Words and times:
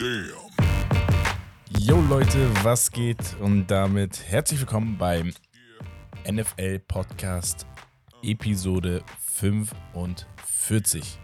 Damn. 0.00 0.30
Yo 1.76 2.00
Leute, 2.08 2.48
was 2.62 2.92
geht? 2.92 3.34
Und 3.40 3.66
damit 3.66 4.22
herzlich 4.28 4.60
willkommen 4.60 4.96
beim 4.96 5.32
NFL 6.24 6.78
Podcast 6.86 7.66
Episode 8.22 9.02
45. 9.18 11.18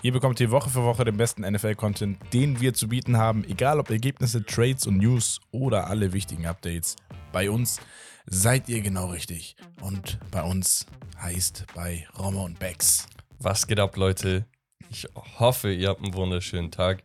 Hier 0.00 0.12
bekommt 0.12 0.40
ihr 0.40 0.50
Woche 0.50 0.70
für 0.70 0.84
Woche 0.84 1.04
den 1.04 1.18
besten 1.18 1.42
NFL-Content, 1.42 2.16
den 2.32 2.62
wir 2.62 2.72
zu 2.72 2.88
bieten 2.88 3.18
haben, 3.18 3.44
egal 3.44 3.78
ob 3.78 3.90
Ergebnisse, 3.90 4.42
Trades 4.42 4.86
und 4.86 4.96
News 4.96 5.38
oder 5.50 5.88
alle 5.88 6.14
wichtigen 6.14 6.46
Updates. 6.46 6.96
Bei 7.30 7.50
uns 7.50 7.78
seid 8.24 8.70
ihr 8.70 8.80
genau 8.80 9.08
richtig. 9.08 9.54
Und 9.82 10.18
bei 10.30 10.42
uns 10.42 10.86
heißt 11.20 11.66
bei 11.74 12.08
Romme 12.18 12.40
und 12.40 12.58
Bex. 12.58 13.06
Was 13.38 13.66
geht 13.66 13.80
ab, 13.80 13.98
Leute? 13.98 14.46
Ich 14.88 15.06
hoffe, 15.38 15.70
ihr 15.70 15.90
habt 15.90 16.02
einen 16.02 16.14
wunderschönen 16.14 16.70
Tag, 16.70 17.02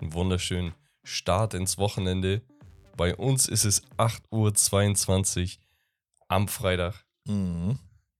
einen 0.00 0.12
wunderschönen 0.12 0.74
Start 1.02 1.54
ins 1.54 1.78
Wochenende. 1.78 2.42
Bei 2.96 3.14
uns 3.16 3.48
ist 3.48 3.64
es 3.64 3.82
8.22 3.96 5.56
Uhr 5.58 5.62
am 6.28 6.48
Freitag 6.48 7.04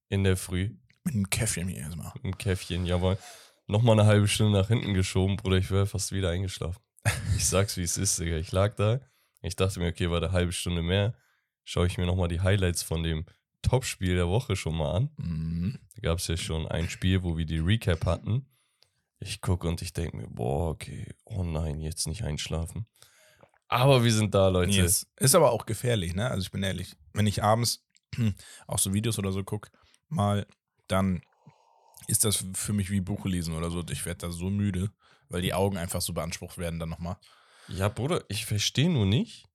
in 0.09 0.23
der 0.23 0.37
Früh. 0.37 0.71
Mit 1.03 1.15
einem 1.15 1.29
Käffchen 1.29 1.67
hier 1.67 1.79
erstmal. 1.79 2.11
Im 2.23 2.37
Käffchen, 2.37 2.85
jawohl. 2.85 3.17
Nochmal 3.67 3.99
eine 3.99 4.07
halbe 4.07 4.27
Stunde 4.27 4.57
nach 4.59 4.67
hinten 4.67 4.93
geschoben, 4.93 5.37
Bruder. 5.37 5.57
Ich 5.57 5.71
wäre 5.71 5.85
fast 5.87 6.11
wieder 6.11 6.29
eingeschlafen. 6.29 6.81
Ich 7.35 7.47
sag's, 7.47 7.77
wie 7.77 7.83
es 7.83 7.97
ist, 7.97 8.19
Digga. 8.19 8.37
Ich 8.37 8.51
lag 8.51 8.75
da. 8.75 8.99
Ich 9.41 9.55
dachte 9.55 9.79
mir, 9.79 9.87
okay, 9.87 10.09
war 10.09 10.21
eine 10.21 10.31
halbe 10.31 10.51
Stunde 10.51 10.81
mehr. 10.81 11.15
Schaue 11.63 11.87
ich 11.87 11.97
mir 11.97 12.05
nochmal 12.05 12.27
die 12.27 12.41
Highlights 12.41 12.83
von 12.83 13.01
dem 13.01 13.25
Topspiel 13.61 14.15
der 14.15 14.27
Woche 14.27 14.55
schon 14.55 14.75
mal 14.75 14.91
an. 14.91 15.09
Mhm. 15.17 15.79
Da 15.95 16.01
gab 16.01 16.19
es 16.19 16.27
ja 16.27 16.37
schon 16.37 16.67
ein 16.67 16.89
Spiel, 16.89 17.23
wo 17.23 17.37
wir 17.37 17.45
die 17.45 17.59
Recap 17.59 18.05
hatten. 18.05 18.45
Ich 19.23 19.39
gucke 19.39 19.67
und 19.67 19.81
ich 19.81 19.93
denke 19.93 20.17
mir, 20.17 20.27
boah, 20.27 20.71
okay, 20.71 21.13
oh 21.25 21.43
nein, 21.43 21.79
jetzt 21.79 22.07
nicht 22.07 22.23
einschlafen. 22.23 22.87
Aber 23.67 24.03
wir 24.03 24.11
sind 24.11 24.33
da, 24.33 24.49
Leute. 24.49 24.71
Yes. 24.71 25.07
Ist 25.17 25.35
aber 25.35 25.51
auch 25.51 25.65
gefährlich, 25.65 26.13
ne? 26.13 26.29
Also 26.29 26.41
ich 26.41 26.51
bin 26.51 26.63
ehrlich, 26.63 26.97
wenn 27.13 27.27
ich 27.27 27.43
abends 27.43 27.85
auch 28.67 28.79
so 28.79 28.93
Videos 28.93 29.19
oder 29.19 29.31
so 29.31 29.43
gucke, 29.43 29.69
mal, 30.09 30.45
dann 30.87 31.21
ist 32.07 32.25
das 32.25 32.43
für 32.53 32.73
mich 32.73 32.89
wie 32.89 32.99
Buch 32.99 33.25
lesen 33.25 33.53
oder 33.53 33.69
so. 33.69 33.83
Ich 33.89 34.05
werde 34.05 34.27
da 34.27 34.31
so 34.31 34.49
müde, 34.49 34.91
weil 35.29 35.41
die 35.41 35.53
Augen 35.53 35.77
einfach 35.77 36.01
so 36.01 36.13
beansprucht 36.13 36.57
werden 36.57 36.79
dann 36.79 36.89
nochmal. 36.89 37.17
Ja, 37.67 37.87
Bruder, 37.87 38.25
ich 38.27 38.45
verstehe 38.45 38.89
nur 38.89 39.05
nicht, 39.05 39.47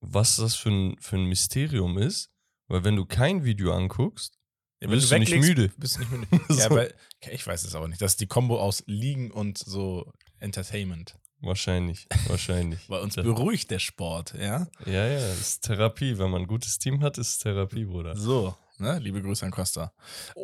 was 0.00 0.36
das 0.36 0.56
für 0.56 0.70
ein, 0.70 0.96
für 1.00 1.16
ein 1.16 1.26
Mysterium 1.26 1.96
ist. 1.96 2.30
Weil 2.68 2.84
wenn 2.84 2.96
du 2.96 3.06
kein 3.06 3.44
Video 3.44 3.72
anguckst, 3.72 4.36
Ja, 4.80 4.88
Bist 4.88 5.10
du 5.10 5.18
nicht 5.18 5.34
müde? 5.34 5.70
Bist 5.78 5.96
du 5.96 6.00
nicht 6.00 6.10
müde. 6.10 6.28
Ja, 6.50 6.68
So. 6.68 6.74
weil, 6.76 6.94
okay, 7.22 7.34
ich 7.34 7.46
weiß 7.46 7.64
es 7.64 7.74
aber 7.74 7.88
nicht. 7.88 8.00
Das 8.02 8.12
ist 8.12 8.20
die 8.20 8.26
Kombo 8.26 8.60
aus 8.60 8.82
Liegen 8.86 9.30
und 9.30 9.56
so 9.58 10.12
Entertainment. 10.38 11.16
wahrscheinlich, 11.40 12.06
wahrscheinlich. 12.26 12.86
Bei 12.88 13.00
uns 13.00 13.16
Ja. 13.16 13.22
beruhigt 13.22 13.70
der 13.70 13.78
Sport, 13.78 14.34
ja? 14.38 14.66
Ja, 14.84 15.06
ja, 15.06 15.32
ist 15.32 15.62
Therapie. 15.62 16.18
Wenn 16.18 16.30
man 16.30 16.42
ein 16.42 16.46
gutes 16.46 16.78
Team 16.78 17.02
hat, 17.02 17.16
ist 17.18 17.28
es 17.28 17.38
Therapie, 17.38 17.84
Bruder. 17.86 18.16
So, 18.16 18.54
ne? 18.78 18.98
Liebe 18.98 19.22
Grüße 19.22 19.44
an 19.46 19.50
Costa. 19.52 19.92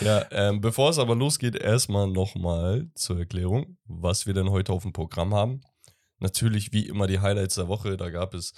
Ja, 0.00 0.26
ähm, 0.30 0.60
bevor 0.60 0.90
es 0.90 0.98
aber 0.98 1.14
losgeht, 1.14 1.56
erstmal 1.56 2.06
nochmal 2.08 2.88
zur 2.94 3.18
Erklärung, 3.18 3.78
was 3.86 4.26
wir 4.26 4.34
denn 4.34 4.50
heute 4.50 4.72
auf 4.72 4.82
dem 4.82 4.92
Programm 4.92 5.34
haben. 5.34 5.60
Natürlich 6.18 6.72
wie 6.72 6.86
immer 6.86 7.06
die 7.06 7.20
Highlights 7.20 7.56
der 7.56 7.68
Woche, 7.68 7.96
da 7.96 8.10
gab 8.10 8.34
es 8.34 8.52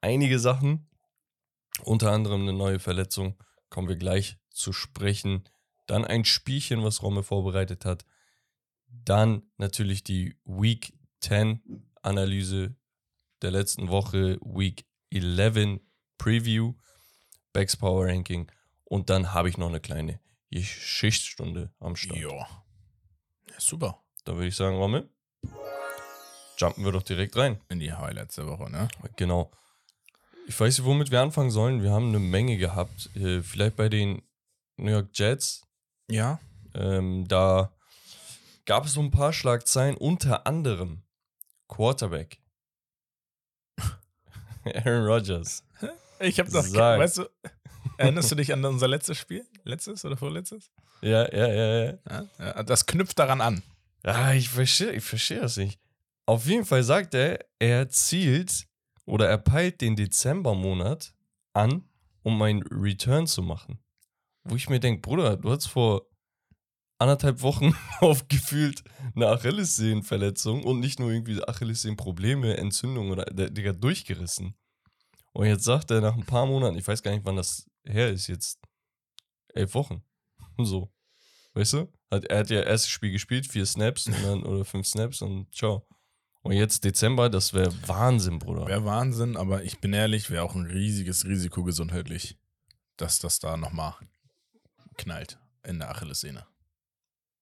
einige 0.00 0.38
Sachen, 0.38 0.88
unter 1.80 2.12
anderem 2.12 2.42
eine 2.42 2.52
neue 2.52 2.78
Verletzung, 2.78 3.36
kommen 3.70 3.88
wir 3.88 3.96
gleich 3.96 4.38
zu 4.50 4.72
sprechen. 4.72 5.48
Dann 5.86 6.04
ein 6.04 6.24
Spielchen, 6.24 6.82
was 6.84 7.02
Romme 7.02 7.22
vorbereitet 7.22 7.84
hat. 7.84 8.04
Dann 8.86 9.42
natürlich 9.56 10.04
die 10.04 10.36
Week 10.44 10.92
10 11.20 11.90
Analyse 12.02 12.76
der 13.40 13.50
letzten 13.50 13.88
Woche, 13.88 14.38
Week 14.42 14.84
11 15.10 15.80
Preview, 16.18 16.74
Backs 17.52 17.76
Power 17.76 18.06
Ranking 18.06 18.50
und 18.84 19.10
dann 19.10 19.32
habe 19.32 19.48
ich 19.48 19.58
noch 19.58 19.68
eine 19.68 19.80
kleine 19.80 20.20
Geschichtsstunde 20.50 21.72
am 21.80 21.96
Start. 21.96 22.20
Ja. 22.20 22.30
ja. 22.30 22.46
Super. 23.58 24.02
Da 24.24 24.34
würde 24.34 24.48
ich 24.48 24.56
sagen, 24.56 24.76
Rommel, 24.76 25.08
jumpen 26.58 26.84
wir 26.84 26.92
doch 26.92 27.02
direkt 27.02 27.36
rein. 27.36 27.60
In 27.68 27.80
die 27.80 27.92
Highlights 27.92 28.36
der 28.36 28.46
Woche, 28.46 28.70
ne? 28.70 28.88
Genau. 29.16 29.50
Ich 30.46 30.58
weiß 30.58 30.78
nicht, 30.78 30.86
womit 30.86 31.10
wir 31.10 31.20
anfangen 31.20 31.50
sollen. 31.50 31.82
Wir 31.82 31.90
haben 31.92 32.08
eine 32.08 32.18
Menge 32.18 32.56
gehabt. 32.56 33.14
Äh, 33.16 33.42
vielleicht 33.42 33.76
bei 33.76 33.88
den 33.88 34.22
New 34.76 34.90
York 34.90 35.10
Jets. 35.14 35.62
Ja. 36.10 36.40
Ähm, 36.74 37.26
da 37.28 37.72
gab 38.64 38.86
es 38.86 38.94
so 38.94 39.00
ein 39.00 39.10
paar 39.10 39.32
Schlagzeilen, 39.32 39.96
unter 39.96 40.46
anderem 40.46 41.02
Quarterback. 41.68 42.38
Aaron 44.64 45.06
Rodgers. 45.06 45.64
Ich 46.20 46.38
habe 46.38 46.50
doch, 46.50 46.64
Sag. 46.64 47.00
weißt 47.00 47.18
du, 47.18 47.30
erinnerst 47.96 48.30
du 48.30 48.34
dich 48.36 48.52
an 48.52 48.64
unser 48.64 48.88
letztes 48.88 49.18
Spiel? 49.18 49.46
Letztes 49.64 50.04
oder 50.04 50.16
vorletztes? 50.16 50.70
Ja, 51.00 51.28
ja, 51.32 51.48
ja, 51.48 51.84
ja. 51.84 51.98
Ja, 52.08 52.26
ja, 52.38 52.62
das 52.62 52.86
knüpft 52.86 53.18
daran 53.18 53.40
an. 53.40 53.62
Ja, 54.04 54.32
ich 54.32 54.48
verstehe 54.48 54.92
ich 54.92 55.04
versteh 55.04 55.40
das 55.40 55.56
nicht. 55.56 55.80
Auf 56.26 56.46
jeden 56.46 56.64
Fall 56.64 56.82
sagt 56.84 57.14
er, 57.14 57.44
er 57.58 57.88
zielt 57.88 58.66
oder 59.04 59.28
er 59.28 59.38
peilt 59.38 59.80
den 59.80 59.96
Dezembermonat 59.96 61.14
an, 61.52 61.88
um 62.22 62.40
einen 62.42 62.62
Return 62.62 63.26
zu 63.26 63.42
machen. 63.42 63.78
Wo 64.44 64.56
ich 64.56 64.68
mir 64.68 64.80
denke, 64.80 65.00
Bruder, 65.00 65.36
du 65.36 65.50
hast 65.50 65.66
vor 65.66 66.06
anderthalb 66.98 67.42
Wochen 67.42 67.74
aufgefühlt 68.00 68.82
eine 69.14 69.28
Achillessehnenverletzung 69.28 70.64
und 70.64 70.80
nicht 70.80 71.00
nur 71.00 71.10
irgendwie 71.10 71.42
Achillessehnenprobleme, 71.42 72.56
Entzündung 72.56 73.10
oder 73.10 73.24
der 73.26 73.50
Digga 73.50 73.72
durchgerissen. 73.72 74.54
Und 75.32 75.46
jetzt 75.46 75.64
sagt 75.64 75.90
er 75.90 76.00
nach 76.00 76.14
ein 76.14 76.26
paar 76.26 76.46
Monaten, 76.46 76.76
ich 76.76 76.86
weiß 76.86 77.02
gar 77.02 77.12
nicht, 77.12 77.24
wann 77.24 77.36
das 77.36 77.66
her 77.84 78.10
ist, 78.10 78.26
jetzt 78.28 78.60
elf 79.54 79.74
Wochen. 79.74 80.02
So. 80.58 80.92
Weißt 81.54 81.72
du? 81.72 81.92
Hat, 82.10 82.24
er 82.26 82.38
hat 82.40 82.50
ja 82.50 82.60
erstes 82.60 82.90
Spiel 82.90 83.10
gespielt, 83.10 83.46
vier 83.46 83.64
Snaps 83.66 84.04
dann, 84.04 84.42
oder 84.42 84.64
fünf 84.64 84.86
Snaps 84.86 85.22
und 85.22 85.52
ciao. 85.54 85.86
Und 86.42 86.52
jetzt 86.52 86.84
Dezember, 86.84 87.30
das 87.30 87.52
wäre 87.54 87.72
Wahnsinn, 87.88 88.38
Bruder. 88.40 88.66
Wäre 88.66 88.84
Wahnsinn, 88.84 89.36
aber 89.36 89.62
ich 89.62 89.78
bin 89.80 89.92
ehrlich, 89.92 90.28
wäre 90.30 90.42
auch 90.42 90.54
ein 90.56 90.66
riesiges 90.66 91.24
Risiko 91.24 91.62
gesundheitlich, 91.62 92.36
dass 92.96 93.18
das 93.20 93.38
da 93.38 93.56
nochmal 93.56 93.94
knallt 94.96 95.38
in 95.64 95.78
der 95.78 95.90
Achillessehne. 95.90 96.44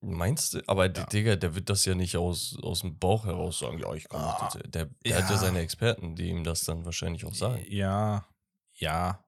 Meinst 0.02 0.54
du? 0.54 0.62
Aber 0.66 0.84
Ja. 0.86 0.92
der 0.92 1.06
Digga, 1.06 1.36
der 1.36 1.54
wird 1.54 1.68
das 1.70 1.84
ja 1.84 1.94
nicht 1.94 2.16
aus, 2.16 2.56
aus 2.62 2.80
dem 2.80 2.98
Bauch 2.98 3.24
heraus 3.26 3.58
sagen, 3.58 3.78
ja, 3.78 3.92
ich 3.94 4.08
kann 4.08 4.20
Ah. 4.20 4.48
Der, 4.66 4.86
der 4.86 5.16
hat 5.16 5.28
ja 5.28 5.30
ja. 5.30 5.38
seine 5.38 5.60
Experten, 5.60 6.14
die 6.16 6.28
ihm 6.28 6.44
das 6.44 6.64
dann 6.64 6.84
wahrscheinlich 6.84 7.24
auch 7.26 7.34
sagen. 7.34 7.62
Ja, 7.68 8.26
ja. 8.74 9.22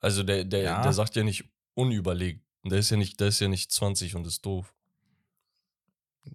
Also 0.00 0.22
der, 0.22 0.44
der, 0.44 0.60
Ja. 0.62 0.82
der 0.82 0.92
sagt 0.92 1.16
ja 1.16 1.22
nicht 1.24 1.44
unüberlegt. 1.74 2.44
Der 2.64 2.78
ist 2.78 2.90
ja 2.90 2.96
nicht, 2.96 3.20
der 3.20 3.28
ist 3.28 3.40
ja 3.40 3.48
nicht 3.48 3.72
20 3.72 4.16
und 4.16 4.26
ist 4.26 4.44
doof. 4.44 4.74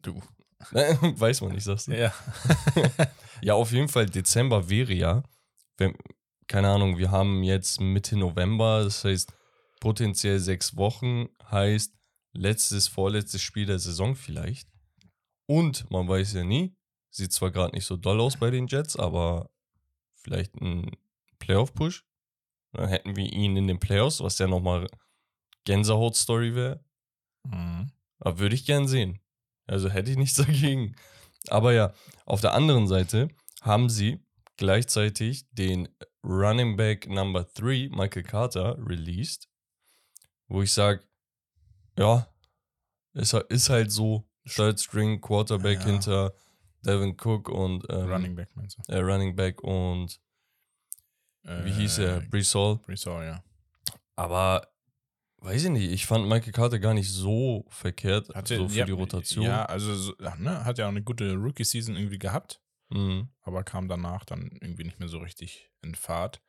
Du. 0.01 0.21
Weiß 0.71 1.41
man 1.41 1.51
nicht, 1.51 1.63
sagst 1.63 1.87
du? 1.87 1.97
Ja. 1.97 2.13
Ja, 3.43 3.55
auf 3.55 3.73
jeden 3.73 3.89
Fall, 3.89 4.05
Dezember 4.05 4.69
wäre 4.69 4.93
ja, 4.93 5.21
wenn, 5.75 5.97
keine 6.47 6.69
Ahnung, 6.69 6.97
wir 6.97 7.11
haben 7.11 7.43
jetzt 7.43 7.81
Mitte 7.81 8.15
November, 8.15 8.85
das 8.85 9.03
heißt 9.03 9.33
potenziell 9.81 10.39
sechs 10.39 10.77
Wochen, 10.77 11.27
heißt 11.51 11.93
letztes, 12.31 12.87
vorletztes 12.87 13.41
Spiel 13.41 13.65
der 13.65 13.79
Saison 13.79 14.15
vielleicht. 14.15 14.69
Und 15.45 15.91
man 15.91 16.07
weiß 16.07 16.33
ja 16.33 16.45
nie, 16.45 16.73
sieht 17.09 17.33
zwar 17.33 17.51
gerade 17.51 17.75
nicht 17.75 17.85
so 17.85 17.97
doll 17.97 18.21
aus 18.21 18.37
bei 18.37 18.49
den 18.49 18.67
Jets, 18.67 18.95
aber 18.95 19.49
vielleicht 20.15 20.55
ein 20.61 20.95
Playoff-Push. 21.39 22.05
Dann 22.71 22.87
hätten 22.87 23.17
wir 23.17 23.25
ihn 23.25 23.57
in 23.57 23.67
den 23.67 23.79
Playoffs, 23.79 24.21
was 24.21 24.39
ja 24.39 24.47
nochmal 24.47 24.87
Gänsehaut-Story 25.65 26.55
wäre. 26.55 26.83
Mhm. 27.43 27.91
Aber 28.19 28.39
würde 28.39 28.55
ich 28.55 28.65
gern 28.65 28.87
sehen. 28.87 29.19
Also 29.67 29.89
hätte 29.89 30.11
ich 30.11 30.17
nichts 30.17 30.37
dagegen. 30.45 30.95
Aber 31.49 31.73
ja, 31.73 31.93
auf 32.25 32.41
der 32.41 32.53
anderen 32.53 32.87
Seite 32.87 33.29
haben 33.61 33.89
sie 33.89 34.19
gleichzeitig 34.57 35.45
den 35.51 35.89
Running 36.23 36.77
Back 36.77 37.09
Number 37.09 37.43
3, 37.55 37.89
Michael 37.91 38.23
Carter, 38.23 38.77
released. 38.79 39.49
Wo 40.47 40.61
ich 40.61 40.71
sage, 40.71 41.03
ja, 41.97 42.27
ist, 43.13 43.33
halt- 43.33 43.47
ist 43.51 43.69
halt 43.69 43.91
so, 43.91 44.27
Third 44.45 44.79
String 44.79 45.21
Quarterback 45.21 45.79
Ja. 45.79 45.85
hinter 45.85 46.33
Devin 46.85 47.15
Cook 47.21 47.47
und 47.49 47.85
ähm, 47.89 48.11
Running 48.11 48.35
Back 48.35 48.49
meinst 48.55 48.77
du? 48.77 48.91
Äh, 48.91 48.99
Running 48.99 49.35
Back 49.35 49.61
und 49.63 50.19
wie 51.43 51.71
hieß 51.71 51.97
er? 51.99 52.17
Äh, 52.17 52.21
Brees 52.21 52.53
Hall. 52.55 52.77
Brees 52.85 53.05
Hall, 53.05 53.25
ja. 53.25 53.43
Aber 54.15 54.67
weiß 55.43 55.65
ich 55.65 55.69
nicht, 55.69 55.91
ich 55.91 56.05
fand 56.05 56.27
Michael 56.27 56.51
Carter 56.53 56.79
gar 56.79 56.93
nicht 56.93 57.11
so 57.11 57.65
verkehrt, 57.69 58.29
Hatte- 58.33 58.57
so 58.57 58.69
für 58.69 58.75
ja, 58.79 58.85
die 58.85 58.91
Rotation. 58.91 59.45
Ja, 59.45 59.65
also 59.65 59.93
so, 59.95 60.13
ne, 60.37 60.65
hat 60.65 60.77
ja 60.77 60.85
auch 60.85 60.89
eine 60.89 61.03
gute 61.03 61.33
Rookie-Season 61.35 61.95
irgendwie 61.95 62.19
gehabt, 62.19 62.61
Mhm. 62.89 63.29
aber 63.41 63.63
kam 63.63 63.87
danach 63.87 64.25
dann 64.25 64.57
irgendwie 64.61 64.83
nicht 64.85 64.99
mehr 64.99 65.09
so 65.09 65.17
richtig 65.19 65.69
in 65.81 65.95
Fahrt. 65.95 66.41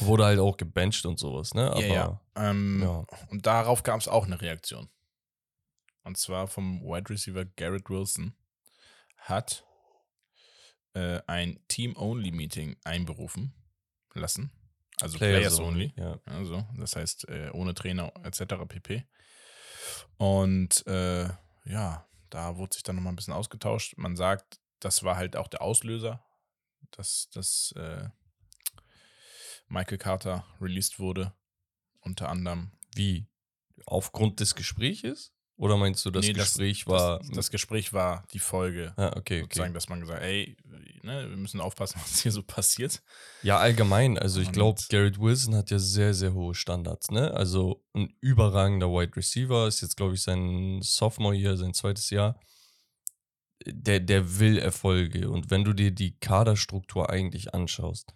Wurde 0.00 0.24
halt 0.24 0.38
auch 0.38 0.56
gebencht 0.56 1.04
und 1.06 1.18
sowas, 1.18 1.54
ne? 1.54 1.70
Aber 1.70 1.80
ja, 1.84 1.94
ja. 1.94 2.20
Ähm, 2.50 2.80
ja. 2.82 3.04
Und 3.30 3.46
darauf 3.46 3.82
gab 3.82 4.00
es 4.00 4.08
auch 4.08 4.24
eine 4.26 4.40
Reaktion. 4.40 4.88
Und 6.04 6.16
zwar 6.18 6.46
vom 6.46 6.80
Wide 6.82 7.10
Receiver 7.10 7.44
Garrett 7.44 7.90
Wilson. 7.90 8.34
hat 9.16 9.64
äh, 10.94 11.20
ein 11.26 11.58
Team-Only-Meeting 11.68 12.76
einberufen 12.84 13.52
lassen. 14.14 14.52
Also 15.00 15.18
Players, 15.18 15.58
Only. 15.58 15.92
Ja. 15.96 16.18
Also, 16.24 16.66
das 16.76 16.96
heißt, 16.96 17.28
äh, 17.28 17.50
ohne 17.52 17.74
Trainer 17.74 18.12
etc. 18.24 18.54
pp. 18.66 19.06
Und 20.16 20.86
äh, 20.86 21.28
ja, 21.64 22.06
da 22.30 22.56
wurde 22.56 22.74
sich 22.74 22.82
dann 22.82 22.96
nochmal 22.96 23.12
ein 23.12 23.16
bisschen 23.16 23.34
ausgetauscht. 23.34 23.94
Man 23.98 24.16
sagt, 24.16 24.58
das 24.80 25.02
war 25.02 25.16
halt 25.16 25.36
auch 25.36 25.48
der 25.48 25.62
Auslöser, 25.62 26.24
dass, 26.92 27.28
dass 27.30 27.72
äh, 27.76 28.08
Michael 29.68 29.98
Carter 29.98 30.46
released 30.60 30.98
wurde. 30.98 31.32
Unter 32.00 32.28
anderem. 32.28 32.72
Wie? 32.94 33.26
Aufgrund 33.84 34.40
des 34.40 34.54
Gespräches? 34.54 35.35
Oder 35.58 35.78
meinst 35.78 36.04
du, 36.04 36.10
das 36.10 36.26
Nee, 36.26 36.34
Gespräch 36.34 36.86
war. 36.86 37.18
Das, 37.20 37.30
das 37.30 37.50
Gespräch 37.50 37.94
war 37.94 38.24
die 38.32 38.38
Folge. 38.38 38.92
ah, 38.96 39.08
okay, 39.16 39.18
okay. 39.18 39.40
Sozusagen, 39.42 39.72
dass 39.74 39.88
man 39.88 40.00
gesagt 40.00 40.22
ey, 40.22 40.54
ne, 41.02 41.30
wir 41.30 41.36
müssen 41.36 41.60
aufpassen, 41.60 41.98
was 42.02 42.20
hier 42.20 42.32
so 42.32 42.42
passiert. 42.42 43.02
Ja, 43.42 43.58
allgemein. 43.58 44.18
Also 44.18 44.40
ich 44.40 44.52
glaube, 44.52 44.82
Garrett 44.90 45.18
Wilson 45.18 45.54
hat 45.54 45.70
ja 45.70 45.78
sehr, 45.78 46.12
sehr 46.12 46.34
hohe 46.34 46.54
Standards. 46.54 47.10
Ne? 47.10 47.32
Also 47.32 47.82
ein 47.94 48.14
überragender 48.20 48.88
Wide 48.88 49.16
Receiver 49.16 49.66
ist 49.66 49.80
jetzt, 49.80 49.96
glaube 49.96 50.14
ich, 50.14 50.22
sein 50.22 50.80
Sophomore-Jahr, 50.82 51.56
sein 51.56 51.72
zweites 51.72 52.10
Jahr. 52.10 52.38
Der, 53.64 54.00
der 54.00 54.38
will 54.38 54.58
Erfolge. 54.58 55.30
Und 55.30 55.50
wenn 55.50 55.64
du 55.64 55.72
dir 55.72 55.90
die 55.90 56.18
Kaderstruktur 56.18 57.08
eigentlich 57.08 57.54
anschaust, 57.54 58.14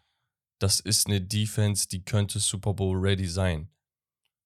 das 0.58 0.78
ist 0.78 1.06
eine 1.06 1.22
Defense, 1.22 1.88
die 1.88 2.04
könnte 2.04 2.38
Super 2.38 2.74
Bowl 2.74 2.98
ready 2.98 3.26
sein. 3.26 3.70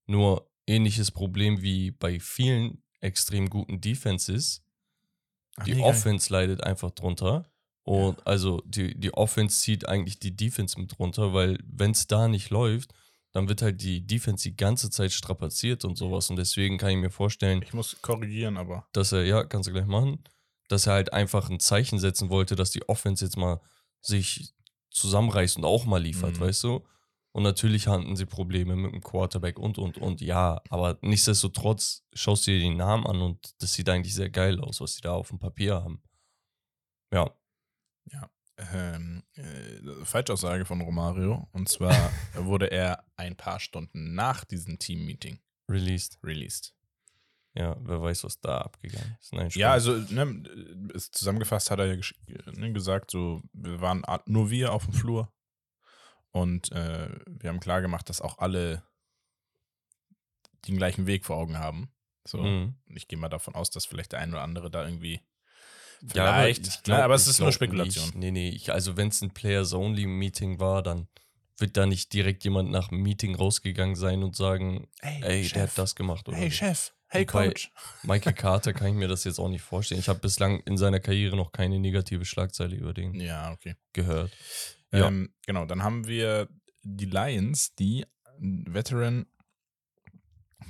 Nur 0.06 0.48
ähnliches 0.66 1.10
Problem 1.10 1.60
wie 1.60 1.90
bei 1.90 2.20
vielen 2.20 2.83
extrem 3.04 3.48
guten 3.50 3.80
Defenses. 3.80 4.62
Ach, 5.56 5.64
Die 5.64 5.72
geil. 5.72 5.82
Offense 5.82 6.32
leidet 6.32 6.62
einfach 6.64 6.90
drunter. 6.90 7.44
Und 7.84 8.26
also 8.26 8.62
die, 8.64 8.98
die 8.98 9.12
Offense 9.12 9.60
zieht 9.60 9.86
eigentlich 9.88 10.18
die 10.18 10.34
Defense 10.34 10.80
mit 10.80 10.98
runter, 10.98 11.34
weil 11.34 11.58
wenn 11.66 11.90
es 11.90 12.06
da 12.06 12.28
nicht 12.28 12.48
läuft, 12.50 12.94
dann 13.32 13.48
wird 13.48 13.60
halt 13.62 13.82
die 13.82 14.06
Defense 14.06 14.48
die 14.48 14.56
ganze 14.56 14.88
Zeit 14.90 15.12
strapaziert 15.12 15.84
und 15.84 15.96
sowas. 15.98 16.30
Und 16.30 16.36
deswegen 16.36 16.78
kann 16.78 16.90
ich 16.90 16.96
mir 16.96 17.10
vorstellen, 17.10 17.60
Ich 17.62 17.74
muss 17.74 17.96
korrigieren, 18.00 18.56
aber. 18.56 18.86
dass 18.92 19.12
er, 19.12 19.24
ja, 19.24 19.44
kannst 19.44 19.68
du 19.68 19.72
gleich 19.72 19.86
machen, 19.86 20.24
dass 20.68 20.86
er 20.86 20.94
halt 20.94 21.12
einfach 21.12 21.50
ein 21.50 21.60
Zeichen 21.60 21.98
setzen 21.98 22.30
wollte, 22.30 22.56
dass 22.56 22.70
die 22.70 22.88
Offense 22.88 23.24
jetzt 23.24 23.36
mal 23.36 23.60
sich 24.00 24.54
zusammenreißt 24.90 25.56
und 25.58 25.64
auch 25.66 25.84
mal 25.84 26.00
liefert, 26.02 26.36
Mhm. 26.36 26.40
weißt 26.40 26.64
du? 26.64 26.84
Und 27.34 27.42
natürlich 27.42 27.88
hatten 27.88 28.14
sie 28.14 28.26
Probleme 28.26 28.76
mit 28.76 28.92
dem 28.92 29.00
Quarterback 29.02 29.58
und, 29.58 29.76
und, 29.76 29.98
und, 29.98 30.20
ja. 30.20 30.62
Aber 30.70 30.98
nichtsdestotrotz 31.02 32.04
schaust 32.12 32.46
du 32.46 32.52
dir 32.52 32.60
die 32.60 32.70
Namen 32.74 33.04
an 33.06 33.20
und 33.20 33.60
das 33.60 33.72
sieht 33.74 33.88
eigentlich 33.88 34.14
sehr 34.14 34.30
geil 34.30 34.60
aus, 34.60 34.80
was 34.80 34.94
sie 34.94 35.00
da 35.00 35.14
auf 35.14 35.28
dem 35.30 35.40
Papier 35.40 35.74
haben. 35.82 36.00
Ja, 37.12 37.30
Ähm, 38.72 39.24
äh, 39.34 40.04
Falschaussage 40.04 40.64
von 40.64 40.80
Romario. 40.80 41.48
Und 41.50 41.68
zwar 41.68 41.92
wurde 42.36 42.70
er 42.70 43.04
ein 43.16 43.36
paar 43.36 43.58
Stunden 43.58 44.14
nach 44.14 44.44
diesem 44.44 44.78
Team-Meeting 44.78 45.40
released. 45.68 46.18
released. 46.22 46.72
Ja, 47.56 47.76
wer 47.80 48.00
weiß, 48.00 48.22
was 48.22 48.40
da 48.40 48.58
abgegangen 48.58 49.16
ist. 49.20 49.32
Nein, 49.32 49.48
Ja, 49.54 49.72
also 49.72 49.92
ne, 49.92 50.42
ist 50.94 51.16
zusammengefasst 51.16 51.70
hat 51.72 51.80
er 51.80 51.86
ja 51.86 51.94
gesch- 51.94 52.14
ne, 52.56 52.72
gesagt, 52.72 53.10
so 53.10 53.42
wir 53.52 53.80
waren 53.80 54.04
nur 54.26 54.50
wir 54.50 54.72
auf 54.72 54.84
dem 54.84 54.92
Flur 54.94 55.32
und 56.34 56.72
äh, 56.72 57.08
wir 57.26 57.48
haben 57.50 57.60
klar 57.60 57.80
gemacht, 57.80 58.08
dass 58.08 58.20
auch 58.20 58.38
alle 58.38 58.82
den 60.66 60.76
gleichen 60.76 61.06
Weg 61.06 61.24
vor 61.24 61.36
Augen 61.36 61.58
haben. 61.58 61.88
So, 62.26 62.42
Mhm. 62.42 62.74
ich 62.88 63.06
gehe 63.06 63.18
mal 63.18 63.28
davon 63.28 63.54
aus, 63.54 63.70
dass 63.70 63.86
vielleicht 63.86 64.12
der 64.12 64.20
ein 64.20 64.30
oder 64.32 64.42
andere 64.42 64.70
da 64.70 64.84
irgendwie 64.84 65.20
Ja, 66.14 66.24
aber 66.26 66.38
vielleicht, 66.42 66.66
ne, 66.66 66.72
glaub- 66.82 67.00
aber 67.02 67.14
es 67.14 67.26
ist 67.28 67.38
nur 67.38 67.52
Spekulation. 67.52 68.04
Nicht. 68.06 68.14
Nee, 68.16 68.30
nee, 68.30 68.48
ich, 68.48 68.72
also 68.72 68.96
wenn 68.96 69.08
es 69.08 69.22
ein 69.22 69.30
Players-Only-Meeting 69.32 70.58
war, 70.58 70.82
dann 70.82 71.06
wird 71.58 71.76
da 71.76 71.86
nicht 71.86 72.12
direkt 72.12 72.42
jemand 72.44 72.70
nach 72.70 72.88
dem 72.88 73.02
Meeting 73.02 73.34
rausgegangen 73.36 73.94
sein 73.94 74.22
und 74.24 74.34
sagen, 74.34 74.88
ey, 75.02 75.48
der 75.48 75.62
hat 75.64 75.78
das 75.78 75.94
gemacht. 75.94 76.26
Oder 76.28 76.36
Hey 76.38 76.50
so. 76.50 76.56
Chef, 76.56 76.92
hey 77.08 77.24
Coach. 77.26 77.70
Michael 78.02 78.32
Carter 78.34 78.72
kann 78.72 78.88
ich 78.88 78.94
mir 78.94 79.06
das 79.08 79.22
jetzt 79.24 79.38
auch 79.38 79.48
nicht 79.48 79.62
vorstellen. 79.62 80.00
Ich 80.00 80.08
habe 80.08 80.18
bislang 80.18 80.60
in 80.60 80.76
seiner 80.76 80.98
Karriere 80.98 81.36
noch 81.36 81.52
keine 81.52 81.78
negative 81.78 82.24
Schlagzeile 82.24 82.74
über 82.74 82.92
den 82.92 83.14
Ja, 83.20 83.52
okay. 83.52 83.76
gehört. 83.92 84.32
Ja. 84.94 85.08
Ähm, 85.08 85.32
genau, 85.46 85.66
dann 85.66 85.82
haben 85.82 86.06
wir 86.06 86.48
die 86.82 87.06
Lions, 87.06 87.74
die 87.74 88.04
Veteran 88.38 89.26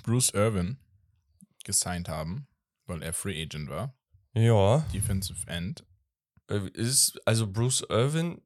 Bruce 0.02 0.30
Irvin 0.34 0.78
gesigned 1.64 2.08
haben, 2.08 2.46
weil 2.86 3.02
er 3.02 3.12
Free 3.12 3.40
Agent 3.42 3.68
war. 3.68 3.94
Ja, 4.34 4.80
Defensive 4.92 5.46
End. 5.46 5.84
äh, 6.48 6.68
ist, 6.70 7.18
also 7.24 7.50
Bruce 7.50 7.86
Irvin 7.88 8.42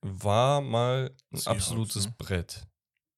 war 0.00 0.60
mal 0.60 1.14
ein 1.32 1.38
Seahawks, 1.38 1.62
absolutes 1.62 2.06
ne? 2.06 2.14
Brett. 2.18 2.66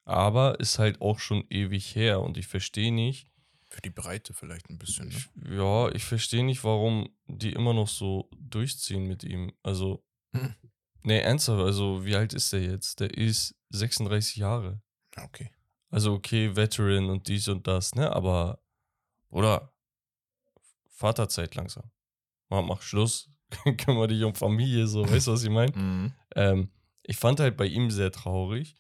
Aber 0.04 0.58
ist 0.58 0.78
halt 0.78 1.00
auch 1.00 1.18
schon 1.18 1.44
ewig 1.50 1.94
her 1.94 2.20
und 2.22 2.38
ich 2.38 2.46
verstehe 2.46 2.92
nicht, 2.92 3.28
Für 3.70 3.82
die 3.82 3.90
Breite 3.90 4.32
vielleicht 4.32 4.70
ein 4.70 4.78
bisschen. 4.78 5.08
Ne? 5.08 5.14
Ich, 5.14 5.28
ja, 5.50 5.90
ich 5.90 6.04
verstehe 6.04 6.42
nicht, 6.44 6.64
warum 6.64 7.10
die 7.26 7.52
immer 7.52 7.74
noch 7.74 7.88
so 7.88 8.30
durchziehen 8.38 9.06
mit 9.06 9.22
ihm. 9.24 9.52
Also, 9.62 10.02
Hm. 10.32 10.54
Nee, 11.08 11.20
ernsthaft, 11.20 11.60
also 11.62 12.04
wie 12.04 12.14
alt 12.16 12.34
ist 12.34 12.52
der 12.52 12.62
jetzt? 12.62 13.00
Der 13.00 13.12
ist 13.16 13.54
36 13.70 14.36
Jahre. 14.36 14.80
Ja, 15.16 15.24
okay. 15.24 15.50
Also, 15.90 16.12
okay, 16.12 16.54
Veteran 16.54 17.08
und 17.10 17.26
dies 17.28 17.48
und 17.48 17.66
das, 17.66 17.94
ne? 17.94 18.12
Aber, 18.14 18.60
oder 19.30 19.72
Vaterzeit 20.90 21.54
langsam. 21.54 21.90
Mach, 22.48 22.62
mach 22.62 22.82
Schluss. 22.82 23.30
Kümmere 23.78 24.08
dich 24.08 24.22
um 24.22 24.34
Familie, 24.34 24.86
so, 24.86 25.08
weißt 25.08 25.26
du, 25.26 25.32
was 25.32 25.42
ich 25.42 25.50
meine? 25.50 25.74
Mhm. 25.76 26.12
Ähm, 26.36 26.70
ich 27.02 27.16
fand 27.16 27.40
halt 27.40 27.56
bei 27.56 27.64
ihm 27.66 27.90
sehr 27.90 28.12
traurig, 28.12 28.76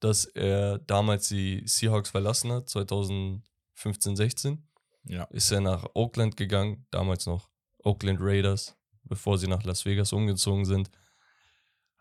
dass 0.00 0.24
er 0.24 0.78
damals 0.78 1.28
die 1.28 1.62
Seahawks 1.66 2.08
verlassen 2.10 2.50
hat, 2.52 2.68
2015, 2.70 4.16
16 4.16 4.66
Ja. 5.04 5.24
ist 5.24 5.50
er 5.50 5.60
nach 5.60 5.84
Oakland 5.94 6.36
gegangen, 6.38 6.86
damals 6.90 7.26
noch 7.26 7.50
Oakland 7.84 8.18
Raiders, 8.22 8.74
bevor 9.04 9.36
sie 9.36 9.46
nach 9.48 9.62
Las 9.64 9.84
Vegas 9.84 10.12
umgezogen 10.14 10.64
sind. 10.64 10.90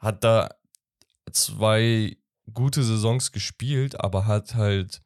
Hat 0.06 0.24
da 0.24 0.54
zwei 1.32 2.16
gute 2.54 2.84
Saisons 2.84 3.32
gespielt, 3.32 4.00
aber 4.00 4.28
hat 4.28 4.54
halt 4.54 5.02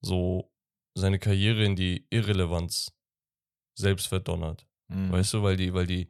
so 0.00 0.52
seine 0.94 1.18
Karriere 1.18 1.64
in 1.64 1.74
die 1.74 2.06
Irrelevanz 2.10 2.92
selbst 3.74 4.06
verdonnert. 4.06 4.64
Mhm. 4.86 5.10
Weißt 5.10 5.34
du, 5.34 5.42
weil 5.42 5.56
die, 5.56 5.74
weil 5.74 5.88
die 5.88 6.08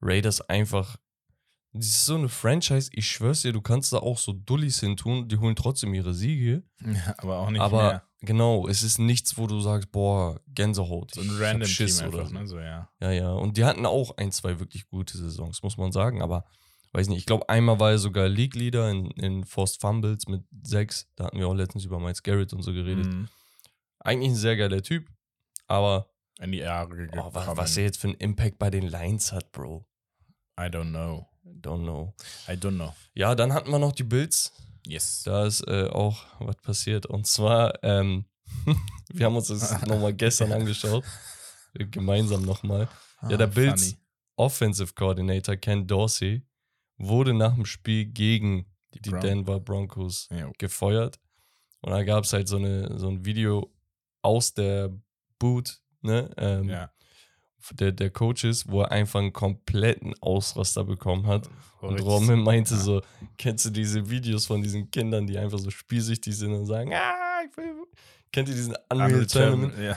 Raiders 0.00 0.40
einfach. 0.40 0.96
Das 1.72 1.86
ist 1.86 2.06
so 2.06 2.16
eine 2.16 2.30
Franchise, 2.30 2.90
ich 2.94 3.06
schwör's 3.06 3.42
dir, 3.42 3.52
du 3.52 3.60
kannst 3.60 3.92
da 3.92 3.98
auch 3.98 4.18
so 4.18 4.32
Dullis 4.32 4.80
hin 4.80 4.96
tun, 4.96 5.28
die 5.28 5.36
holen 5.36 5.54
trotzdem 5.54 5.92
ihre 5.94 6.14
Siege. 6.14 6.64
Ja, 6.80 7.14
aber 7.18 7.38
auch 7.38 7.50
nicht 7.50 7.60
aber 7.60 7.82
mehr. 7.82 8.02
genau, 8.22 8.66
es 8.66 8.82
ist 8.82 8.98
nichts, 8.98 9.38
wo 9.38 9.46
du 9.46 9.60
sagst, 9.60 9.92
boah, 9.92 10.40
Gänsehaut. 10.48 11.14
So 11.14 11.20
ein 11.20 11.30
random 11.30 11.68
Schiss 11.68 11.98
Team 11.98 12.08
oder 12.08 12.22
einfach, 12.22 12.30
so. 12.30 12.38
ne? 12.38 12.46
So, 12.46 12.58
ja. 12.58 12.90
Ja, 13.00 13.10
ja. 13.12 13.32
Und 13.32 13.56
die 13.56 13.64
hatten 13.66 13.86
auch 13.86 14.16
ein, 14.16 14.32
zwei 14.32 14.58
wirklich 14.58 14.88
gute 14.88 15.16
Saisons, 15.16 15.62
muss 15.62 15.76
man 15.76 15.92
sagen. 15.92 16.22
Aber 16.22 16.44
weiß 16.92 17.08
nicht, 17.08 17.18
ich 17.18 17.26
glaube, 17.26 17.48
einmal 17.48 17.78
war 17.80 17.90
er 17.92 17.98
sogar 17.98 18.28
League 18.28 18.54
Leader 18.54 18.90
in, 18.90 19.10
in 19.12 19.44
Forced 19.44 19.80
Fumbles 19.80 20.26
mit 20.28 20.42
sechs. 20.62 21.08
Da 21.16 21.24
hatten 21.24 21.38
wir 21.38 21.46
auch 21.48 21.54
letztens 21.54 21.84
über 21.84 21.98
Miles 22.00 22.22
Garrett 22.22 22.52
und 22.52 22.62
so 22.62 22.72
geredet. 22.72 23.06
Mhm. 23.06 23.28
Eigentlich 24.00 24.30
ein 24.30 24.36
sehr 24.36 24.56
geiler 24.56 24.82
Typ. 24.82 25.08
Aber 25.66 26.10
In 26.40 26.52
die 26.52 26.58
Jahre 26.58 27.08
oh, 27.12 27.30
was, 27.32 27.42
gekommen. 27.44 27.56
was 27.58 27.76
er 27.76 27.84
jetzt 27.84 27.98
für 27.98 28.08
einen 28.08 28.16
Impact 28.16 28.58
bei 28.58 28.70
den 28.70 28.88
Lions 28.88 29.32
hat, 29.32 29.52
Bro. 29.52 29.86
I 30.58 30.64
don't 30.64 30.90
know. 30.90 31.26
Don't 31.44 31.82
know. 31.82 32.14
I 32.48 32.52
don't 32.52 32.74
know. 32.76 32.94
Ja, 33.14 33.34
dann 33.34 33.52
hatten 33.52 33.70
wir 33.70 33.78
noch 33.78 33.92
die 33.92 34.02
Bills. 34.04 34.52
Yes. 34.86 35.22
Da 35.24 35.44
ist 35.46 35.60
äh, 35.68 35.88
auch 35.90 36.24
was 36.38 36.56
passiert. 36.56 37.06
Und 37.06 37.26
zwar, 37.26 37.82
ähm, 37.84 38.24
wir 39.12 39.26
haben 39.26 39.36
uns 39.36 39.48
das 39.48 39.86
nochmal 39.86 40.14
gestern 40.14 40.52
angeschaut. 40.52 41.04
Gemeinsam 41.74 42.42
nochmal. 42.44 42.88
Ja, 43.28 43.36
der 43.36 43.46
Ah, 43.46 43.50
Bills 43.50 43.90
funny. 43.90 43.96
Offensive 44.36 44.92
Coordinator 44.94 45.56
Ken 45.56 45.86
Dorsey 45.86 46.42
wurde 47.00 47.34
nach 47.34 47.54
dem 47.54 47.64
Spiel 47.64 48.04
gegen 48.06 48.66
Die 48.94 49.00
die 49.00 49.10
Denver 49.10 49.58
Broncos 49.58 50.28
Ja, 50.30 50.50
gefeuert. 50.58 51.18
Und 51.80 51.92
da 51.92 52.02
gab 52.04 52.24
es 52.24 52.32
halt 52.32 52.46
so, 52.46 52.56
eine, 52.56 52.98
so 52.98 53.08
ein 53.08 53.24
Video 53.24 53.72
aus 54.22 54.52
der 54.52 54.90
Boot, 55.38 55.80
ne? 56.02 56.30
Ähm, 56.36 56.68
ja. 56.68 56.90
der, 57.72 57.92
der 57.92 58.10
Coaches, 58.10 58.68
wo 58.68 58.82
er 58.82 58.90
einfach 58.90 59.20
einen 59.20 59.32
kompletten 59.32 60.14
Ausraster 60.20 60.84
bekommen 60.84 61.26
hat. 61.26 61.48
Und 61.80 61.94
Richtig. 61.94 62.06
Roman 62.06 62.40
meinte 62.42 62.74
Ja. 62.74 62.80
so, 62.80 63.02
kennst 63.38 63.64
du 63.64 63.70
diese 63.70 64.10
Videos 64.10 64.46
von 64.46 64.62
diesen 64.62 64.90
Kindern, 64.90 65.26
die 65.26 65.38
einfach 65.38 65.58
so 65.58 65.70
spielsüchtig 65.70 66.36
sind 66.36 66.52
und 66.52 66.66
sagen, 66.66 66.92
ah, 66.92 67.40
ich 67.48 67.56
will... 67.56 67.72
Kennt 68.32 68.48
ihr 68.48 68.54
diesen 68.54 68.76
Unreal 68.92 69.26
Tournament? 69.26 69.72
Ja. 69.78 69.96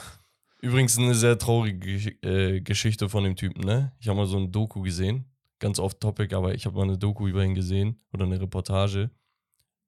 Übrigens 0.62 0.96
eine 0.98 1.14
sehr 1.14 1.36
traurige 1.38 2.10
äh, 2.22 2.60
Geschichte 2.62 3.10
von 3.10 3.24
dem 3.24 3.36
Typen, 3.36 3.62
ne? 3.62 3.92
Ich 4.00 4.08
habe 4.08 4.16
mal 4.16 4.26
so 4.26 4.38
ein 4.38 4.50
Doku 4.50 4.80
gesehen, 4.80 5.26
ganz 5.64 5.78
off 5.78 5.94
topic, 5.94 6.36
aber 6.36 6.54
ich 6.54 6.66
habe 6.66 6.76
mal 6.76 6.82
eine 6.82 6.98
Doku 6.98 7.26
über 7.26 7.42
ihn 7.42 7.54
gesehen 7.54 7.98
oder 8.12 8.26
eine 8.26 8.38
Reportage. 8.38 9.10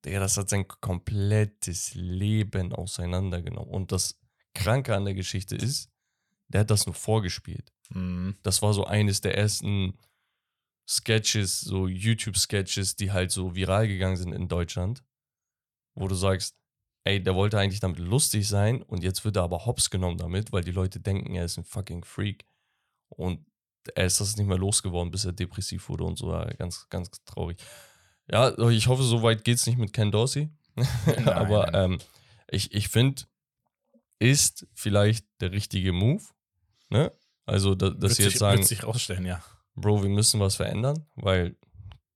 Digga, 0.02 0.20
das 0.20 0.38
hat 0.38 0.48
sein 0.48 0.66
komplettes 0.66 1.94
Leben 1.94 2.72
auseinandergenommen. 2.72 3.68
Und 3.68 3.92
das 3.92 4.18
Kranke 4.54 4.96
an 4.96 5.04
der 5.04 5.12
Geschichte 5.12 5.54
ist, 5.54 5.92
der 6.48 6.62
hat 6.62 6.70
das 6.70 6.86
nur 6.86 6.94
vorgespielt. 6.94 7.74
Mhm. 7.90 8.36
Das 8.42 8.62
war 8.62 8.72
so 8.72 8.86
eines 8.86 9.20
der 9.20 9.36
ersten 9.36 9.98
Sketches, 10.88 11.60
so 11.60 11.88
YouTube-Sketches, 11.88 12.96
die 12.96 13.12
halt 13.12 13.30
so 13.30 13.54
viral 13.54 13.86
gegangen 13.86 14.16
sind 14.16 14.32
in 14.32 14.48
Deutschland, 14.48 15.04
wo 15.94 16.08
du 16.08 16.14
sagst, 16.14 16.56
ey, 17.04 17.22
der 17.22 17.34
wollte 17.34 17.58
eigentlich 17.58 17.80
damit 17.80 17.98
lustig 17.98 18.48
sein 18.48 18.82
und 18.82 19.04
jetzt 19.04 19.26
wird 19.26 19.36
er 19.36 19.42
aber 19.42 19.66
hops 19.66 19.90
genommen 19.90 20.16
damit, 20.16 20.52
weil 20.52 20.64
die 20.64 20.72
Leute 20.72 21.00
denken, 21.00 21.34
er 21.34 21.44
ist 21.44 21.58
ein 21.58 21.64
fucking 21.64 22.02
Freak. 22.02 22.46
Und 23.10 23.44
er 23.94 24.06
ist 24.06 24.20
das 24.20 24.36
nicht 24.36 24.46
mehr 24.46 24.58
losgeworden, 24.58 25.10
bis 25.10 25.24
er 25.24 25.32
depressiv 25.32 25.88
wurde 25.88 26.04
und 26.04 26.18
so. 26.18 26.32
Ja, 26.32 26.44
Ganz, 26.54 26.88
ganz 26.88 27.10
traurig. 27.24 27.58
Ja, 28.30 28.56
ich 28.70 28.88
hoffe, 28.88 29.02
so 29.02 29.22
weit 29.22 29.44
geht 29.44 29.58
es 29.58 29.66
nicht 29.66 29.78
mit 29.78 29.92
Ken 29.92 30.10
Dorsey. 30.10 30.50
aber 31.26 31.72
ähm, 31.74 31.98
ich, 32.50 32.74
ich 32.74 32.88
finde, 32.88 33.22
ist 34.18 34.66
vielleicht 34.74 35.26
der 35.40 35.52
richtige 35.52 35.92
Move. 35.92 36.22
Ne? 36.88 37.12
Also, 37.44 37.74
da, 37.74 37.90
dass 37.90 38.00
Wird 38.02 38.14
sie 38.14 38.22
jetzt 38.24 38.32
sich, 38.32 38.38
sagen, 38.38 38.58
wird 38.58 38.68
sich 38.68 38.84
rausstellen, 38.84 39.26
ja. 39.26 39.42
Bro, 39.74 40.02
wir 40.02 40.10
müssen 40.10 40.40
was 40.40 40.56
verändern, 40.56 41.06
weil 41.16 41.56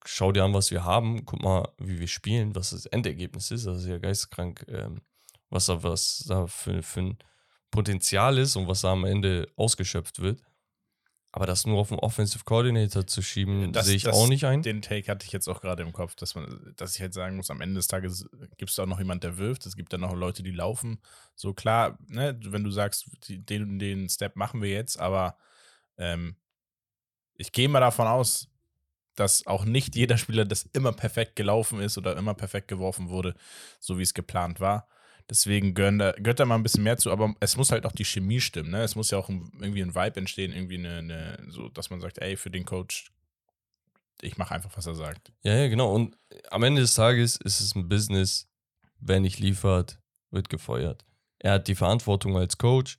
schau 0.05 0.33
dir 0.33 0.45
an, 0.45 0.55
was 0.55 0.71
wir 0.71 0.85
haben, 0.85 1.25
guck 1.25 1.43
mal, 1.43 1.69
wie 1.79 2.00
wir 2.00 2.09
spielen, 2.09 2.55
was 2.55 2.71
das 2.71 2.87
Endergebnis 2.87 3.50
ist. 3.50 3.67
Das 3.67 3.79
ist 3.79 3.87
ja 3.87 3.99
geisteskrank, 3.99 4.65
ähm, 4.69 5.03
was 5.50 5.67
da, 5.67 5.83
was 5.83 6.25
da 6.27 6.47
für, 6.47 6.83
für 6.83 7.00
ein 7.00 7.19
Potenzial 7.71 8.39
ist 8.39 8.57
und 8.57 8.67
was 8.67 8.81
da 8.81 8.93
am 8.93 9.05
Ende 9.05 9.49
ausgeschöpft 9.57 10.21
wird. 10.21 10.43
Aber 11.33 11.47
das 11.47 11.65
nur 11.65 11.79
auf 11.79 11.91
den 11.91 11.99
Offensive 12.01 12.43
Coordinator 12.45 13.07
zu 13.07 13.23
schieben, 13.23 13.73
Das- 13.73 13.87
sehe 13.87 13.95
ich 13.97 14.03
das- 14.03 14.17
auch 14.17 14.27
nicht 14.29 14.45
ein. 14.47 14.63
Den 14.63 14.83
Take 14.83 15.09
hatte 15.11 15.25
ich 15.25 15.33
jetzt 15.33 15.49
auch 15.49 15.61
gerade 15.61 15.83
im 15.85 15.93
Kopf, 15.93 16.17
dass 16.17 16.35
man, 16.35 16.73
dass 16.77 16.97
ich 16.97 17.01
halt 17.01 17.15
sagen 17.15 17.37
muss, 17.37 17.51
am 17.51 17.61
Ende 17.61 17.77
des 17.77 17.87
Tages 17.87 18.29
gibt 18.57 18.71
es 18.73 18.79
auch 18.81 18.87
noch 18.87 18.99
jemand, 18.99 19.23
der 19.23 19.39
wirft, 19.39 19.65
es 19.67 19.77
gibt 19.77 19.93
dann 19.93 20.01
noch 20.01 20.15
Leute, 20.15 20.43
die 20.43 20.51
laufen. 20.51 21.01
So 21.37 21.55
klar, 21.55 21.99
ne, 22.09 22.37
wenn 22.43 22.65
du 22.65 22.71
sagst, 22.71 23.09
den 23.29 23.79
den 23.79 24.09
Step 24.09 24.35
machen 24.35 24.61
wir 24.61 24.71
jetzt, 24.71 24.99
aber 24.99 25.37
ähm, 25.99 26.37
ich 27.35 27.53
gehe 27.53 27.69
mal 27.69 27.81
davon 27.81 28.07
aus, 28.09 28.49
dass 29.15 29.47
auch 29.47 29.65
nicht 29.65 29.95
jeder 29.97 30.17
Spieler 30.19 30.45
das 30.45 30.65
immer 30.73 30.93
perfekt 30.93 31.37
gelaufen 31.37 31.81
ist 31.81 31.97
oder 31.97 32.17
immer 32.17 32.35
perfekt 32.35 32.69
geworfen 32.69 33.09
wurde, 33.09 33.35
so 33.79 33.99
wie 33.99 34.03
es 34.03 34.15
geplant 34.15 34.59
war. 34.61 34.89
Deswegen 35.29 35.75
gehören 35.75 35.99
da, 35.99 36.12
gehört 36.12 36.41
da 36.41 36.45
mal 36.47 36.55
ein 36.57 36.62
bisschen 36.62 36.83
mehr 36.85 36.97
zu, 36.97 37.11
aber 37.11 37.35
es 37.41 37.57
muss 37.57 37.71
halt 37.73 37.85
auch 37.87 37.93
die 37.93 38.05
Chemie 38.05 38.41
stimmen. 38.41 38.71
Ne? 38.71 38.83
Es 38.83 38.97
muss 38.97 39.11
ja 39.11 39.19
auch 39.19 39.29
ein, 39.29 39.50
irgendwie 39.61 39.83
ein 39.83 39.95
Vibe 39.95 40.17
entstehen, 40.21 40.53
irgendwie 40.53 40.79
eine, 40.79 40.99
eine, 40.99 41.45
so, 41.49 41.69
dass 41.69 41.91
man 41.91 42.00
sagt, 42.00 42.19
ey, 42.19 42.37
für 42.37 42.50
den 42.50 42.65
Coach, 42.65 43.11
ich 44.23 44.37
mache 44.39 44.55
einfach, 44.55 44.77
was 44.77 44.87
er 44.87 44.95
sagt. 44.95 45.33
Ja, 45.43 45.55
ja, 45.55 45.69
genau. 45.69 45.95
Und 45.95 46.17
am 46.50 46.62
Ende 46.62 46.81
des 46.83 46.95
Tages 46.95 47.37
ist 47.37 47.61
es 47.61 47.75
ein 47.75 47.89
Business. 47.89 48.49
Wer 48.99 49.21
nicht 49.21 49.39
liefert, 49.39 49.99
wird 50.31 50.49
gefeuert. 50.50 51.05
Er 51.39 51.53
hat 51.55 51.69
die 51.69 51.75
Verantwortung 51.75 52.37
als 52.37 52.59
Coach. 52.59 52.99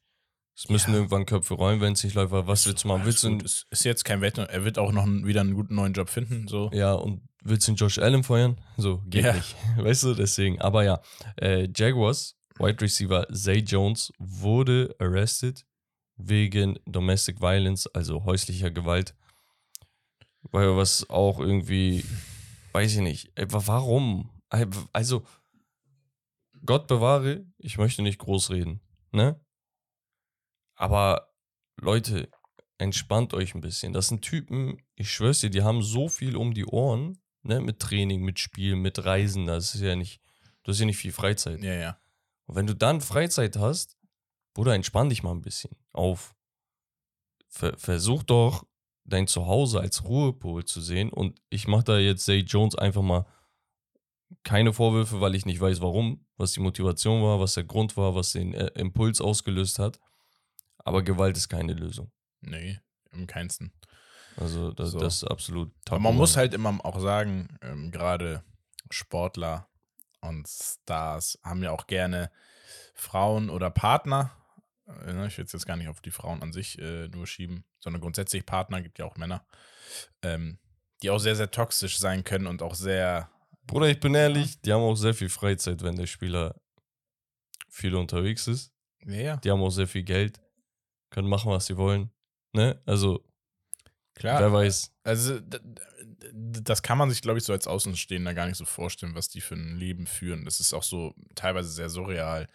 Es 0.57 0.67
müssen 0.69 0.91
Ja. 0.91 0.97
irgendwann 0.97 1.25
Köpfe 1.25 1.53
rollen, 1.53 1.79
wenn 1.79 1.93
es 1.93 2.03
nicht 2.03 2.15
läuft. 2.15 2.31
Was 2.33 2.65
willst 2.65 2.83
du 2.83 2.87
machen? 2.87 3.05
Willst 3.05 3.23
du, 3.23 3.37
ist 3.37 3.83
jetzt 3.85 4.03
kein 4.03 4.21
Wetter. 4.21 4.49
Er 4.49 4.65
wird 4.65 4.77
auch 4.79 4.91
noch 4.91 5.03
einen, 5.03 5.25
wieder 5.25 5.41
einen 5.41 5.53
guten 5.53 5.75
neuen 5.75 5.93
Job 5.93 6.09
finden. 6.09 6.47
So. 6.47 6.69
Ja, 6.73 6.93
und 6.93 7.21
willst 7.41 7.67
du 7.67 7.71
den 7.73 7.75
Josh 7.77 7.97
Allen 7.99 8.23
feuern? 8.23 8.57
So, 8.77 9.01
geht 9.07 9.25
Ja. 9.25 9.33
nicht. 9.33 9.55
Weißt 9.77 10.03
du, 10.03 10.13
deswegen. 10.13 10.59
Aber 10.61 10.83
ja, 10.83 11.01
äh, 11.37 11.67
Jaguars, 11.75 12.37
Wide 12.57 12.81
Receiver 12.81 13.27
Zay 13.33 13.59
Jones 13.59 14.11
wurde 14.19 14.95
arrested 14.99 15.65
wegen 16.17 16.77
Domestic 16.85 17.41
Violence, 17.41 17.87
also 17.87 18.23
häuslicher 18.25 18.69
Gewalt. 18.71 19.15
Weil 20.51 20.75
was 20.75 21.09
auch 21.09 21.39
irgendwie, 21.39 22.03
weiß 22.73 22.93
ich 22.95 22.99
nicht, 23.01 23.31
äh, 23.37 23.47
wa- 23.51 23.63
warum? 23.65 24.29
Äh, 24.49 24.67
Also, 24.93 25.23
Gott 26.65 26.87
bewahre, 26.87 27.45
ich 27.57 27.77
möchte 27.77 28.01
nicht 28.03 28.19
groß 28.19 28.51
reden, 28.51 28.81
ne? 29.11 29.39
Aber 30.75 31.33
Leute, 31.79 32.29
entspannt 32.77 33.33
euch 33.33 33.55
ein 33.55 33.61
bisschen. 33.61 33.93
Das 33.93 34.07
sind 34.07 34.21
Typen, 34.21 34.81
ich 34.95 35.11
schwör's 35.11 35.39
dir, 35.39 35.49
die 35.49 35.63
haben 35.63 35.81
so 35.81 36.09
viel 36.09 36.35
um 36.35 36.53
die 36.53 36.65
Ohren, 36.65 37.19
ne, 37.43 37.61
mit 37.61 37.79
Training, 37.79 38.21
mit 38.21 38.39
Spielen, 38.39 38.81
mit 38.81 39.03
Reisen, 39.03 39.45
das 39.45 39.75
ist 39.75 39.81
ja 39.81 39.95
nicht, 39.95 40.21
du 40.63 40.71
hast 40.71 40.79
ja 40.79 40.85
nicht 40.85 40.97
viel 40.97 41.11
Freizeit. 41.11 41.61
Ja, 41.61 41.73
ja. 41.73 41.97
Und 42.45 42.55
wenn 42.55 42.67
du 42.67 42.75
dann 42.75 43.01
Freizeit 43.01 43.57
hast, 43.57 43.97
Bruder, 44.53 44.75
entspann 44.75 45.09
dich 45.09 45.23
mal 45.23 45.31
ein 45.31 45.41
bisschen 45.41 45.75
auf. 45.93 46.35
Ver 47.47 47.77
versuch 47.77 48.23
doch, 48.23 48.65
dein 49.05 49.27
Zuhause 49.27 49.79
als 49.79 50.03
Ruhepol 50.03 50.65
zu 50.65 50.81
sehen. 50.81 51.09
Und 51.09 51.41
ich 51.49 51.67
mache 51.67 51.83
da 51.83 51.97
jetzt 51.97 52.25
Zay 52.25 52.39
Jones 52.39 52.75
einfach 52.75 53.01
mal 53.01 53.25
keine 54.43 54.73
Vorwürfe, 54.73 55.21
weil 55.21 55.35
ich 55.35 55.45
nicht 55.45 55.59
weiß, 55.59 55.81
warum, 55.81 56.25
was 56.37 56.53
die 56.53 56.61
Motivation 56.61 57.21
war, 57.21 57.39
was 57.39 57.53
der 57.53 57.65
Grund 57.65 57.97
war, 57.97 58.15
was 58.15 58.31
den 58.31 58.53
äh, 58.53 58.67
Impuls 58.75 59.21
ausgelöst 59.21 59.79
hat. 59.79 59.99
Aber 60.79 61.03
Gewalt 61.03 61.37
ist 61.37 61.49
keine 61.49 61.73
Lösung. 61.73 62.11
Nee, 62.41 62.79
im 63.11 63.27
keinsten. 63.27 63.73
Also 64.37 64.71
das, 64.71 64.91
So. 64.91 64.99
das 64.99 65.15
ist 65.15 65.23
absolut 65.25 65.71
top. 65.85 65.95
Aber 65.95 66.03
man 66.03 66.15
muss 66.15 66.37
halt 66.37 66.53
immer 66.53 66.79
auch 66.83 66.99
sagen, 66.99 67.57
ähm, 67.61 67.91
gerade 67.91 68.43
Sportler 68.89 69.67
und 70.21 70.47
Stars 70.47 71.39
haben 71.43 71.63
ja 71.63 71.71
auch 71.71 71.87
gerne 71.87 72.31
Frauen 72.93 73.49
oder 73.49 73.69
Partner. 73.69 74.31
Äh, 74.87 75.13
ne, 75.13 75.27
Ich 75.27 75.37
will 75.37 75.45
es 75.45 75.51
jetzt 75.51 75.65
gar 75.65 75.77
nicht 75.77 75.87
auf 75.87 76.01
die 76.01 76.11
Frauen 76.11 76.41
an 76.41 76.53
sich 76.53 76.79
äh, 76.79 77.07
nur 77.09 77.27
schieben, 77.27 77.65
sondern 77.79 78.01
grundsätzlich 78.01 78.45
Partner, 78.45 78.81
gibt 78.81 78.99
ja 78.99 79.05
auch 79.05 79.17
Männer, 79.17 79.45
ähm, 80.21 80.59
die 81.01 81.09
auch 81.09 81.19
sehr, 81.19 81.35
sehr 81.35 81.51
toxisch 81.51 81.97
sein 81.97 82.23
können 82.23 82.47
und 82.47 82.61
auch 82.61 82.75
sehr. 82.75 83.29
Bruder, 83.65 83.87
ich 83.87 83.99
bin 83.99 84.15
ehrlich, 84.15 84.61
die 84.61 84.73
haben 84.73 84.81
auch 84.81 84.95
sehr 84.95 85.13
viel 85.13 85.29
Freizeit, 85.29 85.83
wenn 85.83 85.95
der 85.95 86.07
Spieler 86.07 86.59
viel 87.69 87.95
unterwegs 87.95 88.47
ist. 88.47 88.71
Ja, 89.05 89.15
ja. 89.15 89.37
Die 89.37 89.49
haben 89.49 89.61
auch 89.61 89.69
sehr 89.71 89.87
viel 89.87 90.03
Geld, 90.03 90.41
können 91.09 91.29
machen, 91.29 91.51
was 91.51 91.65
sie 91.65 91.77
wollen. 91.77 92.11
Ne? 92.53 92.81
Also, 92.85 93.23
Klar. 94.21 94.39
wer 94.39 94.53
weiß. 94.53 94.91
Also, 95.03 95.39
das 96.33 96.81
kann 96.81 96.97
man 96.97 97.09
sich, 97.09 97.21
glaube 97.21 97.39
ich, 97.39 97.45
so 97.45 97.53
als 97.53 97.67
Außenstehender 97.67 98.33
gar 98.33 98.47
nicht 98.47 98.57
so 98.57 98.65
vorstellen, 98.65 99.15
was 99.15 99.29
die 99.29 99.41
für 99.41 99.55
ein 99.55 99.77
Leben 99.77 100.07
führen. 100.07 100.45
Das 100.45 100.59
ist 100.59 100.73
auch 100.73 100.83
so 100.83 101.13
teilweise 101.35 101.69
sehr 101.69 101.89
surreal. 101.89 102.47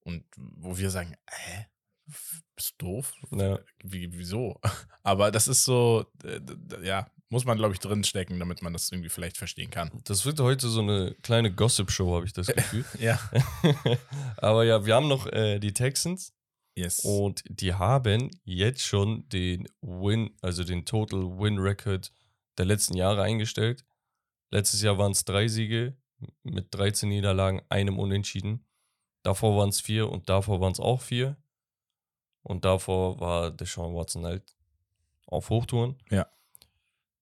Und 0.00 0.24
wo 0.36 0.78
wir 0.78 0.90
sagen, 0.90 1.16
hä? 1.28 1.66
Bist 2.56 2.74
du 2.78 2.86
doof? 2.86 3.12
Ja. 3.32 3.58
Wie, 3.84 4.08
wieso? 4.16 4.60
Aber 5.02 5.30
das 5.30 5.46
ist 5.46 5.64
so, 5.64 6.06
ja, 6.82 7.10
muss 7.28 7.44
man, 7.44 7.58
glaube 7.58 7.74
ich, 7.74 7.80
drinstecken, 7.80 8.38
damit 8.38 8.62
man 8.62 8.72
das 8.72 8.90
irgendwie 8.90 9.10
vielleicht 9.10 9.36
verstehen 9.36 9.70
kann. 9.70 9.90
Das 10.04 10.24
wird 10.24 10.40
heute 10.40 10.68
so 10.68 10.80
eine 10.80 11.14
kleine 11.22 11.52
Gossip-Show, 11.52 12.14
habe 12.14 12.26
ich 12.26 12.32
das 12.32 12.46
Gefühl. 12.54 12.84
Ja. 12.98 13.20
Aber 14.38 14.64
ja, 14.64 14.86
wir 14.86 14.94
haben 14.94 15.08
noch 15.08 15.26
äh, 15.26 15.58
die 15.58 15.74
Texans 15.74 16.32
Yes. 16.78 17.00
und 17.00 17.42
die 17.48 17.74
haben 17.74 18.30
jetzt 18.44 18.82
schon 18.82 19.28
den 19.28 19.68
Win, 19.80 20.30
also 20.40 20.64
den 20.64 20.84
Total 20.84 21.20
Win 21.38 21.58
Record 21.58 22.12
der 22.56 22.66
letzten 22.66 22.96
Jahre 22.96 23.22
eingestellt. 23.22 23.84
Letztes 24.50 24.82
Jahr 24.82 24.98
waren 24.98 25.12
es 25.12 25.24
drei 25.24 25.48
Siege 25.48 25.96
mit 26.42 26.74
13 26.74 27.08
Niederlagen, 27.08 27.62
einem 27.68 27.98
Unentschieden. 27.98 28.64
Davor 29.22 29.56
waren 29.58 29.68
es 29.68 29.80
vier 29.80 30.10
und 30.10 30.28
davor 30.28 30.60
waren 30.60 30.72
es 30.72 30.80
auch 30.80 31.00
vier. 31.00 31.36
Und 32.42 32.64
davor 32.64 33.20
war 33.20 33.50
Deshaun 33.50 33.94
Watson 33.94 34.24
halt 34.24 34.56
auf 35.26 35.50
Hochtouren. 35.50 35.96
Ja. 36.10 36.26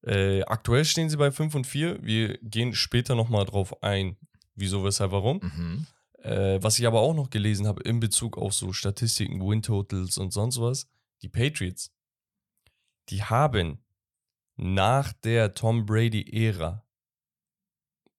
Äh, 0.02 0.42
aktuell 0.42 0.84
stehen 0.84 1.10
sie 1.10 1.16
bei 1.16 1.32
5 1.32 1.54
und 1.54 1.66
4. 1.66 2.02
Wir 2.02 2.38
gehen 2.38 2.74
später 2.74 3.16
nochmal 3.16 3.44
drauf 3.44 3.82
ein, 3.82 4.16
wieso, 4.54 4.84
weshalb, 4.84 5.10
warum. 5.10 5.40
Mhm. 5.42 5.86
Äh, 6.26 6.62
was 6.62 6.78
ich 6.78 6.86
aber 6.86 7.00
auch 7.00 7.14
noch 7.14 7.30
gelesen 7.30 7.66
habe 7.66 7.82
in 7.82 8.00
Bezug 8.00 8.36
auf 8.36 8.52
so 8.52 8.72
Statistiken, 8.72 9.40
Win-Totals 9.40 10.18
und 10.18 10.32
sonst 10.32 10.60
was, 10.60 10.88
die 11.22 11.28
Patriots, 11.28 11.92
die 13.08 13.22
haben 13.22 13.84
nach 14.56 15.12
der 15.12 15.54
Tom 15.54 15.86
Brady-Ära 15.86 16.84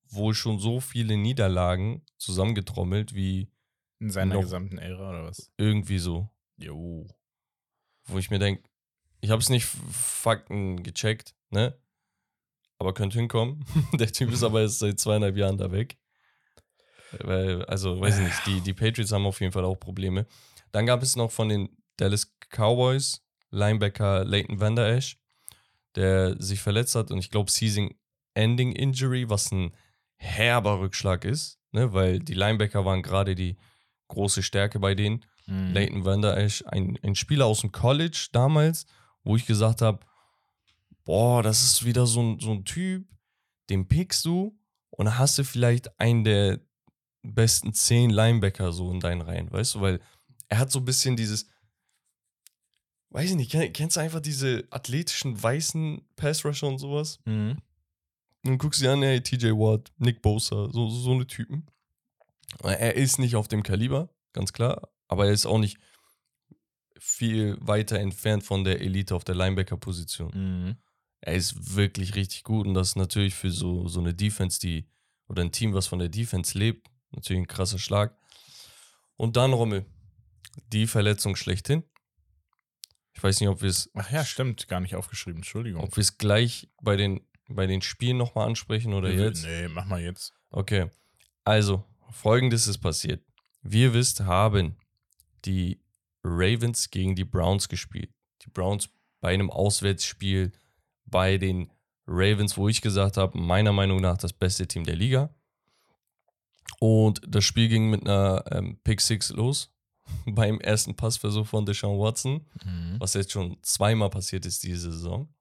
wohl 0.10 0.34
schon 0.34 0.60
so 0.60 0.80
viele 0.80 1.18
Niederlagen 1.18 2.06
zusammengetrommelt 2.18 3.14
wie 3.14 3.52
In 4.00 4.10
seiner 4.10 4.40
gesamten 4.40 4.78
Ära 4.78 5.10
oder 5.10 5.24
was? 5.26 5.52
irgendwie 5.58 6.00
so. 6.00 6.30
Jo. 6.58 7.08
Wo 8.06 8.18
ich 8.18 8.30
mir 8.30 8.40
denke, 8.40 8.64
ich 9.20 9.32
habe 9.32 9.42
es 9.42 9.50
nicht 9.50 9.66
Fakten 9.66 10.82
gecheckt, 10.84 11.36
ne? 11.50 11.78
Aber 12.80 12.94
könnte 12.94 13.18
hinkommen. 13.18 13.66
Der 14.00 14.12
Typ 14.12 14.32
ist 14.32 14.44
aber 14.44 14.62
jetzt 14.62 14.80
seit 14.80 15.00
zweieinhalb 15.00 15.36
Jahren 15.36 15.58
da 15.58 15.72
weg. 15.72 15.98
Weil, 17.20 17.64
also, 17.66 18.00
weiß 18.00 18.18
ich 18.20 18.26
nicht, 18.26 18.46
die, 18.46 18.62
die 18.62 18.74
Patriots 18.74 19.12
haben 19.12 19.26
auf 19.26 19.40
jeden 19.40 19.54
Fall 19.54 19.66
auch 19.66 19.80
Probleme. 19.80 20.26
Dann 20.72 20.86
gab 20.86 21.02
es 21.02 21.16
noch 21.16 21.32
von 21.32 21.50
den 21.50 21.70
Dallas 21.98 22.34
Cowboys 22.50 23.22
Linebacker 23.50 24.26
Leighton 24.26 24.60
Vander 24.60 24.88
Esch, 24.90 25.18
der 25.96 26.42
sich 26.42 26.60
verletzt 26.60 26.96
hat 26.96 27.12
und 27.12 27.20
ich 27.20 27.32
glaube 27.32 27.50
Season-Ending 27.50 28.74
Injury, 28.74 29.30
was 29.30 29.52
ein 29.52 29.74
herber 30.18 30.80
Rückschlag 30.80 31.26
ist, 31.26 31.60
ne? 31.72 31.94
weil 31.94 32.20
die 32.20 32.34
Linebacker 32.34 32.86
waren 32.86 33.02
gerade 33.02 33.36
die 33.36 33.58
große 34.10 34.44
Stärke 34.44 34.80
bei 34.80 34.96
denen. 34.96 35.26
Mhm. 35.46 35.74
Leighton 35.74 36.06
Vander 36.06 36.38
Esch, 36.38 36.64
ein, 36.68 37.00
ein 37.04 37.16
Spieler 37.16 37.46
aus 37.46 37.62
dem 37.62 37.72
College 37.72 38.28
damals, 38.32 38.86
wo 39.24 39.36
ich 39.36 39.46
gesagt 39.46 39.82
habe, 39.82 40.00
boah, 41.06 41.42
das 41.42 41.64
ist 41.64 41.86
wieder 41.86 42.06
so 42.06 42.22
ein, 42.22 42.40
so 42.40 42.52
ein 42.52 42.66
Typ, 42.66 43.08
den 43.70 43.88
pickst 43.88 44.26
du 44.26 44.58
und 44.90 45.06
dann 45.06 45.18
hast 45.18 45.38
du 45.38 45.44
vielleicht 45.44 46.00
einen 46.00 46.24
der 46.24 46.60
besten 47.34 47.74
zehn 47.74 48.10
Linebacker 48.10 48.72
so 48.72 48.92
in 48.92 49.00
deinen 49.00 49.22
Reihen, 49.22 49.52
weißt 49.52 49.76
du, 49.76 49.82
weil 49.82 50.00
er 50.50 50.60
hat 50.60 50.72
so 50.72 50.80
ein 50.80 50.86
bisschen 50.86 51.16
dieses, 51.16 51.48
weiß 53.10 53.32
ich 53.32 53.36
nicht, 53.36 53.52
kenn, 53.52 53.74
kennst 53.74 53.98
du 53.98 54.02
einfach 54.02 54.20
diese 54.20 54.66
athletischen 54.70 55.42
weißen 55.42 56.02
Pass-Rusher 56.16 56.68
und 56.68 56.80
sowas? 56.80 57.20
Mhm. 57.26 57.58
Und 58.44 58.52
dann 58.52 58.58
guckst 58.58 58.80
du 58.80 58.86
dir 58.86 58.94
an, 58.94 59.02
hey, 59.02 59.22
TJ 59.22 59.48
Watt, 59.52 59.92
Nick 59.98 60.22
Bosa, 60.22 60.70
so, 60.72 60.90
so 60.90 61.12
eine 61.12 61.28
Typen. 61.28 61.66
Er 62.64 62.96
ist 62.96 63.20
nicht 63.20 63.36
auf 63.36 63.48
dem 63.48 63.64
Kaliber, 63.64 64.10
ganz 64.34 64.54
klar, 64.54 64.90
aber 65.08 65.26
er 65.26 65.34
ist 65.34 65.46
auch 65.46 65.60
nicht 65.60 65.78
viel 67.00 67.58
weiter 67.60 68.00
entfernt 68.00 68.44
von 68.44 68.64
der 68.64 68.82
Elite 68.82 69.16
auf 69.16 69.24
der 69.24 69.36
Linebacker-Position. 69.36 70.32
Mhm. 70.34 70.76
Er 71.22 71.34
ist 71.34 71.76
wirklich 71.76 72.16
richtig 72.16 72.44
gut 72.44 72.68
und 72.68 72.74
das 72.74 72.90
ist 72.90 72.96
natürlich 72.96 73.36
für 73.36 73.52
so, 73.52 73.88
so 73.88 74.00
eine 74.00 74.14
Defense, 74.14 74.60
die, 74.60 74.88
oder 75.28 75.42
ein 75.42 75.52
Team, 75.52 75.74
was 75.74 75.88
von 75.88 76.00
der 76.00 76.10
Defense 76.10 76.58
lebt, 76.58 76.88
natürlich 77.12 77.42
ein 77.42 77.48
krasser 77.48 77.80
Schlag. 77.80 78.16
Und 79.16 79.36
dann, 79.36 79.54
Rommel, 79.54 79.86
die 80.72 80.88
Verletzung 80.88 81.36
schlechthin. 81.36 81.84
Ich 83.14 83.24
weiß 83.24 83.40
nicht, 83.40 83.50
ob 83.50 83.62
wir 83.62 83.70
es 83.70 83.90
Ach 83.96 84.12
ja, 84.12 84.24
stimmt, 84.24 84.68
gar 84.68 84.80
nicht 84.80 84.96
aufgeschrieben. 84.96 85.40
Entschuldigung. 85.40 85.84
ob 85.84 85.96
wir 85.96 86.02
es 86.02 86.18
gleich 86.18 86.70
bei 86.82 86.96
den, 86.96 87.26
bei 87.50 87.66
den 87.66 87.82
Spielen 87.82 88.18
nochmal 88.18 88.48
ansprechen 88.48 88.94
oder 88.94 89.10
Nee, 89.10 89.24
jetzt. 89.24 89.44
Nee, 89.44 89.68
mach 89.70 89.86
mal 89.86 90.02
jetzt. 90.02 90.34
Okay, 90.52 90.92
also 91.44 91.84
folgendes 92.12 92.68
ist 92.68 92.78
passiert. 92.78 93.24
Wie 93.64 93.82
ihr 93.84 93.94
wisst, 93.94 94.22
haben 94.22 94.78
die 95.46 95.82
Ravens 96.24 96.90
gegen 96.92 97.16
die 97.16 97.26
Browns 97.26 97.70
gespielt. 97.70 98.12
Die 98.44 98.50
Browns 98.50 98.90
bei 99.20 99.34
einem 99.34 99.50
Auswärtsspiel 99.50 100.52
bei 101.06 101.38
den 101.38 101.72
Ravens, 102.06 102.56
wo 102.58 102.70
ich 102.70 102.82
gesagt 102.82 103.18
habe, 103.18 103.38
meiner 103.38 103.74
Meinung 103.74 104.00
nach 104.00 104.18
das 104.18 104.34
beste 104.34 104.68
Team 104.68 104.84
der 104.84 104.96
Liga. 104.96 105.34
Und 106.80 107.22
das 107.28 107.44
Spiel 107.44 107.70
ging 107.70 107.90
mit 107.90 108.02
einer 108.08 108.44
ähm, 108.52 108.80
Pick 108.84 109.02
Six 109.02 109.30
los 109.32 109.72
beim 110.26 110.60
ersten 110.60 110.96
Passversuch 110.96 111.48
von 111.48 111.66
Deshaun 111.66 112.00
Watson 112.00 112.46
Mhm. 112.64 112.96
was 113.00 113.14
jetzt 113.14 113.32
schon 113.32 113.58
zweimal 113.62 114.10
passiert 114.10 114.46
ist 114.46 114.64
diese 114.64 114.92
Saison. 114.92 115.34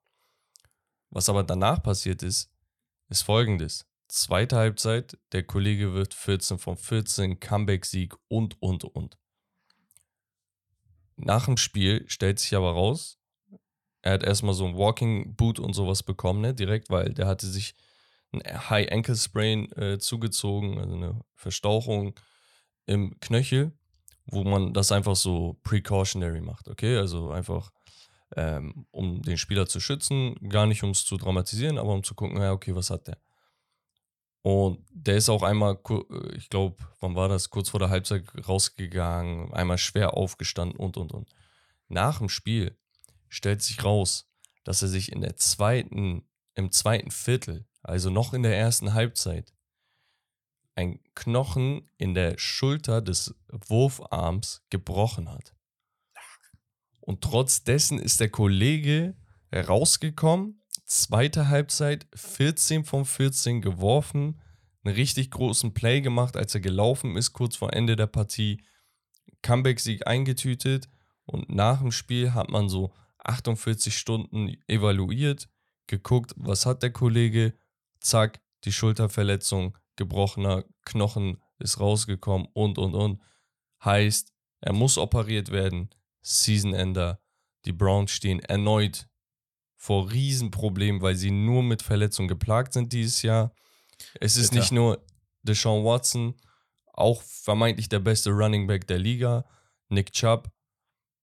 Was 1.11 1.28
aber 1.28 1.45
danach 1.45 1.83
passiert 1.83 2.23
ist, 2.23 2.50
ist 3.09 3.23
folgendes. 3.23 3.87
Zweite 4.09 4.56
Halbzeit, 4.56 5.18
der 5.33 5.42
Kollege 5.45 5.95
wird 5.95 6.14
14 6.14 6.59
von 6.59 6.76
14, 6.76 7.40
Comeback-Sieg 7.40 8.14
und, 8.28 8.61
und, 8.62 8.85
und. 8.85 9.18
Nach 11.16 11.47
dem 11.47 11.56
Spiel 11.56 12.04
stellt 12.09 12.38
sich 12.38 12.54
aber 12.54 12.73
raus, 12.73 13.18
er 14.02 14.12
hat 14.12 14.23
erstmal 14.23 14.54
so 14.54 14.66
ein 14.66 14.76
Walking 14.76 15.35
Boot 15.35 15.59
und 15.59 15.73
sowas 15.75 16.02
bekommen, 16.02 16.40
ne, 16.40 16.54
direkt, 16.54 16.90
weil 16.90 17.14
der 17.14 17.26
hatte 17.26 17.47
sich 17.47 17.75
ein 18.40 18.71
High 18.71 18.90
Ankle 18.90 19.16
Sprain 19.16 19.71
äh, 19.73 19.99
zugezogen, 19.99 20.78
also 20.78 20.95
eine 20.95 21.21
Verstauchung 21.35 22.19
im 22.87 23.19
Knöchel, 23.21 23.73
wo 24.26 24.45
man 24.45 24.73
das 24.73 24.93
einfach 24.93 25.16
so 25.16 25.59
precautionary 25.62 26.40
macht, 26.40 26.69
okay? 26.69 26.97
Also 26.97 27.31
einfach, 27.31 27.71
ähm, 28.37 28.87
um 28.90 29.23
den 29.23 29.38
Spieler 29.38 29.66
zu 29.66 29.81
schützen, 29.81 30.35
gar 30.49 30.66
nicht 30.66 30.83
um 30.83 30.90
es 30.90 31.05
zu 31.05 31.16
dramatisieren, 31.16 31.78
aber 31.78 31.93
um 31.93 32.02
zu 32.02 32.14
gucken, 32.14 32.40
ja, 32.40 32.52
okay, 32.52 32.75
was 32.75 32.90
hat 32.90 33.07
der? 33.07 33.19
Und 34.43 34.85
der 34.90 35.16
ist 35.16 35.28
auch 35.28 35.43
einmal, 35.43 35.76
äh, 35.88 36.37
ich 36.37 36.49
glaube, 36.49 36.76
wann 37.00 37.16
war 37.16 37.28
das, 37.28 37.50
kurz 37.50 37.71
vor 37.71 37.81
der 37.81 37.90
Halbzeit 37.90 38.25
rausgegangen, 38.47 39.52
einmal 39.52 39.76
schwer 39.78 40.14
aufgestanden 40.14 40.78
und, 40.78 40.97
und, 40.97 41.12
und. 41.12 41.28
Nach 41.88 42.19
dem 42.19 42.28
Spiel 42.28 42.78
stellt 43.28 43.62
sich 43.62 43.83
raus, 43.83 44.31
dass 44.62 44.83
er 44.83 44.88
sich 44.88 45.11
in 45.11 45.21
der 45.21 45.37
zweiten, 45.37 46.28
im 46.55 46.71
zweiten 46.71 47.11
Viertel, 47.11 47.66
also 47.87 48.11
noch 48.11 48.35
in 48.35 48.43
der 48.43 48.57
ersten 48.57 48.95
Halbzeit, 48.95 49.52
ein 50.75 51.00
Knochen 51.14 51.88
in 51.97 52.14
der 52.14 52.38
Schulter 52.38 53.00
des 53.00 53.35
Wurfarms 53.49 54.62
gebrochen 54.71 55.31
hat. 55.31 55.55
Und 57.00 57.23
trotz 57.23 57.62
dessen 57.62 57.99
ist 57.99 58.21
der 58.21 58.28
Kollege 58.28 59.16
rausgekommen, 59.55 60.62
zweite 60.85 61.49
Halbzeit 61.49 62.07
14 62.14 62.84
von 62.84 63.04
14 63.04 63.63
geworfen, 63.63 64.43
einen 64.82 64.95
richtig 64.95 65.30
großen 65.30 65.73
Play 65.73 66.00
gemacht, 66.00 66.37
als 66.37 66.54
er 66.54 66.60
gelaufen 66.60 67.17
ist, 67.17 67.32
kurz 67.32 67.56
vor 67.56 67.73
Ende 67.73 67.97
der 67.97 68.06
Partie, 68.06 68.63
Comeback-Sieg 69.43 70.06
eingetütet 70.06 70.89
und 71.25 71.49
nach 71.49 71.80
dem 71.80 71.93
Spiel 71.93 72.34
hat 72.34 72.50
man 72.50 72.69
so 72.69 72.93
48 73.19 73.97
Stunden 73.97 74.56
evaluiert, 74.67 75.49
geguckt, 75.87 76.34
was 76.37 76.67
hat 76.67 76.82
der 76.82 76.93
Kollege, 76.93 77.54
zack, 78.00 78.41
die 78.65 78.73
Schulterverletzung, 78.73 79.76
gebrochener 79.97 80.65
Knochen 80.85 81.43
ist 81.59 81.80
rausgekommen 81.80 82.49
und, 82.52 82.78
und, 82.78 82.95
und. 82.95 83.23
Heißt, 83.85 84.32
er 84.61 84.73
muss 84.73 84.99
operiert 84.99 85.50
werden, 85.50 85.91
Season-Ender. 86.23 87.21
Die 87.65 87.73
Browns 87.73 88.11
stehen 88.11 88.41
erneut 88.41 89.09
vor 89.76 90.11
Riesenproblemen, 90.11 91.02
weil 91.02 91.15
sie 91.15 91.30
nur 91.30 91.63
mit 91.63 91.82
Verletzungen 91.82 92.28
geplagt 92.28 92.73
sind 92.73 92.93
dieses 92.93 93.23
Jahr. 93.23 93.54
Es 94.21 94.37
ist 94.37 94.50
Bitter. 94.50 94.61
nicht 94.61 94.73
nur 94.73 95.04
Deshaun 95.43 95.85
Watson, 95.85 96.35
auch 96.93 97.23
vermeintlich 97.23 97.89
der 97.89 98.00
beste 98.00 98.30
Running 98.30 98.67
Back 98.67 98.87
der 98.87 98.99
Liga, 98.99 99.45
Nick 99.89 100.13
Chubb. 100.13 100.50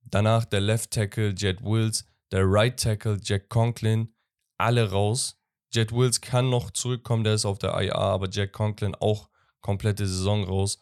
Danach 0.06 0.46
der 0.46 0.62
Left 0.62 0.92
Tackle 0.92 1.34
Jet 1.36 1.64
Wills, 1.64 2.06
der 2.32 2.44
Right 2.46 2.80
Tackle 2.80 3.20
Jack 3.22 3.50
Conklin, 3.50 4.14
alle 4.58 4.92
raus. 4.92 5.40
Jet 5.74 5.92
Wills 5.92 6.22
kann 6.22 6.50
noch 6.50 6.72
zurückkommen, 6.72 7.24
der 7.24 7.34
ist 7.34 7.46
auf 7.46 7.58
der 7.58 7.74
IA, 7.82 7.96
aber 7.96 8.30
Jack 8.30 8.54
Conklin 8.54 8.96
auch 8.96 9.30
komplette 9.62 10.08
Saison 10.08 10.44
raus. 10.44 10.80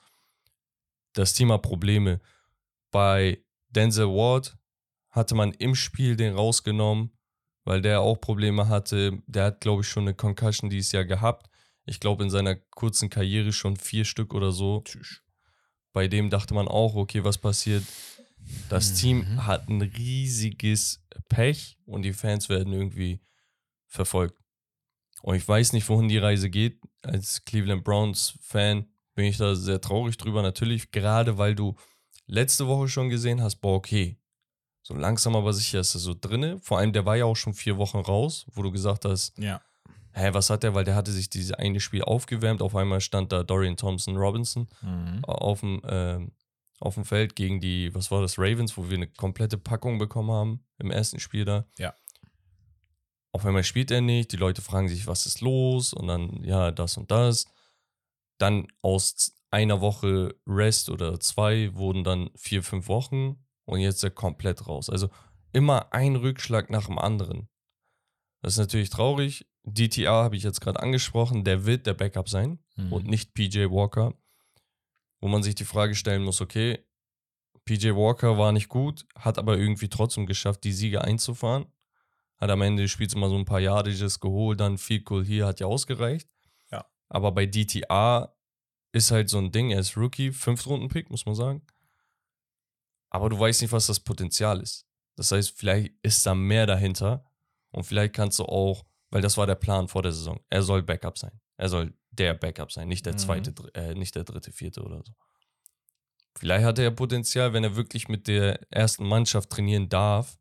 Das 1.14 1.34
Thema 1.34 1.58
Probleme. 1.58 2.20
Bei 2.92 3.44
Denzel 3.70 4.08
Ward 4.08 4.58
hatte 5.10 5.36
man 5.36 5.52
im 5.54 5.76
Spiel 5.76 6.16
den 6.16 6.36
rausgenommen, 6.36 7.12
weil 7.64 7.82
der 7.82 8.02
auch 8.02 8.16
Probleme 8.16 8.68
hatte. 8.68 9.22
Der 9.28 9.46
hat, 9.46 9.62
glaube 9.62 9.82
ich, 9.82 9.88
schon 9.88 10.04
eine 10.04 10.14
Concussion 10.14 10.70
dieses 10.70 10.92
Jahr 10.92 11.06
gehabt. 11.06 11.50
Ich 11.86 12.00
glaube, 12.00 12.24
in 12.24 12.30
seiner 12.30 12.56
kurzen 12.56 13.10
Karriere 13.10 13.52
schon 13.54 13.76
vier 13.78 14.06
Stück 14.06 14.34
oder 14.34 14.52
so. 14.52 14.82
Tschüss. 14.84 15.22
Bei 15.94 16.08
dem 16.08 16.30
dachte 16.30 16.54
man 16.54 16.68
auch, 16.68 16.96
okay, 16.96 17.24
was 17.24 17.38
passiert? 17.38 17.84
Das 18.70 18.92
Mhm. 18.92 18.96
Team 18.96 19.46
hat 19.46 19.70
ein 19.70 19.82
riesiges 19.82 21.04
Pech 21.30 21.78
und 21.86 22.04
die 22.04 22.14
Fans 22.14 22.50
werden 22.50 22.74
irgendwie 22.74 23.22
verfolgt. 23.88 24.41
Und 25.22 25.36
ich 25.36 25.48
weiß 25.48 25.74
nicht, 25.74 25.88
wohin 25.90 26.08
die 26.08 26.18
Reise 26.18 26.50
geht. 26.50 26.80
Als 27.04 27.44
Cleveland 27.46 27.84
Browns-Fan 27.84 28.86
bin 29.16 29.26
ich 29.26 29.38
da 29.38 29.56
sehr 29.56 29.82
traurig 29.82 30.18
drüber. 30.18 30.42
Natürlich, 30.42 30.92
gerade 30.92 31.38
weil 31.38 31.56
du 31.56 31.76
letzte 32.28 32.68
Woche 32.68 32.88
schon 32.88 33.10
gesehen 33.10 33.42
hast, 33.42 33.58
boah, 33.58 33.76
okay. 33.76 34.18
So 34.84 34.96
langsam 34.96 35.36
aber 35.36 35.54
sicher 35.54 35.80
ist 35.80 35.94
er 35.96 36.00
so 36.00 36.16
drinne. 36.20 36.60
Vor 36.60 36.80
allem, 36.80 36.92
der 36.94 37.06
war 37.06 37.16
ja 37.16 37.26
auch 37.26 37.36
schon 37.36 37.54
vier 37.54 37.78
Wochen 37.78 38.00
raus, 38.00 38.46
wo 38.54 38.64
du 38.64 38.72
gesagt 38.72 39.06
hast, 39.06 39.38
Ja. 39.38 39.62
hä, 40.14 40.30
was 40.34 40.50
hat 40.50 40.64
der? 40.64 40.74
Weil 40.74 40.86
der 40.86 40.96
hatte 40.96 41.12
sich 41.12 41.30
dieses 41.30 41.52
eine 41.52 41.80
Spiel 41.80 42.02
aufgewärmt. 42.04 42.62
Auf 42.62 42.76
einmal 42.76 43.00
stand 43.02 43.32
da 43.32 43.44
Dorian 43.44 43.78
Thompson 43.78 44.18
Robinson 44.18 44.68
Mhm. 44.82 45.24
auf 45.26 45.60
dem, 45.60 45.82
ähm, 45.88 46.32
auf 46.80 46.96
dem 46.96 47.06
Feld 47.06 47.36
gegen 47.36 47.60
die, 47.62 47.94
was 47.94 48.10
war 48.10 48.22
das, 48.22 48.40
Ravens, 48.40 48.76
wo 48.76 48.90
wir 48.90 48.98
eine 48.98 49.08
komplette 49.08 49.60
Packung 49.60 50.00
bekommen 50.00 50.32
haben 50.32 50.64
im 50.80 50.90
ersten 50.90 51.20
Spiel 51.20 51.46
da. 51.46 51.66
Ja. 51.78 51.94
Auf 53.34 53.46
einmal 53.46 53.64
spielt 53.64 53.92
er 53.92 54.02
nicht, 54.02 54.32
die 54.32 54.38
Leute 54.38 54.62
fragen 54.62 54.90
sich, 54.90 55.08
was 55.08 55.26
ist 55.26 55.42
los? 55.42 55.94
Und 55.94 56.08
dann, 56.08 56.44
ja, 56.44 56.72
das 56.72 56.98
und 56.98 57.12
das. 57.12 57.46
Dann 58.40 58.68
aus 58.82 59.34
einer 59.52 59.82
Woche 59.82 60.36
Rest 60.48 60.90
oder 60.90 61.20
zwei 61.20 61.74
wurden 61.76 62.04
dann 62.04 62.30
vier, 62.36 62.64
fünf 62.64 62.88
Wochen 62.88 63.46
und 63.66 63.80
jetzt 63.80 63.98
ist 63.98 64.04
er 64.04 64.12
komplett 64.12 64.68
raus. 64.68 64.90
Also 64.90 65.10
immer 65.54 65.94
ein 65.94 66.16
Rückschlag 66.16 66.70
nach 66.70 66.88
dem 66.88 66.98
anderen. 66.98 67.50
Das 68.42 68.54
ist 68.54 68.60
natürlich 68.60 68.90
traurig. 68.90 69.48
DTA 69.64 70.24
habe 70.24 70.36
ich 70.36 70.44
jetzt 70.44 70.62
gerade 70.62 70.80
angesprochen, 70.82 71.44
der 71.44 71.66
wird 71.66 71.86
der 71.86 71.94
Backup 71.94 72.28
sein 72.30 72.60
Mhm. 72.78 72.94
und 72.94 73.06
nicht 73.08 73.34
PJ 73.34 73.66
Walker. 73.70 74.14
Wo 75.20 75.28
man 75.28 75.44
sich 75.44 75.54
die 75.54 75.66
Frage 75.66 75.94
stellen 75.94 76.24
muss, 76.24 76.42
okay, 76.42 76.84
PJ 77.66 77.90
Walker 77.92 78.38
war 78.40 78.52
nicht 78.52 78.70
gut, 78.70 79.06
hat 79.16 79.38
aber 79.38 79.58
irgendwie 79.58 79.90
trotzdem 79.90 80.26
geschafft, 80.26 80.64
die 80.64 80.72
Siege 80.74 81.04
einzufahren. 81.04 81.66
Hat 82.42 82.50
am 82.50 82.62
Ende 82.64 82.82
des 82.84 82.92
Spiels 82.92 83.14
immer 83.14 83.30
so 83.30 83.38
ein 83.38 83.46
paar 83.46 83.60
Yardages 83.62 84.20
geholt, 84.20 84.60
dann 84.60 84.78
viel 84.78 85.04
cool 85.10 85.24
hier, 85.24 85.46
hat 85.46 85.60
ja 85.60 85.68
ausgereicht. 85.68 86.28
Ja. 86.72 86.86
Aber 87.08 87.32
bei 87.32 87.46
DTA 87.46 88.36
ist 88.92 89.12
halt 89.12 89.30
so 89.30 89.38
ein 89.38 89.52
Ding, 89.52 89.70
er 89.72 89.80
ist 89.80 89.96
Rookie, 89.96 90.32
Fünftrunden-Pick, 90.32 91.10
muss 91.12 91.26
man 91.26 91.36
sagen. 91.36 91.62
Aber 93.10 93.30
du 93.30 93.40
weißt 93.40 93.62
nicht, 93.62 93.72
was 93.72 93.88
das 93.88 94.00
Potenzial 94.00 94.60
ist. 94.62 94.86
Das 95.16 95.32
heißt, 95.32 95.58
vielleicht 95.58 95.94
ist 96.02 96.26
da 96.26 96.34
mehr 96.34 96.66
dahinter 96.66 97.24
und 97.70 97.84
vielleicht 97.84 98.14
kannst 98.14 98.40
du 98.40 98.46
auch, 98.46 98.86
weil 99.12 99.22
das 99.22 99.38
war 99.38 99.46
der 99.46 99.56
Plan 99.56 99.88
vor 99.88 100.02
der 100.02 100.12
Saison, 100.14 100.40
er 100.50 100.64
soll 100.64 100.82
Backup 100.82 101.18
sein. 101.18 101.40
Er 101.58 101.70
soll 101.70 101.94
der 102.10 102.34
Backup 102.34 102.72
sein, 102.72 102.88
nicht 102.88 103.06
der 103.06 103.14
Mhm. 103.14 103.18
zweite, 103.20 103.54
äh, 103.76 103.94
nicht 103.94 104.16
der 104.16 104.24
dritte, 104.24 104.52
vierte 104.52 104.82
oder 104.82 105.04
so. 105.06 105.14
Vielleicht 106.38 106.66
hat 106.66 106.80
er 106.80 106.86
ja 106.86 106.92
Potenzial, 106.92 107.54
wenn 107.54 107.64
er 107.64 107.76
wirklich 107.76 108.08
mit 108.08 108.28
der 108.28 108.60
ersten 108.72 109.06
Mannschaft 109.08 109.50
trainieren 109.50 109.90
darf, 109.90 110.40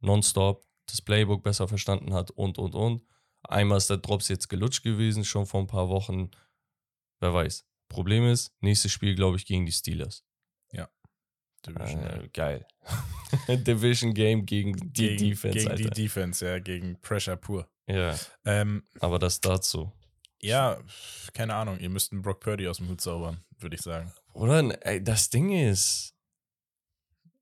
nonstop, 0.00 0.64
das 0.90 1.02
Playbook 1.02 1.42
besser 1.42 1.68
verstanden 1.68 2.12
hat 2.14 2.30
und, 2.32 2.58
und, 2.58 2.74
und. 2.74 3.04
Einmal 3.42 3.78
ist 3.78 3.88
der 3.90 3.98
Drops 3.98 4.28
jetzt 4.28 4.48
gelutscht 4.48 4.82
gewesen, 4.82 5.24
schon 5.24 5.46
vor 5.46 5.60
ein 5.60 5.66
paar 5.68 5.88
Wochen. 5.88 6.30
Wer 7.20 7.32
weiß. 7.34 7.64
Problem 7.88 8.24
ist, 8.26 8.52
nächstes 8.60 8.92
Spiel, 8.92 9.14
glaube 9.14 9.36
ich, 9.36 9.46
gegen 9.46 9.64
die 9.66 9.72
Steelers. 9.72 10.24
Divisional. 11.66 12.24
Äh, 12.24 12.28
geil. 12.28 12.66
Division 13.48 14.14
Game 14.14 14.46
gegen 14.46 14.74
die 14.76 14.92
gegen, 14.92 15.16
Defense, 15.30 15.58
Gegen 15.58 15.70
Alter. 15.70 15.82
die 15.90 16.02
Defense, 16.02 16.46
ja, 16.46 16.58
gegen 16.60 17.00
Pressure 17.00 17.36
pur. 17.36 17.68
ja, 17.86 18.16
Ähm, 18.44 18.84
aber 19.00 19.18
das 19.18 19.40
dazu. 19.40 19.92
ja, 20.40 20.78
keine 21.34 21.54
Ahnung, 21.54 21.78
ihr 21.80 21.90
müsst 21.90 22.12
einen 22.12 22.22
Brock 22.22 22.40
Purdy 22.40 22.68
aus 22.68 22.76
dem 22.78 22.88
Hut 22.88 23.00
zaubern, 23.00 23.42
würde 23.58 23.76
ich 23.76 23.82
sagen. 23.82 24.12
Oder 24.34 24.86
ey, 24.86 25.02
das 25.02 25.30
Ding 25.30 25.50
ist, 25.50 26.14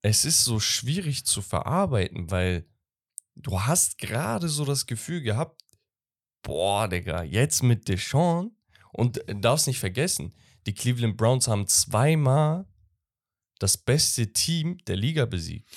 es 0.03 0.25
ist 0.25 0.45
so 0.45 0.61
schwierig 0.61 1.27
zu 1.27 1.43
verarbeiten, 1.43 2.31
weil 2.31 2.65
du 3.37 3.61
hast 3.61 3.99
gerade 3.99 4.49
so 4.49 4.65
das 4.65 4.87
Gefühl 4.87 5.21
gehabt, 5.23 5.63
boah, 6.43 6.89
Digga, 6.89 7.23
jetzt 7.23 7.63
mit 7.63 7.89
Deshaun 7.89 8.57
und 8.93 9.27
äh, 9.29 9.35
darfst 9.39 9.67
nicht 9.67 9.79
vergessen, 9.79 10.35
die 10.67 10.75
Cleveland 10.75 11.17
Browns 11.17 11.47
haben 11.49 11.67
zweimal 11.67 12.67
das 13.59 13.77
beste 13.79 14.33
Team 14.33 14.79
der 14.87 14.97
Liga 14.97 15.25
besiegt. 15.27 15.69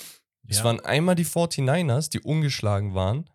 Es 0.48 0.58
Ja. 0.60 0.64
waren 0.66 0.80
einmal 0.80 1.16
die 1.16 1.26
49ers, 1.26 2.10
die 2.10 2.20
ungeschlagen 2.22 2.94
waren, 2.96 3.30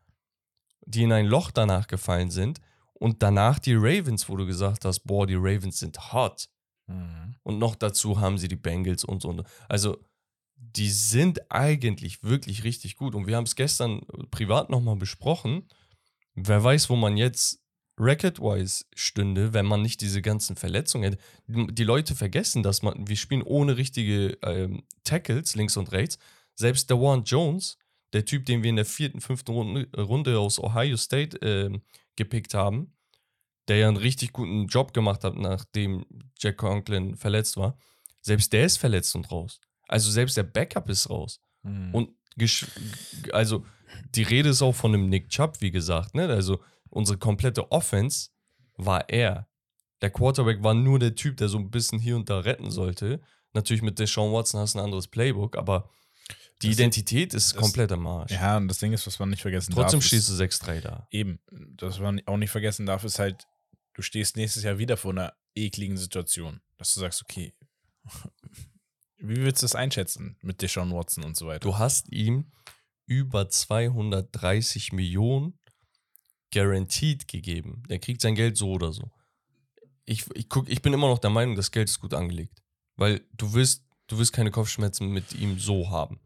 die 0.86 1.02
in 1.04 1.12
ein 1.12 1.26
Loch 1.26 1.50
danach 1.50 1.86
gefallen 1.86 2.30
sind 2.30 2.60
und 2.94 3.22
danach 3.22 3.58
die 3.58 3.74
Ravens, 3.74 4.28
wo 4.28 4.36
du 4.36 4.46
gesagt 4.46 4.84
hast, 4.84 5.00
boah, 5.00 5.26
die 5.26 5.36
Ravens 5.36 5.78
sind 5.78 6.12
hot. 6.12 6.48
Und 7.42 7.58
noch 7.58 7.76
dazu 7.76 8.20
haben 8.20 8.36
sie 8.36 8.48
die 8.48 8.56
Bengals 8.56 9.04
und 9.04 9.22
so. 9.22 9.42
Also, 9.68 9.96
die 10.76 10.90
sind 10.90 11.50
eigentlich 11.50 12.22
wirklich 12.22 12.64
richtig 12.64 12.96
gut. 12.96 13.14
Und 13.14 13.26
wir 13.26 13.36
haben 13.36 13.44
es 13.44 13.56
gestern 13.56 14.00
privat 14.30 14.70
nochmal 14.70 14.96
besprochen. 14.96 15.68
Wer 16.34 16.62
weiß, 16.62 16.90
wo 16.90 16.96
man 16.96 17.16
jetzt 17.16 17.64
record-wise 17.98 18.84
stünde, 18.94 19.52
wenn 19.52 19.66
man 19.66 19.82
nicht 19.82 20.00
diese 20.00 20.20
ganzen 20.20 20.56
Verletzungen 20.56 21.12
hätte. 21.12 21.22
Die 21.46 21.84
Leute 21.84 22.14
vergessen, 22.14 22.62
dass 22.62 22.82
man, 22.82 23.06
wir 23.06 23.16
spielen 23.16 23.42
ohne 23.42 23.76
richtige 23.76 24.36
ähm, 24.42 24.82
Tackles 25.04 25.54
links 25.54 25.76
und 25.76 25.92
rechts. 25.92 26.18
Selbst 26.56 26.90
der 26.90 27.00
Warren 27.00 27.24
Jones, 27.24 27.78
der 28.12 28.24
Typ, 28.24 28.46
den 28.46 28.62
wir 28.62 28.70
in 28.70 28.76
der 28.76 28.84
vierten, 28.84 29.20
fünften 29.20 29.52
Runde, 29.52 29.88
Runde 29.96 30.38
aus 30.38 30.58
Ohio 30.58 30.96
State 30.96 31.38
ähm, 31.38 31.82
gepickt 32.16 32.54
haben, 32.54 32.92
der 33.68 33.78
ja 33.78 33.88
einen 33.88 33.96
richtig 33.96 34.32
guten 34.32 34.66
Job 34.66 34.92
gemacht 34.92 35.24
hat, 35.24 35.36
nachdem 35.36 36.04
Jack 36.38 36.56
Conklin 36.56 37.16
verletzt 37.16 37.56
war. 37.56 37.78
Selbst 38.22 38.52
der 38.52 38.66
ist 38.66 38.76
verletzt 38.76 39.14
und 39.14 39.30
raus. 39.30 39.60
Also 39.88 40.10
selbst 40.10 40.36
der 40.36 40.42
Backup 40.44 40.88
ist 40.88 41.08
raus. 41.10 41.40
Mhm. 41.62 41.94
Und 41.94 42.10
also 43.32 43.64
die 44.14 44.22
Rede 44.22 44.48
ist 44.48 44.62
auch 44.62 44.74
von 44.74 44.92
einem 44.94 45.08
Nick 45.08 45.28
Chubb, 45.28 45.60
wie 45.60 45.70
gesagt. 45.70 46.14
Ne? 46.14 46.26
Also 46.28 46.60
unsere 46.90 47.18
komplette 47.18 47.70
Offense 47.70 48.30
war 48.76 49.08
er. 49.08 49.48
Der 50.02 50.10
Quarterback 50.10 50.62
war 50.62 50.74
nur 50.74 50.98
der 50.98 51.14
Typ, 51.14 51.36
der 51.36 51.48
so 51.48 51.58
ein 51.58 51.70
bisschen 51.70 51.98
hier 51.98 52.16
und 52.16 52.28
da 52.28 52.40
retten 52.40 52.70
sollte. 52.70 53.20
Natürlich 53.52 53.82
mit 53.82 53.98
Deshaun 53.98 54.32
Watson 54.32 54.60
hast 54.60 54.74
du 54.74 54.78
ein 54.80 54.84
anderes 54.84 55.06
Playbook, 55.08 55.56
aber 55.56 55.88
die 56.62 56.68
Das- 56.68 56.76
Identität 56.76 57.34
ist 57.34 57.52
das- 57.52 57.60
komplett 57.60 57.92
am 57.92 58.06
Arsch. 58.06 58.32
ja, 58.32 58.56
und 58.56 58.68
das 58.68 58.78
Ding 58.78 58.92
ist, 58.92 59.06
was 59.06 59.18
man 59.18 59.30
nicht 59.30 59.42
vergessen 59.42 59.72
Trotzdem 59.72 60.00
darf. 60.00 60.06
stehst 60.06 60.28
ist, 60.28 60.30
du 60.30 60.34
6-3 60.44 60.80
da. 60.80 61.06
Eben, 61.10 61.38
das 61.76 62.00
man 62.00 62.20
auch 62.26 62.36
nicht 62.36 62.50
vergessen 62.50 62.84
darf, 62.86 63.04
ist 63.04 63.18
halt, 63.18 63.46
du 63.94 64.02
stehst 64.02 64.36
nächstes 64.36 64.62
Jahr 64.64 64.78
wieder 64.78 64.96
vor 64.96 65.12
einer 65.12 65.34
ekligen 65.54 65.96
Situation, 65.96 66.60
dass 66.78 66.92
du 66.94 67.00
sagst, 67.00 67.22
okay, 67.22 67.54
wie 69.28 69.42
willst 69.42 69.62
du 69.62 69.64
das 69.64 69.74
einschätzen 69.74 70.36
mit 70.42 70.60
Deshaun 70.60 70.92
Watson 70.92 71.24
und 71.24 71.36
so 71.36 71.46
weiter? 71.46 71.60
Du 71.60 71.78
hast 71.78 72.12
ihm 72.12 72.52
über 73.06 73.48
230 73.48 74.92
Millionen 74.92 75.58
guaranteed 76.52 77.26
gegeben. 77.26 77.82
Der 77.88 77.98
kriegt 77.98 78.20
sein 78.20 78.34
Geld 78.34 78.56
so 78.56 78.70
oder 78.70 78.92
so. 78.92 79.10
Ich, 80.04 80.26
ich, 80.34 80.48
guck, 80.48 80.68
ich 80.68 80.82
bin 80.82 80.92
immer 80.92 81.08
noch 81.08 81.18
der 81.18 81.30
Meinung, 81.30 81.56
das 81.56 81.70
Geld 81.70 81.88
ist 81.88 82.00
gut 82.00 82.14
angelegt. 82.14 82.62
Weil 82.96 83.22
du 83.32 83.54
wirst, 83.54 83.84
du 84.06 84.18
wirst 84.18 84.32
keine 84.32 84.50
Kopfschmerzen 84.50 85.08
mit 85.08 85.34
ihm 85.34 85.58
so 85.58 85.90
haben. 85.90 86.20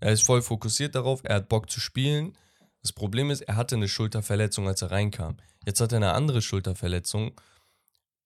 Er 0.00 0.12
ist 0.12 0.22
voll 0.22 0.42
fokussiert 0.42 0.94
darauf, 0.94 1.20
er 1.24 1.36
hat 1.36 1.48
Bock 1.48 1.70
zu 1.70 1.80
spielen. 1.80 2.36
Das 2.82 2.92
Problem 2.92 3.30
ist, 3.30 3.42
er 3.42 3.56
hatte 3.56 3.76
eine 3.76 3.88
Schulterverletzung, 3.88 4.68
als 4.68 4.82
er 4.82 4.90
reinkam. 4.90 5.36
Jetzt 5.64 5.80
hat 5.80 5.92
er 5.92 5.96
eine 5.96 6.12
andere 6.12 6.42
Schulterverletzung. 6.42 7.40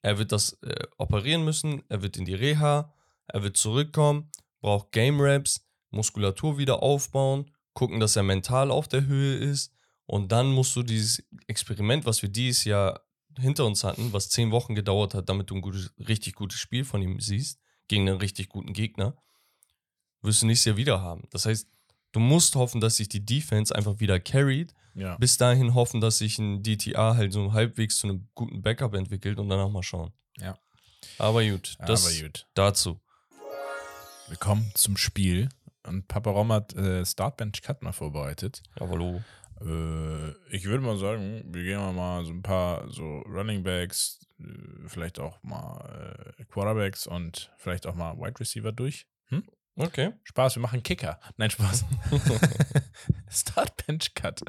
Er 0.03 0.19
wird 0.19 0.33
das 0.33 0.55
äh, 0.62 0.87
operieren 0.99 1.45
müssen, 1.45 1.83
er 1.89 2.03
wird 2.03 2.17
in 2.17 2.25
die 2.25 2.35
Reha, 2.35 2.93
er 3.29 3.43
wird 3.43 3.57
zurückkommen, 3.57 4.31
braucht 4.61 4.93
Game 4.93 5.21
Raps, 5.21 5.65
Muskulatur 5.91 6.59
wieder 6.59 6.83
aufbauen, 6.83 7.51
gucken, 7.75 8.01
dass 8.01 8.17
er 8.17 8.23
mental 8.23 8.71
auf 8.71 8.89
der 8.89 9.07
Höhe 9.07 9.37
ist. 9.37 9.73
Und 10.07 10.31
dann 10.33 10.53
musst 10.53 10.75
du 10.77 10.83
dieses 10.83 11.23
Experiment, 11.47 12.05
was 12.07 12.23
wir 12.23 12.29
dieses 12.29 12.65
Jahr 12.65 13.03
hinter 13.39 13.67
uns 13.67 13.85
hatten, 13.85 14.12
was 14.12 14.31
zehn 14.31 14.51
Wochen 14.51 14.75
gedauert 14.75 15.15
hat, 15.15 15.29
damit 15.29 15.51
du 15.51 15.57
ein 15.57 15.61
gutes, 15.61 15.93
richtig 15.99 16.35
gutes 16.35 16.59
Spiel 16.59 16.85
von 16.85 17.03
ihm 17.03 17.21
siehst, 17.21 17.61
gegen 17.89 18.09
einen 18.09 18.19
richtig 18.19 18.49
guten 18.49 18.73
Gegner, 18.73 19.17
wirst 20.23 20.43
du 20.43 20.47
nächstes 20.47 20.67
Jahr 20.67 20.77
wieder 20.77 21.01
haben. 21.03 21.25
Das 21.31 21.45
heißt, 21.47 21.69
du 22.12 22.21
musst 22.21 22.55
hoffen, 22.55 22.81
dass 22.81 22.97
sich 22.97 23.09
die 23.09 23.25
Defense 23.25 23.75
einfach 23.75 24.01
wieder 24.01 24.19
carried. 24.21 24.73
ja. 24.95 25.17
Bis 25.19 25.37
dahin 25.37 25.75
hoffen, 25.75 26.01
dass 26.01 26.19
sich 26.19 26.39
ein 26.39 26.62
DTA 26.62 27.17
halt 27.17 27.33
so 27.33 27.53
halbwegs 27.53 27.99
zu 27.99 28.07
einem 28.09 28.29
guten 28.35 28.62
Backup 28.62 28.95
entwickelt 28.95 29.39
und 29.39 29.49
danach 29.49 29.69
mal 29.69 29.83
schauen. 29.83 30.12
Ja. 30.39 30.59
Aber 31.19 31.45
gut, 31.45 31.77
das 31.87 32.07
Aber 32.07 32.15
gut. 32.23 32.47
dazu. 32.55 33.01
Wir 34.29 34.37
kommen 34.37 34.71
zum 34.75 34.97
Spiel 34.97 35.49
und 35.85 36.09
Papa 36.09 36.31
Rom 36.31 36.53
hat 36.53 36.75
äh, 36.75 37.05
Startbench 37.05 37.62
Cut 37.62 37.83
mal 37.83 37.93
vorbereitet. 37.93 38.62
Jawohl. 38.79 39.25
Äh, 39.61 40.31
ich 40.55 40.65
würde 40.65 40.85
mal 40.85 40.99
sagen, 40.99 41.45
wir 41.47 41.62
gehen 41.62 41.79
mal 41.95 42.25
so 42.25 42.33
ein 42.33 42.43
paar 42.43 42.91
so 42.91 43.21
Running 43.21 43.62
Backs, 43.62 44.21
äh, 44.41 44.89
vielleicht 44.89 45.19
auch 45.19 45.43
mal 45.43 46.35
äh, 46.39 46.45
Quarterbacks 46.45 47.07
und 47.07 47.53
vielleicht 47.57 47.87
auch 47.87 47.95
mal 47.95 48.17
Wide 48.19 48.41
Receiver 48.41 48.73
durch. 48.73 49.07
Okay. 49.79 50.12
Spaß, 50.25 50.57
wir 50.57 50.62
machen 50.62 50.83
Kicker. 50.83 51.21
Nein, 51.37 51.51
Spaß. 51.51 51.85
Startbench 53.31 54.15
Cut. 54.15 54.41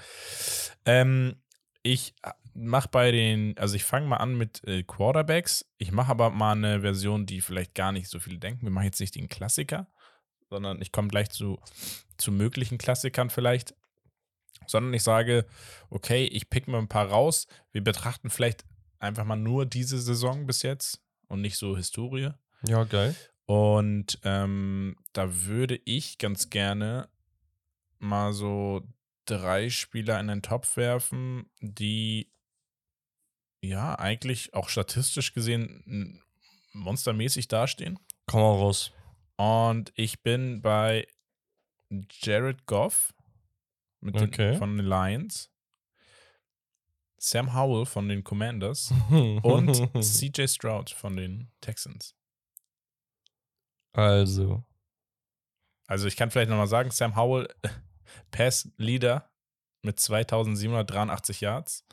Ähm, 0.86 1.42
ich 1.84 2.16
mache 2.58 2.90
bei 2.90 3.12
den, 3.12 3.58
also 3.58 3.76
ich 3.76 3.84
fange 3.84 4.08
mal 4.08 4.18
an 4.18 4.36
mit 4.36 4.64
äh, 4.68 4.84
Quarterbacks. 4.84 5.66
Ich 5.78 5.92
mache 5.92 6.12
aber 6.12 6.32
mal 6.32 6.54
eine 6.54 6.82
Version, 6.82 7.26
die 7.26 7.42
vielleicht 7.42 7.76
gar 7.76 7.92
nicht 7.92 8.10
so 8.10 8.20
viele 8.20 8.40
denken. 8.40 8.64
Wir 8.64 8.72
machen 8.72 8.86
jetzt 8.86 9.00
nicht 9.00 9.16
den 9.16 9.30
Klassiker, 9.30 9.88
sondern 10.50 10.82
ich 10.82 10.92
komme 10.92 11.08
gleich 11.08 11.30
zu, 11.30 11.60
zu 12.18 12.32
möglichen 12.32 12.78
Klassikern 12.78 13.30
vielleicht. 13.30 13.76
Sondern 14.66 14.94
ich 14.94 15.04
sage, 15.04 15.46
okay, 15.90 16.26
ich 16.26 16.50
pick 16.50 16.68
mir 16.68 16.80
ein 16.80 16.90
paar 16.90 17.08
raus. 17.08 17.48
Wir 17.72 17.84
betrachten 17.84 18.30
vielleicht 18.30 18.66
einfach 19.00 19.24
mal 19.24 19.36
nur 19.36 19.66
diese 19.66 20.00
Saison 20.00 20.48
bis 20.48 20.64
jetzt 20.64 21.00
und 21.28 21.42
nicht 21.42 21.58
so 21.58 21.78
Historie. 21.78 22.32
Ja, 22.68 22.84
geil. 22.86 23.16
Und 23.46 24.20
ähm, 24.24 24.98
da 25.14 25.46
würde 25.46 25.80
ich 25.86 26.18
ganz 26.18 26.50
gerne 26.50 27.08
mal 28.00 28.34
so 28.34 28.82
drei 29.26 29.70
Spieler 29.70 30.20
in 30.20 30.28
den 30.28 30.42
Topf 30.42 30.76
werfen, 30.76 31.50
die 31.62 32.32
ja 33.62 33.98
eigentlich 33.98 34.54
auch 34.54 34.70
statistisch 34.70 35.34
gesehen 35.34 36.22
monstermäßig 36.74 37.48
dastehen. 37.48 38.00
Komm 38.28 38.42
mal 38.42 38.52
raus. 38.52 38.92
Und 39.38 39.92
ich 39.96 40.22
bin 40.22 40.62
bei 40.62 41.08
Jared 42.22 42.66
Goff 42.66 43.14
mit 44.00 44.16
den, 44.16 44.28
Okay. 44.30 44.58
von 44.58 44.78
den 44.78 44.86
Lions, 44.86 45.52
Sam 47.20 47.54
Howell 47.56 47.86
von 47.86 48.08
den 48.10 48.24
Commanders 48.24 48.94
und 49.10 49.74
CJ 50.04 50.48
Stroud 50.48 50.90
von 50.92 51.16
den 51.16 51.52
Texans. 51.62 52.16
also. 53.94 54.64
Also 55.88 56.08
ich 56.08 56.18
kann 56.18 56.30
vielleicht 56.30 56.50
nochmal 56.50 56.68
sagen, 56.68 56.92
Sam 56.92 57.16
Howell, 57.16 57.48
Pass 58.32 58.70
Leader 58.78 59.32
mit 59.84 60.00
2783 60.00 61.42
Yards. 61.42 61.86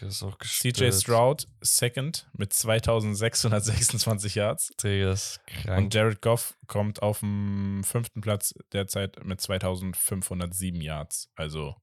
Der 0.00 0.08
ist 0.08 0.22
auch 0.22 0.38
CJ 0.38 0.68
gestört. 0.70 0.94
Stroud, 0.94 1.48
Second 1.60 2.28
mit 2.32 2.52
2626 2.52 4.34
Yards. 4.34 4.72
Der 4.82 5.12
ist 5.12 5.40
krank. 5.46 5.84
Und 5.84 5.94
Jared 5.94 6.20
Goff 6.22 6.56
kommt 6.66 7.02
auf 7.02 7.20
dem 7.20 7.82
fünften 7.84 8.20
Platz 8.20 8.54
derzeit 8.72 9.24
mit 9.24 9.40
2507 9.40 10.80
Yards. 10.80 11.30
Also, 11.36 11.76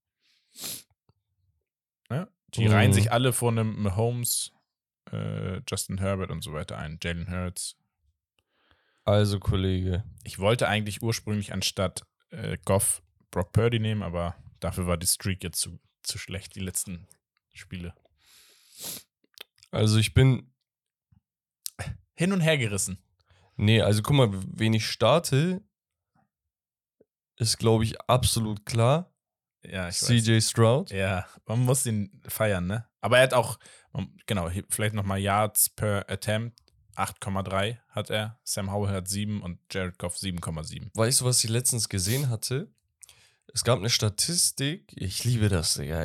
ne? 2.10 2.28
die 2.56 2.66
Mhm. 2.68 2.72
reihen 2.74 2.94
sich 2.94 3.12
alle 3.12 3.34
vor 3.34 3.52
einem 3.52 3.82
Mahomes, 3.82 4.52
äh, 5.12 5.62
Justin 5.70 5.98
Herbert 6.00 6.32
und 6.32 6.44
so 6.44 6.54
weiter 6.54 6.78
ein. 6.78 7.00
Jalen 7.02 7.30
Hurts. 7.30 7.76
Also, 9.04 9.40
Kollege. 9.40 10.04
Ich 10.24 10.40
wollte 10.40 10.68
eigentlich 10.68 11.02
ursprünglich 11.02 11.54
anstatt 11.54 12.04
äh, 12.30 12.58
Goff 12.66 13.02
Brock 13.32 13.52
Purdy 13.52 13.80
nehmen, 13.80 14.04
aber 14.04 14.36
dafür 14.60 14.88
war 14.88 14.98
die 14.98 15.08
Streak 15.08 15.44
jetzt 15.44 15.60
zu, 15.60 15.80
zu 16.04 16.18
schlecht, 16.18 16.56
die 16.56 16.60
letzten 16.60 17.08
Spiele. 17.54 17.94
Also, 19.72 19.98
ich 19.98 20.14
bin. 20.14 20.54
Hin 22.14 22.34
und 22.34 22.42
her 22.42 22.58
gerissen. 22.58 23.04
Nee, 23.56 23.82
also 23.82 24.02
guck 24.02 24.16
mal, 24.16 24.30
wen 24.32 24.74
ich 24.74 24.88
starte, 24.88 25.64
ist, 27.38 27.58
glaube 27.58 27.84
ich, 27.84 28.00
absolut 28.02 28.66
klar. 28.66 29.14
Ja, 29.64 29.88
ich 29.88 30.02
weiß. 30.02 30.24
CJ 30.24 30.42
Stroud. 30.42 30.92
Ja, 30.92 31.28
man 31.46 31.60
muss 31.60 31.86
ihn 31.86 32.22
feiern, 32.28 32.68
ne? 32.68 32.88
Aber 33.02 33.18
er 33.18 33.24
hat 33.24 33.34
auch, 33.34 33.60
genau, 34.26 34.50
vielleicht 34.70 34.96
nochmal 34.96 35.20
Yards 35.20 35.70
per 35.70 36.10
Attempt 36.10 36.60
8,3 36.96 37.78
hat 37.90 38.10
er. 38.10 38.40
Sam 38.44 38.72
Howell 38.72 38.94
hat 38.94 39.08
7 39.08 39.42
und 39.42 39.60
Jared 39.72 39.98
Goff 39.98 40.16
7,7. 40.16 40.90
Weißt 40.94 41.22
du, 41.22 41.26
was 41.26 41.44
ich 41.44 41.50
letztens 41.50 41.90
gesehen 41.90 42.30
hatte? 42.30 42.72
Es 43.54 43.64
gab 43.64 43.80
eine 43.80 43.90
Statistik, 43.90 44.94
ich 44.96 45.24
liebe 45.24 45.50
das, 45.50 45.76
ja, 45.76 46.04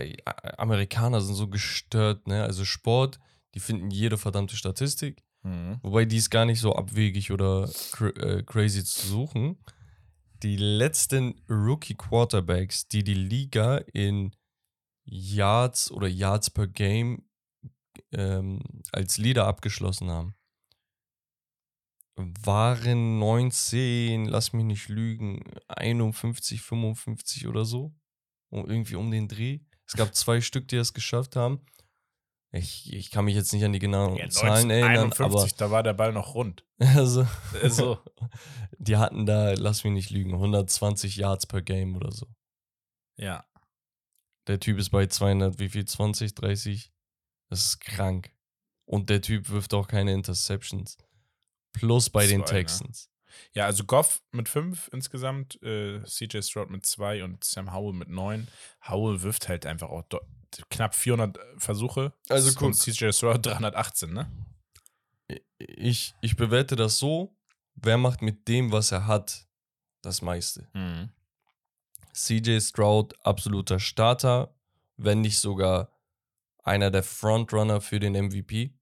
Amerikaner 0.58 1.20
sind 1.20 1.34
so 1.34 1.48
gestört, 1.48 2.26
ne? 2.26 2.42
Also 2.42 2.64
Sport, 2.64 3.18
die 3.54 3.60
finden 3.60 3.90
jede 3.90 4.18
verdammte 4.18 4.56
Statistik, 4.56 5.22
Mhm. 5.42 5.78
wobei 5.82 6.04
die 6.06 6.16
ist 6.16 6.30
gar 6.30 6.44
nicht 6.44 6.60
so 6.60 6.74
abwegig 6.74 7.30
oder 7.30 7.70
äh, 8.00 8.42
crazy 8.42 8.84
zu 8.84 9.06
suchen. 9.06 9.58
Die 10.42 10.56
letzten 10.56 11.40
Rookie 11.48 11.94
Quarterbacks, 11.94 12.88
die 12.88 13.04
die 13.04 13.14
Liga 13.14 13.78
in 13.92 14.34
Yards 15.04 15.90
oder 15.92 16.08
Yards 16.08 16.50
per 16.50 16.66
Game 16.66 17.28
ähm, 18.12 18.60
als 18.92 19.18
Leader 19.18 19.46
abgeschlossen 19.46 20.10
haben, 20.10 20.34
waren 22.16 23.18
19, 23.18 24.26
lass 24.26 24.52
mich 24.52 24.64
nicht 24.64 24.88
lügen, 24.88 25.42
51, 25.68 26.62
55 26.62 27.46
oder 27.46 27.64
so. 27.64 27.94
Um, 28.48 28.68
irgendwie 28.68 28.94
um 28.94 29.10
den 29.10 29.28
Dreh. 29.28 29.60
Es 29.86 29.94
gab 29.94 30.14
zwei 30.14 30.40
Stück, 30.40 30.68
die 30.68 30.76
es 30.76 30.94
geschafft 30.94 31.36
haben. 31.36 31.60
Ich, 32.52 32.92
ich 32.92 33.10
kann 33.10 33.24
mich 33.26 33.34
jetzt 33.34 33.52
nicht 33.52 33.64
an 33.64 33.72
die 33.72 33.80
genauen 33.80 34.16
Ja, 34.16 34.28
Zahlen 34.30 34.70
erinnern, 34.70 35.12
1951, 35.12 35.56
da 35.56 35.70
war 35.70 35.82
der 35.82 35.92
Ball 35.92 36.12
noch 36.12 36.34
rund. 36.34 36.64
aber 36.78 36.90
also, 37.00 37.26
Also, 37.62 37.98
die 38.78 38.96
hatten 38.96 39.26
da, 39.26 39.52
lass 39.54 39.84
mich 39.84 39.92
nicht 39.92 40.10
lügen, 40.10 40.32
120 40.32 41.16
Yards 41.16 41.46
per 41.46 41.60
Game 41.62 41.96
oder 41.96 42.12
so. 42.12 42.26
ja. 43.16 43.44
Der 44.46 44.60
Typ 44.60 44.78
ist 44.78 44.90
bei 44.90 45.06
200, 45.08 45.58
wie 45.58 45.68
viel? 45.68 45.84
20, 45.84 46.32
30? 46.36 46.92
Das 47.50 47.64
ist 47.66 47.80
krank. 47.80 48.30
Und 48.84 49.10
der 49.10 49.20
Typ 49.20 49.50
wirft 49.50 49.74
auch 49.74 49.88
keine 49.88 50.12
Interceptions. 50.12 50.96
Plus 51.78 52.10
bei 52.10 52.26
den 52.26 52.44
Zwei, 52.44 52.54
ne? 52.54 52.60
Texans. 52.60 53.10
Ja, 53.52 53.66
also 53.66 53.84
Goff 53.84 54.22
mit 54.32 54.48
5 54.48 54.90
insgesamt, 54.92 55.62
äh, 55.62 56.02
CJ 56.04 56.42
Stroud 56.42 56.70
mit 56.70 56.84
2 56.84 57.24
und 57.24 57.44
Sam 57.44 57.72
Howell 57.72 57.94
mit 57.94 58.08
9. 58.08 58.48
Howell 58.88 59.22
wirft 59.22 59.48
halt 59.48 59.66
einfach 59.66 59.88
auch 59.88 60.04
knapp 60.70 60.94
400 60.94 61.38
Versuche. 61.58 62.12
Also 62.28 62.48
und 62.48 62.56
guck. 62.56 62.74
CJ 62.74 63.12
Stroud 63.12 63.44
318, 63.46 64.12
ne? 64.12 64.30
Ich, 65.58 66.14
ich 66.20 66.36
bewerte 66.36 66.76
das 66.76 66.98
so, 66.98 67.36
wer 67.74 67.98
macht 67.98 68.22
mit 68.22 68.46
dem, 68.48 68.72
was 68.72 68.92
er 68.92 69.06
hat, 69.06 69.46
das 70.02 70.22
meiste. 70.22 70.68
Mhm. 70.74 71.10
CJ 72.12 72.60
Stroud, 72.60 73.14
absoluter 73.24 73.78
Starter, 73.78 74.54
wenn 74.96 75.20
nicht 75.20 75.38
sogar 75.38 75.92
einer 76.62 76.90
der 76.90 77.02
Frontrunner 77.02 77.80
für 77.80 78.00
den 78.00 78.12
MVP, 78.12 78.74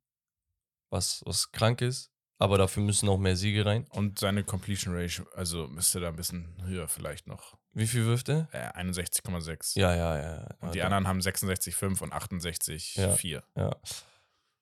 was, 0.90 1.22
was 1.26 1.50
krank 1.52 1.80
ist. 1.80 2.13
Aber 2.38 2.58
dafür 2.58 2.82
müssen 2.82 3.08
auch 3.08 3.18
mehr 3.18 3.36
Siege 3.36 3.64
rein. 3.64 3.86
Und 3.90 4.18
seine 4.18 4.42
Completion 4.44 4.94
Ratio, 4.94 5.24
also 5.34 5.68
müsste 5.68 6.00
da 6.00 6.08
ein 6.08 6.16
bisschen 6.16 6.52
höher 6.64 6.88
vielleicht 6.88 7.26
noch. 7.26 7.56
Wie 7.72 7.86
viel 7.86 8.04
wirft 8.06 8.28
er? 8.28 8.48
Äh, 8.52 8.70
61,6. 8.80 9.78
Ja, 9.78 9.94
ja, 9.94 10.18
ja. 10.20 10.48
Und 10.60 10.74
die 10.74 10.78
ja, 10.78 10.84
anderen 10.86 11.06
haben 11.06 11.20
66,5 11.20 12.02
und 12.02 12.12
68,4. 12.12 13.42
Ja. 13.56 13.76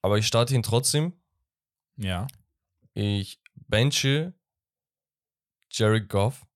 Aber 0.03 0.19
ich 0.19 0.27
starte 0.27 0.55
ihn 0.55 0.63
trotzdem. 0.63 1.13
Ja. 1.97 2.27
Ich 2.95 3.41
benche 3.55 4.35
Jared 5.71 6.09
Goff, 6.09 6.47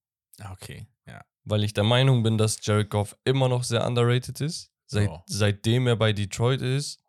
Ah, 0.41 0.53
Okay, 0.53 0.87
ja. 1.07 1.25
weil 1.45 1.65
ich 1.65 1.73
der 1.73 1.85
Meinung 1.85 2.23
bin, 2.23 2.37
dass 2.37 2.59
Jared 2.65 2.91
Goff 2.91 3.17
immer 3.25 3.49
noch 3.49 3.65
sehr 3.65 3.87
underrated 3.87 4.41
ist. 4.43 4.71
Seit, 4.87 5.09
Oh. 5.09 5.23
Seitdem 5.27 5.87
er 5.87 5.97
bei 5.97 6.13
Detroit 6.13 6.61
ist, 6.63 7.01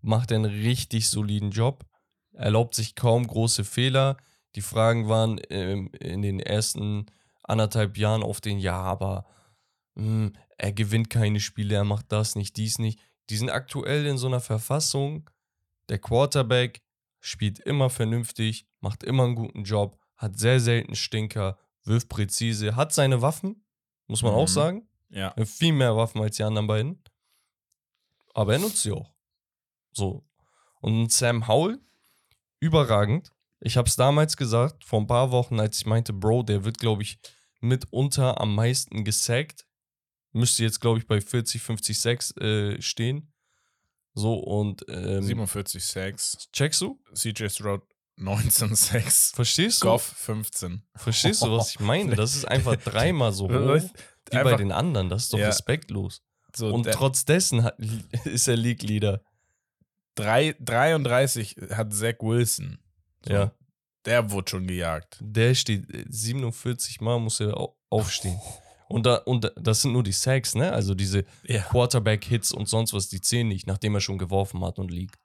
macht 0.00 0.30
er 0.30 0.36
einen 0.36 0.44
richtig 0.44 1.08
soliden 1.10 1.50
Job. 1.50 1.84
Erlaubt 2.38 2.74
sich 2.74 2.94
kaum 2.94 3.26
große 3.26 3.64
Fehler. 3.64 4.16
Die 4.54 4.60
Fragen 4.62 5.08
waren 5.08 5.40
ähm, 5.50 5.90
in 6.00 6.22
den 6.22 6.38
ersten 6.40 7.06
anderthalb 7.42 7.98
Jahren 7.98 8.22
auf 8.22 8.40
den 8.40 8.58
Ja, 8.58 8.80
aber 8.80 9.26
mh, 9.94 10.30
er 10.56 10.72
gewinnt 10.72 11.10
keine 11.10 11.40
Spiele, 11.40 11.74
er 11.74 11.84
macht 11.84 12.12
das 12.12 12.36
nicht, 12.36 12.56
dies 12.56 12.78
nicht. 12.78 13.00
Die 13.30 13.36
sind 13.36 13.50
aktuell 13.50 14.06
in 14.06 14.18
so 14.18 14.26
einer 14.28 14.40
Verfassung. 14.40 15.28
Der 15.88 15.98
Quarterback 15.98 16.82
spielt 17.20 17.58
immer 17.58 17.90
vernünftig, 17.90 18.66
macht 18.80 19.02
immer 19.02 19.24
einen 19.24 19.34
guten 19.34 19.64
Job, 19.64 19.98
hat 20.16 20.38
sehr 20.38 20.60
selten 20.60 20.94
Stinker, 20.94 21.58
wirft 21.84 22.08
präzise, 22.08 22.76
hat 22.76 22.92
seine 22.92 23.20
Waffen, 23.20 23.64
muss 24.06 24.22
man 24.22 24.32
Mhm. 24.32 24.38
auch 24.38 24.48
sagen. 24.48 24.88
Ja. 25.10 25.34
Hat 25.34 25.48
Viel 25.48 25.72
mehr 25.72 25.96
Waffen 25.96 26.20
als 26.20 26.36
die 26.36 26.44
anderen 26.44 26.66
beiden. 26.68 27.02
Aber 28.34 28.52
er 28.52 28.58
nutzt 28.60 28.82
sie 28.82 28.92
auch. 28.92 29.12
So. 29.92 30.24
Und 30.80 31.10
Sam 31.12 31.48
Howell, 31.48 31.80
überragend. 32.60 33.32
Ich 33.60 33.76
habe 33.76 33.88
es 33.88 33.96
damals 33.96 34.36
gesagt, 34.36 34.84
vor 34.84 35.00
ein 35.00 35.06
paar 35.06 35.30
Wochen, 35.32 35.58
als 35.58 35.78
ich 35.78 35.86
meinte, 35.86 36.12
Bro, 36.12 36.44
der 36.44 36.64
wird, 36.64 36.78
glaube 36.78 37.02
ich, 37.02 37.18
mitunter 37.60 38.40
am 38.40 38.54
meisten 38.54 39.04
gesackt. 39.04 39.66
Müsste 40.32 40.62
jetzt, 40.62 40.80
glaube 40.80 40.98
ich, 41.00 41.06
bei 41.06 41.20
40, 41.20 41.60
50 41.60 41.98
Sacks 42.00 42.36
äh, 42.36 42.80
stehen. 42.80 43.32
So 44.14 44.34
und 44.34 44.84
ähm, 44.88 45.22
47 45.22 45.84
Sacks. 45.84 46.48
checkst 46.52 46.80
du? 46.80 47.00
CJ 47.14 47.48
Stroud 47.48 47.82
19 48.16 48.74
Sacks. 48.74 49.30
Verstehst 49.34 49.82
du? 49.82 49.86
Goff 49.86 50.02
15. 50.02 50.82
Verstehst 50.96 51.42
du, 51.42 51.52
was 51.52 51.70
ich 51.70 51.80
meine? 51.80 52.14
Das 52.16 52.34
ist 52.34 52.46
einfach 52.46 52.76
dreimal 52.84 53.32
so 53.32 53.44
hoch 53.48 53.80
wie 54.30 54.36
bei 54.42 54.56
den 54.56 54.72
anderen. 54.72 55.08
Das 55.08 55.24
ist 55.24 55.32
doch 55.32 55.38
Ja. 55.38 55.46
respektlos. 55.46 56.22
so 56.54 56.72
Und 56.72 56.84
trotz 56.90 57.24
dessen 57.24 57.62
hat, 57.62 57.78
ist 58.24 58.48
er 58.48 58.56
League 58.56 58.82
Leader. 58.82 59.22
Drei, 60.18 60.54
33 60.60 61.56
hat 61.70 61.92
Zach 61.92 62.14
Wilson. 62.20 62.78
So, 63.26 63.32
Ja. 63.32 63.52
Der 64.06 64.30
wurde 64.30 64.50
schon 64.50 64.66
gejagt. 64.66 65.18
Der 65.20 65.54
steht 65.54 65.92
äh, 65.92 66.04
47 66.08 67.00
Mal, 67.00 67.18
muss 67.18 67.40
er 67.40 67.56
au- 67.56 67.76
aufstehen. 67.90 68.38
Und, 68.90 69.04
da, 69.04 69.16
und 69.16 69.44
da- 69.44 69.50
das 69.60 69.82
sind 69.82 69.92
nur 69.92 70.02
die 70.02 70.12
Sacks, 70.12 70.54
ne? 70.54 70.72
Also 70.72 70.94
diese 70.94 71.26
Ja. 71.44 71.60
Quarterback-Hits 71.60 72.52
und 72.52 72.70
sonst 72.70 72.94
was, 72.94 73.10
die 73.10 73.20
zählen 73.20 73.46
nicht, 73.46 73.66
nachdem 73.66 73.94
er 73.94 74.00
schon 74.00 74.16
geworfen 74.16 74.64
hat 74.64 74.78
und 74.78 74.90
liegt. 74.90 75.16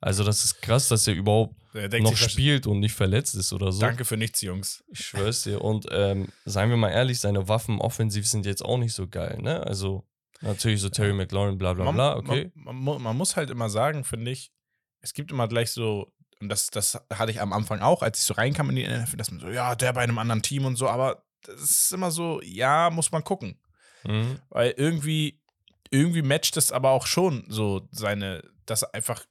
Also 0.00 0.24
das 0.24 0.42
ist 0.42 0.62
krass, 0.62 0.88
dass 0.88 1.06
er 1.06 1.12
überhaupt 1.12 1.54
denkt 1.74 2.00
noch 2.00 2.16
spielt 2.16 2.66
und 2.66 2.80
nicht 2.80 2.94
verletzt 2.94 3.34
ist 3.34 3.52
oder 3.52 3.72
so. 3.72 3.80
Danke 3.82 4.06
für 4.06 4.16
nichts, 4.16 4.40
Jungs. 4.40 4.82
Ich 4.90 5.00
schwör's 5.04 5.42
dir. 5.42 5.60
Und 5.60 5.86
ähm, 5.90 6.28
seien 6.46 6.70
wir 6.70 6.78
mal 6.78 6.92
ehrlich, 6.92 7.20
seine 7.20 7.46
Waffen 7.46 7.78
offensiv 7.78 8.26
sind 8.26 8.46
jetzt 8.46 8.64
auch 8.64 8.78
nicht 8.78 8.94
so 8.94 9.06
geil, 9.06 9.38
ne? 9.42 9.66
Also 9.66 10.06
natürlich 10.44 10.80
so 10.80 10.88
Terry 10.88 11.12
McLaurin, 11.12 11.58
bla 11.58 11.74
bla 11.74 11.84
man, 11.84 11.94
bla, 11.94 12.16
okay. 12.16 12.52
Man, 12.54 12.82
man, 12.82 13.02
man 13.02 13.16
muss 13.16 13.36
halt 13.36 13.50
immer 13.50 13.68
sagen, 13.68 14.04
finde 14.04 14.30
ich, 14.30 14.52
es 15.00 15.12
gibt 15.12 15.30
immer 15.30 15.48
gleich 15.48 15.70
so, 15.70 16.12
und 16.40 16.48
das, 16.48 16.68
das 16.68 17.00
hatte 17.12 17.30
ich 17.30 17.40
am 17.40 17.52
Anfang 17.52 17.80
auch, 17.80 18.02
als 18.02 18.18
ich 18.18 18.24
so 18.24 18.34
reinkam 18.34 18.70
in 18.70 18.76
die 18.76 18.88
NFL, 18.88 19.16
dass 19.16 19.30
man 19.30 19.40
so, 19.40 19.48
ja, 19.48 19.74
der 19.74 19.92
bei 19.92 20.02
einem 20.02 20.18
anderen 20.18 20.42
Team 20.42 20.64
und 20.64 20.76
so, 20.76 20.88
aber 20.88 21.24
das 21.42 21.60
ist 21.62 21.92
immer 21.92 22.10
so, 22.10 22.40
ja, 22.42 22.90
muss 22.90 23.12
man 23.12 23.24
gucken. 23.24 23.60
Mhm. 24.04 24.40
Weil 24.50 24.74
irgendwie, 24.76 25.42
irgendwie 25.90 26.22
matcht 26.22 26.56
es 26.56 26.72
aber 26.72 26.90
auch 26.90 27.06
schon 27.06 27.44
so 27.48 27.88
seine, 27.90 28.42
dass 28.66 28.82
er 28.82 28.94
einfach 28.94 29.24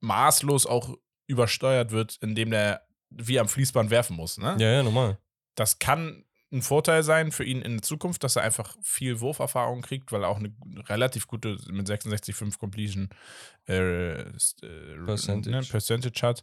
maßlos 0.00 0.66
auch 0.66 0.96
übersteuert 1.26 1.90
wird, 1.90 2.18
indem 2.20 2.50
der 2.50 2.82
wie 3.10 3.40
am 3.40 3.48
Fließband 3.48 3.90
werfen 3.90 4.16
muss. 4.16 4.38
Ne? 4.38 4.56
Ja, 4.58 4.70
ja, 4.70 4.82
normal. 4.82 5.18
Das 5.56 5.78
kann 5.78 6.24
ein 6.52 6.62
Vorteil 6.62 7.02
sein 7.02 7.30
für 7.32 7.44
ihn 7.44 7.62
in 7.62 7.72
der 7.72 7.82
Zukunft, 7.82 8.24
dass 8.24 8.36
er 8.36 8.42
einfach 8.42 8.76
viel 8.82 9.20
Wurferfahrung 9.20 9.82
kriegt, 9.82 10.10
weil 10.10 10.24
er 10.24 10.28
auch 10.28 10.38
eine 10.38 10.52
relativ 10.88 11.28
gute 11.28 11.56
mit 11.70 11.88
66,5 11.88 12.58
Completion 12.58 13.08
äh, 13.68 14.20
äh, 14.20 14.24
Percentage. 15.04 15.56
Ne, 15.56 15.62
Percentage 15.62 16.26
hat. 16.26 16.42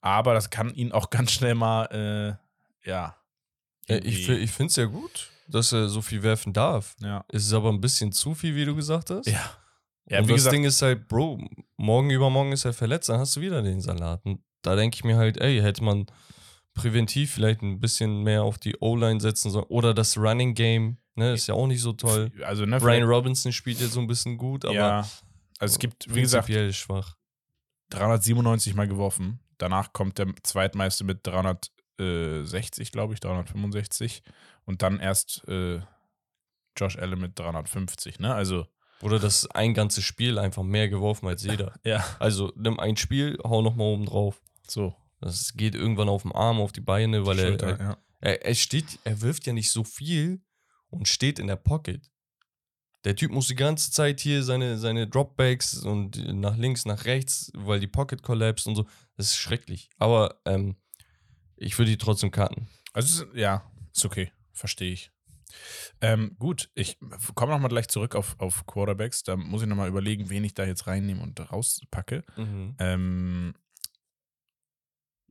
Aber 0.00 0.34
das 0.34 0.50
kann 0.50 0.74
ihn 0.74 0.92
auch 0.92 1.10
ganz 1.10 1.32
schnell 1.32 1.54
mal, 1.54 2.38
äh, 2.84 2.88
ja. 2.88 3.16
Äh, 3.88 3.98
ich 3.98 4.28
ich 4.28 4.50
finde 4.50 4.70
es 4.70 4.76
ja 4.76 4.86
gut, 4.86 5.30
dass 5.48 5.72
er 5.72 5.88
so 5.88 6.02
viel 6.02 6.22
werfen 6.22 6.52
darf. 6.52 6.96
ja. 7.00 7.24
Es 7.28 7.44
ist 7.44 7.52
aber 7.52 7.70
ein 7.70 7.80
bisschen 7.80 8.12
zu 8.12 8.34
viel, 8.34 8.56
wie 8.56 8.64
du 8.64 8.74
gesagt 8.74 9.10
hast. 9.10 9.26
Ja. 9.26 9.56
Ja, 10.06 10.18
und 10.18 10.28
das 10.28 10.36
gesagt, 10.36 10.54
Ding 10.54 10.64
ist 10.64 10.82
halt, 10.82 11.06
Bro, 11.06 11.38
morgen 11.76 12.10
übermorgen 12.10 12.50
ist 12.50 12.64
er 12.64 12.72
verletzt, 12.72 13.08
dann 13.08 13.20
hast 13.20 13.36
du 13.36 13.40
wieder 13.42 13.62
den 13.62 13.80
Salat. 13.80 14.24
Und 14.24 14.42
da 14.62 14.74
denke 14.74 14.96
ich 14.96 15.04
mir 15.04 15.16
halt, 15.16 15.36
ey, 15.40 15.60
hätte 15.60 15.84
man 15.84 16.06
präventiv 16.74 17.32
vielleicht 17.32 17.62
ein 17.62 17.80
bisschen 17.80 18.22
mehr 18.22 18.42
auf 18.42 18.58
die 18.58 18.76
O-Line 18.80 19.20
setzen 19.20 19.50
sollen. 19.50 19.66
Oder 19.68 19.94
das 19.94 20.16
Running 20.16 20.54
Game, 20.54 20.98
ne, 21.14 21.32
ist 21.32 21.46
ja 21.46 21.54
auch 21.54 21.66
nicht 21.66 21.80
so 21.80 21.92
toll. 21.92 22.30
also, 22.44 22.64
ne, 22.64 22.78
Brian 22.78 23.02
Robinson 23.02 23.52
spielt 23.52 23.80
jetzt 23.80 23.92
so 23.92 24.00
ein 24.00 24.06
bisschen 24.06 24.36
gut, 24.38 24.64
aber 24.64 24.74
ja. 24.74 25.08
Also 25.58 25.74
es 25.74 25.78
gibt, 25.78 26.12
wie 26.14 26.22
gesagt, 26.22 26.48
schwach. 26.74 27.16
397 27.90 28.74
mal 28.74 28.88
geworfen. 28.88 29.40
Danach 29.58 29.92
kommt 29.92 30.16
der 30.18 30.28
zweitmeiste 30.42 31.04
mit 31.04 31.26
360, 31.26 32.92
glaube 32.92 33.12
ich, 33.12 33.20
365. 33.20 34.22
Und 34.64 34.80
dann 34.80 34.98
erst 35.00 35.46
äh, 35.48 35.80
Josh 36.76 36.96
Allen 36.96 37.20
mit 37.20 37.38
350, 37.38 38.20
ne? 38.20 38.34
Also, 38.34 38.66
Oder 39.02 39.18
das 39.18 39.46
ein 39.50 39.74
ganzes 39.74 40.04
Spiel 40.04 40.38
einfach 40.38 40.62
mehr 40.62 40.88
geworfen 40.88 41.28
als 41.28 41.42
jeder. 41.42 41.74
ja, 41.84 42.02
Also 42.18 42.52
nimm 42.56 42.80
ein 42.80 42.96
Spiel, 42.96 43.38
hau 43.44 43.60
nochmal 43.60 43.88
oben 43.88 44.06
drauf. 44.06 44.40
so. 44.66 44.94
Das 45.20 45.52
geht 45.54 45.74
irgendwann 45.74 46.08
auf 46.08 46.22
den 46.22 46.32
Arm, 46.32 46.60
auf 46.60 46.72
die 46.72 46.80
Beine, 46.80 47.26
weil 47.26 47.38
er, 47.38 47.48
Schulter, 47.48 47.68
er, 47.68 47.78
ja. 47.78 47.98
er, 48.20 48.44
er 48.46 48.54
steht, 48.54 48.98
er 49.04 49.20
wirft 49.20 49.46
ja 49.46 49.52
nicht 49.52 49.70
so 49.70 49.84
viel 49.84 50.40
und 50.88 51.08
steht 51.08 51.38
in 51.38 51.46
der 51.46 51.56
Pocket. 51.56 52.10
Der 53.04 53.16
Typ 53.16 53.30
muss 53.30 53.48
die 53.48 53.54
ganze 53.54 53.90
Zeit 53.90 54.20
hier 54.20 54.42
seine, 54.42 54.76
seine 54.76 55.06
Dropbacks 55.06 55.78
und 55.78 56.18
nach 56.38 56.56
links, 56.56 56.84
nach 56.84 57.06
rechts, 57.06 57.50
weil 57.54 57.80
die 57.80 57.86
Pocket 57.86 58.22
collapsed 58.22 58.66
und 58.66 58.76
so. 58.76 58.86
Das 59.16 59.26
ist 59.26 59.36
schrecklich. 59.36 59.88
Aber 59.96 60.40
ähm, 60.44 60.76
ich 61.56 61.78
würde 61.78 61.90
die 61.90 61.98
trotzdem 61.98 62.30
cutten. 62.30 62.68
Also, 62.92 63.24
ja, 63.34 63.70
ist 63.94 64.04
okay. 64.04 64.32
Verstehe 64.52 64.92
ich. 64.92 65.10
Ähm, 66.00 66.36
gut, 66.38 66.70
ich 66.74 66.98
komme 67.34 67.52
nochmal 67.52 67.70
gleich 67.70 67.88
zurück 67.88 68.14
auf, 68.14 68.36
auf 68.38 68.66
Quarterbacks. 68.66 69.22
Da 69.22 69.36
muss 69.36 69.62
ich 69.62 69.68
nochmal 69.68 69.88
überlegen, 69.88 70.28
wen 70.28 70.44
ich 70.44 70.54
da 70.54 70.64
jetzt 70.64 70.86
reinnehme 70.86 71.22
und 71.22 71.40
rauspacke. 71.52 72.22
Ähm, 72.78 73.54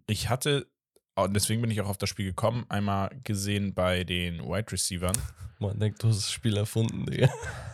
ich 0.10 0.30
hatte, 0.30 0.68
und 1.16 1.34
deswegen 1.34 1.62
bin 1.62 1.72
ich 1.72 1.82
auch 1.82 1.90
auf 1.90 1.98
das 1.98 2.10
Spiel 2.10 2.26
gekommen, 2.26 2.66
einmal 2.70 3.10
gesehen 3.24 3.74
bei 3.74 4.04
den 4.04 4.40
Wide 4.42 4.72
Receivern. 4.72 5.18
Man 5.60 5.78
denkt, 5.78 6.02
du 6.02 6.08
hast 6.08 6.18
das 6.18 6.32
Spiel 6.32 6.56
erfunden, 6.56 7.06
Digga. 7.06 7.30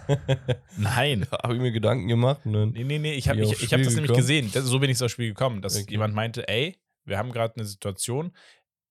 Nein. 0.78 1.28
Habe 1.32 1.56
ich 1.56 1.62
mir 1.62 1.72
Gedanken 1.72 2.08
gemacht. 2.08 2.46
Ne? 2.46 2.68
Nee, 2.68 2.84
nee, 2.84 2.98
nee, 3.00 3.14
ich 3.14 3.30
habe 3.30 3.42
ich, 3.42 3.52
hab 3.52 3.60
das 3.60 3.70
nämlich 3.70 3.96
gekommen? 3.96 4.18
gesehen. 4.18 4.52
Das, 4.52 4.64
so 4.66 4.80
bin 4.80 4.90
ich 4.90 5.02
aufs 5.04 5.12
Spiel 5.12 5.30
gekommen, 5.30 5.62
dass 5.62 5.76
Okay. 5.76 5.92
jemand 5.92 6.16
meinte, 6.16 6.48
ey, 6.48 6.80
wir 7.04 7.18
haben 7.20 7.32
gerade 7.32 7.56
eine 7.56 7.66
Situation, 7.66 8.36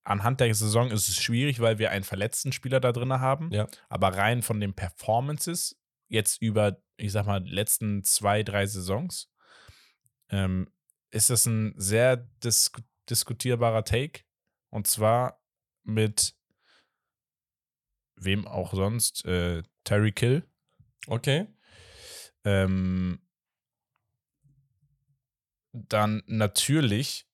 anhand 0.04 0.40
der 0.40 0.54
Saison 0.54 0.90
ist 0.92 1.08
es 1.08 1.16
schwierig, 1.20 1.58
weil 1.60 1.78
wir 1.78 1.90
einen 1.90 2.04
verletzten 2.04 2.52
Spieler 2.52 2.78
da 2.78 2.92
drin 2.92 3.12
haben. 3.12 3.50
Ja. 3.52 3.66
Aber 3.88 4.08
rein 4.16 4.42
von 4.42 4.60
den 4.60 4.74
Performances, 4.74 5.76
jetzt 6.08 6.40
über, 6.40 6.80
ich 6.96 7.10
sag 7.10 7.26
mal, 7.26 7.44
letzten 7.44 8.04
zwei, 8.04 8.44
drei 8.44 8.66
Saisons, 8.66 9.28
ähm, 10.30 10.68
ist 11.10 11.30
das 11.30 11.46
ein 11.46 11.74
sehr 11.76 12.16
dis 12.44 12.70
diskutierbarer 13.10 13.84
Take. 13.84 14.22
Und 14.70 14.86
zwar 14.86 15.40
mit 15.82 16.34
wem 18.16 18.46
auch 18.46 18.74
sonst, 18.74 19.24
äh, 19.24 19.62
Terry 19.84 20.12
Kill. 20.12 20.48
Okay. 21.06 21.46
Ähm, 22.44 23.20
dann 25.72 26.22
natürlich 26.26 27.26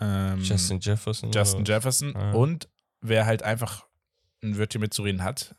ähm, 0.00 0.40
Justin 0.42 0.80
Jefferson. 0.80 1.32
Justin? 1.32 1.64
Jefferson 1.64 2.16
Ah. 2.16 2.32
und 2.32 2.68
wer 3.00 3.26
halt 3.26 3.42
einfach 3.42 3.86
ein 4.42 4.56
Wörtchen 4.58 4.80
mitzureden 4.80 5.22
hat, 5.22 5.54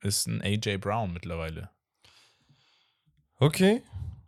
ist 0.00 0.26
ein 0.26 0.40
AJ 0.42 0.78
Brown 0.78 1.12
mittlerweile. 1.12 1.70
Okay. 3.36 3.82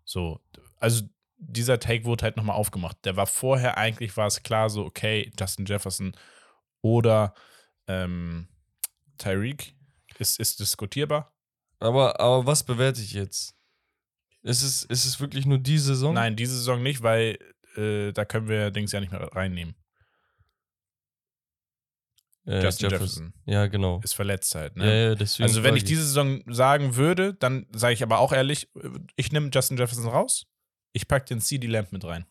So, 0.05 0.41
also 0.79 1.09
dieser 1.41 1.81
Take 1.81 2.05
wurde 2.05 2.25
halt 2.25 2.37
nochmal 2.37 2.57
aufgemacht. 2.57 2.99
Der 3.05 3.17
war 3.17 3.27
vorher 3.27 3.79
eigentlich, 3.79 4.17
war 4.17 4.27
es 4.27 4.43
klar 4.43 4.71
so, 4.71 4.85
okay, 4.85 5.31
Justin 5.39 5.65
Jefferson 5.65 6.13
oder 6.83 7.35
ähm, 7.89 8.49
Tyreek 9.19 9.75
ist, 10.19 10.39
ist 10.39 10.61
diskutierbar. 10.61 11.35
Aber, 11.79 12.21
aber 12.21 12.47
was 12.47 12.63
bewerte 12.63 13.01
ich 13.01 13.13
jetzt? 13.13 13.57
Ist 14.43 14.63
es, 14.63 14.85
ist 14.85 15.05
es 15.05 15.21
wirklich 15.21 15.47
nur 15.47 15.59
die 15.59 15.79
Saison? 15.79 16.15
Nein, 16.15 16.37
diese 16.37 16.57
Saison 16.57 16.83
nicht, 16.83 17.03
weil 17.03 17.39
äh, 17.77 18.13
da 18.13 18.25
können 18.25 18.49
wir 18.49 18.71
Dings 18.71 18.93
ja 18.93 19.01
nicht 19.01 19.13
mehr 19.13 19.21
reinnehmen. 19.21 19.75
Äh, 22.47 22.63
Justin 22.63 22.91
Jefferson. 22.91 23.35
Ja, 23.45 23.67
genau. 23.67 24.01
ist 24.03 24.15
verletzt 24.15 24.55
halt. 24.55 24.77
Ne? 24.77 24.85
Ja, 24.85 25.15
ja, 25.15 25.45
also 25.45 25.63
wenn 25.63 25.77
ich 25.77 25.85
diese 25.85 26.05
Saison 26.05 26.43
sagen 26.47 26.97
würde, 26.97 27.35
dann 27.35 27.67
sage 27.73 27.95
ich 27.95 28.03
aber 28.03 28.19
auch 28.19 28.33
ehrlich, 28.33 28.71
ich 29.17 29.31
nehme 29.33 29.51
Justin 29.53 29.77
Jefferson 29.77 30.09
raus, 30.09 30.47
ich 30.93 31.09
packe 31.09 31.27
den 31.27 31.41
CD 31.41 31.67
Lamp 31.67 31.93
mit 31.93 32.05
rein. 32.05 32.27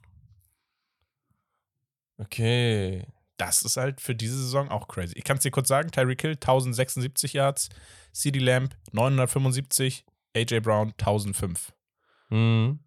Okay. 2.18 3.06
Das 3.38 3.62
ist 3.62 3.78
halt 3.78 4.02
für 4.02 4.16
diese 4.16 4.38
Saison 4.38 4.70
auch 4.70 4.90
crazy. 4.90 5.14
Ich 5.16 5.24
kann 5.24 5.38
es 5.38 5.44
dir 5.44 5.52
kurz 5.52 5.70
sagen, 5.70 5.92
Tyreek 5.92 6.22
Hill 6.22 6.34
1076 6.34 7.34
Yards, 7.34 7.70
CD 8.12 8.40
Lamp 8.40 8.76
975, 8.92 10.06
AJ 10.36 10.60
Brown 10.60 10.94
1005. 10.98 11.72
Mhm. 12.30 12.80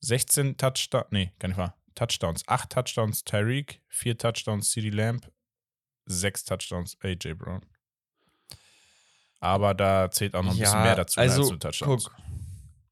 16 0.00 0.58
Touchdowns, 0.58 1.06
nee, 1.10 1.32
gar 1.38 1.48
nicht 1.48 1.56
wahr. 1.56 1.74
Touchdowns, 1.94 2.46
8 2.46 2.70
Touchdowns 2.70 3.24
Tyreek, 3.24 3.80
4 3.88 4.18
Touchdowns 4.18 4.70
CD 4.70 4.90
Lamp, 4.90 5.30
6 6.04 6.44
Touchdowns 6.44 6.98
AJ 7.00 7.34
Brown. 7.34 7.64
Aber 9.40 9.74
da 9.74 10.10
zählt 10.10 10.34
auch 10.34 10.42
noch 10.42 10.52
ein 10.52 10.58
bisschen 10.58 10.82
mehr 10.82 10.96
dazu 10.96 11.20
also, 11.20 11.40
als 11.40 11.50
nur 11.50 11.60
Touchdowns. 11.60 12.04
Guck, 12.04 12.16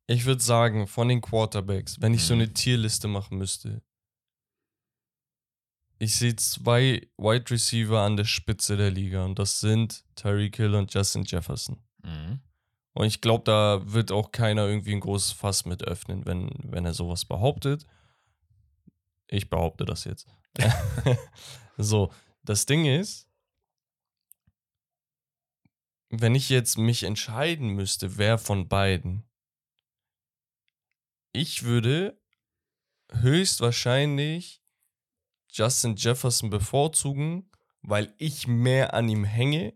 ich 0.06 0.24
würde 0.24 0.42
sagen, 0.42 0.86
von 0.86 1.08
den 1.08 1.20
Quarterbacks, 1.20 2.00
wenn 2.00 2.14
ich 2.14 2.24
so 2.24 2.34
Mhm. 2.34 2.40
eine 2.42 2.52
Tierliste 2.52 3.08
machen 3.08 3.38
müsste, 3.38 3.82
ich 5.98 6.16
sehe 6.16 6.34
zwei 6.36 7.08
Wide 7.16 7.50
Receiver 7.50 8.00
an 8.00 8.16
der 8.16 8.24
Spitze 8.24 8.76
der 8.76 8.90
Liga 8.90 9.24
und 9.24 9.38
das 9.38 9.60
sind 9.60 10.04
Tyreek 10.16 10.56
Hill 10.56 10.74
und 10.74 10.92
Justin 10.92 11.22
Jefferson. 11.24 11.80
Mhm. 12.02 12.40
Und 12.94 13.06
ich 13.06 13.20
glaube, 13.20 13.44
da 13.44 13.80
wird 13.92 14.10
auch 14.10 14.32
keiner 14.32 14.66
irgendwie 14.66 14.92
ein 14.92 15.00
großes 15.00 15.32
Fass 15.32 15.64
mit 15.64 15.82
öffnen, 15.84 16.26
wenn, 16.26 16.50
wenn 16.64 16.84
er 16.84 16.92
sowas 16.92 17.24
behauptet. 17.24 17.86
Ich 19.28 19.48
behaupte 19.48 19.84
das 19.84 20.04
jetzt. 20.04 20.26
so, 21.78 22.12
das 22.42 22.66
Ding 22.66 22.84
ist, 22.84 23.28
wenn 26.10 26.34
ich 26.34 26.50
jetzt 26.50 26.76
mich 26.76 27.04
entscheiden 27.04 27.68
müsste, 27.68 28.18
wer 28.18 28.36
von 28.36 28.68
beiden, 28.68 29.24
ich 31.32 31.62
würde 31.64 32.18
höchstwahrscheinlich 33.32 34.62
Justin 35.50 35.96
Jefferson 35.96 36.50
bevorzugen, 36.50 37.50
weil 37.82 38.14
ich 38.18 38.46
mehr 38.46 38.94
an 38.94 39.08
ihm 39.08 39.24
hänge 39.24 39.74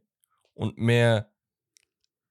und 0.54 0.78
mehr, 0.78 1.30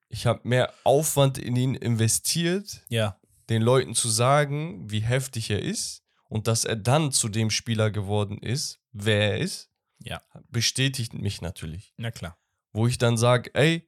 ich 0.10 0.26
habe 0.26 0.48
mehr 0.48 0.74
Aufwand 0.84 1.38
in 1.38 1.56
ihn 1.56 1.76
investiert, 1.76 2.84
Ja. 2.90 3.20
den 3.50 3.62
Leuten 3.62 3.94
zu 3.94 4.10
sagen, 4.10 4.90
wie 4.90 5.02
heftig 5.02 5.50
er 5.52 5.62
ist 5.62 6.04
und 6.28 6.48
dass 6.48 6.66
er 6.66 6.76
dann 6.76 7.12
zu 7.12 7.30
dem 7.30 7.52
Spieler 7.52 7.92
geworden 7.92 8.40
ist, 8.40 8.80
wer 8.92 9.32
er 9.34 9.38
ist, 9.40 9.70
Ja. 10.00 10.22
bestätigt 10.50 11.14
mich 11.14 11.42
natürlich. 11.42 11.94
Na 11.98 12.12
klar. 12.12 12.38
Wo 12.72 12.88
ich 12.88 12.98
dann 12.98 13.18
sage, 13.18 13.54
ey, 13.54 13.88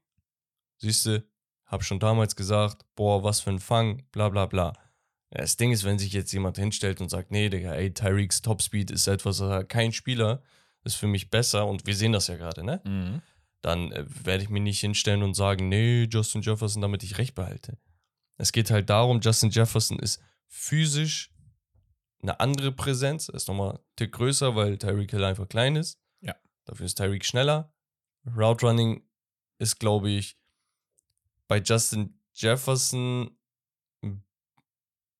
siehste, 0.77 1.27
hab 1.65 1.83
schon 1.83 1.99
damals 1.99 2.35
gesagt, 2.35 2.85
boah, 2.95 3.23
was 3.23 3.41
für 3.41 3.49
ein 3.49 3.59
Fang, 3.59 4.05
bla 4.11 4.29
bla 4.29 4.45
bla. 4.45 4.73
Ja, 5.33 5.41
Das 5.41 5.57
Ding 5.57 5.71
ist, 5.71 5.83
wenn 5.83 5.99
sich 5.99 6.13
jetzt 6.13 6.31
jemand 6.31 6.57
hinstellt 6.57 7.01
und 7.01 7.09
sagt, 7.09 7.31
nee, 7.31 7.49
Digga, 7.49 7.73
ey, 7.73 7.93
Tyreeks 7.93 8.41
Topspeed 8.41 8.91
ist 8.91 9.07
etwas, 9.07 9.41
kein 9.67 9.91
Spieler 9.91 10.41
ist 10.83 10.95
für 10.95 11.07
mich 11.07 11.29
besser 11.29 11.67
und 11.67 11.85
wir 11.85 11.95
sehen 11.95 12.13
das 12.13 12.27
ja 12.27 12.37
gerade, 12.37 12.63
ne? 12.63 12.81
Mhm. 12.85 13.21
dann 13.61 13.91
äh, 13.91 14.05
werde 14.23 14.43
ich 14.43 14.49
mich 14.49 14.61
nicht 14.61 14.79
hinstellen 14.79 15.23
und 15.23 15.33
sagen, 15.33 15.67
nee, 15.67 16.03
Justin 16.09 16.41
Jefferson, 16.41 16.81
damit 16.81 17.03
ich 17.03 17.17
recht 17.17 17.35
behalte. 17.35 17.77
Es 18.37 18.51
geht 18.51 18.71
halt 18.71 18.89
darum, 18.89 19.19
Justin 19.19 19.49
Jefferson 19.49 19.99
ist 19.99 20.21
physisch 20.47 21.31
eine 22.21 22.39
andere 22.39 22.71
Präsenz, 22.71 23.29
er 23.29 23.35
ist 23.35 23.47
nochmal 23.47 23.73
ein 23.73 23.79
Tick 23.95 24.11
größer, 24.13 24.55
weil 24.55 24.77
Tyreek 24.77 25.11
Hill 25.11 25.23
einfach 25.23 25.49
klein 25.49 25.75
ist. 25.75 25.99
Ja. 26.21 26.35
Dafür 26.65 26.85
ist 26.85 26.95
Tyreek 26.95 27.25
schneller. 27.25 27.73
Route 28.25 28.65
Running 28.65 29.03
ist, 29.59 29.79
glaube 29.79 30.09
ich, 30.09 30.37
bei 31.47 31.59
Justin 31.59 32.19
Jefferson. 32.33 33.36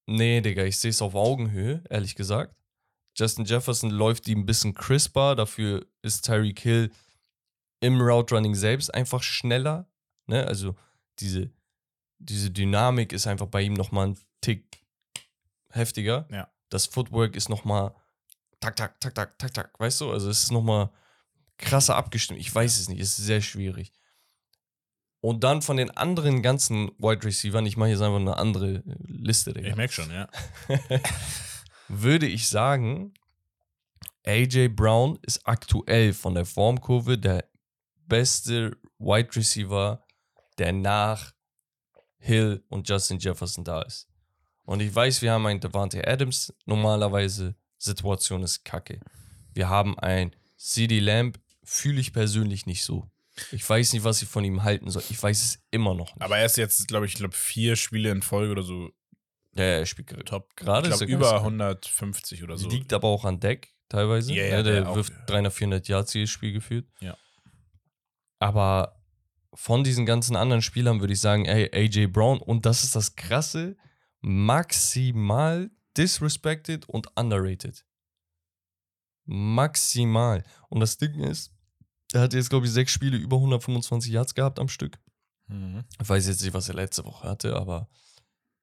Nee, 0.07 0.41
Digga, 0.41 0.63
ich 0.63 0.77
sehe 0.77 0.89
es 0.89 1.01
auf 1.01 1.15
Augenhöhe, 1.15 1.83
ehrlich 1.89 2.15
gesagt. 2.15 2.55
Justin 3.15 3.45
Jefferson 3.45 3.89
läuft 3.89 4.27
ihm 4.27 4.39
ein 4.39 4.45
bisschen 4.45 4.73
crisper, 4.73 5.35
dafür 5.35 5.85
ist 6.01 6.25
Tyreek 6.25 6.59
Hill 6.59 6.91
im 7.81 7.99
Route 7.99 8.33
Running 8.33 8.55
selbst 8.55 8.93
einfach 8.93 9.21
schneller. 9.21 9.89
Ne? 10.27 10.45
Also 10.45 10.75
diese, 11.19 11.51
diese 12.19 12.51
Dynamik 12.51 13.11
ist 13.11 13.27
einfach 13.27 13.47
bei 13.47 13.61
ihm 13.61 13.73
nochmal 13.73 14.09
ein 14.09 14.17
Tick 14.41 14.85
heftiger. 15.69 16.27
Ja. 16.31 16.49
Das 16.69 16.85
Footwork 16.85 17.35
ist 17.35 17.49
nochmal 17.49 17.93
tak, 18.59 18.75
tak, 18.75 18.99
tak, 18.99 19.13
tak, 19.13 19.37
tak, 19.37 19.53
tak, 19.53 19.79
weißt 19.79 20.01
du? 20.01 20.11
Also 20.11 20.29
es 20.29 20.43
ist 20.43 20.51
nochmal 20.51 20.89
krasser 21.57 21.95
abgestimmt. 21.95 22.39
Ich 22.39 22.53
weiß 22.53 22.79
es 22.79 22.89
nicht, 22.89 22.99
es 22.99 23.17
ist 23.17 23.25
sehr 23.25 23.41
schwierig. 23.41 23.91
Und 25.19 25.43
dann 25.43 25.61
von 25.61 25.77
den 25.77 25.89
anderen 25.91 26.41
ganzen 26.41 26.89
Wide 26.99 27.25
Receivern, 27.25 27.65
ich 27.65 27.75
mache 27.75 27.89
jetzt 27.89 28.01
einfach 28.01 28.19
eine 28.19 28.37
andere 28.37 28.75
äh, 28.75 28.81
Liste, 29.07 29.53
Digga 29.53 29.69
Ich 29.69 29.75
merke 29.75 29.93
schon, 29.93 30.11
ja. 30.11 30.27
würde 31.87 32.27
ich 32.27 32.47
sagen, 32.47 33.13
AJ 34.25 34.69
Brown 34.69 35.17
ist 35.23 35.47
aktuell 35.47 36.13
von 36.13 36.35
der 36.35 36.45
Formkurve 36.45 37.17
der 37.17 37.45
beste 38.07 38.77
Wide 38.99 39.35
Receiver, 39.35 40.03
der 40.57 40.73
nach 40.73 41.33
Hill 42.19 42.63
und 42.69 42.87
Justin 42.89 43.19
Jefferson 43.19 43.63
da 43.63 43.81
ist. 43.81 44.07
Und 44.63 44.81
ich 44.81 44.93
weiß, 44.93 45.21
wir 45.21 45.31
haben 45.31 45.45
einen 45.45 45.61
Devante 45.61 46.05
Adams. 46.05 46.53
Normalerweise 46.65 47.55
Situation 47.77 48.43
ist 48.43 48.65
kacke. 48.65 48.99
Wir 49.53 49.69
haben 49.69 49.97
ein 49.97 50.35
CD 50.57 50.99
Lamb, 50.99 51.39
fühle 51.63 52.01
ich 52.01 52.11
persönlich 52.11 52.65
nicht 52.65 52.83
so. 52.83 53.09
Ich 53.51 53.67
weiß 53.69 53.93
nicht, 53.93 54.03
was 54.03 54.21
ich 54.21 54.27
von 54.29 54.43
ihm 54.43 54.63
halten 54.63 54.89
soll. 54.89 55.03
Ich 55.09 55.21
weiß 55.21 55.43
es 55.43 55.59
immer 55.71 55.93
noch 55.93 56.13
nicht. 56.15 56.21
Aber 56.21 56.37
er 56.37 56.45
ist 56.45 56.57
jetzt, 56.57 56.87
glaube 56.87 57.05
ich, 57.05 57.13
glaub, 57.15 57.33
vier 57.33 57.75
Spiele 57.75 58.09
in 58.11 58.21
Folge 58.21 58.51
oder 58.51 58.63
so 58.63 58.89
ja, 59.55 59.63
er 59.63 59.85
spielt 59.87 60.07
gerade. 60.07 60.23
top. 60.23 60.55
Gerade 60.55 60.87
ich 60.89 60.95
glaube, 60.95 61.11
er 61.11 61.15
über 61.17 61.31
ganz- 61.31 61.43
150 61.43 62.43
oder 62.43 62.57
so. 62.57 62.69
Liegt 62.69 62.93
aber 62.93 63.07
auch 63.07 63.25
an 63.25 63.39
Deck 63.39 63.73
teilweise. 63.89 64.31
Ja, 64.33 64.43
Ja, 64.43 64.49
ja, 64.57 64.63
der, 64.63 64.81
der 64.81 64.89
auch. 64.89 64.95
wirft 64.95 65.13
300, 65.27 65.51
400 65.53 65.87
Yards 65.87 66.13
jedes 66.13 66.29
Spiel 66.29 66.53
geführt. 66.53 66.85
Ja. 66.99 67.17
Aber 68.39 69.01
von 69.55 69.83
diesen 69.83 70.05
ganzen 70.05 70.35
anderen 70.35 70.61
Spielern 70.61 70.99
würde 70.99 71.13
ich 71.13 71.19
sagen, 71.19 71.45
ey, 71.45 71.71
AJ 71.73 72.07
Brown, 72.07 72.39
und 72.39 72.67
das 72.67 72.83
ist 72.83 72.95
das 72.95 73.15
Krasse, 73.15 73.75
maximal 74.21 75.71
disrespected 75.97 76.87
und 76.87 77.07
underrated. 77.17 77.83
Maximal. 79.25 80.43
Und 80.69 80.79
das 80.79 80.97
Ding 80.97 81.19
ist, 81.23 81.51
er 82.13 82.21
hat 82.21 82.33
jetzt, 82.33 82.49
glaube 82.49 82.65
ich, 82.65 82.71
sechs 82.71 82.91
Spiele 82.91 83.17
über 83.17 83.37
125 83.37 84.11
Yards 84.11 84.35
gehabt 84.35 84.59
am 84.59 84.69
Stück. 84.69 84.97
Mhm. 85.47 85.83
Ich 86.01 86.07
weiß 86.07 86.27
jetzt 86.27 86.41
nicht, 86.41 86.53
was 86.53 86.69
er 86.69 86.75
letzte 86.75 87.05
Woche 87.05 87.27
hatte, 87.27 87.55
aber 87.55 87.89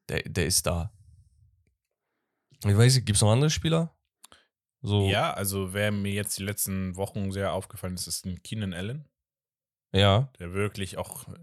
der, 0.08 0.22
der 0.22 0.46
ist 0.46 0.66
da. 0.66 0.92
Ich 2.64 2.76
weiß 2.76 2.94
nicht, 2.94 3.06
gibt 3.06 3.16
es 3.16 3.22
noch 3.22 3.32
andere 3.32 3.50
Spieler? 3.50 3.94
So, 4.80 5.08
Ja, 5.08 5.32
also 5.32 5.72
wer 5.72 5.90
mir 5.92 6.12
jetzt 6.12 6.38
die 6.38 6.44
letzten 6.44 6.96
Wochen 6.96 7.32
sehr 7.32 7.52
aufgefallen 7.52 7.94
ist, 7.94 8.06
ist 8.06 8.26
ein 8.26 8.42
Keenan 8.42 8.74
Allen, 8.74 9.08
ja. 9.94 10.30
der 10.38 10.52
wirklich 10.52 10.98
auch 10.98 11.26
äh, 11.28 11.38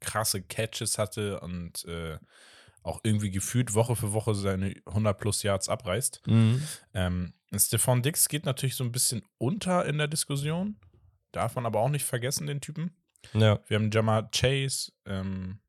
krasse 0.00 0.42
Catches 0.42 0.96
hatte 0.96 1.40
und 1.40 1.84
äh, 1.84 2.18
auch 2.82 3.00
irgendwie 3.02 3.30
gefühlt 3.30 3.74
Woche 3.74 3.96
für 3.96 4.12
Woche 4.12 4.34
seine 4.34 4.74
100 4.86 5.18
plus 5.18 5.42
Yards 5.42 5.68
abreißt. 5.68 6.22
Mhm. 6.26 6.62
Ähm, 6.94 7.34
Stefan 7.54 8.02
Dix 8.02 8.28
geht 8.28 8.46
natürlich 8.46 8.76
so 8.76 8.84
ein 8.84 8.92
bisschen 8.92 9.22
unter 9.38 9.84
in 9.84 9.98
der 9.98 10.08
Diskussion. 10.08 10.78
Darf 11.32 11.54
man 11.54 11.66
aber 11.66 11.80
auch 11.80 11.88
nicht 11.88 12.04
vergessen, 12.04 12.46
den 12.46 12.60
Typen. 12.60 12.96
Ja. 13.34 13.60
Wir 13.66 13.76
haben 13.76 13.90
Jamar 13.90 14.30
Chase, 14.30 14.92
ähm, 15.04 15.60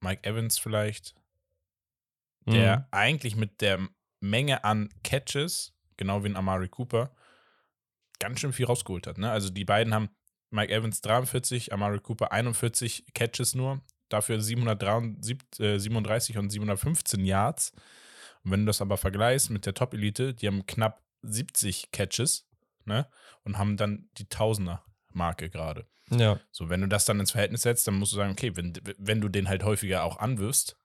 Mike 0.00 0.24
Evans 0.28 0.58
vielleicht, 0.58 1.14
der 2.46 2.78
Mhm. 2.78 2.84
eigentlich 2.90 3.36
mit 3.36 3.60
der 3.60 3.86
Menge 4.20 4.64
an 4.64 4.88
Catches, 5.04 5.74
genau 5.96 6.24
wie 6.24 6.28
ein 6.28 6.36
Amari 6.36 6.68
Cooper, 6.68 7.14
ganz 8.18 8.40
schön 8.40 8.52
viel 8.52 8.66
rausgeholt 8.66 9.06
hat. 9.06 9.18
Ne? 9.18 9.30
Also 9.30 9.50
die 9.50 9.64
beiden 9.64 9.94
haben 9.94 10.08
Mike 10.50 10.72
Evans 10.72 11.00
43, 11.02 11.72
Amari 11.72 12.00
Cooper 12.00 12.32
41 12.32 13.12
Catches 13.14 13.54
nur, 13.54 13.82
dafür 14.08 14.40
737, 14.40 15.60
äh, 15.60 15.78
37 15.78 16.38
und 16.38 16.50
715 16.50 17.24
Yards. 17.24 17.72
Und 18.44 18.52
wenn 18.52 18.60
du 18.60 18.66
das 18.66 18.80
aber 18.80 18.96
vergleichst 18.96 19.50
mit 19.50 19.66
der 19.66 19.74
Top-Elite, 19.74 20.32
die 20.34 20.46
haben 20.46 20.64
knapp 20.66 21.02
70 21.22 21.90
Catches 21.92 22.47
ne? 22.88 23.08
und 23.44 23.58
haben 23.58 23.76
dann 23.76 24.08
die 24.18 24.28
Tausender-Marke 24.28 25.50
gerade. 25.50 25.86
Ja. 26.10 26.40
So, 26.50 26.68
wenn 26.68 26.80
du 26.80 26.88
das 26.88 27.04
dann 27.04 27.20
ins 27.20 27.30
Verhältnis 27.32 27.62
setzt, 27.62 27.86
dann 27.86 27.94
musst 27.94 28.12
du 28.12 28.16
sagen, 28.16 28.32
okay, 28.32 28.56
wenn, 28.56 28.72
wenn 28.98 29.20
du 29.20 29.28
den 29.28 29.48
halt 29.48 29.62
häufiger 29.62 30.04
auch 30.04 30.18
anwirfst, 30.18 30.76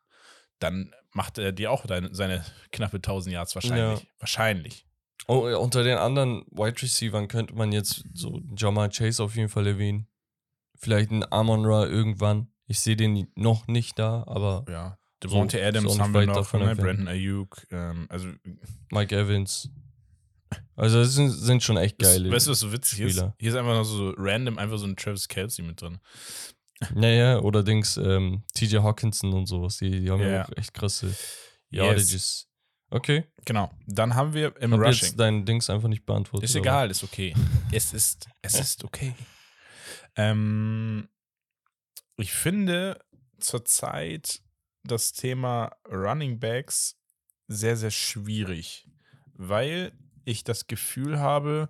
dann 0.60 0.94
macht 1.12 1.38
er 1.38 1.52
dir 1.52 1.72
auch 1.72 1.86
deine, 1.86 2.14
seine 2.14 2.46
knappe 2.72 2.98
1000 2.98 3.34
Yards 3.34 3.56
wahrscheinlich. 3.56 4.00
Ja. 4.00 4.08
Wahrscheinlich. 4.20 4.86
Oh, 5.28 5.48
unter 5.58 5.84
den 5.84 5.98
anderen 5.98 6.44
Wide 6.52 6.82
Receivers 6.82 7.28
könnte 7.30 7.56
man 7.56 7.72
jetzt 7.72 8.04
so 8.14 8.42
Jamal 8.58 8.90
Chase 8.90 9.24
auf 9.24 9.36
jeden 9.36 9.50
Fall 9.50 9.68
erwähnen. 9.68 10.08
Vielleicht 10.76 11.12
ein 11.12 11.26
Amon 11.32 11.66
Ra 11.66 11.86
irgendwann. 11.86 12.52
Ich 12.68 12.80
sehe 12.80 12.96
den 12.96 13.32
noch 13.36 13.68
nicht 13.68 13.98
da, 14.00 14.24
aber 14.28 14.66
Ja. 14.70 14.98
Devontae 15.24 15.62
auch 15.62 15.68
Adams 15.68 15.86
nicht 15.94 16.02
haben 16.02 16.14
wir 16.14 16.26
noch, 16.26 16.54
ne? 16.54 16.76
Brandon 16.76 17.08
Ayuk. 17.08 17.66
Ähm, 17.72 18.08
also, 18.10 18.28
Mike 18.92 19.16
Evans. 19.16 19.70
Also 20.76 21.00
das 21.00 21.14
sind, 21.14 21.30
sind 21.32 21.64
schon 21.64 21.78
echt 21.78 22.00
geile. 22.00 22.32
weißt 22.32 22.48
du, 22.48 22.52
was 22.52 22.60
so 22.60 22.72
witzig 22.72 23.00
ist? 23.02 23.12
Spieler. 23.14 23.36
Hier 23.40 23.50
ist 23.50 23.56
einfach 23.56 23.74
noch 23.76 23.84
so 23.84 24.14
random 24.18 24.58
einfach 24.58 24.78
so 24.78 24.86
ein 24.86 24.96
Travis 24.96 25.28
Kelsey 25.28 25.64
mit 25.64 25.82
drin. 25.82 26.00
Naja, 26.94 27.40
oder 27.40 27.64
Dings, 27.64 27.96
ähm, 27.98 28.44
TJ 28.54 28.78
Hawkinson 28.80 29.34
und 29.34 29.46
sowas. 29.46 29.78
Die, 29.78 29.90
die 30.02 30.10
haben 30.10 30.22
ja, 30.22 30.28
Ja. 30.30 30.46
auch 30.46 30.58
echt 30.58 30.74
krasse 30.74 31.08
Yes. 31.08 31.28
Yardages. 31.70 32.48
Okay. 32.90 33.26
Genau. 33.46 33.72
Dann 33.88 34.14
haben 34.16 34.34
wir 34.34 34.56
im 34.62 34.74
hab 34.74 34.80
Rushing. 34.82 35.08
jetzt 35.08 35.20
dein 35.20 35.46
Dings 35.46 35.70
einfach 35.70 35.88
nicht 35.88 36.06
beantwortet. 36.06 36.50
Ist 36.50 36.56
aber- 36.56 36.66
egal, 36.66 36.92
ist 36.92 37.04
okay. 37.04 37.34
es 37.72 37.94
ist, 37.94 38.28
es 38.42 38.60
ist 38.60 38.84
okay. 38.84 39.16
Ähm, 40.16 41.08
ich 42.18 42.32
finde 42.34 43.00
zurzeit 43.40 44.42
das 44.84 45.14
Thema 45.14 45.72
Running 45.90 46.40
Backs 46.40 46.98
sehr, 47.48 47.76
sehr 47.78 47.92
schwierig, 47.92 48.88
weil 49.34 49.92
ich 50.26 50.44
das 50.44 50.68
Gefühl 50.68 51.20
habe, 51.20 51.70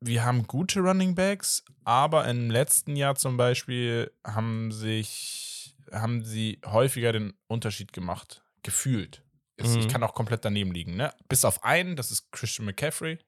wir 0.00 0.24
haben 0.24 0.46
gute 0.46 0.80
Running 0.80 1.14
Backs, 1.14 1.64
aber 1.84 2.26
im 2.28 2.50
letzten 2.50 2.94
Jahr 2.96 3.16
zum 3.16 3.36
Beispiel 3.36 4.12
haben 4.24 4.70
sich, 4.70 5.74
haben 5.92 6.24
sie 6.24 6.60
häufiger 6.64 7.12
den 7.12 7.34
Unterschied 7.48 7.92
gemacht, 7.92 8.42
gefühlt. 8.62 9.24
Ich 9.56 9.66
Mhm. 9.66 9.88
kann 9.88 10.04
auch 10.04 10.14
komplett 10.14 10.44
daneben 10.44 10.72
liegen, 10.72 10.96
ne? 10.96 11.12
Bis 11.28 11.44
auf 11.44 11.64
einen, 11.64 11.96
das 11.96 12.12
ist 12.12 12.30
Christian 12.30 12.66
McCaffrey. 12.66 13.18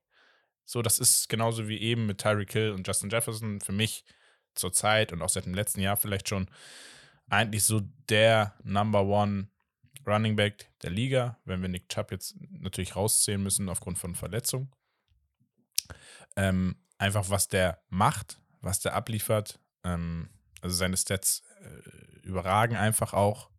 So, 0.65 0.83
das 0.83 1.01
ist 1.01 1.29
genauso 1.29 1.67
wie 1.67 1.79
eben 1.79 2.07
mit 2.07 2.19
Tyreek 2.19 2.53
Hill 2.53 2.71
und 2.71 2.87
Justin 2.87 3.11
Jefferson 3.11 3.61
für 3.61 3.73
mich 3.73 4.05
zurzeit 4.55 5.13
und 5.13 5.23
auch 5.23 5.29
seit 5.29 5.47
dem 5.47 5.55
letzten 5.55 5.81
Jahr 5.81 5.97
vielleicht 5.97 6.29
schon 6.29 6.49
eigentlich 7.29 7.65
so 7.65 7.83
der 8.09 8.55
Number 8.65 9.05
One 9.05 9.50
Running 10.07 10.37
Back 10.37 10.71
der 10.83 10.91
Liga, 10.91 11.39
wenn 11.45 11.63
wir 11.63 11.69
Nick 11.69 11.89
Chubb 11.89 12.11
jetzt 12.11 12.37
natürlich 12.51 12.97
rauszählen 12.97 13.43
müssen 13.43 13.69
aufgrund 13.69 13.99
von 13.99 14.15
Verletzung. 14.15 14.75
Ähm, 16.37 16.77
einfach 16.99 17.29
was 17.31 17.49
der 17.49 17.83
macht, 17.89 18.41
was 18.61 18.81
der 18.81 18.95
abliefert. 18.95 19.61
Ähm, 19.85 20.31
also 20.61 20.77
seine 20.77 20.97
Stats 20.97 21.43
äh, 21.63 22.27
überragen 22.27 22.77
einfach 22.77 23.13
auch. 23.13 23.51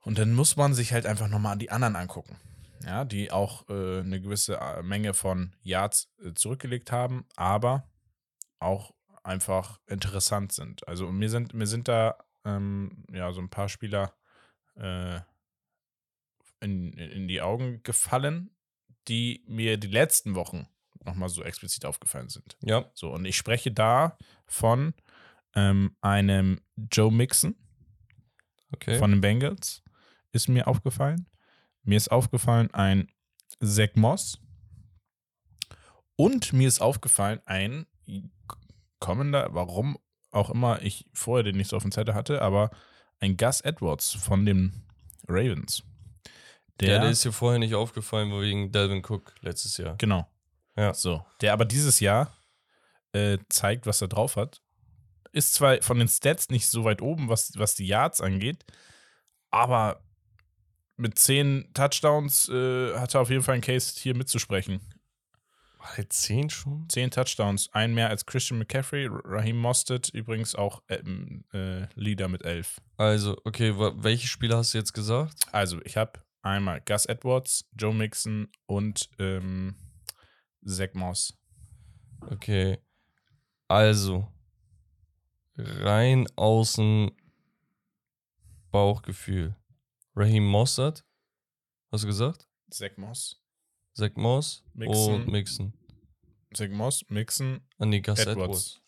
Und 0.00 0.18
dann 0.18 0.34
muss 0.34 0.56
man 0.56 0.74
sich 0.74 0.92
halt 0.92 1.06
einfach 1.06 1.28
nochmal 1.28 1.56
die 1.56 1.70
anderen 1.70 1.96
angucken. 1.96 2.36
Ja, 2.84 3.04
die 3.06 3.30
auch 3.30 3.66
äh, 3.70 4.00
eine 4.00 4.20
gewisse 4.20 4.56
äh, 4.56 4.82
Menge 4.82 5.14
von 5.14 5.56
Yards 5.62 6.12
äh, 6.22 6.34
zurückgelegt 6.34 6.92
haben, 6.92 7.24
aber 7.34 7.88
auch 8.58 8.92
einfach 9.22 9.80
interessant 9.86 10.52
sind. 10.52 10.86
Also 10.86 11.10
mir 11.10 11.30
sind, 11.30 11.54
mir 11.54 11.66
sind 11.66 11.88
da 11.88 12.18
ähm, 12.44 13.06
ja 13.10 13.32
so 13.32 13.40
ein 13.40 13.48
paar 13.48 13.70
Spieler 13.70 14.14
äh, 14.76 15.20
in, 16.60 16.92
in 16.94 17.28
die 17.28 17.42
Augen 17.42 17.82
gefallen, 17.82 18.50
die 19.08 19.44
mir 19.46 19.76
die 19.76 19.88
letzten 19.88 20.34
Wochen 20.34 20.66
nochmal 21.04 21.28
so 21.28 21.42
explizit 21.42 21.84
aufgefallen 21.84 22.28
sind. 22.28 22.56
Ja. 22.62 22.90
So, 22.94 23.12
und 23.12 23.24
ich 23.26 23.36
spreche 23.36 23.70
da 23.70 24.16
von 24.46 24.94
ähm, 25.54 25.96
einem 26.00 26.60
Joe 26.90 27.12
Mixon 27.12 27.56
Okay. 28.74 28.98
von 28.98 29.10
den 29.10 29.20
Bengals, 29.20 29.82
ist 30.32 30.48
mir 30.48 30.66
aufgefallen. 30.66 31.26
Mir 31.84 31.96
ist 31.96 32.10
aufgefallen 32.10 32.72
ein 32.74 33.08
Zach 33.62 33.90
Moss. 33.94 34.40
Und 36.16 36.52
mir 36.52 36.66
ist 36.66 36.80
aufgefallen 36.80 37.40
ein 37.44 37.86
kommender, 38.98 39.48
warum 39.52 39.98
auch 40.30 40.50
immer 40.50 40.82
ich 40.82 41.08
vorher 41.12 41.44
den 41.44 41.56
nicht 41.56 41.70
so 41.70 41.76
auf 41.76 41.82
dem 41.82 41.92
Zettel 41.92 42.14
hatte, 42.14 42.42
aber 42.42 42.70
ein 43.20 43.36
Gus 43.36 43.60
Edwards 43.60 44.12
von 44.12 44.44
den 44.44 44.84
Ravens. 45.28 45.82
Der, 46.80 46.94
ja, 46.94 47.00
der 47.00 47.10
ist 47.10 47.22
hier 47.22 47.32
vorher 47.32 47.58
nicht 47.58 47.74
aufgefallen 47.74 48.32
wegen 48.40 48.72
Delvin 48.72 49.04
Cook 49.04 49.34
letztes 49.40 49.76
Jahr. 49.76 49.96
genau. 49.96 50.28
Ja. 50.76 50.92
So. 50.92 51.24
Der 51.40 51.52
aber 51.52 51.64
dieses 51.64 52.00
Jahr 52.00 52.36
äh, 53.12 53.38
zeigt, 53.48 53.86
was 53.86 54.00
er 54.02 54.08
drauf 54.08 54.36
hat. 54.36 54.60
Ist 55.32 55.54
zwar 55.54 55.80
von 55.82 55.98
den 55.98 56.08
Stats 56.08 56.50
nicht 56.50 56.68
so 56.68 56.84
weit 56.84 57.00
oben, 57.00 57.28
was, 57.28 57.52
was 57.56 57.74
die 57.74 57.86
Yards 57.86 58.20
angeht, 58.20 58.64
aber 59.50 60.02
mit 60.96 61.18
zehn 61.18 61.70
Touchdowns 61.74 62.48
äh, 62.48 62.94
hat 62.96 63.14
er 63.14 63.20
auf 63.20 63.30
jeden 63.30 63.42
Fall 63.42 63.54
einen 63.54 63.62
Case 63.62 63.94
hier 63.98 64.16
mitzusprechen. 64.16 64.80
Der 65.96 66.10
10 66.10 66.50
schon? 66.50 66.88
Zehn 66.88 67.10
Touchdowns, 67.10 67.68
ein 67.72 67.94
mehr 67.94 68.08
als 68.08 68.26
Christian 68.26 68.58
McCaffrey, 68.58 69.08
Raheem 69.10 69.56
Mostert 69.56 70.08
übrigens 70.10 70.54
auch 70.54 70.82
ähm, 70.88 71.44
äh, 71.52 71.86
Leader 71.94 72.28
mit 72.28 72.44
elf. 72.44 72.80
Also, 72.96 73.36
okay, 73.44 73.74
welche 73.76 74.26
Spieler 74.26 74.58
hast 74.58 74.74
du 74.74 74.78
jetzt 74.78 74.92
gesagt? 74.92 75.34
Also, 75.52 75.80
ich 75.84 75.96
habe 75.96 76.20
einmal 76.42 76.80
Gus 76.80 77.06
Edwards, 77.06 77.68
Joe 77.78 77.94
Mixon 77.94 78.48
und 78.66 79.08
ähm, 79.18 79.76
Zach 80.64 80.94
Moss. 80.94 81.38
Okay. 82.20 82.78
Also, 83.68 84.32
rein 85.56 86.26
außen 86.36 87.10
Bauchgefühl. 88.70 89.56
Raheem 90.16 90.46
Mossad, 90.46 91.04
hast 91.90 92.04
du 92.04 92.08
gesagt? 92.08 92.48
Zach 92.70 92.96
Moss, 92.96 93.43
Zach 93.94 94.10
Moss 94.16 94.64
Mixon. 94.74 95.14
und 95.14 95.28
Mixon. 95.28 95.72
Zach 96.54 96.68
Moss, 96.70 97.04
Mixon, 97.08 97.60
Ah, 97.78 97.86
nee, 97.86 98.00
Gus 98.00 98.18
Edwards. 98.20 98.40
Edwards. 98.42 98.80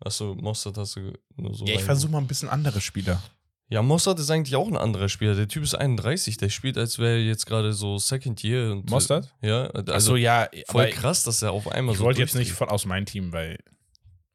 Achso, 0.00 0.34
Mossad 0.36 0.76
hast 0.76 0.96
du 0.96 1.12
nur 1.36 1.54
so. 1.54 1.64
Ja, 1.64 1.74
ich 1.74 1.82
versuche 1.82 2.12
mal 2.12 2.18
ein 2.18 2.26
bisschen 2.28 2.48
andere 2.48 2.80
Spieler. 2.80 3.20
Ja, 3.70 3.82
Mossad 3.82 4.18
ist 4.18 4.30
eigentlich 4.30 4.54
auch 4.56 4.68
ein 4.68 4.76
anderer 4.76 5.08
Spieler. 5.08 5.34
Der 5.34 5.48
Typ 5.48 5.62
ist 5.62 5.74
31, 5.74 6.36
der 6.38 6.48
spielt, 6.48 6.78
als 6.78 6.98
wäre 6.98 7.16
er 7.18 7.24
jetzt 7.24 7.44
gerade 7.46 7.72
so 7.72 7.98
Second 7.98 8.42
Year. 8.44 8.72
Und, 8.72 8.88
Mossad? 8.88 9.34
Ja, 9.42 9.66
also 9.70 9.92
Achso, 9.92 10.16
ja, 10.16 10.48
voll 10.68 10.88
krass, 10.90 11.24
dass 11.24 11.42
er 11.42 11.50
auf 11.52 11.68
einmal 11.68 11.92
Ich 11.94 11.98
so 11.98 12.04
wollte 12.04 12.20
jetzt 12.20 12.34
nicht 12.34 12.52
von 12.52 12.68
aus 12.68 12.86
meinem 12.86 13.04
Team, 13.06 13.32
weil 13.32 13.58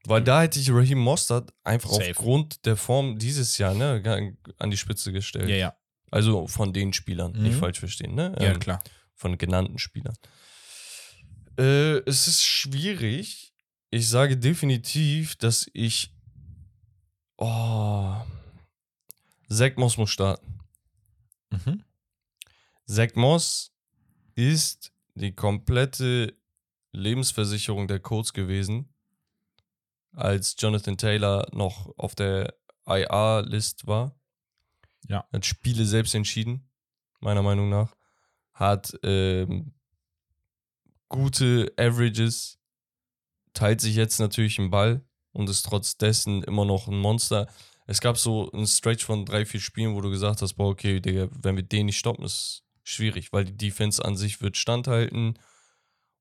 Weil 0.05 0.21
da 0.21 0.41
hätte 0.43 0.59
ich 0.59 0.69
Raheem 0.69 0.99
Mostert 0.99 1.51
einfach 1.63 1.89
Safe. 1.91 2.11
aufgrund 2.11 2.65
der 2.65 2.75
Form 2.75 3.17
dieses 3.17 3.57
Jahr 3.57 3.73
ne, 3.73 4.36
an 4.59 4.69
die 4.69 4.77
Spitze 4.77 5.11
gestellt. 5.13 5.49
ja, 5.49 5.55
ja, 5.55 5.75
Also 6.14 6.47
von 6.47 6.74
den 6.74 6.93
Spielern, 6.93 7.32
nicht 7.32 7.55
Mhm. 7.55 7.59
falsch 7.59 7.80
verstehen, 7.80 8.14
ne? 8.14 8.36
ja 8.39 8.51
Ähm, 8.53 8.59
klar. 8.59 8.84
Von 9.16 9.38
genannten 9.39 9.80
Spielern. 9.80 10.16
Äh, 11.57 11.97
es 12.07 12.28
ist 12.28 12.43
schwierig. 12.43 13.51
Ich 13.89 14.07
sage 14.09 14.38
definitiv, 14.38 15.36
dass 15.38 15.68
ich. 15.74 16.14
Oh. 17.38 18.16
Zach 19.49 19.72
Moss 19.78 19.97
muss 19.97 20.11
starten. 20.11 20.59
Mhm. 21.49 21.84
Zach 22.86 23.16
Moss 23.16 23.72
ist 24.36 24.91
die 25.16 25.34
komplette 25.34 26.38
Lebensversicherung 26.91 27.88
der 27.88 27.99
Colts 27.99 28.34
gewesen, 28.34 28.93
als 30.11 30.55
Jonathan 30.59 30.97
Taylor 30.97 31.47
noch 31.53 31.91
auf 31.97 32.14
der 32.14 32.53
IR-List 32.86 33.88
war. 33.88 34.16
Ja. 35.07 35.27
Hat 35.31 35.45
Spiele 35.45 35.85
selbst 35.85 36.15
entschieden, 36.15 36.69
meiner 37.19 37.41
Meinung 37.41 37.69
nach. 37.69 37.95
Hat 38.53 38.97
ähm, 39.03 39.73
gute 41.09 41.73
Averages, 41.77 42.59
teilt 43.53 43.81
sich 43.81 43.95
jetzt 43.95 44.19
natürlich 44.19 44.59
einen 44.59 44.71
Ball 44.71 45.01
und 45.31 45.49
ist 45.49 45.63
trotz 45.63 45.97
dessen 45.97 46.43
immer 46.43 46.65
noch 46.65 46.87
ein 46.87 46.97
Monster. 46.97 47.47
Es 47.85 47.99
gab 47.99 48.17
so 48.17 48.51
einen 48.51 48.67
Stretch 48.67 49.03
von 49.03 49.25
drei, 49.25 49.45
vier 49.45 49.59
Spielen, 49.59 49.95
wo 49.95 50.01
du 50.01 50.09
gesagt 50.09 50.41
hast, 50.41 50.53
boah, 50.53 50.69
okay, 50.69 50.99
Digga, 50.99 51.27
wenn 51.31 51.55
wir 51.55 51.63
den 51.63 51.87
nicht 51.87 51.97
stoppen, 51.97 52.23
ist 52.23 52.63
schwierig, 52.83 53.33
weil 53.33 53.45
die 53.45 53.57
Defense 53.57 54.03
an 54.03 54.15
sich 54.15 54.41
wird 54.41 54.57
standhalten 54.57 55.37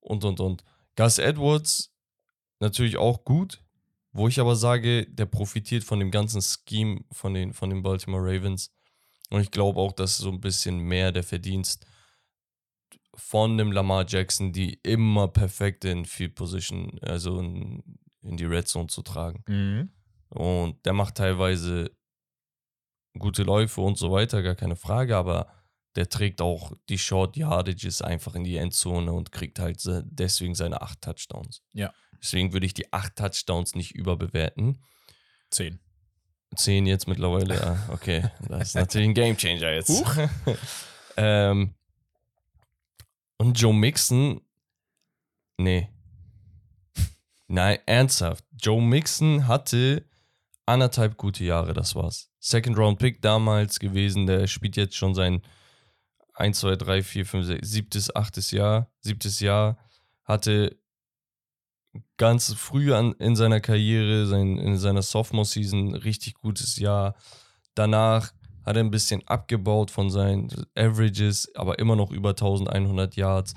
und, 0.01 0.25
und, 0.25 0.41
und. 0.41 0.65
Gus 0.97 1.19
Edwards 1.19 1.95
natürlich 2.61 2.97
auch 2.97 3.25
gut, 3.25 3.62
wo 4.13 4.29
ich 4.29 4.39
aber 4.41 4.57
sage, 4.57 5.07
der 5.07 5.27
profitiert 5.27 5.85
von 5.85 5.99
dem 5.99 6.11
ganzen 6.11 6.43
Scheme 6.43 7.05
von 7.11 7.35
den, 7.35 7.53
von 7.53 7.71
den 7.71 7.83
Baltimore 7.83 8.23
Ravens. 8.23 8.71
Und 9.31 9.41
ich 9.41 9.51
glaube 9.51 9.81
auch, 9.81 9.93
dass 9.93 10.19
so 10.19 10.31
ein 10.31 10.41
bisschen 10.41 10.79
mehr 10.79 11.13
der 11.13 11.23
Verdienst 11.23 11.87
von 13.15 13.57
dem 13.59 13.73
Lamar 13.73 14.05
Jackson, 14.07 14.53
die 14.53 14.75
immer 14.83 15.29
perfekt 15.29 15.85
in 15.85 16.05
Field 16.05 16.35
Position, 16.35 16.99
also 17.03 17.39
in, 17.41 17.83
in 18.23 18.37
die 18.37 18.45
Red 18.45 18.69
Zone 18.69 18.89
zu 18.89 19.03
tragen. 19.03 19.45
Mhm. 19.47 19.91
Und 20.29 20.85
der 20.85 20.93
macht 20.93 21.17
teilweise 21.17 21.91
gute 23.19 23.43
Läufe 23.43 23.81
und 23.81 23.99
so 23.99 24.11
weiter, 24.13 24.43
gar 24.43 24.55
keine 24.55 24.77
Frage, 24.77 25.17
aber 25.17 25.47
der 25.97 26.09
trägt 26.09 26.41
auch 26.41 26.73
die 26.89 26.99
Short 26.99 27.37
Yardages 27.37 28.01
einfach 28.01 28.35
in 28.35 28.45
die 28.45 28.57
Endzone 28.57 29.13
und 29.13 29.33
kriegt 29.33 29.59
halt 29.59 29.83
deswegen 30.05 30.55
seine 30.55 30.81
acht 30.81 31.03
Touchdowns. 31.03 31.63
Ja. 31.73 31.93
Deswegen 32.23 32.53
würde 32.53 32.67
ich 32.67 32.75
die 32.75 32.93
acht 32.93 33.17
Touchdowns 33.17 33.75
nicht 33.75 33.95
überbewerten. 33.95 34.79
Zehn. 35.51 35.81
Zehn 36.55 36.87
jetzt 36.87 37.09
mittlerweile, 37.09 37.55
ja, 37.57 37.89
okay. 37.89 38.31
Das 38.49 38.69
ist 38.69 38.75
natürlich 38.75 39.09
ein 39.09 39.15
Gamechanger 39.15 39.73
jetzt. 39.73 40.05
ähm, 41.17 41.75
und 43.39 43.61
Joe 43.61 43.75
Mixon, 43.75 44.41
nee. 45.57 45.89
Nein, 47.49 47.79
ernsthaft. 47.87 48.45
Joe 48.53 48.81
Mixon 48.81 49.49
hatte 49.49 50.05
anderthalb 50.67 51.17
gute 51.17 51.45
Jahre, 51.45 51.75
das 51.75 51.95
war's. 51.95 52.31
Second 52.39 52.79
Round 52.79 52.99
Pick 52.99 53.21
damals 53.21 53.79
gewesen, 53.79 54.27
der 54.27 54.47
spielt 54.47 54.77
jetzt 54.77 54.97
schon 54.97 55.15
sein 55.15 55.43
1, 56.35 56.61
2, 56.61 56.77
3, 56.77 57.03
4, 57.03 57.27
5, 57.27 57.47
6, 57.47 57.69
siebtes, 57.69 58.17
achtes 58.17 58.51
Jahr, 58.53 58.91
siebtes 59.01 59.41
Jahr, 59.41 59.79
hatte 60.25 60.79
ganz 62.17 62.53
früh 62.55 62.95
an, 62.95 63.13
in 63.19 63.37
seiner 63.37 63.61
Karriere, 63.61 64.27
sein, 64.27 64.59
in 64.59 64.79
seiner 64.79 65.03
Sophomore-Season, 65.03 65.95
richtig 65.95 66.35
gutes 66.35 66.79
Jahr. 66.79 67.15
Danach 67.75 68.33
hat 68.65 68.77
er 68.77 68.83
ein 68.83 68.91
bisschen 68.91 69.27
abgebaut 69.27 69.91
von 69.91 70.11
seinen 70.11 70.49
Averages, 70.77 71.51
aber 71.55 71.79
immer 71.79 71.97
noch 71.97 72.11
über 72.11 72.31
1100 72.31 73.17
Yards. 73.17 73.55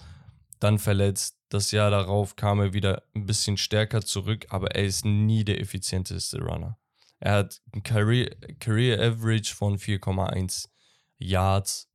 Dann 0.59 0.79
verletzt. 0.79 1.37
Das 1.49 1.71
Jahr 1.71 1.91
darauf 1.91 2.35
kam 2.35 2.59
er 2.59 2.73
wieder 2.73 3.03
ein 3.13 3.25
bisschen 3.25 3.55
stärker 3.55 4.01
zurück, 4.01 4.47
aber 4.49 4.71
er 4.71 4.83
ist 4.83 5.05
nie 5.05 5.43
der 5.43 5.61
effizienteste 5.61 6.41
Runner. 6.41 6.77
Er 7.19 7.33
hat 7.33 7.61
ein 7.73 7.83
Career, 7.83 8.31
Career 8.59 8.99
Average 8.99 9.53
von 9.53 9.77
4,1 9.77 10.67
Yards 11.17 11.89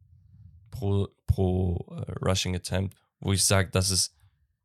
pro, 0.71 1.09
pro 1.27 1.85
äh, 1.91 2.13
Rushing 2.25 2.55
Attempt, 2.55 2.97
wo 3.19 3.33
ich 3.33 3.45
sage, 3.45 3.71
das 3.71 3.91
ist 3.91 4.15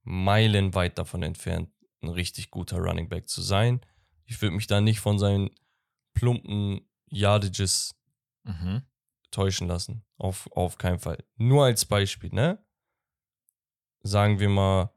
meilenweit 0.05 0.97
davon 0.97 1.21
entfernt, 1.23 1.69
ein 2.01 2.09
richtig 2.09 2.51
guter 2.51 2.77
Running 2.77 3.09
Back 3.09 3.27
zu 3.27 3.41
sein. 3.41 3.81
Ich 4.25 4.41
würde 4.41 4.55
mich 4.55 4.67
da 4.67 4.79
nicht 4.79 4.99
von 4.99 5.19
seinen 5.19 5.49
plumpen 6.13 6.81
Yardages 7.09 7.95
Mhm. 8.43 8.83
täuschen 9.31 9.67
lassen. 9.67 10.05
Auf, 10.17 10.49
auf 10.51 10.77
keinen 10.77 10.99
Fall. 10.99 11.23
Nur 11.35 11.65
als 11.65 11.83
Beispiel, 11.85 12.29
ne? 12.31 12.63
Sagen 14.01 14.39
wir 14.39 14.49
mal, 14.49 14.91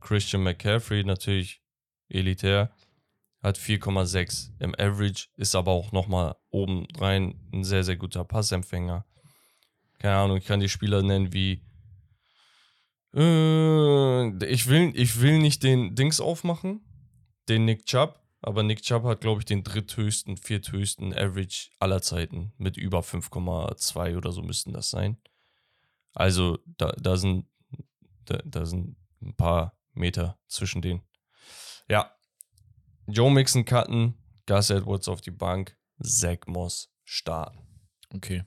Christian 0.00 0.42
McCaffrey, 0.42 1.04
natürlich 1.04 1.62
elitär, 2.08 2.74
hat 3.42 3.58
4,6 3.58 4.50
im 4.58 4.74
Average, 4.74 5.28
ist 5.36 5.54
aber 5.54 5.72
auch 5.72 5.92
nochmal 5.92 6.36
oben 6.50 6.86
rein 6.98 7.38
ein 7.52 7.64
sehr, 7.64 7.84
sehr 7.84 7.96
guter 7.96 8.24
Passempfänger. 8.24 9.04
Keine 9.98 10.16
Ahnung, 10.16 10.38
ich 10.38 10.44
kann 10.46 10.60
die 10.60 10.68
Spieler 10.68 11.02
nennen 11.02 11.32
wie. 11.32 11.62
Äh, 13.16 14.44
ich, 14.44 14.66
will, 14.66 14.92
ich 14.94 15.20
will 15.20 15.38
nicht 15.38 15.62
den 15.62 15.94
Dings 15.94 16.20
aufmachen, 16.20 16.82
den 17.48 17.64
Nick 17.64 17.86
Chubb, 17.86 18.20
aber 18.42 18.62
Nick 18.62 18.82
Chubb 18.82 19.04
hat, 19.04 19.22
glaube 19.22 19.40
ich, 19.40 19.46
den 19.46 19.64
dritthöchsten, 19.64 20.36
vierthöchsten 20.36 21.14
Average 21.14 21.70
aller 21.80 22.02
Zeiten 22.02 22.52
mit 22.58 22.76
über 22.76 23.00
5,2 23.00 24.16
oder 24.16 24.32
so 24.32 24.42
müssten 24.42 24.72
das 24.72 24.90
sein. 24.90 25.16
Also 26.12 26.58
da, 26.66 26.92
da, 26.92 27.16
sind, 27.16 27.46
da, 28.26 28.38
da 28.44 28.66
sind 28.66 28.96
ein 29.22 29.34
paar 29.34 29.78
Meter 29.94 30.38
zwischen 30.46 30.82
denen. 30.82 31.02
Ja. 31.88 32.12
Joe 33.06 33.30
Mixon 33.30 33.64
cutten, 33.64 34.14
Gus 34.46 34.70
Edwards 34.70 35.08
auf 35.08 35.20
die 35.20 35.30
Bank, 35.30 35.76
Zach 36.02 36.46
Moss 36.46 36.92
starten. 37.04 37.58
Okay. 38.14 38.44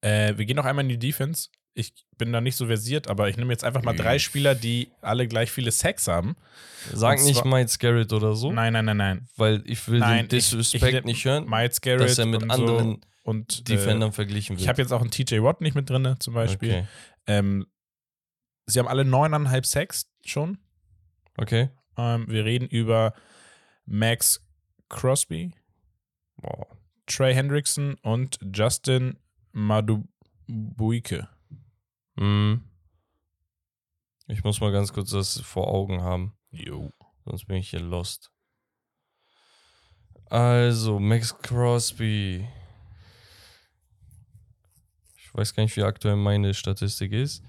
Äh, 0.00 0.36
wir 0.36 0.44
gehen 0.44 0.56
noch 0.56 0.64
einmal 0.64 0.84
in 0.84 0.90
die 0.90 0.98
Defense. 0.98 1.48
Ich 1.78 1.92
bin 2.16 2.32
da 2.32 2.40
nicht 2.40 2.56
so 2.56 2.66
versiert, 2.66 3.06
aber 3.08 3.28
ich 3.28 3.36
nehme 3.36 3.52
jetzt 3.52 3.62
einfach 3.64 3.82
mal 3.82 3.94
drei 3.94 4.18
Spieler, 4.18 4.54
die 4.56 4.88
alle 5.00 5.28
gleich 5.28 5.50
viele 5.52 5.70
Sacks 5.70 6.08
haben. 6.08 6.34
Sag 6.92 7.22
nicht 7.22 7.44
Miles 7.44 7.78
Garrett 7.78 8.12
oder 8.12 8.34
so, 8.34 8.50
Nein, 8.52 8.72
nein, 8.72 8.84
nein, 8.84 8.96
nein. 8.96 9.28
weil 9.36 9.62
ich 9.64 9.86
will 9.88 10.00
Nein, 10.00 10.24
den 10.24 10.28
Disrespect 10.30 10.92
ich- 10.94 11.04
nicht 11.04 11.24
hören, 11.24 11.48
Miles 11.48 11.80
Garrett 11.80 12.02
dass 12.08 12.18
er 12.18 12.26
mit 12.26 12.42
und 12.42 12.50
anderen 12.50 12.90
so 12.94 13.00
und 13.30 13.68
Defendern 13.68 14.10
Äh, 14.10 14.12
verglichen 14.12 14.56
wird. 14.56 14.62
ich 14.62 14.68
habe 14.68 14.82
jetzt 14.82 14.92
auch 14.92 15.00
einen 15.00 15.10
TJ 15.10 15.40
Watt 15.42 15.60
nicht 15.60 15.74
mit 15.74 15.88
drin, 15.88 16.16
zum 16.18 16.34
Beispiel. 16.34 16.70
Okay. 16.70 16.86
Ähm, 17.26 17.66
sie 18.66 18.78
haben 18.80 18.88
alle 18.88 19.04
neuneinhalb 19.04 19.64
Sacks 19.66 20.10
schon. 20.24 20.58
okay. 21.36 21.70
Ähm, 21.96 22.26
wir 22.28 22.44
reden 22.44 22.66
über 22.68 23.12
Max 23.86 24.40
Crosby, 24.88 25.52
Boah. 26.36 26.66
Trey 27.06 27.34
Hendrickson 27.34 27.94
und 28.02 28.38
Justin 28.54 29.18
Madubuike. 29.52 31.28
Mhm. 32.18 32.64
Ich 34.26 34.44
muss 34.44 34.60
mal 34.60 34.72
ganz 34.72 34.92
kurz 34.92 35.10
das 35.10 35.40
vor 35.40 35.68
Augen 35.68 36.02
haben, 36.02 36.36
Jo. 36.50 36.92
sonst 37.24 37.46
bin 37.46 37.56
ich 37.56 37.70
hier 37.70 37.80
lost. 37.80 38.30
Also, 40.26 40.98
Max 41.00 41.36
Crosby. 41.38 42.46
Ich 45.16 45.34
weiß 45.34 45.54
gar 45.54 45.62
nicht, 45.62 45.76
wie 45.76 45.82
aktuell 45.82 46.16
meine 46.16 46.52
Statistik 46.52 47.12
ist. 47.12 47.42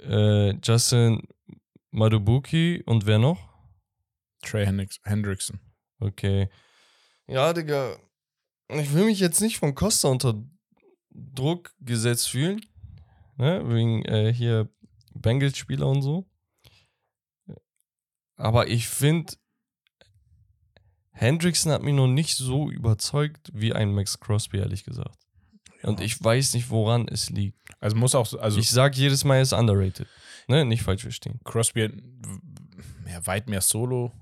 Äh, 0.00 0.54
Justin 0.64 1.22
Madubuki 1.90 2.82
und 2.86 3.06
wer 3.06 3.18
noch? 3.18 3.38
Trey 4.42 4.64
Hendricks- 4.66 5.00
Hendrickson. 5.04 5.60
Okay. 6.00 6.48
Ja, 7.26 7.52
Digga. 7.52 7.96
Ich 8.70 8.92
will 8.92 9.04
mich 9.06 9.20
jetzt 9.20 9.40
nicht 9.40 9.58
von 9.58 9.74
Costa 9.74 10.08
unter 10.08 10.34
Druck 11.10 11.74
gesetzt 11.80 12.28
fühlen. 12.30 12.64
Ne? 13.38 13.62
Wegen 13.68 14.04
äh, 14.04 14.32
hier 14.32 14.68
Bengals-Spieler 15.14 15.86
und 15.86 16.02
so. 16.02 16.28
Aber 18.36 18.68
ich 18.68 18.88
finde, 18.88 19.32
Hendrickson 21.12 21.72
hat 21.72 21.82
mich 21.82 21.94
noch 21.94 22.06
nicht 22.06 22.36
so 22.36 22.70
überzeugt 22.70 23.50
wie 23.52 23.72
ein 23.72 23.92
Max 23.92 24.20
Crosby, 24.20 24.58
ehrlich 24.58 24.84
gesagt. 24.84 25.18
Und 25.82 26.00
ich 26.00 26.22
weiß 26.22 26.54
nicht, 26.54 26.70
woran 26.70 27.06
es 27.08 27.30
liegt. 27.30 27.58
Also 27.80 27.96
muss 27.96 28.14
auch, 28.14 28.26
so- 28.26 28.38
also 28.40 28.58
ich 28.58 28.70
sag 28.70 28.96
jedes 28.96 29.24
Mal, 29.24 29.36
er 29.36 29.42
ist 29.42 29.52
underrated. 29.52 30.08
Ne? 30.48 30.64
Nicht 30.64 30.82
falsch 30.82 31.02
verstehen. 31.02 31.40
Crosby 31.44 31.82
hat 31.82 31.92
ja, 33.08 33.26
weit 33.26 33.48
mehr 33.48 33.60
Solo, 33.60 34.12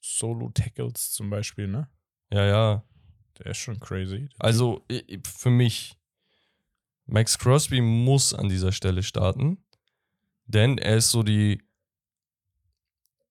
Solo-Tackles 0.00 1.12
zum 1.12 1.30
Beispiel, 1.30 1.68
ne? 1.68 1.88
Ja, 2.30 2.44
ja. 2.44 2.84
Der 3.38 3.46
ist 3.46 3.58
schon 3.58 3.78
crazy. 3.80 4.28
Also 4.38 4.86
für 5.24 5.50
mich, 5.50 5.96
Max 7.06 7.38
Crosby 7.38 7.80
muss 7.80 8.34
an 8.34 8.48
dieser 8.48 8.72
Stelle 8.72 9.02
starten, 9.02 9.58
denn 10.46 10.78
er 10.78 10.96
ist 10.96 11.10
so 11.10 11.22
die 11.22 11.62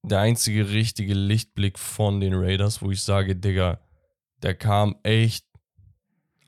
der 0.03 0.19
einzige 0.19 0.69
richtige 0.69 1.13
Lichtblick 1.13 1.79
von 1.79 2.19
den 2.19 2.33
Raiders, 2.35 2.81
wo 2.81 2.91
ich 2.91 3.01
sage, 3.01 3.35
Digga, 3.35 3.79
der 4.43 4.53
kam 4.53 4.95
echt 5.03 5.45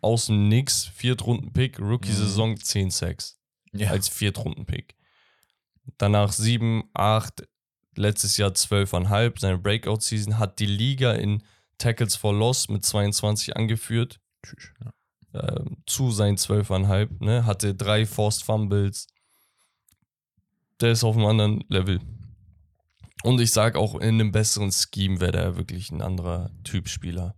aus 0.02 0.28
dem 0.28 0.48
Nix, 0.48 0.86
Viertrunden-Pick, 0.86 1.80
Rookie-Saison 1.80 2.58
10 2.58 2.92
Sacks 2.92 3.40
ja. 3.74 3.90
als 3.90 4.10
Viertrunden-Pick. 4.10 4.96
Danach 5.98 6.32
7, 6.32 6.84
8, 6.94 7.48
letztes 7.96 8.38
Jahr 8.38 8.52
12,5, 8.52 9.40
seine 9.40 9.58
Breakout-Season, 9.58 10.38
hat 10.38 10.60
die 10.60 10.68
Liga 10.68 11.14
in 11.14 11.44
Tackles 11.78 12.16
for 12.16 12.34
Loss 12.34 12.70
mit 12.70 12.86
22 12.86 13.56
angeführt, 13.56 14.20
Tschüss. 14.44 14.70
Ja. 14.84 14.94
Ähm, 15.34 15.78
zu 15.86 16.12
seinen 16.12 16.38
12,5, 16.38 17.24
ne? 17.24 17.46
hatte 17.46 17.76
drei 17.76 18.06
Forced 18.06 18.44
Fumbles. 18.44 19.08
Der 20.80 20.92
ist 20.92 21.04
auf 21.04 21.16
einem 21.16 21.26
anderen 21.26 21.64
Level. 21.70 22.00
Und 23.24 23.42
ich 23.42 23.52
sage 23.52 23.80
auch, 23.80 23.96
in 23.96 24.16
einem 24.16 24.32
besseren 24.32 24.72
Scheme 24.72 25.20
wäre 25.20 25.32
der 25.32 25.58
wirklich 25.58 25.92
ein 25.92 26.02
anderer 26.02 26.52
Typ 26.64 26.88
Spieler. 26.88 27.36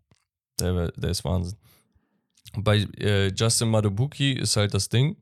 Der, 0.59 0.91
der 0.91 1.09
ist 1.09 1.23
Wahnsinn. 1.23 1.57
Bei 2.57 2.77
äh, 2.97 3.27
Justin 3.33 3.69
Madubuki 3.69 4.33
ist 4.33 4.57
halt 4.57 4.73
das 4.73 4.89
Ding. 4.89 5.17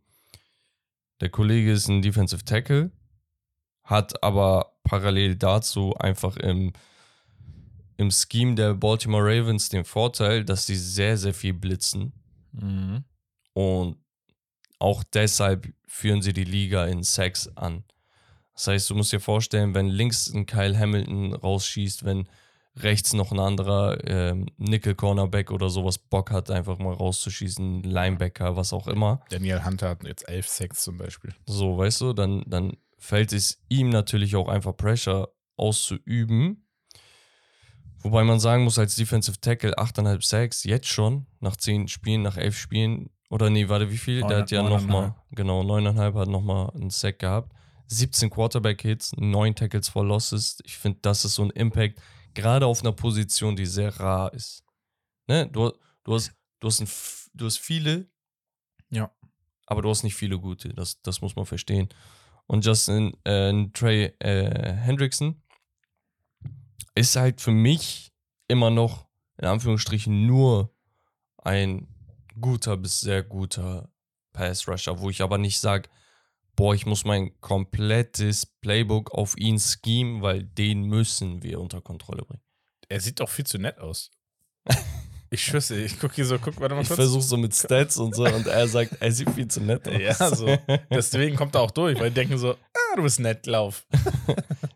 Der 1.22 1.30
Kollege 1.30 1.72
ist 1.72 1.88
ein 1.88 2.02
Defensive 2.02 2.44
Tackle, 2.46 2.92
hat 3.84 4.22
aber 4.24 4.78
parallel 4.84 5.36
dazu 5.36 5.96
einfach 5.98 6.38
im, 6.38 6.74
im 7.98 8.12
Scheme 8.12 8.56
der 8.56 8.74
Baltimore 8.76 9.24
Ravens 9.24 9.70
den 9.70 9.84
Vorteil, 9.84 10.46
dass 10.46 10.68
sie 10.68 10.76
sehr, 10.76 11.18
sehr 11.18 11.34
viel 11.34 11.54
blitzen. 11.54 12.14
Mhm. 12.62 13.04
Und 13.54 13.98
auch 14.80 15.04
deshalb 15.04 15.68
führen 15.88 16.22
sie 16.22 16.34
die 16.34 16.44
Liga 16.44 16.86
in 16.86 17.04
Sacks 17.04 17.48
an. 17.56 17.84
Das 18.54 18.68
heißt, 18.68 18.90
du 18.90 18.96
musst 18.96 19.14
dir 19.14 19.20
vorstellen, 19.20 19.76
wenn 19.76 19.88
links 19.88 20.32
ein 20.34 20.46
Kyle 20.46 20.78
Hamilton 20.78 21.34
rausschießt, 21.34 22.06
wenn 22.06 22.28
rechts 22.76 23.14
noch 23.14 23.32
ein 23.32 23.40
anderer 23.40 23.98
ähm, 24.06 24.48
Nickel-Cornerback 24.58 25.52
oder 25.52 25.70
sowas 25.70 25.98
Bock 25.98 26.32
hat, 26.32 26.52
einfach 26.52 26.78
mal 26.78 26.94
rauszuschießen, 26.94 27.84
Linebacker, 27.84 28.56
was 28.56 28.74
auch 28.74 28.88
immer. 28.88 29.22
Daniel 29.30 29.64
Hunter 29.66 29.90
hat 29.90 30.04
jetzt 30.04 30.28
elf 30.30 30.48
Sacks 30.48 30.84
zum 30.84 30.98
Beispiel. 30.98 31.34
So, 31.46 31.78
weißt 31.78 32.02
du, 32.02 32.14
dann, 32.14 32.44
dann 32.48 32.78
fällt 32.98 33.34
es 33.34 33.64
ihm 33.70 33.90
natürlich 33.90 34.36
auch 34.36 34.48
einfach 34.48 34.76
Pressure 34.76 35.30
auszuüben. 35.56 36.67
Wobei 38.04 38.24
man 38.24 38.40
sagen 38.40 38.64
muss, 38.64 38.78
als 38.80 38.96
Defensive 38.96 39.40
Tackle 39.40 39.78
8,5 39.78 40.26
Sacks, 40.26 40.64
jetzt 40.64 40.88
schon, 40.88 41.26
nach 41.40 41.56
10 41.56 41.88
Spielen, 41.88 42.22
nach 42.22 42.38
11 42.38 42.58
Spielen, 42.58 43.10
oder 43.30 43.50
nee, 43.50 43.68
warte, 43.68 43.92
wie 43.92 43.98
viel? 43.98 44.22
Der 44.22 44.38
hat 44.40 44.52
ja 44.52 44.64
nochmal, 44.64 45.16
genau, 45.32 45.62
9,5 45.62 46.14
hat 46.14 46.30
nochmal 46.30 46.70
einen 46.72 46.90
Sack 46.90 47.20
gehabt. 47.20 47.52
17 47.88 48.30
Quarterback-Hits, 48.30 49.14
9 49.18 49.56
Tackles 49.56 49.90
for 49.90 50.06
Losses. 50.06 50.60
Ich 50.64 50.78
finde, 50.78 51.00
das 51.02 51.26
ist 51.26 51.36
so 51.36 51.44
ein 51.44 51.50
Impact, 51.52 52.00
gerade 52.34 52.66
auf 52.66 52.82
einer 52.82 52.92
Position, 52.92 53.56
die 53.56 53.66
sehr 53.66 53.98
rar 54.00 54.34
ist. 54.34 54.64
Ne? 55.28 55.48
Du, 55.48 55.72
du, 56.04 56.14
hast, 56.14 56.34
du, 56.60 56.68
hast 56.68 56.82
ein, 56.82 56.88
du 57.34 57.46
hast 57.46 57.58
viele, 57.60 58.10
Ja. 58.90 59.12
aber 59.66 59.82
du 59.82 59.90
hast 59.90 60.04
nicht 60.04 60.16
viele 60.16 60.40
gute. 60.40 60.70
Das, 60.70 61.02
das 61.02 61.22
muss 61.22 61.36
man 61.36 61.46
verstehen. 61.46 61.90
Und 62.46 62.66
Justin 62.66 63.14
äh, 63.26 63.68
Trey 63.74 64.14
äh, 64.20 64.74
Hendrickson 64.74 65.42
ist 66.96 67.16
halt 67.16 67.42
für 67.42 67.52
mich 67.52 68.12
immer 68.48 68.70
noch, 68.70 69.08
in 69.38 69.46
Anführungsstrichen, 69.46 70.26
nur 70.26 70.74
ein 71.38 71.88
guter 72.40 72.78
bis 72.78 73.02
sehr 73.02 73.24
guter 73.24 73.90
Pass-Rusher, 74.34 75.00
wo 75.00 75.10
ich 75.10 75.22
aber 75.22 75.38
nicht 75.38 75.60
sage, 75.60 75.90
boah, 76.56 76.74
ich 76.74 76.86
muss 76.86 77.06
mein 77.06 77.40
komplettes 77.40 78.46
Playbook 78.46 79.12
auf 79.12 79.38
ihn 79.38 79.60
schemen, 79.60 80.22
weil 80.22 80.44
den 80.44 80.84
müssen 80.84 81.44
wir 81.44 81.60
unter 81.60 81.82
Kontrolle 81.82 82.24
bringen. 82.24 82.44
Er 82.90 83.00
sieht 83.00 83.20
doch 83.20 83.30
viel 83.30 83.46
zu 83.46 83.58
nett 83.58 83.80
aus. 83.80 84.12
Ich 85.30 85.44
schwöre, 85.44 85.76
ich 85.82 86.00
gucke 86.00 86.16
hier 86.16 86.26
so, 86.26 86.40
guck, 86.40 86.60
warte 86.60 86.74
mal 86.76 86.82
Ich 86.82 86.88
kurz. 86.88 87.00
versuche 87.00 87.22
so 87.24 87.38
mit 87.38 87.54
Stats 87.54 87.98
und 87.98 88.16
so 88.16 88.24
und 88.26 88.48
er 88.48 88.68
sagt, 88.68 88.94
er 89.02 89.12
sieht 89.12 89.30
viel 89.32 89.48
zu 89.48 89.60
nett 89.62 89.88
aus. 89.88 90.00
Ja, 90.00 90.34
so. 90.36 90.58
Deswegen 90.90 91.36
kommt 91.36 91.56
er 91.56 91.62
auch 91.62 91.72
durch, 91.72 92.00
weil 92.00 92.10
die 92.10 92.16
denken 92.16 92.38
so, 92.38 92.52
ah, 92.54 92.96
du 92.96 93.04
bist 93.04 93.20
nett, 93.20 93.46
lauf. 93.46 93.86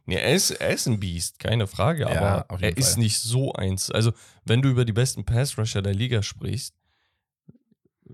Nee, 0.07 0.15
er 0.17 0.33
ist, 0.35 0.51
er 0.51 0.71
ist 0.71 0.87
ein 0.87 0.99
Biest, 0.99 1.39
keine 1.39 1.67
Frage, 1.67 2.01
Ja, 2.01 2.45
aber 2.49 2.55
er 2.61 2.67
jeden 2.69 2.79
ist 2.79 2.93
Fall. 2.95 3.03
nicht 3.03 3.17
so 3.19 3.53
eins. 3.53 3.89
Also, 3.91 4.11
wenn 4.43 4.61
du 4.61 4.67
über 4.67 4.83
die 4.83 4.91
besten 4.91 5.23
Pass-Rusher 5.23 5.81
der 5.81 5.93
Liga 5.93 6.21
sprichst, 6.21 6.73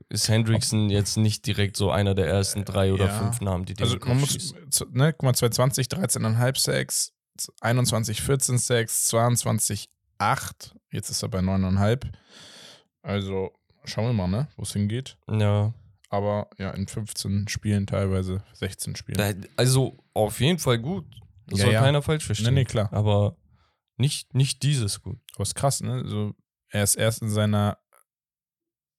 ist 0.10 0.30
Hendrickson 0.30 0.90
jetzt 0.92 1.18
nicht 1.18 1.48
direkt 1.48 1.76
so 1.76 1.90
einer 1.90 2.14
der 2.14 2.28
ersten 2.28 2.66
drei 2.66 2.94
oder 2.94 3.08
Ja. 3.08 3.18
fünf 3.18 3.42
Namen, 3.42 3.66
die 3.66 3.74
dir 3.74 3.84
Also 3.84 3.98
man 4.06 4.20
muss, 4.20 4.54
ne, 4.92 5.12
guck 5.14 5.24
mal, 5.24 5.34
2020 5.34 5.88
13,5 5.88 6.58
Sacks, 6.60 7.14
21 7.62 8.22
14 8.22 8.58
Sacks, 8.60 9.08
22 9.08 9.90
8, 10.20 10.76
jetzt 10.92 11.10
ist 11.10 11.22
er 11.24 11.30
bei 11.30 11.40
9,5. 11.40 12.12
Also 13.02 13.52
schauen 13.86 14.06
wir 14.08 14.14
mal, 14.14 14.28
ne, 14.28 14.48
wo 14.58 14.64
es 14.64 14.74
hingeht. 14.74 15.18
Ja, 15.30 15.74
Aber 16.10 16.50
ja, 16.58 16.72
in 16.72 16.88
15 16.88 17.48
Spielen 17.48 17.88
teilweise, 17.88 18.44
16 18.54 18.96
Spielen. 18.96 19.48
Also 19.56 19.98
auf 20.14 20.40
jeden 20.40 20.60
Fall 20.60 20.80
gut. 20.80 21.06
Das 21.48 21.60
Ja, 21.60 21.66
soll 21.66 21.74
ja. 21.74 21.80
keiner 21.82 22.02
falsch 22.02 22.26
verstehen. 22.26 22.54
Nee, 22.54 22.62
nee, 22.62 22.66
klar. 22.66 22.92
Aber 22.92 23.38
nicht, 23.98 24.34
nicht 24.36 24.64
dieses 24.64 25.02
gut. 25.02 25.20
Aber 25.36 25.44
ist 25.44 25.56
krass, 25.56 25.82
ne? 25.82 26.04
So, 26.08 26.34
er 26.70 26.84
ist 26.84 26.96
erst 26.96 27.22
in 27.22 27.30
seiner 27.30 27.78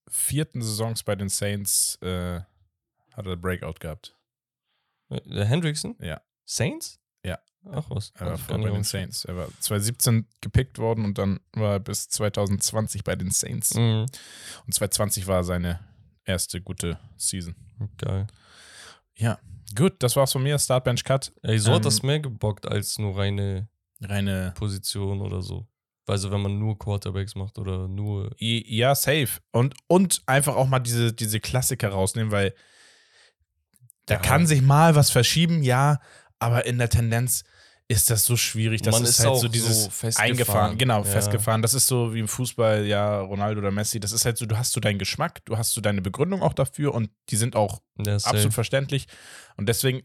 vierten 0.09 0.63
Saisons 0.63 1.03
bei 1.03 1.15
den 1.17 1.29
Saints, 1.29 1.97
äh, 2.01 2.41
hat 3.15 3.27
er 3.27 3.37
Breakout 3.37 3.75
gehabt. 3.81 4.17
Äh, 5.11 5.21
Der 5.29 5.45
Hendrickson? 5.45 5.97
Ja. 6.01 6.23
Saints? 6.47 6.99
Ach 7.71 7.85
was. 7.91 8.13
Er 8.15 8.27
war 8.27 8.39
gar 8.39 8.59
bei 8.59 8.71
den 8.71 8.85
Saints. 8.85 9.25
Er 9.25 9.37
war 9.37 9.49
2017 9.61 10.27
gepickt 10.41 10.79
worden 10.79 11.05
und 11.05 11.19
dann 11.19 11.41
war 11.53 11.73
er 11.75 11.81
bis 11.81 12.09
2020 12.09 13.05
bei 13.05 13.17
den 13.17 13.31
Saints. 13.31 13.75
Mhm. 13.75 14.07
Und 14.67 14.73
2020 14.75 15.27
war 15.27 15.45
seine 15.45 15.81
erste 16.25 16.61
gute 16.61 16.99
Season. 17.17 17.55
Geil. 17.99 18.27
Ja, 19.17 19.39
gut, 19.77 19.95
das 20.03 20.17
war's 20.17 20.33
von 20.33 20.43
mir. 20.43 20.59
Startbench 20.59 21.05
Cut. 21.05 21.33
Ey, 21.43 21.59
so 21.59 21.71
Ähm, 21.71 21.77
hat 21.77 21.85
das 21.85 22.03
mehr 22.03 22.21
gebockt 22.21 22.67
als 22.67 22.99
nur 22.99 23.17
reine 23.19 23.69
Reine. 24.01 24.53
Position 24.57 25.21
oder 25.21 25.43
so. 25.43 25.67
Also 26.07 26.31
wenn 26.31 26.41
man 26.41 26.59
nur 26.59 26.79
Quarterbacks 26.79 27.35
macht 27.35 27.59
oder 27.59 27.87
nur. 27.89 28.31
Ja, 28.39 28.95
safe. 28.95 29.41
Und, 29.53 29.75
und 29.89 30.23
einfach 30.27 30.57
auch 30.57 30.67
mal 30.69 30.79
diese, 30.79 31.13
diese 31.13 31.39
Klassiker 31.41 31.91
rausnehmen, 31.91 32.31
weil 32.33 32.55
da 34.07 34.15
Ja. 34.15 34.21
kann 34.21 34.47
sich 34.47 34.63
mal 34.63 34.95
was 34.95 35.11
verschieben, 35.11 35.63
ja, 35.63 36.01
aber 36.39 36.67
in 36.67 36.79
der 36.79 36.89
Tendenz 36.89 37.45
ist 37.91 38.11
das 38.11 38.25
so 38.27 38.37
schwierig. 38.37 38.83
Das 38.83 38.93
Man 38.95 39.03
ist, 39.05 39.19
ist 39.19 39.25
halt 39.25 39.39
so 39.39 39.49
dieses 39.49 39.85
so 39.85 39.91
festgefahren. 39.91 40.31
eingefahren, 40.31 40.79
genau, 40.79 40.99
Ja. 40.99 41.05
festgefahren. 41.05 41.63
Das 41.63 41.73
ist 41.73 41.87
so 41.87 42.13
wie 42.13 42.19
im 42.21 42.29
Fußball, 42.29 42.85
ja, 42.85 43.21
Ronaldo 43.21 43.61
oder 43.61 43.71
Messi. 43.71 43.99
Das 43.99 44.13
ist 44.13 44.27
halt 44.27 44.37
so, 44.37 44.45
du 44.45 44.59
hast 44.59 44.73
so 44.73 44.81
deinen 44.81 44.99
Geschmack, 44.99 45.43
du 45.47 45.57
hast 45.57 45.73
so 45.73 45.81
deine 45.81 46.03
Begründung 46.03 46.43
auch 46.43 46.53
dafür 46.53 46.95
und 46.95 47.11
die 47.31 47.37
sind 47.37 47.57
auch 47.57 47.81
safe. 47.97 48.27
absolut 48.29 48.53
verständlich. 48.55 49.07
Und 49.57 49.71
deswegen 49.71 50.03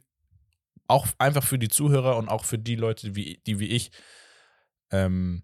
auch 0.88 1.08
einfach 1.18 1.44
für 1.44 1.60
die 1.60 1.68
Zuhörer 1.68 2.16
und 2.18 2.30
auch 2.30 2.46
für 2.46 2.58
die 2.58 2.76
Leute, 2.76 3.16
wie, 3.16 3.42
die 3.46 3.60
wie 3.60 3.68
ich 3.68 3.92
ähm, 4.92 5.44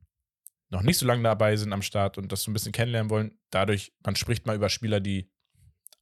noch 0.69 0.81
nicht 0.81 0.97
so 0.97 1.05
lange 1.05 1.23
dabei 1.23 1.55
sind 1.57 1.73
am 1.73 1.81
Start 1.81 2.17
und 2.17 2.31
das 2.31 2.43
so 2.43 2.51
ein 2.51 2.53
bisschen 2.53 2.71
kennenlernen 2.71 3.09
wollen. 3.09 3.37
Dadurch, 3.49 3.91
man 4.05 4.15
spricht 4.15 4.45
mal 4.45 4.55
über 4.55 4.69
Spieler, 4.69 4.99
die 4.99 5.29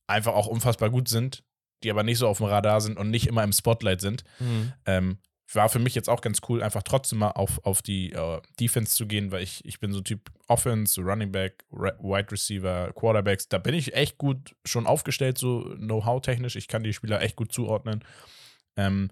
einfach 0.06 0.34
auch 0.34 0.48
unfassbar 0.48 0.90
gut 0.90 1.08
sind, 1.08 1.44
die 1.84 1.92
aber 1.92 2.04
nicht 2.04 2.18
so 2.18 2.28
auf 2.28 2.38
dem 2.38 2.48
Radar 2.48 2.82
sind 2.82 2.98
und 2.98 3.10
nicht 3.10 3.28
immer 3.28 3.44
im 3.44 3.54
Spotlight 3.54 4.02
sind. 4.02 4.24
Mhm. 4.40 4.74
Ähm, 4.86 5.18
war 5.54 5.70
für 5.70 5.80
mich 5.80 5.96
jetzt 5.96 6.10
auch 6.10 6.22
ganz 6.22 6.40
cool, 6.50 6.62
einfach 6.62 6.84
trotzdem 6.84 7.20
mal 7.20 7.32
auf, 7.32 7.64
auf 7.64 7.82
die 7.82 8.12
äh, 8.12 8.42
Defense 8.60 8.96
zu 8.96 9.08
gehen, 9.08 9.32
weil 9.32 9.44
ich, 9.44 9.64
ich 9.64 9.80
bin 9.80 9.94
so 9.94 10.02
Typ 10.02 10.30
Offense, 10.48 11.02
Running 11.02 11.32
Back, 11.32 11.64
Re 11.72 11.98
Wide 12.02 12.32
Receiver, 12.32 12.92
Quarterbacks. 12.94 13.48
Da 13.48 13.58
bin 13.58 13.74
ich 13.74 13.96
echt 13.96 14.18
gut 14.18 14.56
schon 14.66 14.86
aufgestellt, 14.86 15.38
so 15.38 15.76
Know-how-technisch. 15.78 16.58
Ich 16.58 16.68
kann 16.68 16.84
die 16.84 16.94
Spieler 16.94 17.22
echt 17.22 17.38
gut 17.38 17.54
zuordnen. 17.54 18.04
Ähm, 18.76 19.10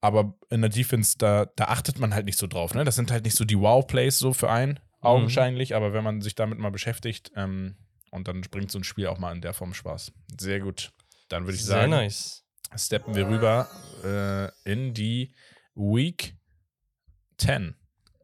aber 0.00 0.34
in 0.50 0.60
der 0.60 0.70
Defense, 0.70 1.16
da, 1.18 1.46
da 1.56 1.64
achtet 1.64 1.98
man 1.98 2.14
halt 2.14 2.26
nicht 2.26 2.38
so 2.38 2.46
drauf. 2.46 2.74
Ne? 2.74 2.84
Das 2.84 2.96
sind 2.96 3.10
halt 3.10 3.24
nicht 3.24 3.36
so 3.36 3.44
die 3.44 3.58
Wow-Plays 3.58 4.18
so 4.18 4.32
für 4.32 4.50
einen, 4.50 4.78
augenscheinlich. 5.00 5.74
Aber 5.74 5.92
wenn 5.92 6.04
man 6.04 6.20
sich 6.20 6.34
damit 6.34 6.58
mal 6.58 6.70
beschäftigt, 6.70 7.32
ähm, 7.36 7.76
und 8.10 8.28
dann 8.28 8.42
bringt 8.42 8.70
so 8.70 8.78
ein 8.78 8.84
Spiel 8.84 9.06
auch 9.06 9.18
mal 9.18 9.34
in 9.34 9.40
der 9.40 9.54
Form 9.54 9.74
Spaß. 9.74 10.12
Sehr 10.38 10.60
gut. 10.60 10.92
Dann 11.32 11.44
würde 11.46 11.54
ich 11.56 11.64
Sehr 11.64 11.76
sagen, 11.76 11.90
nice. 11.92 12.44
steppen 12.76 13.14
wir 13.14 13.26
rüber 13.26 13.66
äh, 14.04 14.70
in 14.70 14.92
die 14.92 15.34
Week 15.74 16.36
10. 17.38 17.74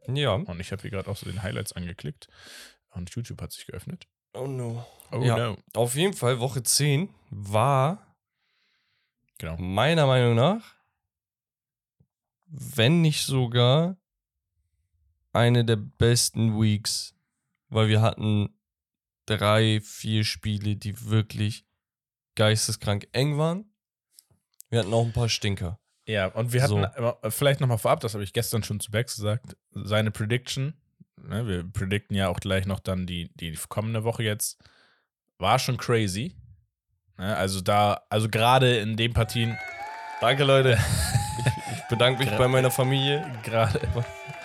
Ja. 0.09 0.33
Und 0.33 0.59
ich 0.59 0.71
habe 0.71 0.83
hier 0.83 0.91
gerade 0.91 1.09
auch 1.09 1.17
so 1.17 1.25
den 1.25 1.41
Highlights 1.41 1.73
angeklickt. 1.73 2.27
Und 2.91 3.09
YouTube 3.15 3.41
hat 3.41 3.51
sich 3.51 3.65
geöffnet. 3.65 4.07
Oh 4.33 4.45
no. 4.45 4.85
Oh 5.11 5.23
Ja. 5.23 5.37
no. 5.37 5.57
Auf 5.73 5.95
jeden 5.95 6.13
Fall, 6.13 6.39
Woche 6.39 6.61
10 6.61 7.09
war 7.31 8.15
Genau. 9.39 9.57
meiner 9.57 10.05
Meinung 10.05 10.35
nach, 10.35 10.75
wenn 12.45 13.01
nicht 13.01 13.25
sogar 13.25 13.97
eine 15.31 15.65
der 15.65 15.77
besten 15.77 16.59
Weeks, 16.61 17.15
weil 17.69 17.87
wir 17.87 18.01
hatten 18.01 18.55
drei, 19.25 19.81
vier 19.81 20.23
Spiele, 20.25 20.75
die 20.75 21.05
wirklich 21.09 21.65
geisteskrank 22.35 23.07
eng 23.11 23.37
waren. 23.37 23.65
Wir 24.69 24.79
hatten 24.79 24.93
auch 24.93 25.05
ein 25.05 25.13
paar 25.13 25.29
Stinker. 25.29 25.79
Ja, 26.05 26.27
und 26.27 26.53
wir 26.53 26.63
hatten 26.63 26.87
So. 26.97 27.29
vielleicht 27.29 27.59
nochmal 27.59 27.77
vorab, 27.77 27.99
das 27.99 28.13
habe 28.13 28.23
ich 28.23 28.33
gestern 28.33 28.63
schon 28.63 28.79
zu 28.79 28.91
Bex 28.91 29.15
gesagt, 29.15 29.55
seine 29.71 30.11
Prediction, 30.11 30.73
ne, 31.17 31.47
wir 31.47 31.63
predikten 31.71 32.15
ja 32.15 32.29
auch 32.29 32.39
gleich 32.39 32.65
noch 32.65 32.79
dann 32.79 33.05
die, 33.05 33.31
die 33.35 33.57
kommende 33.69 34.03
Woche 34.03 34.23
jetzt, 34.23 34.57
war 35.37 35.59
schon 35.59 35.77
crazy. 35.77 36.35
Ne, 37.17 37.35
also 37.35 37.61
da, 37.61 38.01
also 38.09 38.27
gerade 38.29 38.77
in 38.79 38.97
den 38.97 39.13
Partien, 39.13 39.57
Danke, 40.21 40.43
Leute. 40.43 40.77
Ich, 41.39 41.77
ich 41.77 41.87
bedanke 41.87 42.23
mich 42.25 42.29
bei 42.37 42.47
meiner 42.49 42.71
Familie, 42.71 43.25
Gerade, 43.43 43.79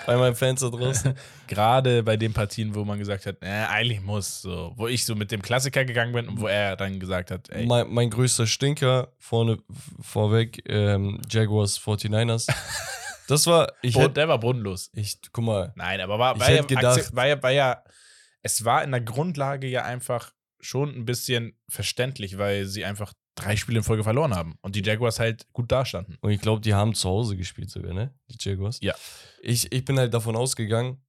bei 0.06 0.16
meinen 0.16 0.34
Fans 0.34 0.60
da 0.60 0.68
draußen. 0.68 1.14
gerade 1.46 2.02
bei 2.02 2.16
den 2.16 2.32
Partien, 2.32 2.74
wo 2.74 2.84
man 2.84 2.98
gesagt 2.98 3.26
hat, 3.26 3.36
äh, 3.42 3.46
eigentlich 3.68 4.00
muss, 4.00 4.42
so, 4.42 4.72
wo 4.76 4.86
ich 4.88 5.04
so 5.04 5.14
mit 5.14 5.30
dem 5.30 5.42
Klassiker 5.42 5.84
gegangen 5.84 6.12
bin 6.12 6.28
und 6.28 6.40
wo 6.40 6.46
er 6.46 6.76
dann 6.76 6.98
gesagt 7.00 7.30
hat, 7.30 7.48
ey, 7.50 7.66
Mein, 7.66 7.92
mein 7.92 8.10
größter 8.10 8.46
Stinker 8.46 9.12
vorne 9.18 9.58
vorweg, 10.00 10.62
ähm, 10.68 11.20
Jaguars 11.30 11.78
49ers. 11.80 12.46
Das 13.26 13.46
war, 13.46 13.72
ich 13.80 13.94
Boden, 13.94 14.02
hätte, 14.02 14.14
der 14.16 14.28
war 14.28 14.38
bodenlos. 14.38 14.90
ich, 14.92 15.18
guck 15.32 15.44
mal, 15.44 15.72
Nein, 15.76 15.98
aber 16.02 16.18
war, 16.18 16.38
war, 16.38 16.52
ja, 16.52 16.60
gedacht- 16.60 17.16
war, 17.16 17.26
ja, 17.26 17.42
war 17.42 17.50
ja, 17.52 17.82
es 18.42 18.66
war 18.66 18.84
in 18.84 18.90
der 18.90 19.00
Grundlage 19.00 19.66
ja 19.66 19.82
einfach 19.82 20.32
schon 20.60 20.90
ein 20.94 21.06
bisschen 21.06 21.58
verständlich, 21.66 22.36
weil 22.36 22.66
sie 22.66 22.84
einfach 22.84 23.14
drei 23.34 23.56
Spiele 23.56 23.78
in 23.78 23.84
Folge 23.84 24.04
verloren 24.04 24.34
haben 24.34 24.58
und 24.62 24.76
die 24.76 24.82
Jaguars 24.82 25.18
halt 25.18 25.52
gut 25.52 25.70
dastanden. 25.72 26.16
und 26.20 26.30
ich 26.30 26.40
glaube, 26.40 26.60
die 26.60 26.74
haben 26.74 26.94
zu 26.94 27.08
Hause 27.08 27.36
gespielt 27.36 27.70
sogar, 27.70 27.92
ne? 27.92 28.14
Die 28.28 28.36
Jaguars. 28.38 28.78
Ja. 28.80 28.94
Ich, 29.42 29.72
ich 29.72 29.84
bin 29.84 29.98
halt 29.98 30.14
davon 30.14 30.36
ausgegangen, 30.36 31.02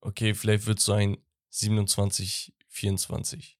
okay, 0.00 0.34
vielleicht 0.34 0.66
wird 0.66 0.78
es 0.78 0.84
so 0.84 0.92
ein 0.92 1.18
27, 1.50 2.54
24. 2.68 3.58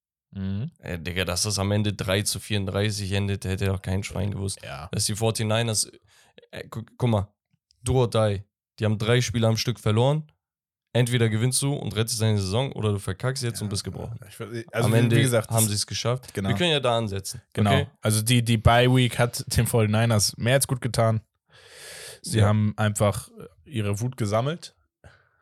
Äh, 0.79 0.99
Digga, 0.99 1.25
dass 1.25 1.43
das 1.43 1.59
am 1.59 1.73
Ende 1.73 1.93
3 1.93 2.23
zu 2.23 2.39
34 2.39 3.13
endet, 3.13 3.45
hätte 3.45 3.67
doch 3.67 3.83
kein 3.83 4.03
Schwein 4.03 4.31
gewusst. 4.31 4.61
Ja. 4.63 4.89
Dass 4.93 5.07
die 5.07 5.15
49ers, 5.15 5.93
äh, 6.53 6.69
gu 6.69 6.83
guck 6.97 7.11
mal, 7.11 7.35
do 7.83 7.95
or 8.01 8.11
die. 8.11 8.43
Die 8.79 8.85
haben 8.85 8.99
drei 8.99 9.21
Spiele 9.21 9.47
am 9.47 9.57
Stück 9.57 9.81
verloren. 9.81 10.31
Entweder 10.93 11.29
gewinnst 11.29 11.63
du 11.63 11.73
und 11.75 11.95
rettest 11.95 12.21
deine 12.21 12.39
Saison 12.39 12.73
oder 12.73 12.91
du 12.91 12.99
verkackst 12.99 13.45
jetzt 13.45 13.63
und 13.63 13.69
bist 13.69 13.85
gebrochen. 13.85 14.19
Ich, 14.29 14.41
also 14.75 14.89
am 14.89 14.95
Ende 14.95 15.21
gesagt, 15.21 15.49
haben 15.51 15.67
sie 15.69 15.75
es 15.75 15.87
geschafft. 15.87 16.35
Genau. 16.35 16.49
Wir 16.49 16.57
können 16.57 16.73
ja 16.73 16.81
da 16.81 16.99
ansetzen. 16.99 17.41
Genau. 17.53 17.73
Okay? 17.73 17.87
Also 18.01 18.23
die, 18.23 18.43
die 18.43 18.57
Bye-Week 18.57 19.17
hat 19.19 19.45
den 19.57 19.67
49ers 19.69 20.35
mehr 20.37 20.55
als 20.55 20.67
gut 20.67 20.81
getan. 20.81 21.21
Sie 22.23 22.39
Ja. 22.41 22.47
haben 22.47 22.75
einfach 22.77 23.29
äh, 23.29 23.47
ihre 23.71 24.01
Wut 24.01 24.17
gesammelt 24.17 24.75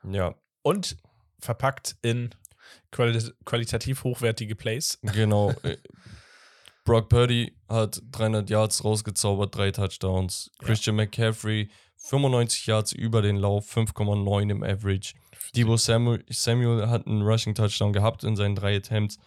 Ja, 0.09 0.35
und 0.63 0.97
verpackt 1.41 1.97
in 2.03 2.35
quali 2.91 3.19
qualitativ 3.47 4.05
hochwertige 4.05 4.55
Plays. 4.55 4.99
genau. 5.03 5.53
Äh, 5.63 5.79
Brock 6.85 7.09
Purdy 7.09 7.57
hat 7.69 8.03
300 8.13 8.49
Yards 8.51 8.85
rausgezaubert, 8.85 9.55
drei 9.55 9.71
Touchdowns. 9.71 10.51
Christian 10.59 10.97
McCaffrey 10.97 11.71
95 11.97 12.67
Yards 12.67 12.93
über 12.93 13.23
den 13.23 13.37
Lauf, 13.37 13.75
5,9 13.75 14.51
im 14.51 14.63
Average. 14.63 15.15
Debo 15.55 15.77
Samuel, 15.77 16.25
Samuel 16.29 16.89
hat 16.89 17.07
einen 17.07 17.23
Rushing 17.23 17.55
Touchdown 17.55 17.93
gehabt 17.93 18.25
in 18.25 18.37
seinen 18.37 18.55
drei 18.55 18.77
Attempts. 18.77 19.19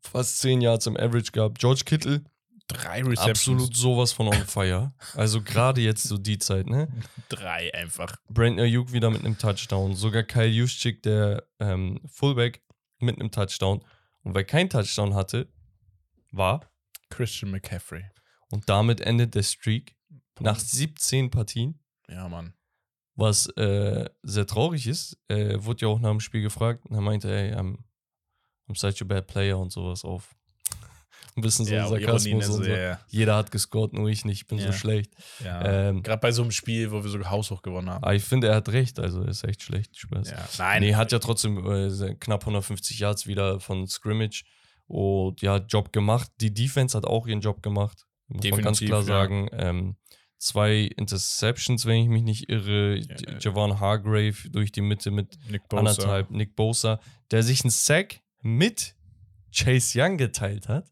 Fast 0.00 0.38
10 0.40 0.60
Yards 0.60 0.86
im 0.86 0.96
Average 0.96 1.32
gehabt. 1.32 1.58
George 1.58 1.82
Kittle, 1.84 2.22
Drei 2.68 2.98
Receptions. 3.02 3.18
absolut 3.30 3.74
sowas 3.74 4.12
von 4.12 4.28
on 4.28 4.46
fire. 4.46 4.92
Also 5.14 5.42
gerade 5.42 5.80
jetzt 5.80 6.04
so 6.04 6.18
die 6.18 6.38
Zeit, 6.38 6.66
ne? 6.66 6.88
Drei 7.30 7.72
einfach. 7.72 8.16
Brandon 8.28 8.60
Ayuk 8.66 8.92
wieder 8.92 9.10
mit 9.10 9.24
einem 9.24 9.38
Touchdown. 9.38 9.94
Sogar 9.94 10.22
Kyle 10.22 10.46
Juszczyk, 10.46 11.02
der 11.02 11.48
ähm, 11.60 11.98
Fullback, 12.06 12.62
mit 12.98 13.18
einem 13.18 13.30
Touchdown. 13.30 13.82
Und 14.22 14.34
wer 14.34 14.44
keinen 14.44 14.68
Touchdown 14.68 15.14
hatte, 15.14 15.50
war. 16.30 16.70
Christian 17.08 17.50
McCaffrey. 17.50 18.04
Und 18.50 18.68
damit 18.68 19.00
endet 19.00 19.34
der 19.34 19.44
Streak 19.44 19.96
nach 20.38 20.58
17 20.58 21.30
Partien. 21.30 21.80
Ja, 22.06 22.28
Mann. 22.28 22.52
Was 23.18 23.48
äh, 23.56 24.08
sehr 24.22 24.46
traurig 24.46 24.86
ist. 24.86 25.18
Äh, 25.26 25.56
wurde 25.58 25.82
ja 25.82 25.88
auch 25.88 25.98
nach 25.98 26.10
dem 26.10 26.20
Spiel 26.20 26.40
gefragt. 26.40 26.86
Und 26.86 26.94
er 26.94 27.00
meinte, 27.00 27.28
ey, 27.28 27.52
I'm, 27.52 27.76
I'm 28.68 28.76
such 28.78 29.02
a 29.02 29.04
bad 29.04 29.26
player 29.26 29.58
und 29.58 29.72
sowas 29.72 30.04
auf. 30.04 30.36
Ein 31.36 31.42
bisschen 31.42 31.66
so 31.66 31.74
ja, 31.74 31.88
Sarkasmus 31.88 32.26
und 32.48 32.52
also, 32.52 32.62
so. 32.64 32.70
ja, 32.70 33.00
Jeder 33.08 33.34
hat 33.36 33.50
gescored, 33.50 33.92
nur 33.92 34.08
ich 34.08 34.24
nicht. 34.24 34.42
Ich 34.42 34.46
bin 34.46 34.58
Ja. 34.58 34.66
so 34.66 34.72
schlecht. 34.72 35.12
Ähm, 35.44 36.02
Gerade 36.04 36.20
bei 36.20 36.30
so 36.30 36.42
einem 36.42 36.52
Spiel, 36.52 36.90
wo 36.92 37.02
wir 37.02 37.10
sogar 37.10 37.30
haushoch 37.30 37.62
gewonnen 37.62 37.90
haben. 37.90 38.04
aber 38.04 38.14
ich 38.14 38.22
finde, 38.24 38.48
er 38.48 38.54
hat 38.56 38.68
recht. 38.68 38.98
Also, 39.00 39.22
er 39.22 39.28
ist 39.28 39.42
echt 39.44 39.62
schlecht. 39.62 39.96
Spaß. 39.98 40.32
Nein, 40.58 40.82
Nee, 40.82 40.94
hat 40.94 41.10
ja 41.12 41.18
trotzdem 41.18 41.58
äh, 41.66 42.14
knapp 42.14 42.42
150 42.42 43.00
Yards 43.00 43.26
wieder 43.26 43.58
von 43.60 43.86
Scrimmage 43.88 44.44
und 44.86 45.42
ja, 45.42 45.56
Job 45.58 45.92
gemacht. 45.92 46.30
Die 46.40 46.54
Defense 46.54 46.96
hat 46.96 47.04
auch 47.04 47.26
ihren 47.26 47.40
Job 47.40 47.62
gemacht, 47.64 48.06
muss 48.28 48.42
man 48.44 48.62
ganz 48.62 48.78
Definitiv, 48.78 48.88
klar 48.88 49.02
sagen. 49.02 49.48
Ähm, 49.52 49.96
zwei 50.38 50.90
Interceptions, 50.96 51.84
wenn 51.86 52.02
ich 52.02 52.08
mich 52.08 52.22
nicht 52.22 52.48
irre. 52.48 52.96
Ja. 52.98 53.38
Javon 53.40 53.80
Hargrave 53.80 54.36
durch 54.50 54.72
die 54.72 54.80
Mitte 54.80 55.10
mit 55.10 55.38
Nick 55.50 55.68
Bosa. 55.68 55.80
anderthalb. 55.80 56.30
Nick 56.30 56.56
Bosa, 56.56 57.00
der 57.30 57.42
sich 57.42 57.62
einen 57.62 57.70
Sack 57.70 58.20
mit 58.42 58.94
Chase 59.54 60.00
Young 60.00 60.16
geteilt 60.16 60.68
hat. 60.68 60.90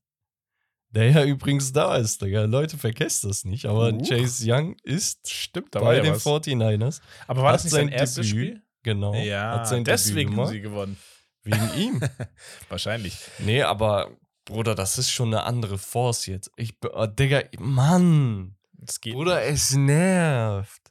Der 0.91 1.11
ja 1.11 1.25
übrigens 1.25 1.73
da 1.73 1.97
ist, 1.97 2.23
Digga. 2.23 2.45
Leute, 2.45 2.79
vergesst 2.79 3.25
das 3.25 3.45
nicht. 3.45 3.67
Aber 3.67 3.93
Uh. 3.93 4.03
Chase 4.03 4.45
Young 4.51 4.77
ist 4.83 5.31
Stimmt, 5.31 5.73
bei 5.73 5.97
ja 5.97 6.03
den 6.03 6.15
was. 6.15 6.25
49ers. 6.25 7.01
Aber 7.27 7.43
war 7.43 7.53
das 7.53 7.65
nicht 7.65 7.73
sein 7.73 7.89
sein 7.89 7.99
erstes 7.99 8.27
Debüt. 8.29 8.47
Spiel? 8.49 8.63
Genau. 8.83 9.15
Ja, 9.15 9.53
hat 9.59 9.69
sein 9.69 9.85
deswegen 9.85 10.31
Debüt 10.31 10.45
haben 10.47 10.53
sie 10.53 10.61
gewonnen. 10.61 10.97
Wegen 11.43 11.71
ihm. 11.77 12.01
Wahrscheinlich. 12.69 13.19
Nee, 13.39 13.63
aber 13.63 14.11
Bruder, 14.47 14.75
das 14.75 14.97
ist 14.99 15.11
schon 15.11 15.29
eine 15.29 15.43
andere 15.43 15.77
Force 15.77 16.27
jetzt. 16.27 16.51
Ich, 16.57 16.75
oh, 16.93 17.07
Digga, 17.07 17.43
Mann. 17.59 18.56
Das 18.79 19.01
geht. 19.01 19.15
Bruder, 19.15 19.43
es 19.43 19.75
nervt. 19.75 20.83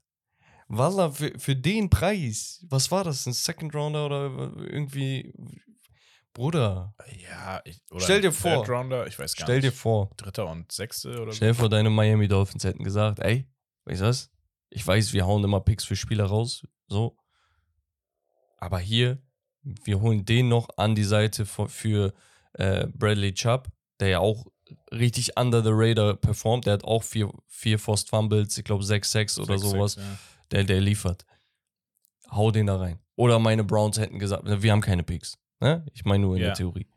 Walla, 0.67 1.11
für, 1.11 1.31
für 1.37 1.55
den 1.55 1.89
Preis. 1.89 2.65
Was 2.69 2.89
war 2.91 3.03
das? 3.03 3.25
Ein 3.27 3.33
Second 3.33 3.73
Rounder 3.75 4.05
oder 4.05 4.51
irgendwie. 4.57 5.33
Bruder, 6.33 6.93
Ja, 7.23 7.61
ich, 7.63 7.79
oder 7.91 8.01
Stell 8.03 8.19
dir 8.21 8.31
vor. 8.33 8.55
Third 8.65 8.69
Rounder, 8.69 9.07
ich 9.07 9.17
weiß 9.17 9.35
gar 9.37 9.45
stell 9.45 9.61
dir 9.61 9.69
nicht. 9.69 9.77
vor. 9.77 10.09
Dritter 10.17 10.47
und 10.47 10.69
Sechste 10.69 11.21
oder 11.21 11.31
Stell 11.31 11.49
dir 11.51 11.55
vor, 11.55 11.69
deine 11.69 11.89
Miami 11.89 12.27
Dolphins 12.27 12.65
hätten 12.65 12.83
gesagt, 12.83 13.19
ey, 13.19 13.47
weißt 13.85 14.01
du 14.01 14.05
was? 14.05 14.31
Ich 14.69 14.85
weiß, 14.85 15.13
wir 15.13 15.25
hauen 15.25 15.43
immer 15.45 15.61
Picks 15.61 15.85
für 15.85 15.95
Spieler 15.95 16.25
raus, 16.25 16.67
so. 16.87 17.15
Aber 18.57 18.79
hier, 18.79 19.21
wir 19.61 20.01
holen 20.01 20.25
den 20.25 20.49
noch 20.49 20.67
an 20.75 20.93
die 20.93 21.05
Seite 21.05 21.45
für, 21.45 21.69
für 21.69 22.13
äh, 22.53 22.87
Bradley 22.87 23.33
Chubb, 23.33 23.69
der 24.01 24.09
ja 24.09 24.19
auch 24.19 24.45
richtig 24.91 25.37
under 25.39 25.63
the 25.63 25.69
radar 25.71 26.15
performt. 26.15 26.65
Der 26.65 26.73
hat 26.73 26.83
auch 26.83 27.03
vier, 27.03 27.31
vier 27.47 27.79
Forced 27.79 28.09
Fumbles, 28.09 28.57
ich 28.57 28.63
glaube 28.63 28.83
6-6 28.83 29.39
oder 29.39 29.57
Sechs, 29.57 29.71
sowas. 29.71 29.93
sechs, 29.93 30.05
ja. 30.07 30.17
Der, 30.51 30.63
der 30.63 30.81
liefert. 30.81 31.25
Hau 32.31 32.51
den 32.51 32.67
da 32.67 32.77
rein. 32.77 32.99
Oder 33.15 33.39
meine 33.39 33.63
Browns 33.63 33.97
hätten 33.97 34.19
gesagt, 34.19 34.43
wir 34.45 34.71
haben 34.71 34.81
keine 34.81 35.03
Picks. 35.03 35.37
Ne? 35.59 35.85
Ich 35.93 36.05
meine 36.05 36.23
nur 36.23 36.35
in 36.35 36.41
Ja. 36.41 36.47
der 36.49 36.55
Theorie. 36.55 36.87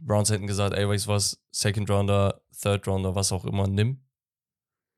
Browns 0.00 0.30
hätten 0.30 0.46
gesagt, 0.46 0.76
ey, 0.76 0.88
weißt 0.88 1.06
du 1.06 1.10
was, 1.10 1.40
Second 1.52 1.88
Rounder, 1.90 2.42
Third 2.60 2.86
Rounder, 2.88 3.14
was 3.14 3.30
auch 3.32 3.44
immer, 3.44 3.66
nimm. 3.68 4.00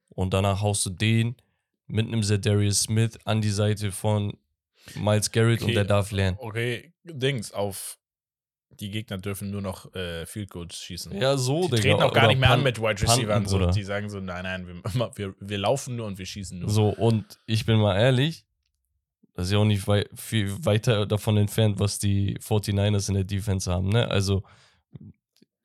Und 0.08 0.32
danach 0.34 0.60
haust 0.62 0.86
du 0.86 0.90
den 0.90 1.36
mit 1.86 2.06
einem 2.06 2.22
Zedarius 2.22 2.82
Smith 2.82 3.18
an 3.24 3.40
die 3.42 3.50
Seite 3.50 3.92
von 3.92 4.36
Miles 4.94 5.30
Garrett 5.30 5.60
und 5.60 5.66
Okay. 5.66 5.74
der 5.74 5.84
darf 5.84 6.10
lernen. 6.10 6.38
Okay, 6.40 6.92
Dings, 7.04 7.52
auf 7.52 7.98
die 8.80 8.90
Gegner 8.90 9.18
dürfen 9.18 9.50
nur 9.50 9.62
noch 9.62 9.94
äh, 9.94 10.26
Field 10.26 10.50
Goals 10.50 10.76
schießen. 10.76 11.16
Ja, 11.20 11.36
so, 11.36 11.62
die 11.68 11.76
Digga. 11.76 11.82
treten 11.82 12.02
auch 12.02 12.12
gar 12.12 12.24
Oder 12.24 12.28
nicht 12.28 12.40
mehr 12.40 12.50
an 12.50 12.62
Punt- 12.62 12.64
mit 12.64 12.80
Wide 12.80 13.02
Receivers. 13.02 13.50
So. 13.50 13.58
Bruder. 13.58 13.72
Die 13.72 13.82
sagen 13.82 14.08
so, 14.10 14.20
nein, 14.20 14.44
nein, 14.44 14.66
wir, 14.66 15.10
wir, 15.16 15.34
wir 15.40 15.58
laufen 15.58 15.96
nur 15.96 16.06
und 16.06 16.18
wir 16.18 16.26
schießen 16.26 16.58
nur. 16.58 16.70
So, 16.70 16.88
und 16.88 17.38
ich 17.46 17.64
bin 17.66 17.78
mal 17.78 17.98
ehrlich, 17.98 18.44
das 19.34 19.46
ist 19.46 19.52
ja 19.52 19.58
auch 19.58 19.64
nicht 19.64 19.86
wei 19.88 20.06
viel 20.14 20.64
weiter 20.64 21.06
davon 21.06 21.36
entfernt, 21.36 21.80
was 21.80 21.98
die 21.98 22.38
49ers 22.38 23.08
in 23.08 23.14
der 23.14 23.24
Defense 23.24 23.70
haben, 23.70 23.88
ne? 23.88 24.08
Also 24.08 24.42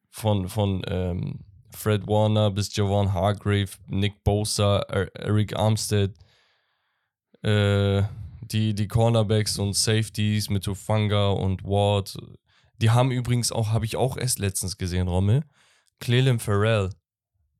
von, 0.10 0.49
von 0.49 0.82
ähm, 0.88 1.39
Fred 1.72 2.07
Warner 2.07 2.49
bis 2.49 2.76
Javon 2.76 3.14
Hargrave, 3.14 3.70
Nick 3.88 4.24
Bosa, 4.24 4.80
er 4.80 5.16
Eric 5.16 5.55
Armstead, 5.55 6.14
äh, 7.43 8.01
die, 8.41 8.74
die 8.74 8.88
Cornerbacks 8.88 9.60
und 9.60 9.76
Safeties 9.76 10.49
mit 10.49 10.68
Ufanga 10.68 11.30
und 11.30 11.64
Ward. 11.64 12.18
Die 12.82 12.89
haben 12.91 13.11
übrigens 13.11 13.51
auch, 13.51 13.69
habe 13.69 13.86
ich 13.86 13.95
auch 13.95 14.17
erst 14.17 14.39
letztens 14.39 14.77
gesehen, 14.77 15.07
Rommel, 15.07 15.43
Clelin 15.99 16.39
Farrell, 16.39 16.89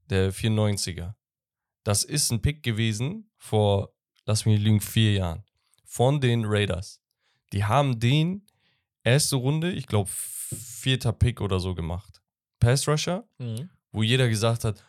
der 0.10 0.34
94er. 0.34 1.16
Das 1.84 2.04
ist 2.04 2.32
ein 2.32 2.42
Pick 2.42 2.64
gewesen 2.64 3.30
vor, 3.38 3.94
lass 4.26 4.46
mich 4.46 4.60
lügen, 4.62 4.82
vier 4.82 5.14
Jahren. 5.14 5.44
Von 5.86 6.22
den 6.22 6.46
Raiders. 6.46 7.02
Die 7.52 7.66
haben 7.66 8.00
den 8.00 8.46
erste 9.04 9.36
Runde, 9.38 9.72
ich 9.72 9.88
glaube, 9.88 10.10
vierter 10.10 11.12
Pick 11.14 11.42
oder 11.42 11.60
so 11.60 11.74
gemacht. 11.76 12.22
Pass 12.60 12.88
Rusher, 12.88 13.28
Mhm. 13.40 13.70
wo 13.92 14.04
jeder 14.04 14.30
gesagt 14.30 14.64
hat, 14.64 14.84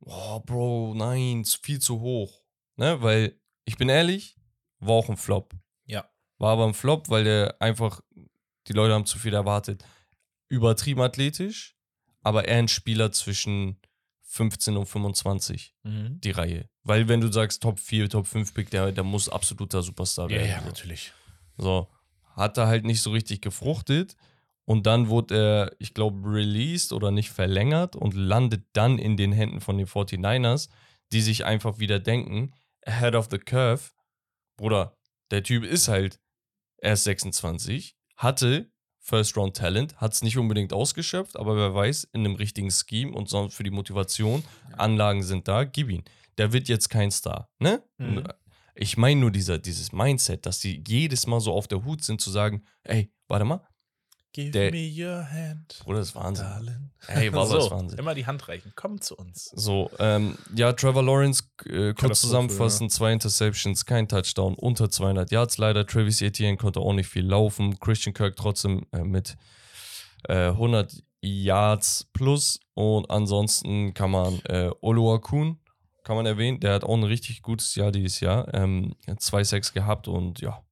oh, 0.00 0.40
Bro, 0.40 0.94
nein, 0.96 1.44
viel 1.44 1.78
zu 1.80 2.00
hoch. 2.00 2.42
Ne? 2.76 3.00
Weil, 3.02 3.38
ich 3.64 3.76
bin 3.76 3.88
ehrlich, 3.88 4.36
war 4.78 4.94
auch 4.94 5.08
ein 5.08 5.16
Flop. 5.16 5.54
Ja. 5.86 6.04
War 6.38 6.52
aber 6.52 6.66
ein 6.66 6.74
Flop, 6.74 7.08
weil 7.08 7.24
der 7.24 7.60
einfach, 7.62 8.00
die 8.68 8.72
Leute 8.72 8.94
haben 8.94 9.06
zu 9.06 9.18
viel 9.18 9.34
erwartet. 9.34 9.84
Übertrieben 10.48 11.00
athletisch, 11.00 11.74
aber 12.22 12.46
eher 12.46 12.58
ein 12.58 12.68
Spieler 12.68 13.10
zwischen 13.12 13.78
15 14.22 14.76
und 14.76 14.86
25 14.86 15.74
Mhm. 15.82 16.20
die 16.20 16.30
Reihe. 16.30 16.68
Weil 16.84 17.08
wenn 17.08 17.20
du 17.20 17.30
sagst 17.30 17.62
Top 17.62 17.78
4, 17.78 18.08
Top 18.08 18.26
5 18.26 18.54
Pick, 18.54 18.70
der, 18.70 18.92
der 18.92 19.04
muss 19.04 19.28
absoluter 19.28 19.82
Superstar 19.82 20.30
Ja, 20.30 20.36
werden. 20.38 20.50
ja, 20.50 20.60
so. 20.60 20.66
natürlich. 20.66 21.12
So, 21.58 21.88
hat 22.34 22.56
er 22.58 22.66
halt 22.66 22.84
nicht 22.84 23.02
so 23.02 23.10
richtig 23.10 23.42
gefruchtet 23.42 24.16
und 24.64 24.86
dann 24.86 25.08
wurde 25.08 25.36
er, 25.36 25.76
ich 25.78 25.92
glaube, 25.92 26.28
released 26.32 26.92
oder 26.92 27.10
nicht 27.10 27.30
verlängert 27.30 27.94
und 27.94 28.14
landet 28.14 28.64
dann 28.72 28.98
in 28.98 29.16
den 29.16 29.32
Händen 29.32 29.60
von 29.60 29.76
den 29.76 29.86
49ers, 29.86 30.68
die 31.12 31.20
sich 31.20 31.44
einfach 31.44 31.78
wieder 31.78 31.98
denken, 32.00 32.54
ahead 32.86 33.14
of 33.14 33.28
the 33.30 33.38
curve, 33.38 33.82
Bruder, 34.56 34.96
der 35.30 35.42
Typ 35.42 35.64
ist 35.64 35.88
halt 35.88 36.20
erst 36.78 37.04
26, 37.04 37.96
hatte 38.22 38.70
First 39.00 39.36
Round 39.36 39.56
Talent, 39.56 39.96
hat 39.96 40.12
es 40.12 40.22
nicht 40.22 40.38
unbedingt 40.38 40.72
ausgeschöpft, 40.72 41.36
aber 41.36 41.56
wer 41.56 41.74
weiß, 41.74 42.04
in 42.12 42.24
einem 42.24 42.36
richtigen 42.36 42.70
Scheme 42.70 43.12
und 43.12 43.28
sonst 43.28 43.54
für 43.54 43.64
die 43.64 43.70
Motivation, 43.70 44.44
Anlagen 44.76 45.24
sind 45.24 45.48
da, 45.48 45.64
gib 45.64 45.90
ihn. 45.90 46.04
Der 46.38 46.52
wird 46.52 46.68
jetzt 46.68 46.88
kein 46.88 47.10
Star, 47.10 47.50
ne? 47.58 47.82
Mhm. 47.98 48.22
Ich 48.74 48.96
meine 48.96 49.20
nur 49.20 49.30
dieser, 49.30 49.58
dieses 49.58 49.92
Mindset, 49.92 50.46
dass 50.46 50.60
die 50.60 50.82
jedes 50.86 51.26
Mal 51.26 51.40
so 51.40 51.52
auf 51.52 51.68
der 51.68 51.84
Hut 51.84 52.02
sind, 52.04 52.20
zu 52.20 52.30
sagen, 52.30 52.62
ey, 52.84 53.12
warte 53.28 53.44
mal, 53.44 53.60
Give 54.34 54.50
Der- 54.50 54.70
me 54.70 54.90
your 54.90 55.28
hand. 55.30 55.78
Bruder, 55.84 55.98
das 55.98 56.08
ist 56.08 56.14
Wahnsinn. 56.14 56.46
Darling. 56.46 56.90
Ey, 57.08 57.32
war 57.34 57.46
das 57.48 57.64
so, 57.64 57.70
Wahnsinn. 57.70 57.98
Immer 57.98 58.14
die 58.14 58.24
Hand 58.26 58.48
reichen. 58.48 58.72
Komm 58.76 59.00
zu 59.00 59.14
uns. 59.16 59.50
So, 59.54 59.90
ähm, 59.98 60.38
ja, 60.54 60.72
Trevor 60.72 61.02
Lawrence, 61.02 61.42
äh, 61.66 61.92
kurz 61.92 62.22
zusammenfassen, 62.22 62.88
zwei 62.88 63.12
Interceptions, 63.12 63.84
kein 63.84 64.08
Touchdown, 64.08 64.54
unter 64.54 64.88
200 64.88 65.30
Yards 65.30 65.58
leider. 65.58 65.86
Travis 65.86 66.22
Etienne 66.22 66.56
konnte 66.56 66.80
auch 66.80 66.94
nicht 66.94 67.08
viel 67.08 67.26
laufen. 67.26 67.78
Christian 67.78 68.14
Kirk 68.14 68.36
trotzdem 68.36 68.86
äh, 68.92 69.02
mit 69.04 69.36
äh, 70.28 70.46
100 70.48 71.02
Yards 71.20 72.08
plus. 72.14 72.58
Und 72.74 73.10
ansonsten 73.10 73.92
kann 73.92 74.10
man 74.10 74.40
äh, 74.46 74.70
Oluwakun, 74.80 75.58
kann 76.04 76.16
man 76.16 76.24
erwähnen, 76.24 76.58
der 76.58 76.72
hat 76.74 76.84
auch 76.84 76.94
ein 76.96 77.04
richtig 77.04 77.42
gutes 77.42 77.74
Jahr 77.74 77.92
dieses 77.92 78.20
Jahr. 78.20 78.52
Ähm, 78.54 78.94
zwei 79.18 79.44
Sacks 79.44 79.72
gehabt 79.74 80.08
und 80.08 80.40
ja, 80.40 80.64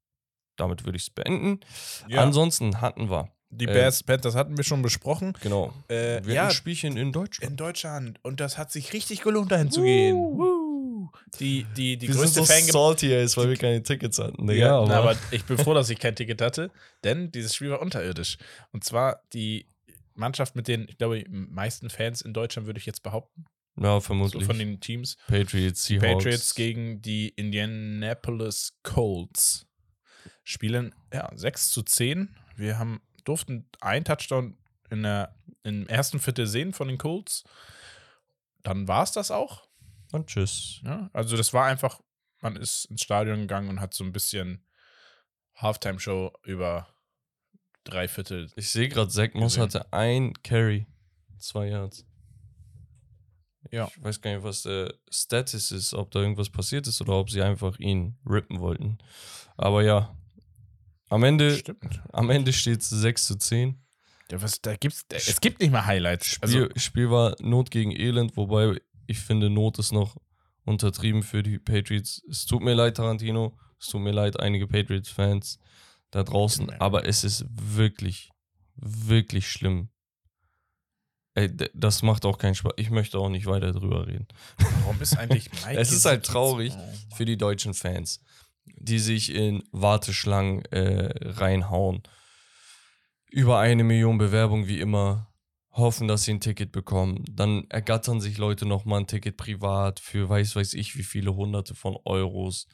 damit 0.57 0.85
würde 0.87 0.97
ich 0.97 1.03
es 1.05 1.11
beenden. 1.11 1.61
Ja, 2.09 2.23
Ansonsten 2.23 2.81
hatten 2.81 3.11
wir, 3.11 3.31
die 3.51 3.67
äh, 3.67 3.73
Bears, 3.73 4.03
Panthers 4.03 4.35
hatten 4.35 4.57
wir 4.57 4.65
schon 4.65 4.83
besprochen. 4.83 5.35
genau, 5.43 5.73
Äh, 5.89 6.25
wir 6.25 6.35
ja, 6.35 6.45
ein 6.49 6.51
Spielchen 6.53 6.97
in 6.97 7.13
Deutschland. 7.13 7.51
in 7.51 7.57
Deutschland. 7.57 8.19
Und 8.23 8.41
das 8.41 8.59
hat 8.59 8.71
sich 8.73 8.93
richtig 8.93 9.23
gelohnt, 9.23 9.51
dahin 9.53 9.71
zu 9.71 9.83
gehen. 9.83 10.17
Woo. 10.17 11.11
Die, 11.39 11.67
die, 11.77 11.97
die 11.97 12.09
wir 12.09 12.15
sind 12.15 12.23
größte 12.23 12.41
so 12.41 12.45
Fange 12.47 12.71
salty, 12.73 13.13
ey, 13.13 13.27
weil 13.37 13.49
wir 13.49 13.57
keine 13.57 13.83
Tickets 13.83 14.19
hatten. 14.19 14.47
Digga, 14.47 14.67
Ja, 14.67 14.79
aber, 14.79 14.95
aber 14.95 15.17
ich 15.31 15.45
bin 15.45 15.59
froh, 15.59 15.75
dass 15.75 15.91
ich 15.91 15.99
kein 15.99 16.15
Ticket 16.15 16.41
hatte, 16.41 16.71
denn 17.05 17.33
dieses 17.33 17.55
Spiel 17.55 17.71
war 17.71 17.81
unterirdisch. 17.81 18.39
Und 18.73 18.85
zwar 18.85 19.23
die 19.33 19.67
Mannschaft 20.15 20.55
mit 20.55 20.69
den, 20.69 20.87
ich 20.89 20.99
glaube, 20.99 21.25
meisten 21.29 21.91
Fans 21.91 22.21
in 22.21 22.33
Deutschland, 22.33 22.67
würde 22.67 22.79
ich 22.79 22.87
jetzt 22.87 23.03
behaupten, 23.03 23.47
ja, 23.77 23.95
so 23.95 24.01
vermutlich. 24.01 24.45
von 24.45 24.59
den 24.59 24.79
Teams. 24.81 25.17
Patriots, 25.27 25.85
Seahawks. 25.85 26.13
Patriots 26.13 26.55
gegen 26.55 27.01
die 27.03 27.29
Indianapolis 27.31 28.79
Colts 28.83 29.67
spielen 30.45 30.95
ja 31.13 31.31
6 31.35 31.71
zu 31.71 31.83
10. 31.83 32.37
Wir 32.57 32.79
haben, 32.79 33.01
durften 33.25 33.69
einen 33.81 34.05
Touchdown 34.05 34.57
in 34.91 35.03
der, 35.03 35.35
im 35.63 35.87
ersten 35.87 36.19
Viertel 36.19 36.47
sehen 36.47 36.73
von 36.73 36.89
den 36.89 36.99
Colts. 36.99 37.45
Dann 38.63 38.89
war 38.89 39.03
es 39.03 39.13
das 39.13 39.31
auch. 39.31 39.69
Und 40.13 40.27
tschüss. 40.27 40.81
Ja, 40.85 41.09
also 41.13 41.37
das 41.37 41.53
war 41.53 41.67
einfach, 41.67 42.01
man 42.41 42.57
ist 42.57 42.87
ins 42.87 43.03
Stadion 43.03 43.41
gegangen 43.41 43.69
und 43.69 43.81
hat 43.81 43.95
so 43.95 44.05
ein 44.05 44.13
bisschen 44.13 44.65
Halftime-Show 45.55 46.33
über 46.43 46.89
drei 47.85 48.09
Viertel. 48.09 48.51
Ich 48.57 48.71
sehe 48.71 48.89
gerade, 48.89 49.11
Zach 49.11 49.35
Moss 49.35 49.59
hatte 49.59 49.93
ein 49.93 50.35
Carry. 50.43 50.87
Zwei 51.39 51.69
Yards. 51.69 52.05
Ja. 53.71 53.89
Ich 53.89 54.03
weiß 54.03 54.21
gar 54.21 54.35
nicht, 54.35 54.43
was 54.43 54.63
der 54.63 54.95
Status 55.11 55.71
ist, 55.71 55.95
ob 55.95 56.11
da 56.11 56.21
irgendwas 56.21 56.51
passiert 56.51 56.87
ist 56.87 57.01
oder 57.01 57.15
ob 57.15 57.31
sie 57.31 57.43
einfach 57.43 57.79
ihn 57.79 58.19
rippen 58.27 58.61
wollten. 58.61 58.99
Aber 59.57 59.83
ja. 59.83 60.17
Am 61.11 61.23
Ende, 61.25 61.57
Stimmt. 61.57 62.01
am 62.13 62.31
Ende 62.31 62.53
steht 62.53 62.81
es 62.81 62.89
6 62.89 63.27
zu 63.27 63.37
10. 63.37 63.77
Ja, 64.31 64.41
was, 64.41 64.63
da 64.63 64.77
gibt's, 64.77 65.05
da, 65.09 65.17
es 65.17 65.41
gibt 65.41 65.61
nicht 65.61 65.73
mal 65.73 65.85
Highlights. 65.85 66.27
Spiel, 66.27 66.63
Also, 66.65 66.69
Spiel 66.77 67.11
war 67.11 67.35
Not 67.41 67.71
gegen 67.71 67.91
Elend, 67.91 68.37
wobei 68.37 68.81
ich 69.07 69.19
finde, 69.19 69.51
Not 69.51 69.79
ist 69.81 69.93
noch 69.93 70.17
untertrieben 70.65 71.23
für 71.25 71.43
die 71.43 71.59
Patriots. 71.59 72.23
Es 72.31 72.47
tut 72.47 72.63
mir 72.63 72.75
leid, 72.75 72.97
Tarantino. 72.97 73.59
Es 73.81 73.89
tut 73.89 74.03
mir 74.03 74.13
leid, 74.13 74.39
einige 74.39 74.69
Patriots-Fans 74.69 75.59
da 76.13 76.23
draußen. 76.23 76.71
Aber 76.81 77.07
es 77.07 77.25
ist 77.25 77.45
wirklich, 77.51 78.31
wirklich 78.77 79.51
schlimm. 79.51 79.89
Ey, 81.35 81.51
das 81.75 82.03
macht 82.03 82.25
auch 82.25 82.39
keinen 82.39 82.55
Spaß. 82.55 82.73
Ich 82.77 82.91
möchte 82.91 83.19
auch 83.19 83.29
nicht 83.31 83.47
weiter 83.47 83.73
drüber 83.73 84.07
reden. 84.07 84.27
warum 84.59 85.01
ist 85.01 85.17
eigentlich 85.17 85.51
Mike 85.67 85.79
Es 85.81 85.93
ist 85.93 86.05
halt 86.05 86.25
traurig 86.25 86.73
für 87.17 87.25
die 87.25 87.37
deutschen 87.37 87.73
Fans, 87.75 88.21
die 88.77 88.99
sich 88.99 89.33
in 89.35 89.63
Warteschlangen 89.73 90.65
äh, 90.67 91.13
reinhauen. 91.29 92.03
Über 93.31 93.59
eine 93.59 93.85
Million 93.85 94.19
Bewerbungen 94.19 94.67
wie 94.67 94.81
immer, 94.81 95.33
hoffen, 95.73 96.09
dass 96.09 96.25
sie 96.25 96.33
ein 96.33 96.41
Ticket 96.41 96.73
bekommen. 96.73 97.25
Dann 97.31 97.65
ergattern 97.71 98.21
sich 98.21 98.39
Leute 98.39 98.67
nochmal 98.67 99.01
ein 99.01 99.07
Ticket 99.07 99.37
privat 99.37 100.01
für 100.01 100.29
weiß 100.29 100.57
weiß 100.57 100.75
ich 100.75 100.97
wie 100.97 101.05
viele 101.05 101.35
hunderte 101.35 101.75
von 101.75 101.97
Euros. 102.05 102.67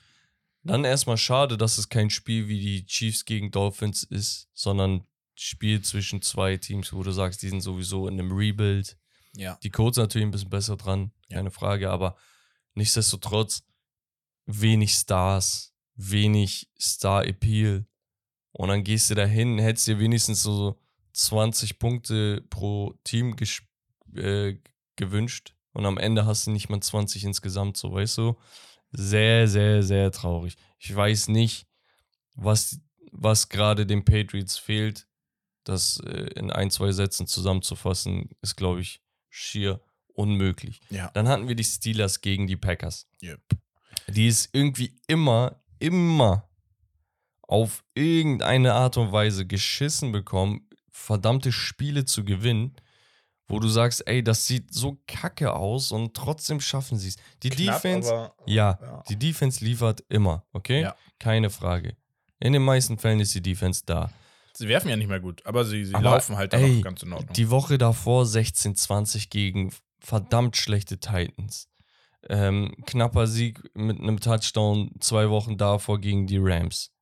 Dann 0.63 0.85
erstmal 0.85 1.19
schade, 1.19 1.57
dass 1.57 1.79
es 1.79 1.89
kein 1.89 2.11
Spiel 2.11 2.49
wie 2.49 2.59
die 2.61 2.87
Chiefs 2.87 3.25
gegen 3.25 3.51
Dolphins 3.51 4.03
ist, 4.03 4.49
sondern 4.55 5.07
Spiel 5.35 5.83
zwischen 5.83 6.23
zwei 6.23 6.57
Teams, 6.57 6.93
wo 6.93 7.03
du 7.03 7.13
sagst, 7.13 7.43
die 7.43 7.51
sind 7.51 7.61
sowieso 7.61 8.09
in 8.09 8.19
einem 8.19 8.33
Rebuild. 8.33 8.97
Ja. 9.35 9.59
Die 9.63 9.71
Codes 9.71 9.99
natürlich 9.99 10.27
ein 10.27 10.31
bisschen 10.31 10.49
besser 10.51 10.77
dran, 10.77 11.13
Ja. 11.29 11.37
keine 11.37 11.51
Frage, 11.51 11.91
aber 11.91 12.17
nichtsdestotrotz 12.75 13.63
wenig 14.47 14.95
Stars, 14.95 15.75
wenig 15.97 16.71
Star-Appeal. 16.79 17.87
Und 18.53 18.69
dann 18.69 18.85
gehst 18.85 19.11
du 19.11 19.15
dahin, 19.15 19.59
hättest 19.59 19.87
dir 19.87 19.99
wenigstens 19.99 20.43
so 20.43 20.79
20 21.13 21.79
Punkte 21.79 22.43
pro 22.49 22.95
Team 23.05 23.37
äh, 24.15 24.55
gewünscht. 24.97 25.55
Und 25.73 25.85
am 25.85 25.99
Ende 25.99 26.25
hast 26.25 26.47
du 26.47 26.51
nicht 26.51 26.69
mal 26.69 26.81
20 26.81 27.25
insgesamt, 27.25 27.77
so 27.77 27.93
weißt 27.93 28.19
du. 28.19 28.37
Sehr, 28.93 29.47
sehr, 29.49 29.83
sehr 29.83 30.11
traurig. 30.11 30.57
Ich 30.79 30.95
weiß 30.95 31.29
nicht, 31.29 31.67
was, 32.35 32.81
was 33.13 33.49
gerade 33.49 33.85
den 33.85 34.05
Patriots 34.05 34.57
fehlt. 34.57 35.07
Das 35.65 36.01
äh, 36.07 36.31
in 36.37 36.51
ein, 36.51 36.71
zwei 36.71 36.93
Sätzen 36.93 37.27
zusammenzufassen, 37.27 38.31
ist, 38.41 38.57
glaube 38.57 38.81
ich, 38.81 39.03
schier 39.29 39.81
unmöglich. 40.15 40.81
Ja. 40.91 41.11
Dann 41.13 41.29
hatten 41.29 41.49
wir 41.49 41.55
die 41.55 41.65
Steelers 41.65 42.21
gegen 42.21 42.47
die 42.47 42.57
Packers. 42.57 43.09
Yep. 43.23 43.41
Die 44.09 44.29
es 44.29 44.49
irgendwie 44.53 44.99
immer, 45.07 45.61
immer 45.79 46.49
auf 47.43 47.85
irgendeine 47.95 48.75
Art 48.75 48.97
und 48.97 49.13
Weise 49.13 49.47
geschissen 49.47 50.13
bekommen, 50.13 50.69
verdammte 50.91 51.53
Spiele 51.53 52.05
zu 52.05 52.25
gewinnen, 52.25 52.75
wo 53.49 53.61
du 53.61 53.69
sagst, 53.69 54.07
ey, 54.09 54.25
das 54.25 54.47
sieht 54.47 54.75
so 54.75 54.99
kacke 55.07 55.53
aus 55.55 55.93
und 55.93 56.15
trotzdem 56.15 56.61
schaffen 56.61 56.99
sie 56.99 57.09
es. 57.09 57.17
Die 57.43 57.51
Knapp, 57.51 57.83
Defense, 57.83 58.13
aber, 58.13 58.35
ja, 58.47 58.79
ja. 58.81 59.03
die 59.09 59.17
Defense 59.17 59.65
liefert 59.65 60.03
immer, 60.09 60.45
okay? 60.53 60.83
Ja. 60.83 60.97
Keine 61.19 61.51
Frage. 61.51 61.97
In 62.41 62.53
den 62.53 62.63
meisten 62.63 62.99
Fällen 62.99 63.21
ist 63.21 63.35
die 63.35 63.43
Defense 63.43 63.83
da. 63.87 64.11
Sie 64.53 64.69
werfen 64.69 64.89
ja 64.89 64.97
nicht 64.97 65.09
mehr 65.09 65.21
gut, 65.21 65.45
aber 65.45 65.65
sie, 65.65 65.85
sie 65.85 65.95
Aber, 65.95 66.05
laufen 66.05 66.37
halt 66.37 66.55
ey, 66.55 66.81
ganz 66.81 67.03
in 67.03 67.13
Ordnung. 67.13 67.33
Die 67.35 67.51
Woche 67.51 67.79
davor 67.79 68.25
16-20 68.25 69.29
gegen 69.29 69.73
verdammt 70.01 70.57
schlechte 70.57 70.99
Titans. 70.99 71.69
Ähm, 72.29 72.75
knapper 72.87 73.27
Sieg 73.27 73.63
mit 73.75 74.01
einem 74.01 74.21
Touchdown 74.21 74.91
zwei 75.01 75.31
Wochen 75.31 75.57
davor 75.57 76.01
gegen 76.01 76.27
die 76.27 76.39
Rams. 76.39 76.93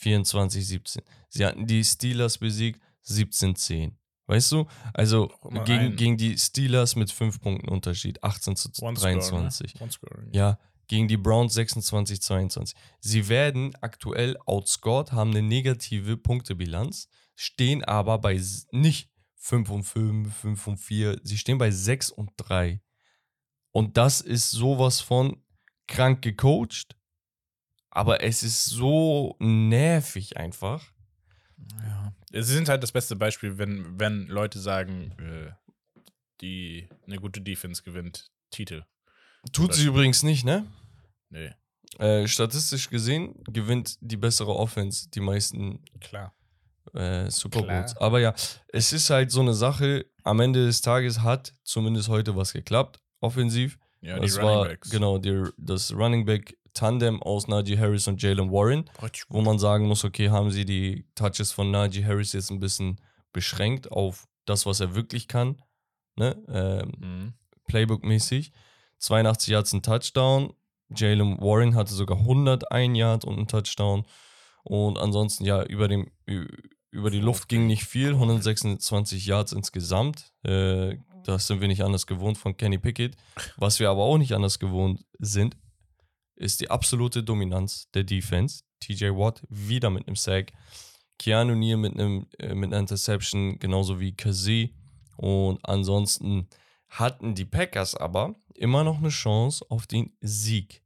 24-17. 0.00 1.02
Sie 1.28 1.46
hatten 1.46 1.66
die 1.66 1.84
Steelers 1.84 2.38
besiegt, 2.38 2.80
17-10. 3.06 3.92
Weißt 4.26 4.52
du? 4.52 4.66
Also 4.94 5.30
gegen, 5.64 5.96
gegen 5.96 6.16
die 6.16 6.38
Steelers 6.38 6.96
mit 6.96 7.10
5 7.10 7.40
Punkten 7.40 7.68
Unterschied, 7.68 8.22
18 8.22 8.56
zu 8.56 8.68
One 8.82 8.96
score, 8.96 9.12
23. 9.12 9.74
Ne? 9.74 9.80
One 9.82 9.92
scoring. 9.92 10.28
Ja, 10.32 10.58
gegen 10.86 11.08
die 11.08 11.16
Browns 11.16 11.54
26, 11.54 12.22
22. 12.22 12.76
Sie 13.00 13.28
werden 13.28 13.74
aktuell 13.80 14.36
outscored, 14.46 15.12
haben 15.12 15.30
eine 15.30 15.42
negative 15.42 16.16
Punktebilanz, 16.16 17.08
stehen 17.34 17.84
aber 17.84 18.18
bei 18.18 18.40
nicht 18.70 19.10
5 19.36 19.70
und 19.70 19.82
5, 19.82 20.36
5 20.36 20.66
und 20.66 20.76
4, 20.78 21.20
sie 21.24 21.38
stehen 21.38 21.58
bei 21.58 21.70
6 21.70 22.10
und 22.10 22.30
3. 22.36 22.80
Und 23.72 23.96
das 23.96 24.20
ist 24.20 24.50
sowas 24.50 25.00
von 25.00 25.42
krank 25.88 26.22
gecoacht, 26.22 26.96
aber 27.90 28.22
es 28.22 28.42
ist 28.42 28.66
so 28.66 29.36
nervig 29.40 30.36
einfach. 30.36 30.82
Ja. 31.82 32.12
Sie 32.32 32.42
sind 32.54 32.68
halt 32.68 32.82
das 32.82 32.92
beste 32.92 33.16
Beispiel, 33.16 33.58
wenn, 33.58 33.98
wenn 33.98 34.26
Leute 34.26 34.58
sagen, 34.58 35.12
äh, 35.18 35.50
die 36.40 36.88
eine 37.06 37.16
gute 37.18 37.40
Defense 37.40 37.82
gewinnt 37.82 38.30
Titel. 38.50 38.84
Tut 39.52 39.74
sie 39.74 39.86
übrigens 39.86 40.22
nicht, 40.22 40.44
ne? 40.44 40.66
Nee, 41.30 41.52
Äh, 41.98 42.26
statistisch 42.26 42.88
gesehen 42.90 43.42
gewinnt 43.44 43.96
die 44.00 44.16
bessere 44.16 44.54
Offense 44.54 45.08
die 45.10 45.20
meisten 45.20 45.84
klar. 46.00 46.34
äh, 46.94 47.30
Super. 47.30 47.62
Bowls. 47.62 47.96
Aber 47.98 48.20
ja, 48.20 48.34
es 48.68 48.92
ist 48.92 49.10
halt 49.10 49.30
so 49.30 49.40
eine 49.40 49.54
Sache. 49.54 50.06
Am 50.24 50.40
Ende 50.40 50.64
des 50.66 50.80
Tages 50.80 51.20
hat 51.20 51.54
zumindest 51.64 52.08
heute 52.08 52.34
was 52.36 52.52
geklappt, 52.52 53.01
offensiv. 53.22 53.78
Ja, 54.00 54.18
die 54.18 54.26
es 54.26 54.36
Running 54.38 54.50
war 54.50 54.64
Backs. 54.64 54.90
genau 54.90 55.18
die, 55.18 55.44
das 55.56 55.92
Running 55.94 56.24
Back 56.24 56.56
Tandem 56.74 57.22
aus 57.22 57.48
Najee 57.48 57.78
Harris 57.78 58.08
und 58.08 58.20
Jalen 58.22 58.50
Warren, 58.50 58.88
wo 59.28 59.42
man 59.42 59.58
sagen 59.58 59.86
muss, 59.86 60.04
okay, 60.04 60.30
haben 60.30 60.50
sie 60.50 60.64
die 60.64 61.04
Touches 61.14 61.52
von 61.52 61.70
Najee 61.70 62.04
Harris 62.04 62.32
jetzt 62.32 62.50
ein 62.50 62.60
bisschen 62.60 62.98
beschränkt 63.32 63.92
auf 63.92 64.26
das, 64.46 64.64
was 64.66 64.80
er 64.80 64.94
wirklich 64.94 65.28
kann, 65.28 65.60
ne? 66.16 66.36
Ähm, 66.48 66.92
Mhm. 66.98 67.34
Playbook-mäßig. 67.68 68.52
82 68.98 69.48
Yards, 69.52 69.72
ein 69.72 69.82
Touchdown. 69.82 70.52
Jalen 70.94 71.40
Warren 71.40 71.74
hatte 71.74 71.94
sogar 71.94 72.18
101 72.18 72.96
Yards 72.98 73.24
und 73.24 73.36
einen 73.36 73.48
Touchdown. 73.48 74.04
Und 74.64 74.98
ansonsten, 74.98 75.44
ja, 75.44 75.62
über, 75.64 75.88
dem, 75.88 76.10
über 76.90 77.10
die 77.10 77.20
Luft 77.20 77.48
ging 77.48 77.66
nicht 77.66 77.84
viel. 77.84 78.10
126 78.14 79.26
Yards 79.26 79.52
insgesamt. 79.52 80.32
Äh, 80.44 80.96
das 81.24 81.46
sind 81.46 81.60
wir 81.60 81.68
nicht 81.68 81.82
anders 81.82 82.06
gewohnt 82.06 82.38
von 82.38 82.56
Kenny 82.56 82.78
Pickett. 82.78 83.16
Was 83.56 83.80
wir 83.80 83.90
aber 83.90 84.02
auch 84.02 84.18
nicht 84.18 84.32
anders 84.32 84.58
gewohnt 84.58 85.04
sind, 85.18 85.56
ist 86.36 86.60
die 86.60 86.70
absolute 86.70 87.22
Dominanz 87.22 87.90
der 87.92 88.04
Defense. 88.04 88.64
TJ 88.80 89.10
Watt 89.10 89.42
wieder 89.48 89.90
mit 89.90 90.06
einem 90.06 90.16
Sack. 90.16 90.52
Keanu 91.18 91.54
Neal 91.54 91.76
mit, 91.76 91.94
einem, 91.94 92.26
äh, 92.38 92.54
mit 92.54 92.72
einer 92.72 92.80
Interception, 92.80 93.58
genauso 93.58 94.00
wie 94.00 94.16
Kazee. 94.16 94.74
Und 95.16 95.60
ansonsten 95.62 96.48
hatten 96.88 97.34
die 97.34 97.44
Packers 97.44 97.94
aber 97.94 98.34
immer 98.54 98.84
noch 98.84 98.98
eine 98.98 99.08
Chance 99.08 99.64
auf 99.68 99.86
den 99.86 100.16
Sieg. 100.20 100.82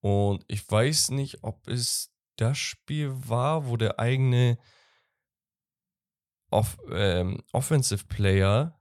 Und 0.00 0.44
ich 0.48 0.68
weiß 0.70 1.10
nicht, 1.10 1.42
ob 1.42 1.66
es 1.68 2.12
das 2.36 2.58
Spiel 2.58 3.12
war, 3.28 3.66
wo 3.66 3.76
der 3.76 3.98
eigene 3.98 4.58
Off 6.50 6.78
ähm, 6.90 7.42
Offensive 7.52 8.04
Player 8.06 8.78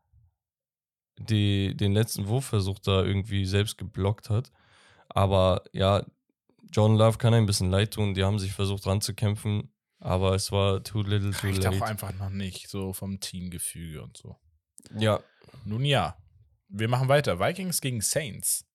die, 1.30 1.76
den 1.76 1.93
letzten 1.93 2.28
Wurfversuch 2.28 2.80
da 2.80 3.03
irgendwie 3.03 3.45
selbst 3.45 3.78
geblockt 3.78 4.30
hat. 4.30 4.51
Aber 5.09 5.63
ja, 5.74 6.05
John 6.72 6.95
Love 6.95 7.17
kann 7.17 7.34
ein 7.34 7.45
bisschen 7.45 7.69
leid 7.69 7.93
tun. 7.93 8.13
Die 8.13 8.24
haben 8.24 8.39
sich 8.39 8.53
versucht 8.53 8.86
ranzukämpfen, 8.88 9.72
aber 9.99 10.36
es 10.36 10.51
war 10.51 10.84
too 10.84 11.01
little, 11.01 11.32
too 11.32 11.47
Reicht 11.47 11.63
late. 11.63 11.78
auch 11.78 11.82
einfach 11.82 12.13
noch 12.13 12.30
nicht, 12.30 12.69
so 12.69 12.93
vom 12.93 13.19
Teamgefüge 13.19 14.01
und 14.01 14.17
so. 14.17 14.38
Ja, 14.97 15.19
Nun 15.65 15.86
ja, 15.86 16.17
wir 16.69 16.88
machen 16.88 17.09
weiter. 17.09 17.39
Vikings 17.39 17.82
gegen 17.82 18.01
Saints. 18.01 18.65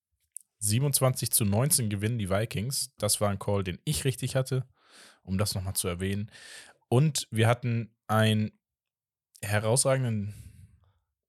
27 0.58 1.30
zu 1.30 1.44
19 1.44 1.90
gewinnen 1.90 2.18
die 2.18 2.30
Vikings. 2.30 2.92
Das 2.98 3.20
war 3.20 3.30
ein 3.30 3.38
Call, 3.38 3.64
den 3.64 3.78
ich 3.84 4.04
richtig 4.04 4.36
hatte, 4.36 4.66
um 5.22 5.38
das 5.38 5.54
nochmal 5.54 5.74
zu 5.74 5.88
erwähnen. 5.88 6.30
Und 6.88 7.26
wir 7.30 7.48
hatten 7.48 7.94
einen 8.06 8.52
herausragenden 9.42 10.34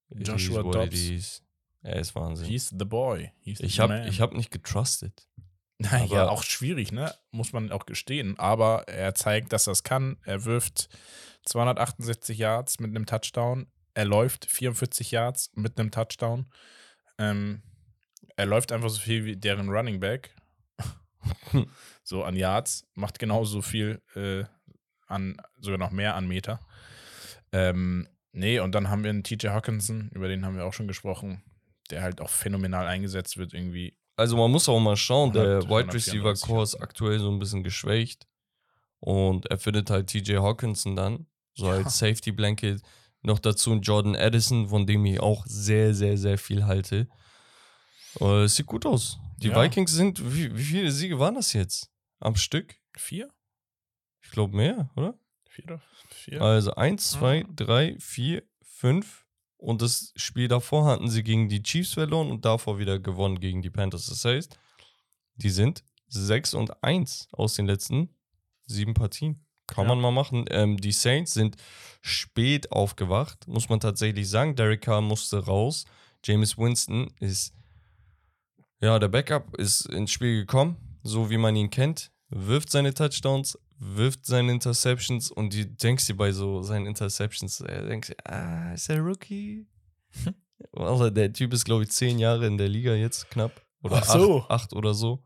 it 0.09 0.27
Joshua 0.27 0.63
Dobbs. 0.63 0.95
is. 0.95 1.43
Er 1.81 1.97
ist 1.97 2.15
Wahnsinn. 2.15 2.47
He's 2.47 2.69
the 2.77 2.85
boy. 2.85 3.31
He's 3.41 3.59
Ich 3.59 3.79
habe 3.79 4.09
hab 4.09 4.33
nicht 4.33 4.51
getrustet. 4.51 5.27
Naja, 5.79 6.29
auch 6.29 6.41
schwierig, 6.41 6.91
ne? 6.91 7.13
Muss 7.29 7.53
man 7.53 7.71
auch 7.71 7.85
gestehen. 7.85 8.37
Aber 8.39 8.87
er 8.87 9.13
zeigt, 9.13 9.53
dass 9.53 9.67
er 9.67 9.73
es 9.73 9.83
kann. 9.83 10.17
Er 10.25 10.43
wirft 10.43 10.89
268 11.45 12.35
Yards 12.35 12.79
mit 12.79 12.89
einem 12.89 13.05
Touchdown. 13.05 13.67
Er 13.93 14.05
läuft 14.05 14.47
44 14.47 15.11
Yards 15.11 15.51
mit 15.53 15.79
einem 15.79 15.91
Touchdown. 15.91 16.47
Ähm, 17.19 17.61
er 18.35 18.47
läuft 18.47 18.71
einfach 18.71 18.89
so 18.89 18.99
viel 18.99 19.25
wie 19.25 19.35
deren 19.35 19.69
Running 19.69 19.99
Back. 19.99 20.35
so 22.03 22.23
an 22.23 22.35
Yards. 22.35 22.87
Macht 22.95 23.19
genauso 23.19 23.61
viel 23.61 24.01
äh, 24.15 24.45
an, 25.05 25.39
sogar 25.59 25.77
noch 25.77 25.91
mehr 25.91 26.15
an 26.15 26.27
Meter. 26.27 26.59
Ähm, 27.51 28.07
nee, 28.31 28.59
und 28.59 28.73
dann 28.73 28.89
haben 28.89 29.03
wir 29.03 29.09
einen 29.09 29.23
TJ 29.23 29.47
Hawkinson, 29.49 30.09
über 30.13 30.27
den 30.27 30.45
haben 30.45 30.55
wir 30.55 30.65
auch 30.65 30.73
schon 30.73 30.87
gesprochen, 30.87 31.43
der 31.89 32.01
halt 32.01 32.21
auch 32.21 32.29
phänomenal 32.29 32.87
eingesetzt 32.87 33.37
wird 33.37 33.53
irgendwie. 33.53 33.97
Also 34.15 34.35
man 34.37 34.49
muss 34.51 34.67
auch 34.67 34.79
mal 34.79 34.95
schauen, 34.97 35.31
der 35.33 35.59
100, 35.59 35.63
Wide 35.69 35.93
Receiver 35.93 36.29
194 36.29 36.47
Core 36.47 36.63
ist 36.63 36.75
aktuell 36.75 37.19
so 37.19 37.31
ein 37.31 37.39
bisschen 37.39 37.63
geschwächt. 37.63 38.27
Und 38.99 39.45
er 39.45 39.57
findet 39.59 39.89
halt 39.91 40.07
TJ 40.07 40.37
Hawkinson 40.37 40.95
dann, 40.95 41.27
so 41.53 41.67
Ja. 41.67 41.73
als 41.73 41.97
Safety 41.99 42.31
Blanket. 42.31 42.81
Noch 43.21 43.39
dazu 43.39 43.71
ein 43.71 43.81
Jordan 43.81 44.15
Addison, 44.15 44.69
von 44.69 44.87
dem 44.87 45.05
ich 45.05 45.19
auch 45.19 45.45
sehr, 45.45 45.93
sehr, 45.93 46.17
sehr 46.17 46.37
viel 46.37 46.65
halte. 46.65 47.07
Äh, 48.19 48.43
es 48.43 48.55
sieht 48.55 48.65
gut 48.65 48.85
aus. 48.85 49.19
Die 49.37 49.49
Ja. 49.49 49.61
Vikings 49.63 49.91
sind, 49.91 50.19
wie, 50.33 50.55
wie 50.55 50.63
viele 50.63 50.91
Siege 50.91 51.19
waren 51.19 51.35
das 51.35 51.53
jetzt? 51.53 51.91
Am 52.19 52.35
Stück? 52.35 52.75
Vier? 52.95 53.29
Ich 54.23 54.31
glaube 54.31 54.55
mehr, 54.55 54.89
oder? 54.95 55.13
Vier? 55.47 55.65
oder? 55.65 55.81
Vier? 56.27 56.41
Also 56.41 56.73
eins, 56.75 57.11
zwei, 57.11 57.43
Mhm. 57.43 57.55
drei, 57.55 57.95
vier, 57.99 58.43
fünf. 58.61 59.25
Und 59.57 59.81
das 59.81 60.13
Spiel 60.15 60.47
davor 60.47 60.85
hatten 60.85 61.09
sie 61.09 61.23
gegen 61.23 61.49
die 61.49 61.63
Chiefs 61.63 61.93
verloren 61.93 62.29
und 62.29 62.45
davor 62.45 62.77
wieder 62.79 62.99
gewonnen 62.99 63.39
gegen 63.39 63.61
die 63.61 63.69
Panthers. 63.71 64.05
Das 64.07 64.23
heißt, 64.23 64.57
die 65.35 65.49
sind 65.49 65.83
6 66.09 66.53
und 66.53 66.83
1 66.83 67.27
aus 67.31 67.55
den 67.55 67.65
letzten 67.65 68.09
sieben 68.65 68.93
Partien. 68.93 69.43
Kann 69.65 69.85
Ja. 69.85 69.89
man 69.95 70.01
mal 70.01 70.11
machen. 70.11 70.45
Ähm, 70.49 70.77
die 70.77 70.91
Saints 70.91 71.33
sind 71.33 71.55
spät 72.01 72.71
aufgewacht, 72.71 73.47
muss 73.47 73.67
man 73.69 73.79
tatsächlich 73.79 74.29
sagen. 74.29 74.55
Derek 74.55 74.81
Carr 74.81 75.01
musste 75.01 75.39
raus. 75.45 75.85
James 76.23 76.57
Winston 76.57 77.11
ist, 77.19 77.53
ja, 78.81 78.99
der 78.99 79.07
Backup 79.07 79.55
ist 79.57 79.85
ins 79.87 80.11
Spiel 80.11 80.41
gekommen, 80.41 80.77
so 81.03 81.29
wie 81.29 81.37
man 81.37 81.55
ihn 81.55 81.69
kennt. 81.69 82.11
Wirft 82.29 82.69
seine 82.69 82.93
Touchdowns, 82.93 83.57
wirft 83.79 84.25
seine 84.25 84.51
Interceptions 84.51 85.31
und 85.31 85.53
du 85.53 85.65
denkst 85.65 86.07
dir 86.07 86.15
bei 86.17 86.31
so 86.31 86.61
seinen 86.63 86.85
Interceptions, 86.87 87.61
äh, 87.61 87.87
denkst 87.87 88.09
dir, 88.09 88.15
ah, 88.25 88.73
ist 88.73 88.89
er 88.89 88.99
Rookie? 89.01 89.67
Also 90.73 91.09
der 91.09 91.31
Typ 91.33 91.53
ist, 91.53 91.65
glaube 91.65 91.83
ich, 91.83 91.91
zehn 91.91 92.17
Jahre 92.19 92.47
in 92.47 92.57
der 92.57 92.67
Liga 92.67 92.93
jetzt 92.93 93.29
knapp. 93.29 93.61
Oder 93.83 93.97
Ach 93.97 94.05
so. 94.05 94.39
acht, 94.41 94.49
acht 94.51 94.73
oder 94.73 94.93
so. 94.93 95.23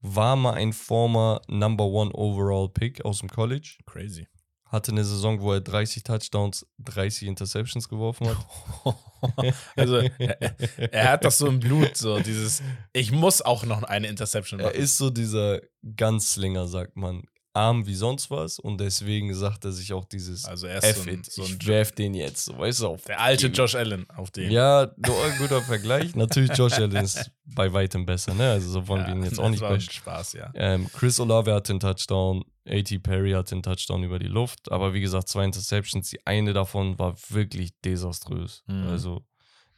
War 0.00 0.36
mal 0.36 0.54
ein 0.54 0.72
former 0.72 1.42
Number 1.48 1.84
One 1.84 2.12
Overall 2.12 2.68
Pick 2.68 3.04
aus 3.04 3.18
dem 3.18 3.28
College. 3.28 3.78
Crazy. 3.86 4.26
Hatte 4.64 4.92
eine 4.92 5.04
Saison, 5.04 5.40
wo 5.40 5.52
er 5.52 5.60
30 5.60 6.04
Touchdowns, 6.04 6.64
30 6.78 7.26
Interceptions 7.26 7.88
geworfen 7.88 8.28
hat. 8.28 8.94
also, 9.76 9.96
er, 9.96 10.92
er 10.92 11.10
hat 11.10 11.24
das 11.24 11.38
so 11.38 11.48
im 11.48 11.58
Blut, 11.58 11.96
so 11.96 12.20
dieses, 12.20 12.62
ich 12.92 13.10
muss 13.10 13.42
auch 13.42 13.64
noch 13.64 13.82
eine 13.82 14.06
Interception 14.06 14.60
Er 14.60 14.66
machen. 14.66 14.76
ist 14.78 14.96
so 14.96 15.10
dieser 15.10 15.60
Ganzlinger, 15.96 16.68
sagt 16.68 16.96
man. 16.96 17.24
Arm 17.52 17.84
wie 17.86 17.94
sonst 17.96 18.30
was 18.30 18.58
und 18.60 18.78
deswegen 18.78 19.34
sagt 19.34 19.64
er 19.64 19.72
sich 19.72 19.92
auch 19.92 20.04
dieses 20.04 20.44
Also 20.44 20.68
er 20.68 20.82
ist 20.82 21.02
so 21.02 21.10
ein, 21.10 21.22
so 21.24 21.42
ich 21.42 21.52
ein 21.60 21.66
werf 21.66 21.90
den 21.92 22.14
jetzt, 22.14 22.44
so, 22.44 22.56
weißt 22.56 22.80
du, 22.82 22.86
auf 22.88 23.02
der 23.02 23.20
alte 23.20 23.50
die- 23.50 23.56
Josh 23.56 23.74
Allen 23.74 24.08
auf 24.10 24.30
dem. 24.30 24.50
Ja, 24.50 24.92
nur 24.96 25.24
ein 25.24 25.36
guter 25.38 25.60
Vergleich. 25.60 26.14
Natürlich, 26.14 26.56
Josh 26.56 26.74
Allen 26.74 26.92
ist 26.96 27.30
bei 27.44 27.72
weitem 27.72 28.06
besser, 28.06 28.34
ne? 28.34 28.50
Also 28.52 28.70
so 28.70 28.86
wollen 28.86 29.04
wir 29.06 29.14
ihn 29.14 29.24
jetzt 29.24 29.40
auch 29.40 29.48
nicht 29.48 29.60
bashen. 29.60 29.90
Spaß, 29.90 30.34
ja. 30.34 30.52
Ähm, 30.54 30.88
Chris 30.92 31.18
Olave 31.18 31.52
hat 31.52 31.68
den 31.68 31.80
Touchdown, 31.80 32.44
A.T. 32.68 32.98
Perry 33.00 33.32
hat 33.32 33.50
den 33.50 33.62
Touchdown 33.64 34.04
über 34.04 34.20
die 34.20 34.28
Luft, 34.28 34.70
aber 34.70 34.94
wie 34.94 35.00
gesagt, 35.00 35.28
zwei 35.28 35.44
Interceptions. 35.44 36.08
Die 36.10 36.24
eine 36.26 36.52
davon 36.52 36.98
war 37.00 37.16
wirklich 37.30 37.72
desaströs. 37.84 38.62
Mhm. 38.68 38.86
Also 38.86 39.24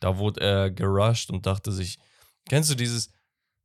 da 0.00 0.18
wurde 0.18 0.40
er 0.42 0.70
gerusht 0.70 1.30
und 1.30 1.46
dachte 1.46 1.72
sich, 1.72 1.98
kennst 2.48 2.70
du 2.70 2.74
dieses 2.74 3.08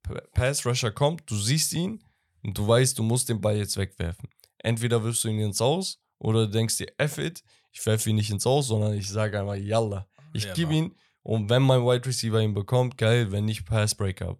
P- 0.03 0.22
Pass-Rusher 0.34 0.91
kommt, 0.91 1.30
du 1.30 1.36
siehst 1.36 1.74
ihn 1.74 2.01
und 2.47 2.57
du 2.57 2.67
weißt, 2.67 2.97
du 2.97 3.03
musst 3.03 3.29
den 3.29 3.39
Ball 3.41 3.57
jetzt 3.57 3.77
wegwerfen. 3.77 4.27
Entweder 4.57 5.03
wirfst 5.03 5.23
du 5.23 5.27
ihn 5.27 5.39
ins 5.39 5.61
Aus 5.61 5.99
oder 6.17 6.47
du 6.47 6.51
denkst 6.51 6.77
dir, 6.77 6.87
F 6.97 7.19
it, 7.19 7.43
ich 7.71 7.85
werfe 7.85 8.09
ihn 8.09 8.15
nicht 8.15 8.31
ins 8.31 8.47
Aus, 8.47 8.67
sondern 8.67 8.93
ich 8.95 9.07
sage 9.07 9.39
einmal, 9.39 9.59
yalla. 9.59 10.07
Ich 10.33 10.45
Ja, 10.45 10.53
gebe 10.53 10.73
ihn 10.73 10.95
und 11.21 11.49
wenn 11.49 11.61
mein 11.61 11.81
Wide 11.83 12.05
Receiver 12.07 12.41
ihn 12.41 12.53
bekommt, 12.55 12.97
geil, 12.97 13.31
wenn 13.31 13.45
nicht 13.45 13.65
Pass 13.65 13.93
Breakup. 13.93 14.39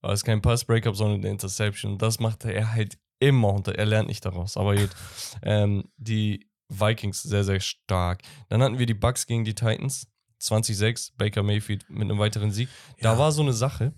Aber 0.00 0.12
es 0.14 0.20
ist 0.20 0.24
kein 0.24 0.40
Pass 0.40 0.64
Breakup, 0.64 0.96
sondern 0.96 1.20
eine 1.20 1.28
Interception. 1.28 1.92
Und 1.92 2.02
das 2.02 2.20
macht 2.20 2.44
er 2.46 2.72
halt 2.72 2.96
immer 3.18 3.52
und 3.52 3.68
er 3.68 3.84
lernt 3.84 4.08
nicht 4.08 4.24
daraus. 4.24 4.56
Aber 4.56 4.74
gut, 4.76 4.90
ähm, 5.42 5.90
die 5.98 6.48
Vikings 6.68 7.22
sehr, 7.22 7.44
sehr 7.44 7.60
stark. 7.60 8.22
Dann 8.48 8.62
hatten 8.62 8.78
wir 8.78 8.86
die 8.86 8.94
Bucks 8.94 9.26
gegen 9.26 9.44
die 9.44 9.54
Titans. 9.54 10.06
20-6, 10.40 11.12
Baker 11.18 11.42
Mayfield 11.42 11.84
mit 11.90 12.02
einem 12.08 12.18
weiteren 12.18 12.50
Sieg. 12.50 12.70
Da 13.00 13.12
Ja. 13.12 13.18
war 13.18 13.30
so 13.32 13.42
eine 13.42 13.52
Sache. 13.52 13.92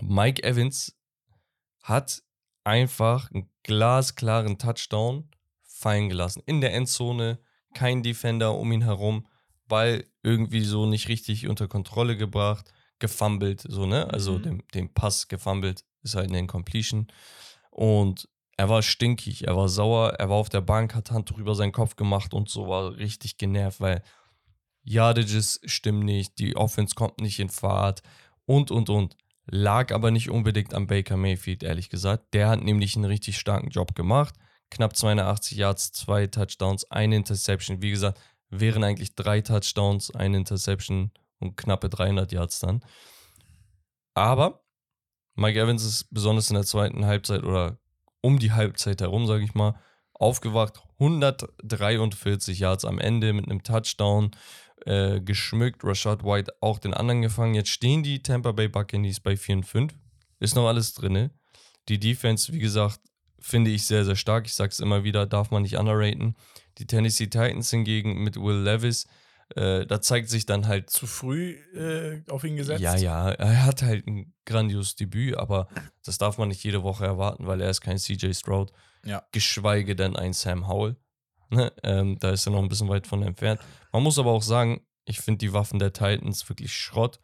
Mike 0.00 0.44
Evans 0.44 0.94
hat 1.82 2.22
einfach 2.68 3.30
einen 3.30 3.48
glasklaren 3.62 4.58
Touchdown 4.58 5.30
fallen 5.62 6.10
gelassen. 6.10 6.42
In 6.44 6.60
der 6.60 6.74
Endzone, 6.74 7.38
kein 7.74 8.02
Defender 8.02 8.54
um 8.54 8.70
ihn 8.72 8.82
herum, 8.82 9.26
Ball 9.66 10.04
irgendwie 10.22 10.62
so 10.64 10.86
nicht 10.86 11.08
richtig 11.08 11.48
unter 11.48 11.66
Kontrolle 11.66 12.16
gebracht, 12.16 12.70
gefummelt, 12.98 13.64
so, 13.66 13.86
ne? 13.86 14.12
Also 14.12 14.32
Mhm. 14.38 14.42
den, 14.42 14.62
den 14.74 14.94
Pass 14.94 15.28
gefummelt, 15.28 15.84
ist 16.02 16.14
halt 16.14 16.28
eine 16.28 16.40
Incompletion. 16.40 17.06
Und 17.70 18.28
er 18.56 18.68
war 18.68 18.82
stinkig, 18.82 19.46
er 19.46 19.56
war 19.56 19.68
sauer, 19.68 20.14
er 20.18 20.28
war 20.28 20.36
auf 20.36 20.48
der 20.48 20.60
Bank, 20.60 20.94
hat 20.94 21.10
Handtuch 21.10 21.38
über 21.38 21.54
seinen 21.54 21.72
Kopf 21.72 21.96
gemacht 21.96 22.34
und 22.34 22.50
so 22.50 22.68
war 22.68 22.96
richtig 22.96 23.38
genervt, 23.38 23.80
weil 23.80 24.02
Yardages 24.82 25.60
stimmen 25.64 26.04
nicht, 26.04 26.38
die 26.38 26.56
Offense 26.56 26.94
kommt 26.94 27.20
nicht 27.20 27.38
in 27.38 27.50
Fahrt 27.50 28.02
und, 28.46 28.70
und, 28.70 28.90
und. 28.90 29.16
Lag 29.50 29.92
aber 29.92 30.10
nicht 30.10 30.30
unbedingt 30.30 30.74
am 30.74 30.86
Baker 30.86 31.16
Mayfield, 31.16 31.62
ehrlich 31.62 31.88
gesagt. 31.88 32.34
Der 32.34 32.48
hat 32.48 32.62
nämlich 32.62 32.96
einen 32.96 33.06
richtig 33.06 33.38
starken 33.38 33.70
Job 33.70 33.94
gemacht. 33.94 34.34
Knapp 34.70 34.94
280 34.94 35.56
Yards, 35.56 35.92
zwei 35.92 36.26
Touchdowns, 36.26 36.90
eine 36.90 37.16
Interception. 37.16 37.80
Wie 37.80 37.90
gesagt, 37.90 38.20
wären 38.50 38.84
eigentlich 38.84 39.14
drei 39.14 39.40
Touchdowns, 39.40 40.14
eine 40.14 40.36
Interception 40.36 41.12
und 41.38 41.56
knappe 41.56 41.88
300 41.88 42.30
Yards 42.32 42.60
dann. 42.60 42.84
Aber 44.12 44.64
Mike 45.34 45.58
Evans 45.58 45.84
ist 45.84 46.12
besonders 46.12 46.50
in 46.50 46.54
der 46.54 46.64
zweiten 46.64 47.06
Halbzeit 47.06 47.42
oder 47.42 47.78
um 48.20 48.38
die 48.38 48.52
Halbzeit 48.52 49.00
herum, 49.00 49.26
sage 49.26 49.44
ich 49.44 49.54
mal, 49.54 49.80
aufgewacht. 50.12 50.82
143 50.98 52.58
Yards 52.58 52.84
am 52.84 52.98
Ende 52.98 53.32
mit 53.32 53.46
einem 53.46 53.62
Touchdown 53.62 54.32
äh, 54.86 55.20
geschmückt. 55.20 55.84
Rashad 55.84 56.24
White 56.24 56.52
auch 56.60 56.78
den 56.78 56.94
anderen 56.94 57.22
gefangen. 57.22 57.54
Jetzt 57.54 57.70
stehen 57.70 58.02
die 58.02 58.22
Tampa 58.22 58.52
Bay 58.52 58.68
Buccaneers 58.68 59.20
bei 59.20 59.36
4 59.36 59.56
und 59.56 59.64
5. 59.64 59.94
Ist 60.40 60.56
noch 60.56 60.66
alles 60.68 60.94
drin. 60.94 61.30
Die 61.88 61.98
Defense, 61.98 62.52
wie 62.52 62.58
gesagt, 62.58 63.00
finde 63.40 63.70
ich 63.70 63.86
sehr, 63.86 64.04
sehr 64.04 64.16
stark. 64.16 64.46
Ich 64.46 64.54
sage 64.54 64.70
es 64.70 64.80
immer 64.80 65.04
wieder, 65.04 65.26
darf 65.26 65.50
man 65.50 65.62
nicht 65.62 65.76
underraten. 65.76 66.36
Die 66.78 66.86
Tennessee 66.86 67.26
Titans 67.26 67.70
hingegen 67.70 68.22
mit 68.22 68.36
Will 68.36 68.62
Levis, 68.62 69.06
äh, 69.56 69.86
da 69.86 70.00
zeigt 70.00 70.28
sich 70.28 70.46
dann 70.46 70.66
halt. 70.66 70.90
Zu 70.90 71.06
früh 71.06 71.52
äh, 71.74 72.22
auf 72.30 72.44
ihn 72.44 72.56
gesetzt? 72.56 72.80
Ja, 72.80 72.96
ja, 72.96 73.30
er 73.30 73.64
hat 73.64 73.82
halt 73.82 74.06
ein 74.06 74.34
grandioses 74.44 74.96
Debüt, 74.96 75.36
aber 75.36 75.68
das 76.04 76.18
darf 76.18 76.38
man 76.38 76.48
nicht 76.48 76.62
jede 76.62 76.82
Woche 76.82 77.06
erwarten, 77.06 77.46
weil 77.46 77.60
er 77.60 77.70
ist 77.70 77.80
kein 77.80 77.98
CJ 77.98 78.32
Stroud. 78.34 78.72
Ja. 79.04 79.24
Geschweige 79.32 79.96
denn 79.96 80.16
ein 80.16 80.32
Sam 80.32 80.68
Howell. 80.68 80.96
Ne? 81.50 81.72
Ähm, 81.82 82.18
da 82.18 82.30
ist 82.30 82.46
er 82.46 82.52
noch 82.52 82.62
ein 82.62 82.68
bisschen 82.68 82.88
weit 82.88 83.06
von 83.06 83.22
entfernt. 83.22 83.60
Man 83.92 84.02
muss 84.02 84.18
aber 84.18 84.30
auch 84.30 84.42
sagen, 84.42 84.82
ich 85.04 85.20
finde 85.20 85.38
die 85.38 85.52
Waffen 85.52 85.78
der 85.78 85.92
Titans 85.92 86.48
wirklich 86.48 86.72
Schrott. 86.72 87.20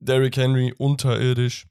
Derrick 0.00 0.36
Henry 0.36 0.74
unterirdisch. 0.76 1.66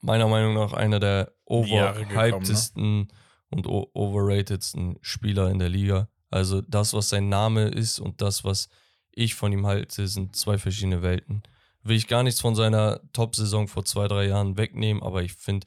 Meiner 0.00 0.28
Meinung 0.28 0.54
nach 0.54 0.72
einer 0.72 1.00
der 1.00 1.32
gekommen, 1.46 1.70
ne? 1.70 2.06
overhypedsten 2.06 3.12
und 3.50 3.66
overratedsten 3.66 4.98
Spieler 5.00 5.50
in 5.50 5.58
der 5.58 5.68
Liga. 5.68 6.08
Also 6.30 6.60
das, 6.60 6.92
was 6.92 7.08
sein 7.08 7.28
Name 7.28 7.68
ist 7.68 7.98
und 7.98 8.20
das, 8.20 8.44
was 8.44 8.68
ich 9.12 9.34
von 9.34 9.52
ihm 9.52 9.66
halte, 9.66 10.06
sind 10.06 10.36
zwei 10.36 10.58
verschiedene 10.58 11.02
Welten. 11.02 11.42
Will 11.82 11.96
ich 11.96 12.06
gar 12.06 12.22
nichts 12.22 12.40
von 12.40 12.54
seiner 12.54 13.00
Top-Saison 13.12 13.68
vor 13.68 13.84
zwei, 13.84 14.08
drei 14.08 14.26
Jahren 14.26 14.58
wegnehmen, 14.58 15.02
aber 15.02 15.22
ich 15.22 15.32
finde, 15.32 15.66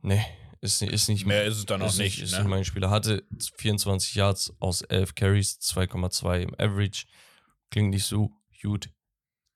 nee, 0.00 0.24
ist, 0.62 0.80
ist 0.82 1.08
nicht 1.08 1.26
Mehr 1.26 1.44
ist 1.44 1.58
es 1.58 1.66
dann 1.66 1.82
auch 1.82 1.94
nicht, 1.96 2.22
Ist 2.22 2.32
ne? 2.32 2.38
nicht 2.38 2.48
mein 2.48 2.64
Spieler. 2.64 2.88
Hatte 2.90 3.24
24 3.58 4.14
Yards 4.14 4.54
aus 4.60 4.82
11 4.82 5.14
Carries, 5.14 5.58
2,2 5.60 6.40
im 6.42 6.54
Average. 6.54 7.04
Klingt 7.70 7.90
nicht 7.90 8.04
so 8.06 8.30
gut. 8.62 8.88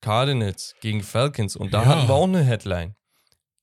Cardinals 0.01 0.75
gegen 0.81 1.01
Falcons. 1.01 1.55
Und 1.55 1.73
da 1.73 1.81
Ja. 1.83 1.87
hatten 1.87 2.07
wir 2.07 2.13
auch 2.13 2.25
eine 2.25 2.43
Headline. 2.43 2.95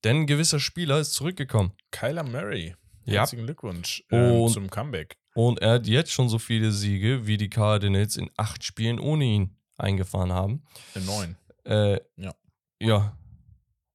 Denn 0.02 0.22
ein 0.22 0.26
gewisser 0.26 0.58
Spieler 0.60 0.98
ist 0.98 1.12
zurückgekommen. 1.12 1.72
Kyler 1.90 2.24
Murray. 2.24 2.74
Ja. 3.04 3.20
Herzlichen 3.20 3.44
Glückwunsch 3.46 4.02
ähm, 4.10 4.32
Und- 4.42 4.52
zum 4.52 4.70
Comeback. 4.70 5.18
Und 5.34 5.60
er 5.60 5.72
hat 5.74 5.86
jetzt 5.86 6.12
schon 6.12 6.28
so 6.28 6.38
viele 6.38 6.70
Siege, 6.72 7.26
wie 7.26 7.36
die 7.36 7.50
Cardinals 7.50 8.16
in 8.16 8.30
acht 8.36 8.64
Spielen 8.64 8.98
ohne 9.00 9.24
ihn 9.24 9.56
eingefahren 9.76 10.32
haben. 10.32 10.62
In 10.94 11.04
neun. 11.06 11.36
Äh, 11.64 11.98
Ja. 12.16 12.34
Ja, 12.80 13.18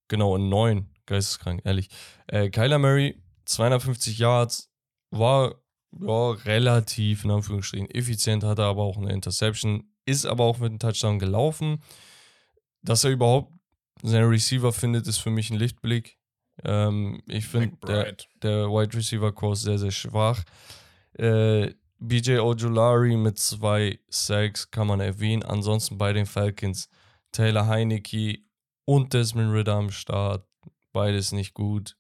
genau, 0.08 0.36
in 0.36 0.50
neun. 0.50 0.90
Geisteskrank, 1.06 1.62
ehrlich. 1.66 1.90
Äh, 2.28 2.50
Kyler 2.50 2.78
Murray, 2.80 3.22
250 3.50 4.20
Yards, 4.20 4.70
war 5.12 5.56
ja, 6.00 6.32
relativ, 6.46 7.26
in 7.26 7.32
Anführungsstrichen, 7.32 7.90
effizient, 7.90 8.44
hatte 8.44 8.64
aber 8.64 8.84
auch 8.84 8.98
eine 8.98 9.12
Interception, 9.12 9.90
ist 10.06 10.26
aber 10.26 10.44
auch 10.44 10.60
mit 10.60 10.70
einem 10.70 10.80
Touchdown 10.80 11.20
gelaufen. 11.20 11.82
Dass 12.82 13.04
er 13.04 13.12
überhaupt 13.12 13.52
seinen 14.04 14.30
Receiver 14.30 14.72
findet, 14.72 15.08
ist 15.08 15.18
für 15.18 15.32
mich 15.32 15.50
ein 15.50 15.58
Lichtblick. 15.58 16.18
Ähm, 16.64 17.22
ich 17.28 17.48
finde, 17.48 17.76
der, 17.88 18.16
der 18.42 18.68
Wide 18.68 18.96
Receiver 18.96 19.32
Kurs 19.32 19.62
sehr, 19.62 19.80
sehr 19.80 19.92
schwach. 19.92 20.44
Äh, 21.14 21.74
BJ 21.98 22.38
Ojolari 22.38 23.18
mit 23.18 23.40
zwei 23.40 24.00
Sacks 24.10 24.70
kann 24.72 24.88
man 24.88 25.00
erwähnen. 25.00 25.44
Ansonsten 25.44 25.98
bei 25.98 26.14
den 26.14 26.26
Falcons 26.26 26.88
Taylor 27.32 27.68
Heineke 27.68 28.40
und 28.86 29.14
Desmond 29.14 29.54
Ritter 29.54 29.76
am 29.76 29.90
Start. 29.90 30.48
Beides 30.94 31.32
nicht 31.32 31.54
gut. 31.54 31.98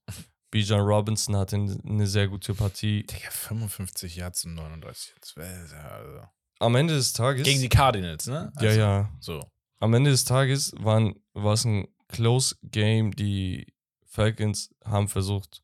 Bijan 0.51 0.79
Robinson 0.81 1.35
hatte 1.35 1.55
eine 1.55 2.07
sehr 2.07 2.27
gute 2.27 2.53
Partie. 2.55 3.03
Digga, 3.03 3.29
55 3.29 4.15
Yards 4.15 4.45
und 4.45 4.55
39 4.55 5.11
Yards. 5.11 5.35
Wer 5.35 5.63
ist 5.63 5.73
er 5.73 5.91
Also. 5.91 6.21
Am 6.59 6.75
Ende 6.75 6.95
des 6.95 7.13
Tages. 7.13 7.45
Gegen 7.45 7.61
die 7.61 7.69
Cardinals, 7.69 8.27
ne? 8.27 8.51
ja, 8.59 8.67
Also, 8.67 8.79
ja. 8.79 9.09
So. 9.19 9.51
Am 9.79 9.93
Ende 9.93 10.11
des 10.11 10.25
Tages 10.25 10.73
waren, 10.77 11.15
war 11.33 11.53
es 11.53 11.65
ein 11.65 11.87
Close 12.09 12.55
Game. 12.63 13.15
Die 13.15 13.73
Falcons 14.05 14.73
haben 14.83 15.07
versucht, 15.07 15.63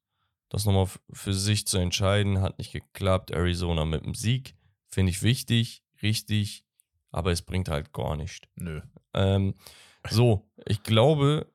das 0.50 0.66
nochmal 0.66 0.88
für 1.12 1.34
sich 1.34 1.68
zu 1.68 1.78
entscheiden. 1.80 2.40
Hat 2.42 2.60
nicht 2.60 2.72
geklappt. 2.72 3.32
Arizona 3.32 3.84
mit 3.84 4.06
dem 4.06 4.16
Sieg. 4.16 4.56
Finde 4.88 5.10
ich 5.10 5.22
wichtig, 5.22 5.84
richtig. 6.02 6.64
Aber 7.12 7.32
es 7.32 7.42
bringt 7.42 7.68
halt 7.70 7.92
gar 7.92 8.16
nichts. 8.16 8.48
Nö. 8.56 8.82
Ähm, 9.14 9.56
so, 10.10 10.50
ich 10.66 10.84
glaube, 10.84 11.52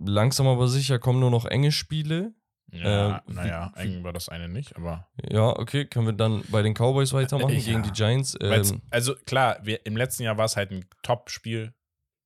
langsam 0.00 0.46
aber 0.46 0.66
sicher 0.68 0.98
kommen 0.98 1.20
nur 1.20 1.30
noch 1.30 1.44
enge 1.46 1.72
Spiele. 1.72 2.34
Ja, 2.72 3.16
Äh, 3.18 3.32
naja, 3.32 3.72
eng 3.76 4.04
war 4.04 4.12
das 4.12 4.28
eine 4.28 4.48
nicht, 4.48 4.76
aber. 4.76 5.08
Ja, 5.28 5.48
okay, 5.48 5.86
können 5.86 6.06
wir 6.06 6.12
dann 6.12 6.42
bei 6.50 6.62
den 6.62 6.74
Cowboys 6.74 7.12
weitermachen 7.12 7.50
Ja. 7.54 7.60
gegen 7.64 7.82
die 7.82 7.90
Giants. 7.90 8.36
Ähm, 8.40 8.80
also 8.90 9.14
klar, 9.26 9.58
wir, 9.62 9.84
im 9.86 9.96
letzten 9.96 10.22
Jahr 10.22 10.38
war 10.38 10.44
es 10.44 10.56
halt 10.56 10.70
ein 10.70 10.84
Top-Spiel. 11.02 11.74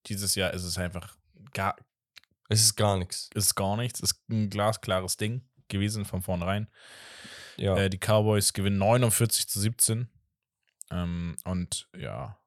Dieses 0.06 0.34
Jahr 0.34 0.52
ist 0.52 0.64
es 0.64 0.76
einfach 0.76 1.16
gar, 1.54 1.76
es 2.50 2.60
ist 2.60 2.76
gar 2.76 2.98
nichts. 2.98 3.30
ist 3.34 3.54
gar 3.54 3.76
nichts. 3.78 4.00
Ist 4.00 4.20
ein 4.28 4.50
glasklares 4.50 5.16
Ding 5.16 5.48
gewesen 5.68 6.04
von 6.04 6.20
vornherein. 6.20 6.68
Ja. 7.56 7.74
Äh, 7.76 7.88
die 7.88 7.98
Cowboys 7.98 8.52
gewinnen 8.52 8.76
49 8.78 9.48
zu 9.48 9.60
17. 9.60 10.10
Ähm, 10.90 11.36
und 11.44 11.88
ja, 11.96 12.38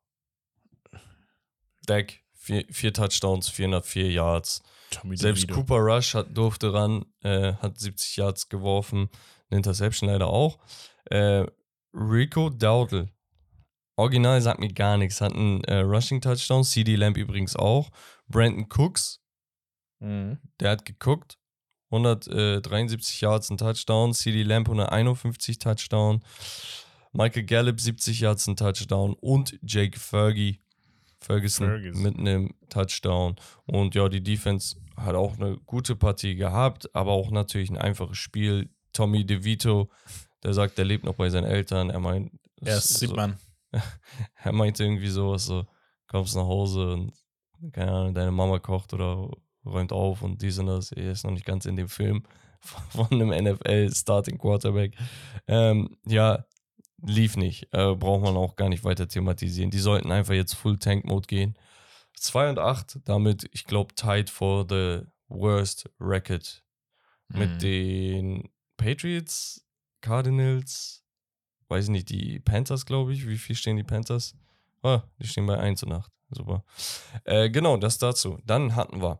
Dak, 1.87 2.13
vier, 2.47 2.65
vier 2.71 2.93
Touchdowns, 2.93 3.49
404 3.49 4.09
Yards. 4.11 4.63
Tommy 4.89 5.17
Selbst 5.17 5.43
DeVito. 5.43 5.55
Cooper 5.55 5.75
Rush 5.79 6.13
hat, 6.15 6.35
durfte 6.35 6.73
ran, 6.73 7.05
äh, 7.21 7.53
hat 7.55 7.77
70 7.77 8.15
Yards 8.17 8.47
geworfen. 8.49 9.09
Eine 9.49 9.57
Interception 9.57 10.09
leider 10.09 10.27
auch. 10.27 10.57
Äh, 11.05 11.45
Rico 11.93 12.49
Dowdle. 12.49 13.09
Original 13.97 14.41
sagt 14.41 14.59
mir 14.59 14.71
gar 14.73 14.97
nichts. 14.97 15.19
Hat 15.21 15.33
einen 15.33 15.63
äh, 15.65 15.79
Rushing 15.79 16.21
Touchdown. 16.21 16.63
CD 16.63 16.95
Lamb 16.95 17.17
übrigens 17.17 17.55
auch. 17.55 17.89
Brandon 18.27 18.67
Cooks, 18.69 19.21
Mhm. 19.99 20.37
der 20.59 20.71
hat 20.71 20.85
geguckt. 20.85 21.37
173 21.91 23.21
Yards 23.21 23.49
ein 23.49 23.57
Touchdown. 23.57 24.13
CD 24.13 24.43
Lamb 24.43 24.67
151 24.67 25.57
Touchdown. 25.59 26.23
Michael 27.13 27.43
Gallup 27.43 27.79
70 27.79 28.19
Yards 28.19 28.47
ein 28.47 28.55
Touchdown. 28.55 29.13
Und 29.19 29.57
Jake 29.63 29.99
Fergie. 29.99 30.59
Ferguson, 31.19 31.67
Ferguson. 31.67 32.03
mit 32.03 32.17
einem 32.17 32.53
Touchdown. 32.69 33.35
Und 33.65 33.95
ja, 33.95 34.09
die 34.09 34.23
Defense 34.23 34.77
hat 34.95 35.15
auch 35.15 35.37
eine 35.39 35.57
gute 35.65 35.95
Partie 35.95 36.35
gehabt, 36.35 36.93
aber 36.95 37.11
auch 37.11 37.31
natürlich 37.31 37.69
ein 37.69 37.77
einfaches 37.77 38.17
Spiel. 38.17 38.69
Tommy 38.93 39.25
DeVito, 39.25 39.89
der 40.43 40.53
sagt, 40.53 40.79
er 40.79 40.85
lebt 40.85 41.03
noch 41.03 41.15
bei 41.15 41.29
seinen 41.29 41.45
Eltern. 41.45 41.89
Er 41.89 41.99
meint, 41.99 42.31
Ja, 42.61 42.75
das 42.75 42.87
sieht 42.87 43.09
so, 43.09 43.15
man. 43.15 43.37
er 44.35 44.51
meinte 44.53 44.83
irgendwie 44.83 45.09
sowas 45.09 45.45
so, 45.45 45.65
kommst 46.07 46.35
nach 46.35 46.45
Hause 46.45 46.93
und 46.93 47.13
keine 47.73 47.91
Ahnung, 47.91 48.13
deine 48.13 48.31
Mama 48.31 48.59
kocht 48.59 48.93
oder 48.93 49.29
räumt 49.65 49.91
auf 49.91 50.21
und 50.21 50.41
dies 50.41 50.57
und 50.59 50.67
das. 50.67 50.91
Er 50.91 51.11
ist 51.11 51.23
noch 51.23 51.31
nicht 51.31 51.45
ganz 51.45 51.65
in 51.65 51.75
dem 51.75 51.89
Film 51.89 52.23
von 52.59 53.07
einem 53.11 53.29
NFL 53.29 53.93
Starting 53.93 54.37
Quarterback. 54.37 54.95
Ähm, 55.47 55.97
ja, 56.05 56.45
lief 57.01 57.37
nicht. 57.37 57.73
Äh, 57.73 57.95
braucht 57.95 58.23
man 58.23 58.35
auch 58.37 58.55
gar 58.55 58.69
nicht 58.69 58.83
weiter 58.83 59.07
thematisieren. 59.07 59.71
Die 59.71 59.79
sollten 59.79 60.11
einfach 60.11 60.33
jetzt 60.33 60.53
Full 60.55 60.77
Tank 60.79 61.05
Mode 61.05 61.27
gehen. 61.27 61.57
2 62.15 62.49
und 62.49 62.59
8, 62.59 62.99
damit, 63.05 63.47
ich 63.53 63.65
glaube, 63.65 63.93
tied 63.93 64.29
for 64.29 64.65
the 64.67 65.01
worst 65.27 65.89
record 65.99 66.63
mit 67.29 67.49
Mhm. 67.51 67.59
den 67.59 68.49
Patriots, 68.77 69.63
Cardinals, 70.01 71.03
weiß 71.67 71.85
ich 71.85 71.89
nicht, 71.91 72.09
die 72.09 72.39
Panthers, 72.39 72.85
glaube 72.85 73.13
ich. 73.13 73.27
Wie 73.27 73.37
viel 73.37 73.55
stehen 73.55 73.77
die 73.77 73.83
Panthers? 73.83 74.35
Ah, 74.81 75.03
die 75.19 75.27
stehen 75.27 75.45
bei 75.45 75.57
1 75.59 75.83
und 75.83 75.91
8. 75.91 76.11
Super. 76.31 76.63
Äh, 77.25 77.49
genau, 77.49 77.77
das 77.77 77.97
dazu. 77.97 78.39
Dann 78.45 78.75
hatten 78.75 79.01
wir 79.01 79.19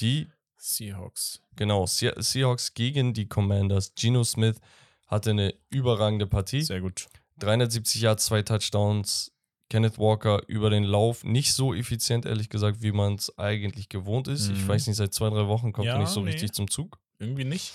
die, 0.00 0.28
Seahawks. 0.56 1.40
genau, 1.56 1.86
Se 1.86 2.12
Seahawks 2.18 2.74
gegen 2.74 3.14
die 3.14 3.28
Commanders. 3.28 3.94
Geno 3.94 4.24
Smith 4.24 4.60
hatte 5.08 5.30
eine 5.30 5.54
überragende 5.70 6.26
Partie. 6.26 6.62
Sehr 6.62 6.80
gut. 6.80 7.08
370 7.40 8.02
Yards, 8.02 8.26
zwei 8.26 8.42
Touchdowns. 8.42 9.32
Kenneth 9.70 9.98
Walker 9.98 10.40
über 10.46 10.70
den 10.70 10.84
Lauf 10.84 11.24
nicht 11.24 11.52
so 11.52 11.74
effizient, 11.74 12.24
ehrlich 12.24 12.48
gesagt, 12.48 12.80
wie 12.80 12.90
man 12.92 13.16
es 13.16 13.36
eigentlich 13.38 13.90
gewohnt 13.90 14.26
ist. 14.26 14.48
Ich 14.48 14.62
Mhm. 14.62 14.68
weiß 14.68 14.86
nicht, 14.86 14.96
seit 14.96 15.12
zwei, 15.12 15.28
drei 15.28 15.46
Wochen 15.46 15.72
kommt 15.72 15.88
er 15.88 15.94
Ja, 15.94 15.98
nicht 16.00 16.08
so 16.08 16.20
nee. 16.22 16.30
richtig 16.30 16.52
zum 16.52 16.70
Zug. 16.70 16.98
Irgendwie 17.18 17.44
nicht. 17.44 17.72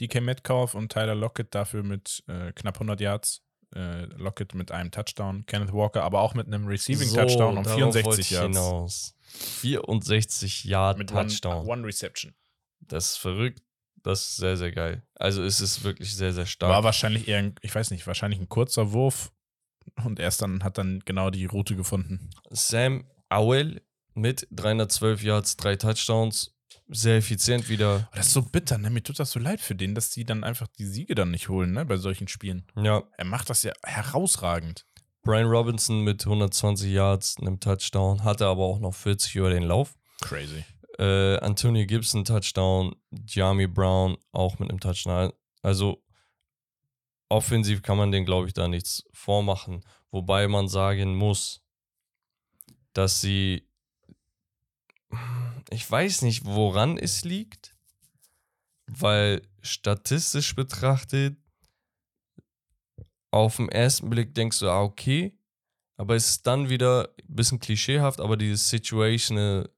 DK 0.00 0.20
Metcalf 0.20 0.74
und 0.74 0.90
Tyler 0.90 1.14
Lockett 1.14 1.54
dafür 1.54 1.82
mit 1.84 2.24
äh, 2.26 2.50
knapp 2.52 2.76
100 2.80 3.00
Yards. 3.00 3.42
Äh, 3.74 4.06
Lockett 4.16 4.54
mit 4.54 4.72
einem 4.72 4.90
Touchdown. 4.90 5.44
Kenneth 5.46 5.72
Walker 5.72 6.02
aber 6.02 6.20
auch 6.20 6.34
mit 6.34 6.46
einem 6.46 6.66
Receiving 6.66 7.08
So, 7.08 7.16
Touchdown 7.16 7.58
um 7.58 7.64
darauf 7.64 7.76
64 7.78 8.04
wollte 8.06 8.20
ich 8.22 8.30
Yards. 8.30 8.46
Hinaus. 8.56 9.14
64 9.70 10.64
Yard 10.64 10.98
Mit 10.98 11.10
Touchdown. 11.10 11.58
One, 11.66 11.68
one 11.72 11.86
Reception. 11.86 12.34
Das 12.80 13.10
ist 13.12 13.16
verrückt. 13.18 13.62
Das 14.06 14.20
ist 14.20 14.36
sehr, 14.36 14.56
sehr 14.56 14.70
geil. 14.70 15.02
Also 15.16 15.42
es 15.42 15.60
ist 15.60 15.82
wirklich 15.82 16.14
sehr, 16.14 16.32
sehr 16.32 16.46
stark. 16.46 16.70
War 16.70 16.84
wahrscheinlich 16.84 17.26
eher, 17.26 17.38
ein, 17.38 17.56
ich 17.60 17.74
weiß 17.74 17.90
nicht, 17.90 18.06
wahrscheinlich 18.06 18.38
ein 18.38 18.48
kurzer 18.48 18.92
Wurf. 18.92 19.32
Und 20.04 20.20
erst 20.20 20.42
dann 20.42 20.62
hat 20.62 20.78
dann 20.78 21.00
genau 21.04 21.30
die 21.30 21.46
Route 21.46 21.74
gefunden. 21.74 22.30
Sam 22.50 23.04
Howell 23.32 23.82
mit 24.14 24.46
312 24.52 25.24
Yards, 25.24 25.56
drei 25.56 25.74
Touchdowns. 25.74 26.54
Sehr 26.88 27.16
effizient 27.16 27.68
wieder. 27.68 28.08
Das 28.14 28.28
ist 28.28 28.32
so 28.34 28.42
bitter, 28.42 28.78
ne? 28.78 28.90
Mir 28.90 29.02
tut 29.02 29.18
das 29.18 29.32
so 29.32 29.40
leid 29.40 29.60
für 29.60 29.74
den, 29.74 29.96
dass 29.96 30.10
die 30.10 30.24
dann 30.24 30.44
einfach 30.44 30.68
die 30.78 30.86
Siege 30.86 31.16
dann 31.16 31.32
nicht 31.32 31.48
holen, 31.48 31.72
ne? 31.72 31.84
Bei 31.84 31.96
solchen 31.96 32.28
Spielen. 32.28 32.64
Ja, 32.76 33.02
Er 33.18 33.24
macht 33.24 33.50
das 33.50 33.64
ja 33.64 33.72
herausragend. 33.82 34.86
Brian 35.22 35.48
Robinson 35.48 36.02
mit 36.02 36.24
120 36.24 36.92
Yards, 36.92 37.38
einem 37.40 37.58
Touchdown, 37.58 38.22
hatte 38.22 38.46
aber 38.46 38.62
auch 38.62 38.78
noch 38.78 38.94
40 38.94 39.34
über 39.34 39.50
den 39.50 39.64
Lauf. 39.64 39.96
Crazy. 40.20 40.64
Äh, 40.98 41.36
Antonio 41.38 41.86
Gibson 41.86 42.24
Touchdown, 42.24 42.96
Jami 43.26 43.66
Brown 43.66 44.16
auch 44.32 44.58
mit 44.58 44.70
einem 44.70 44.80
Touchdown. 44.80 45.32
Also 45.62 46.02
offensiv 47.28 47.82
kann 47.82 47.98
man 47.98 48.12
den, 48.12 48.24
glaube 48.24 48.46
ich, 48.46 48.54
da 48.54 48.68
nichts 48.68 49.04
vormachen. 49.12 49.84
Wobei 50.10 50.48
man 50.48 50.68
sagen 50.68 51.16
muss, 51.16 51.62
dass 52.92 53.20
sie, 53.20 53.68
ich 55.70 55.90
weiß 55.90 56.22
nicht, 56.22 56.44
woran 56.44 56.96
es 56.96 57.24
liegt, 57.24 57.76
weil 58.86 59.42
statistisch 59.60 60.54
betrachtet, 60.54 61.36
auf 63.30 63.56
den 63.56 63.68
ersten 63.68 64.08
Blick 64.08 64.34
denkst 64.34 64.60
du, 64.60 64.70
ah, 64.70 64.82
okay, 64.82 65.38
aber 65.96 66.14
es 66.14 66.28
ist 66.28 66.46
dann 66.46 66.70
wieder 66.70 67.14
ein 67.28 67.34
bisschen 67.34 67.58
klischeehaft, 67.58 68.20
aber 68.20 68.36
dieses 68.36 68.68
Situational 68.70 69.68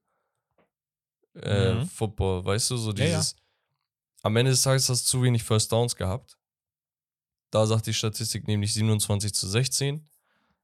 äh, 1.43 1.73
Mhm. 1.75 1.87
Football, 1.87 2.45
weißt 2.45 2.71
du, 2.71 2.77
so 2.77 2.91
Ja, 2.93 3.05
ja. 3.05 3.17
dieses, 3.17 3.35
am 4.21 4.35
Ende 4.35 4.51
des 4.51 4.61
Tages 4.61 4.89
hast 4.89 5.05
du 5.07 5.09
zu 5.17 5.23
wenig 5.23 5.43
First 5.43 5.71
Downs 5.71 5.95
gehabt. 5.95 6.37
Da 7.51 7.65
sagt 7.65 7.87
die 7.87 7.93
Statistik 7.93 8.47
nämlich 8.47 8.73
27 8.73 9.33
zu 9.33 9.47
16. 9.47 10.07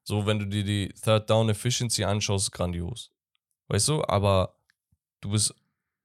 So, 0.03 0.25
wenn 0.25 0.37
du 0.39 0.45
dir 0.45 0.63
die 0.63 0.89
Third 0.89 1.29
Down 1.29 1.49
Efficiency 1.49 2.03
anschaust, 2.03 2.51
grandios. 2.51 3.11
Weißt 3.69 3.87
du, 3.87 4.03
aber 4.05 4.55
du 5.21 5.31
bist 5.31 5.55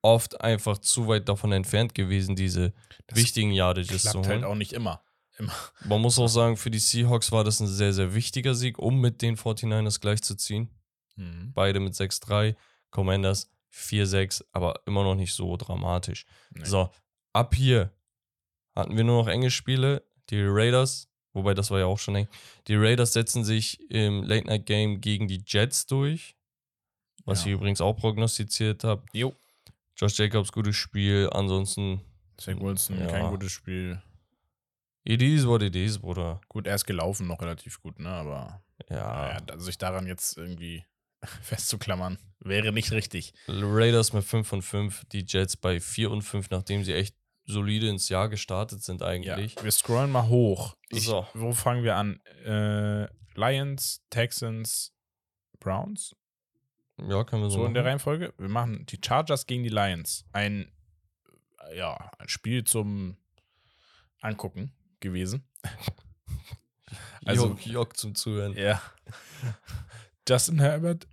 oft 0.01 0.41
einfach 0.41 0.79
zu 0.79 1.07
weit 1.09 1.29
davon 1.29 1.53
entfernt 1.53 1.95
gewesen, 1.95 2.35
diese 2.35 2.73
Das 3.09 3.19
wichtigen 3.19 3.53
Yardages 3.53 3.89
zu 4.03 4.11
Klappt 4.13 4.17
holen. 4.17 4.29
halt 4.29 4.45
auch 4.45 4.55
nicht 4.55 4.73
immer. 4.73 5.03
immer. 5.39 5.53
Man 5.85 6.01
muss 6.01 6.19
auch 6.19 6.29
sagen, 6.29 6.57
für 6.57 6.71
die 6.71 6.79
Seahawks 6.79 7.31
war 7.33 7.45
das 7.45 7.61
ein 7.61 7.67
sehr, 7.69 7.93
sehr 7.93 8.15
wichtiger 8.15 8.55
Sieg, 8.55 8.79
um 8.79 8.99
mit 9.01 9.21
den 9.21 9.37
49ers 9.37 10.01
gleichzuziehen. 10.01 10.71
Mhm. 11.17 11.53
Beide 11.53 11.81
mit 11.81 11.93
6-3, 11.95 12.57
Commanders 12.91 13.51
4-6, 13.73 14.45
aber 14.53 14.81
immer 14.87 15.05
noch 15.05 15.15
nicht 15.15 15.33
so 15.35 15.57
dramatisch. 15.57 16.27
Nee. 16.51 16.65
So, 16.65 16.91
ab 17.33 17.55
hier 17.55 17.93
hatten 18.75 18.97
wir 18.97 19.05
nur 19.05 19.23
noch 19.23 19.29
enge 19.29 19.51
Spiele. 19.51 20.05
Die 20.31 20.43
Raiders, 20.43 21.09
wobei 21.33 21.55
das 21.55 21.71
war 21.71 21.79
ja 21.81 21.87
auch 21.87 21.99
schon 21.99 22.17
eng. 22.17 22.29
Die 22.69 22.77
Raiders 22.77 23.13
setzen 23.13 23.45
sich 23.45 23.81
im 23.91 24.23
Late 24.23 24.47
Night 24.47 24.67
Game 24.67 25.01
gegen 25.01 25.27
die 25.29 25.43
Jets 25.47 25.87
durch, 25.87 26.37
was 27.25 27.41
Ja. 27.45 27.49
ich 27.49 27.53
übrigens 27.55 27.81
auch 27.81 27.95
prognostiziert 27.95 28.85
habe. 28.85 29.05
Jo. 29.13 29.35
Josh 29.97 30.19
Jacobs, 30.19 30.53
gutes 30.53 30.77
Spiel. 30.77 31.29
Ansonsten, 31.33 32.01
Zach 32.39 32.59
Wilson, 32.61 32.99
Ja. 33.01 33.07
kein 33.07 33.29
gutes 33.31 33.53
Spiel. 33.53 34.01
it 35.05 35.21
is 35.23 35.47
what 35.47 35.63
it 35.63 35.75
is, 35.77 35.99
Bruder. 35.99 36.41
Gut, 36.49 36.67
er 36.67 36.75
ist 36.75 36.85
gelaufen 36.87 37.27
noch 37.27 37.41
relativ 37.41 37.81
gut, 37.83 37.99
ne? 37.99 38.09
Aber 38.09 38.63
Ja. 38.89 39.41
naja, 39.41 39.59
sich 39.59 39.79
daran 39.79 40.07
jetzt 40.07 40.37
irgendwie 40.39 40.85
festzuklammern, 41.43 42.19
wäre 42.41 42.73
nicht 42.73 42.91
richtig. 42.93 43.33
Raiders 43.49 44.13
mit 44.13 44.25
5 44.25 44.53
und 44.53 44.63
5, 44.63 45.05
die 45.13 45.25
Jets 45.27 45.57
bei 45.57 45.81
4 45.81 46.11
und 46.11 46.23
5, 46.23 46.51
nachdem 46.51 46.85
sie 46.85 46.95
echt 46.95 47.15
solide 47.47 47.89
ins 47.89 48.09
Jahr 48.09 48.29
gestartet 48.29 48.83
sind 48.83 49.01
Ja, 49.01 49.09
eigentlich. 49.09 49.63
wir 49.63 49.71
scrollen 49.73 50.11
mal 50.13 50.29
hoch. 50.29 50.77
Ich, 50.89 51.05
So. 51.05 51.27
Wo 51.35 51.53
fangen 51.53 51.83
wir 51.85 51.97
an? 51.97 52.21
Äh, 52.45 53.09
Lions, 53.35 54.03
Texans, 54.11 54.93
Browns? 55.59 56.15
Ja, 57.09 57.25
können 57.25 57.43
wir 57.43 57.51
so, 57.51 57.61
So 57.61 57.67
in 57.67 57.75
der. 57.75 57.85
Reihenfolge. 57.85 58.33
Wir 58.39 58.49
machen 58.49 58.85
die 58.87 58.99
Chargers 59.05 59.47
gegen 59.47 59.63
die 59.63 59.69
Lions. 59.71 60.25
Ein, 60.33 60.71
ja, 61.75 62.11
ein 62.19 62.29
Spiel 62.29 62.65
zum 62.65 63.17
Angucken 64.21 64.73
gewesen. 65.01 65.45
Also- 67.25 67.49
Jock, 67.49 67.67
Jock 67.67 67.97
zum 67.99 68.15
Zuhören. 68.15 68.57
Ja. 68.57 68.81
Justin 70.31 70.61
Herbert. 70.61 71.09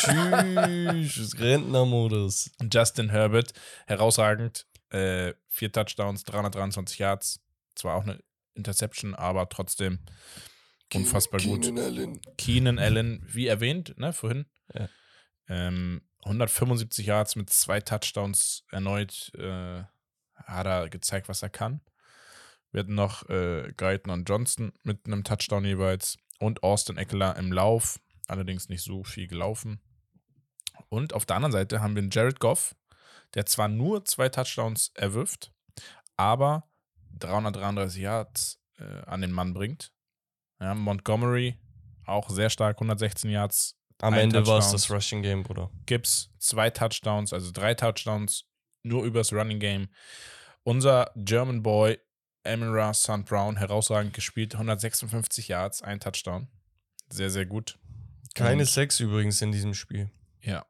Tschüss, 0.00 1.40
Rentnermodus. 1.40 2.50
Justin 2.70 3.08
Herbert, 3.08 3.54
herausragend. 3.86 4.66
Äh, 4.90 5.32
vier 5.46 5.72
Touchdowns, 5.72 6.24
323 6.24 6.98
Yards. 6.98 7.40
Zwar 7.74 7.94
auch 7.94 8.02
eine 8.02 8.22
Interception, 8.52 9.14
aber 9.14 9.48
trotzdem 9.48 10.00
unfassbar 10.92 11.40
gut. 11.40 11.66
Allen. 11.78 12.20
Keenan 12.36 12.78
Allen, 12.78 13.24
wie 13.26 13.46
erwähnt, 13.46 13.96
ne, 13.96 14.12
vorhin. 14.12 14.44
Ja. 14.74 14.90
Ähm, 15.48 16.02
175 16.24 17.06
Yards 17.06 17.34
mit 17.34 17.48
zwei 17.48 17.80
Touchdowns 17.80 18.64
erneut 18.70 19.32
äh, 19.38 19.84
hat 20.34 20.66
er 20.66 20.90
gezeigt, 20.90 21.30
was 21.30 21.40
er 21.40 21.48
kann. 21.48 21.80
Wir 22.72 22.80
hatten 22.80 22.94
noch 22.94 23.26
äh, 23.30 23.72
Guyton 23.74 24.12
und 24.12 24.28
Johnston 24.28 24.74
mit 24.82 25.06
einem 25.06 25.24
Touchdown 25.24 25.64
jeweils 25.64 26.18
und 26.38 26.62
Austin 26.62 26.98
Eckler 26.98 27.34
im 27.36 27.52
Lauf, 27.52 27.98
allerdings 28.28 28.68
nicht 28.68 28.82
so 28.82 29.04
viel 29.04 29.26
gelaufen. 29.26 29.80
Und 30.88 31.12
auf 31.12 31.26
der 31.26 31.36
anderen 31.36 31.52
Seite 31.52 31.80
haben 31.80 31.94
wir 31.94 32.02
einen 32.02 32.10
Jared 32.10 32.40
Goff, 32.40 32.74
der 33.34 33.46
zwar 33.46 33.68
nur 33.68 34.04
zwei 34.04 34.28
Touchdowns 34.28 34.92
erwirft, 34.94 35.52
aber 36.16 36.70
333 37.18 38.02
Yards 38.02 38.60
äh, 38.78 39.02
an 39.06 39.20
den 39.20 39.32
Mann 39.32 39.54
bringt. 39.54 39.92
Ja, 40.60 40.74
Montgomery 40.74 41.58
auch 42.04 42.30
sehr 42.30 42.50
stark, 42.50 42.76
116 42.76 43.30
Yards. 43.30 43.76
Am 44.00 44.14
Ende 44.14 44.46
war 44.46 44.58
es 44.58 44.70
das 44.70 44.90
Rushing 44.90 45.22
Game, 45.22 45.42
Bruder. 45.42 45.70
Gibbs 45.86 46.30
zwei 46.38 46.70
Touchdowns, 46.70 47.32
also 47.32 47.50
drei 47.52 47.74
Touchdowns 47.74 48.44
nur 48.82 49.04
übers 49.04 49.32
Running 49.32 49.58
Game. 49.58 49.88
Unser 50.62 51.10
German 51.16 51.62
Boy 51.62 51.98
Amira 52.44 52.94
St. 52.94 53.24
Brown 53.24 53.56
herausragend 53.56 54.14
gespielt, 54.14 54.54
156 54.54 55.48
Yards, 55.48 55.82
ein 55.82 56.00
Touchdown. 56.00 56.48
Sehr, 57.10 57.30
sehr 57.30 57.46
gut. 57.46 57.78
Keine 58.38 58.66
Sex 58.66 59.00
übrigens 59.00 59.40
in 59.42 59.52
diesem 59.52 59.74
Spiel. 59.74 60.10
Ja, 60.42 60.64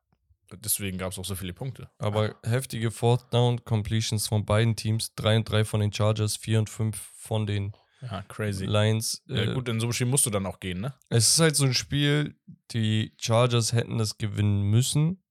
deswegen 0.56 0.98
gab 0.98 1.12
es 1.12 1.18
auch 1.18 1.24
so 1.24 1.34
viele 1.34 1.52
Punkte. 1.52 1.90
Aber 1.98 2.34
heftige 2.44 2.90
Fourth 2.90 3.32
Down 3.32 3.64
Completions 3.64 4.28
von 4.28 4.44
beiden 4.44 4.76
Teams. 4.76 5.14
3 5.14 5.36
und 5.38 5.44
3 5.50 5.64
von 5.64 5.80
den 5.80 5.92
Chargers, 5.92 6.36
4 6.36 6.60
und 6.60 6.70
5 6.70 6.96
von 7.16 7.46
den 7.46 7.72
Ja, 8.00 8.22
crazy. 8.22 8.64
Lions. 8.64 9.22
Ja, 9.26 9.42
Äh, 9.42 9.54
gut, 9.54 9.68
in 9.68 9.80
so 9.80 9.86
einem 9.86 9.92
Spiel 9.92 10.06
musst 10.06 10.24
du 10.26 10.30
dann 10.30 10.46
auch 10.46 10.60
gehen, 10.60 10.80
ne? 10.80 10.94
Es 11.08 11.32
ist 11.32 11.40
halt 11.40 11.56
so 11.56 11.64
ein 11.64 11.74
Spiel, 11.74 12.36
die 12.70 13.12
Chargers 13.18 13.72
hätten 13.72 13.98
das 13.98 14.18
gewinnen 14.18 14.62
müssen. 14.62 15.22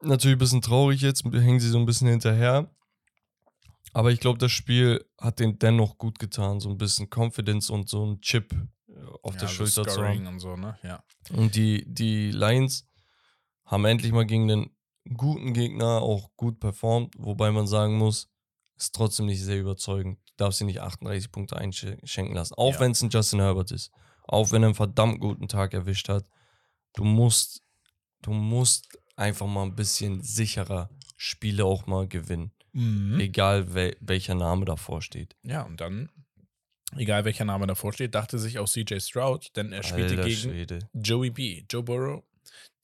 Natürlich 0.00 0.36
ein 0.36 0.40
bisschen 0.40 0.62
traurig 0.62 1.00
jetzt, 1.00 1.24
hängen 1.24 1.60
sie 1.60 1.70
so 1.70 1.78
ein 1.78 1.86
bisschen 1.86 2.08
hinterher. 2.08 2.70
Aber 3.92 4.10
ich 4.10 4.20
glaube, 4.20 4.38
das 4.38 4.52
Spiel 4.52 5.04
hat 5.18 5.38
denen 5.40 5.58
dennoch 5.58 5.98
gut 5.98 6.18
getan, 6.18 6.60
so 6.60 6.68
ein 6.68 6.78
bisschen 6.78 7.08
Confidence 7.14 7.70
und 7.70 7.88
so 7.88 8.04
ein 8.04 8.20
Chip 8.20 8.52
äh, 8.52 8.56
auf 9.22 9.34
ja, 9.34 9.40
der 9.40 9.48
so 9.48 9.54
Schulter 9.66 9.86
zu 9.90 10.02
haben. 10.04 10.26
und 10.26 10.40
so, 10.40 10.56
ne? 10.56 10.78
Ja. 10.82 11.02
Und 11.32 11.54
die, 11.54 11.84
die 11.86 12.30
Lions 12.30 12.86
haben 13.64 13.84
endlich 13.84 14.12
mal 14.12 14.26
gegen 14.26 14.50
einen 14.50 14.70
guten 15.16 15.52
Gegner 15.52 16.02
auch 16.02 16.30
gut 16.36 16.60
performt, 16.60 17.14
wobei 17.18 17.50
man 17.50 17.66
sagen 17.66 17.96
muss, 17.96 18.28
ist 18.76 18.94
trotzdem 18.94 19.26
nicht 19.26 19.42
sehr 19.42 19.60
überzeugend. 19.60 20.18
Du 20.26 20.32
darfst 20.44 20.58
sie 20.58 20.64
nicht 20.64 20.80
38 20.80 21.30
Punkte 21.30 21.56
einschenken 21.56 22.34
lassen. 22.34 22.54
Auch 22.54 22.74
Ja. 22.74 22.80
wenn 22.80 22.90
es 22.92 23.02
ein 23.02 23.10
Justin 23.10 23.40
Herbert 23.40 23.70
ist. 23.70 23.90
Auch 24.24 24.50
wenn 24.50 24.62
er 24.62 24.66
einen 24.68 24.74
verdammt 24.74 25.20
guten 25.20 25.48
Tag 25.48 25.74
erwischt 25.74 26.08
hat. 26.08 26.26
Du 26.94 27.04
musst, 27.04 27.62
du 28.22 28.32
musst 28.32 28.98
einfach 29.16 29.46
mal 29.46 29.62
ein 29.64 29.76
bisschen 29.76 30.22
sicherer 30.22 30.90
Spiele 31.16 31.64
auch 31.64 31.86
mal 31.86 32.08
gewinnen. 32.08 32.52
Mhm. 32.72 33.20
Egal 33.20 33.74
wel 33.74 33.96
welcher 34.00 34.34
Name 34.34 34.64
davor 34.64 35.02
steht. 35.02 35.36
Ja, 35.42 35.62
und 35.62 35.80
dann, 35.80 36.10
egal 36.96 37.24
welcher 37.24 37.44
Name 37.44 37.66
davor 37.66 37.92
steht, 37.92 38.14
dachte 38.14 38.38
sich 38.38 38.58
auch 38.58 38.68
CJ 38.68 39.00
Stroud, 39.00 39.50
denn 39.56 39.72
er 39.72 39.82
spielte 39.82 40.16
Alter 40.16 40.24
gegen 40.28 40.40
Schwede. 40.40 40.78
Joey 40.92 41.30
B. 41.30 41.64
Joe 41.70 41.82
Burrow. 41.82 42.22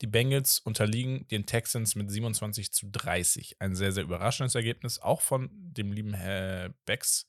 Die 0.00 0.06
Bengals 0.06 0.58
unterliegen 0.60 1.28
den 1.28 1.44
Texans 1.44 1.94
mit 1.94 2.10
27 2.10 2.72
zu 2.72 2.88
30. 2.90 3.56
Ein 3.60 3.74
sehr, 3.74 3.92
sehr 3.92 4.02
überraschendes 4.04 4.54
Ergebnis, 4.54 4.98
auch 4.98 5.20
von 5.20 5.50
dem 5.52 5.92
lieben 5.92 6.14
Herr 6.14 6.70
Becks 6.86 7.26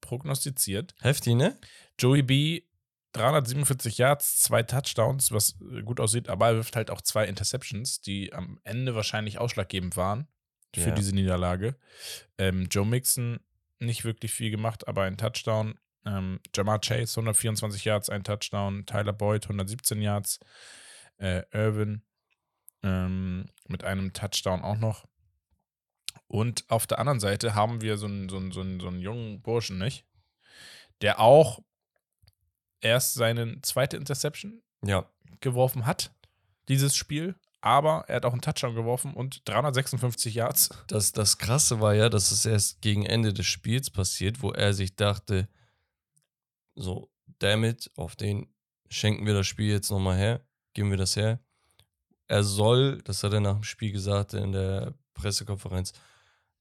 prognostiziert. 0.00 0.94
Heftig, 1.00 1.34
ne? 1.34 1.58
Joey 1.98 2.22
B. 2.22 2.62
347 3.12 3.96
Yards, 3.96 4.42
zwei 4.42 4.62
Touchdowns, 4.62 5.32
was 5.32 5.56
äh, 5.72 5.80
gut 5.82 6.00
aussieht, 6.00 6.28
aber 6.28 6.48
er 6.48 6.54
wirft 6.56 6.76
halt 6.76 6.90
auch 6.90 7.00
zwei 7.00 7.26
Interceptions, 7.26 8.02
die 8.02 8.32
am 8.34 8.60
Ende 8.62 8.94
wahrscheinlich 8.94 9.38
ausschlaggebend 9.38 9.96
waren 9.96 10.28
für 10.74 10.88
Ja. 10.90 10.94
diese 10.94 11.14
Niederlage. 11.14 11.76
Ähm, 12.36 12.68
Joe 12.70 12.84
Mixon 12.84 13.40
nicht 13.78 14.04
wirklich 14.04 14.32
viel 14.34 14.50
gemacht, 14.50 14.86
aber 14.86 15.02
ein 15.04 15.16
Touchdown. 15.16 15.78
Ähm, 16.06 16.40
Jamar 16.54 16.80
Chase 16.80 17.18
124 17.20 17.84
Yards, 17.84 18.08
ein 18.08 18.24
Touchdown. 18.24 18.86
Tyler 18.86 19.12
Boyd 19.12 19.44
117 19.44 20.00
Yards. 20.00 20.38
Äh, 21.18 21.42
Irvin 21.50 22.02
ähm, 22.82 23.50
mit 23.68 23.84
einem 23.84 24.12
Touchdown 24.12 24.62
auch 24.62 24.78
noch. 24.78 25.06
Und 26.28 26.64
auf 26.68 26.86
der 26.86 26.98
anderen 26.98 27.20
Seite 27.20 27.54
haben 27.54 27.80
wir 27.80 27.98
so 27.98 28.06
einen, 28.06 28.28
so 28.28 28.36
einen, 28.36 28.52
so 28.52 28.60
einen, 28.60 28.80
so 28.80 28.88
einen 28.88 29.00
jungen 29.00 29.42
Burschen, 29.42 29.78
nicht? 29.78 30.04
Der 31.02 31.20
auch 31.20 31.60
erst 32.80 33.14
seine 33.14 33.60
zweite 33.62 33.96
Interception 33.96 34.62
Ja. 34.84 35.08
geworfen 35.40 35.86
hat, 35.86 36.12
dieses 36.68 36.96
Spiel. 36.96 37.34
Aber 37.60 38.04
er 38.06 38.16
hat 38.16 38.24
auch 38.24 38.32
einen 38.32 38.42
Touchdown 38.42 38.74
geworfen 38.76 39.14
und 39.14 39.42
356 39.48 40.34
Yards. 40.34 40.70
Das, 40.86 41.10
das 41.12 41.38
Krasse 41.38 41.80
war 41.80 41.94
ja, 41.94 42.08
dass 42.08 42.30
es 42.30 42.46
erst 42.46 42.80
gegen 42.80 43.04
Ende 43.04 43.32
des 43.32 43.46
Spiels 43.46 43.90
passiert, 43.90 44.42
wo 44.42 44.52
er 44.52 44.72
sich 44.72 44.94
dachte, 44.94 45.48
so, 46.76 47.10
damit, 47.38 47.90
auf 47.96 48.16
den 48.16 48.54
schenken 48.88 49.26
wir 49.26 49.34
das 49.34 49.46
Spiel 49.46 49.72
jetzt 49.72 49.90
nochmal 49.90 50.16
her, 50.16 50.46
geben 50.74 50.90
wir 50.90 50.96
das 50.96 51.16
her. 51.16 51.40
Er 52.28 52.44
soll, 52.44 53.02
das 53.02 53.22
hat 53.22 53.32
er 53.32 53.40
nach 53.40 53.54
dem 53.54 53.64
Spiel 53.64 53.92
gesagt 53.92 54.34
in 54.34 54.52
der 54.52 54.94
Pressekonferenz, 55.14 55.92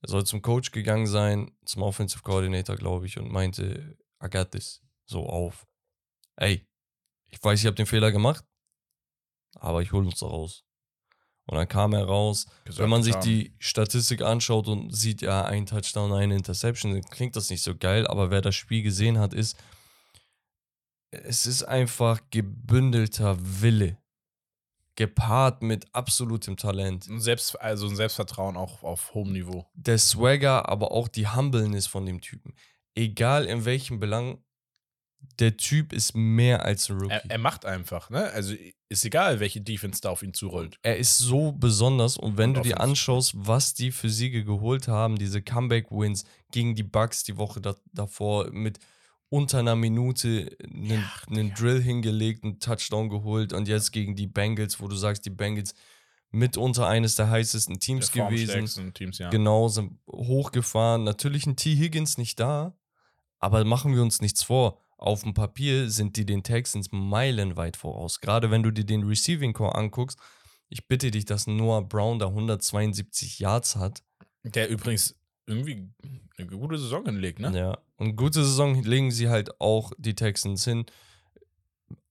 er 0.01 0.09
soll 0.09 0.25
zum 0.25 0.41
Coach 0.41 0.71
gegangen 0.71 1.07
sein, 1.07 1.51
zum 1.65 1.81
Offensive 1.81 2.21
Coordinator, 2.21 2.75
glaube 2.75 3.05
ich, 3.05 3.17
und 3.17 3.31
meinte, 3.31 3.97
I 4.23 4.29
got 4.29 4.51
this, 4.51 4.81
so 5.05 5.25
auf. 5.25 5.67
Ey, 6.35 6.67
ich 7.29 7.43
weiß, 7.43 7.59
ich 7.59 7.65
habe 7.65 7.75
den 7.75 7.85
Fehler 7.85 8.11
gemacht, 8.11 8.45
aber 9.55 9.81
ich 9.81 9.91
hole 9.91 10.07
uns 10.07 10.19
da 10.19 10.27
raus. 10.27 10.63
Und 11.47 11.57
dann 11.57 11.67
kam 11.67 11.93
er 11.93 12.05
raus. 12.05 12.47
Gesagt, 12.65 12.81
Wenn 12.81 12.89
man 12.89 13.03
sich 13.03 13.15
die 13.15 13.55
Statistik 13.59 14.21
anschaut 14.21 14.67
und 14.67 14.95
sieht, 14.95 15.21
ja, 15.21 15.45
ein 15.45 15.65
Touchdown, 15.65 16.11
eine 16.11 16.35
Interception, 16.35 16.93
dann 16.93 17.03
klingt 17.03 17.35
das 17.35 17.49
nicht 17.49 17.61
so 17.61 17.75
geil. 17.75 18.07
Aber 18.07 18.31
wer 18.31 18.41
das 18.41 18.55
Spiel 18.55 18.81
gesehen 18.81 19.19
hat, 19.19 19.33
ist, 19.33 19.55
es 21.23 21.45
ist 21.45 21.63
einfach 21.63 22.21
gebündelter 22.31 23.37
Wille. 23.39 23.97
Gepaart 24.97 25.61
mit 25.61 25.93
absolutem 25.93 26.55
Talent. 26.55 27.07
Ein 27.07 27.19
Selbst, 27.19 27.59
also 27.59 27.87
ein 27.87 27.95
Selbstvertrauen 27.97 28.55
auch 28.55 28.83
auf 28.83 29.13
hohem 29.13 29.33
Niveau. 29.33 29.65
Der 29.73 29.97
Swagger, 29.97 30.69
aber 30.69 30.91
auch 30.91 31.09
die 31.09 31.27
Humbleness 31.27 31.85
von 31.85 32.05
dem 32.05 32.21
Typen. 32.21 32.53
Egal 32.95 33.45
in 33.45 33.65
welchem 33.65 33.99
Belang, 33.99 34.41
der 35.39 35.57
Typ 35.57 35.91
ist 35.91 36.15
mehr 36.15 36.63
als 36.63 36.89
ein 36.89 36.97
Rookie. 36.97 37.11
Er, 37.11 37.29
er 37.29 37.37
macht 37.37 37.65
einfach, 37.65 38.09
ne? 38.09 38.31
Also 38.31 38.55
ist 38.87 39.03
egal, 39.03 39.39
welche 39.39 39.59
Defense 39.59 39.99
da 40.01 40.11
auf 40.11 40.23
ihn 40.23 40.33
zurollt. 40.33 40.79
er 40.81 40.97
ist 40.97 41.17
so 41.17 41.51
besonders 41.51 42.17
und 42.17 42.37
wenn 42.37 42.51
Und 42.51 42.57
du 42.57 42.61
dir 42.61 42.79
anschaust, 42.79 43.33
was 43.35 43.73
die 43.73 43.91
für 43.91 44.09
Siege 44.09 44.45
geholt 44.45 44.87
haben, 44.87 45.17
diese 45.17 45.41
Comeback-Wins 45.41 46.23
gegen 46.51 46.75
die 46.75 46.83
Bucks 46.83 47.23
die 47.23 47.37
Woche 47.37 47.59
da, 47.59 47.75
davor 47.91 48.51
mit 48.51 48.79
unter 49.29 49.59
einer 49.59 49.75
Minute 49.75 50.55
einen, 50.63 51.03
einen 51.29 51.53
Drill 51.53 51.81
hingelegt, 51.81 52.43
einen 52.43 52.59
Touchdown 52.59 53.09
geholt 53.09 53.53
und 53.53 53.67
jetzt 53.67 53.91
gegen 53.91 54.15
die 54.15 54.27
Bengals, 54.27 54.79
wo 54.79 54.87
du 54.87 54.95
sagst, 54.95 55.25
die 55.25 55.31
Bengals 55.31 55.73
mitunter 56.31 56.87
eines 56.87 57.15
der 57.15 57.29
heißesten 57.29 57.79
Teams 57.79 58.11
Der 58.11 58.25
gewesen. 58.27 58.93
Teams, 58.93 59.17
ja. 59.17 59.29
Genau, 59.29 59.67
sind 59.67 59.99
hochgefahren. 60.07 61.03
Natürlich 61.03 61.45
ein 61.45 61.55
T. 61.55 61.75
Higgins 61.75 62.17
nicht 62.17 62.39
da, 62.39 62.77
aber 63.39 63.63
machen 63.63 63.93
wir 63.95 64.01
uns 64.01 64.21
nichts 64.21 64.43
vor. 64.43 64.79
Auf 64.97 65.23
dem 65.23 65.33
Papier 65.33 65.89
sind 65.89 66.17
die 66.17 66.25
den 66.25 66.43
Texans 66.43 66.89
meilenweit 66.91 67.77
voraus. 67.77 68.21
Gerade 68.21 68.51
wenn 68.51 68.63
du 68.63 68.71
dir 68.71 68.85
den 68.85 69.03
Receiving 69.03 69.53
Core 69.53 69.75
anguckst. 69.75 70.19
Ich 70.67 70.87
bitte 70.87 71.11
dich, 71.11 71.25
dass 71.25 71.47
Noah 71.47 71.87
Brown 71.87 72.17
da 72.17 72.27
172 72.27 73.39
Yards 73.39 73.75
hat. 73.75 74.01
Der 74.43 74.69
übrigens 74.69 75.15
irgendwie 75.47 75.89
eine 76.37 76.47
gute 76.47 76.77
Saison 76.77 77.05
hinlegt, 77.05 77.39
ne? 77.39 77.57
Ja. 77.57 77.77
Und 77.97 78.15
gute 78.15 78.43
Saison 78.43 78.81
legen 78.83 79.11
sie 79.11 79.29
halt 79.29 79.59
auch 79.61 79.91
die 79.97 80.15
Texans 80.15 80.63
hin. 80.65 80.85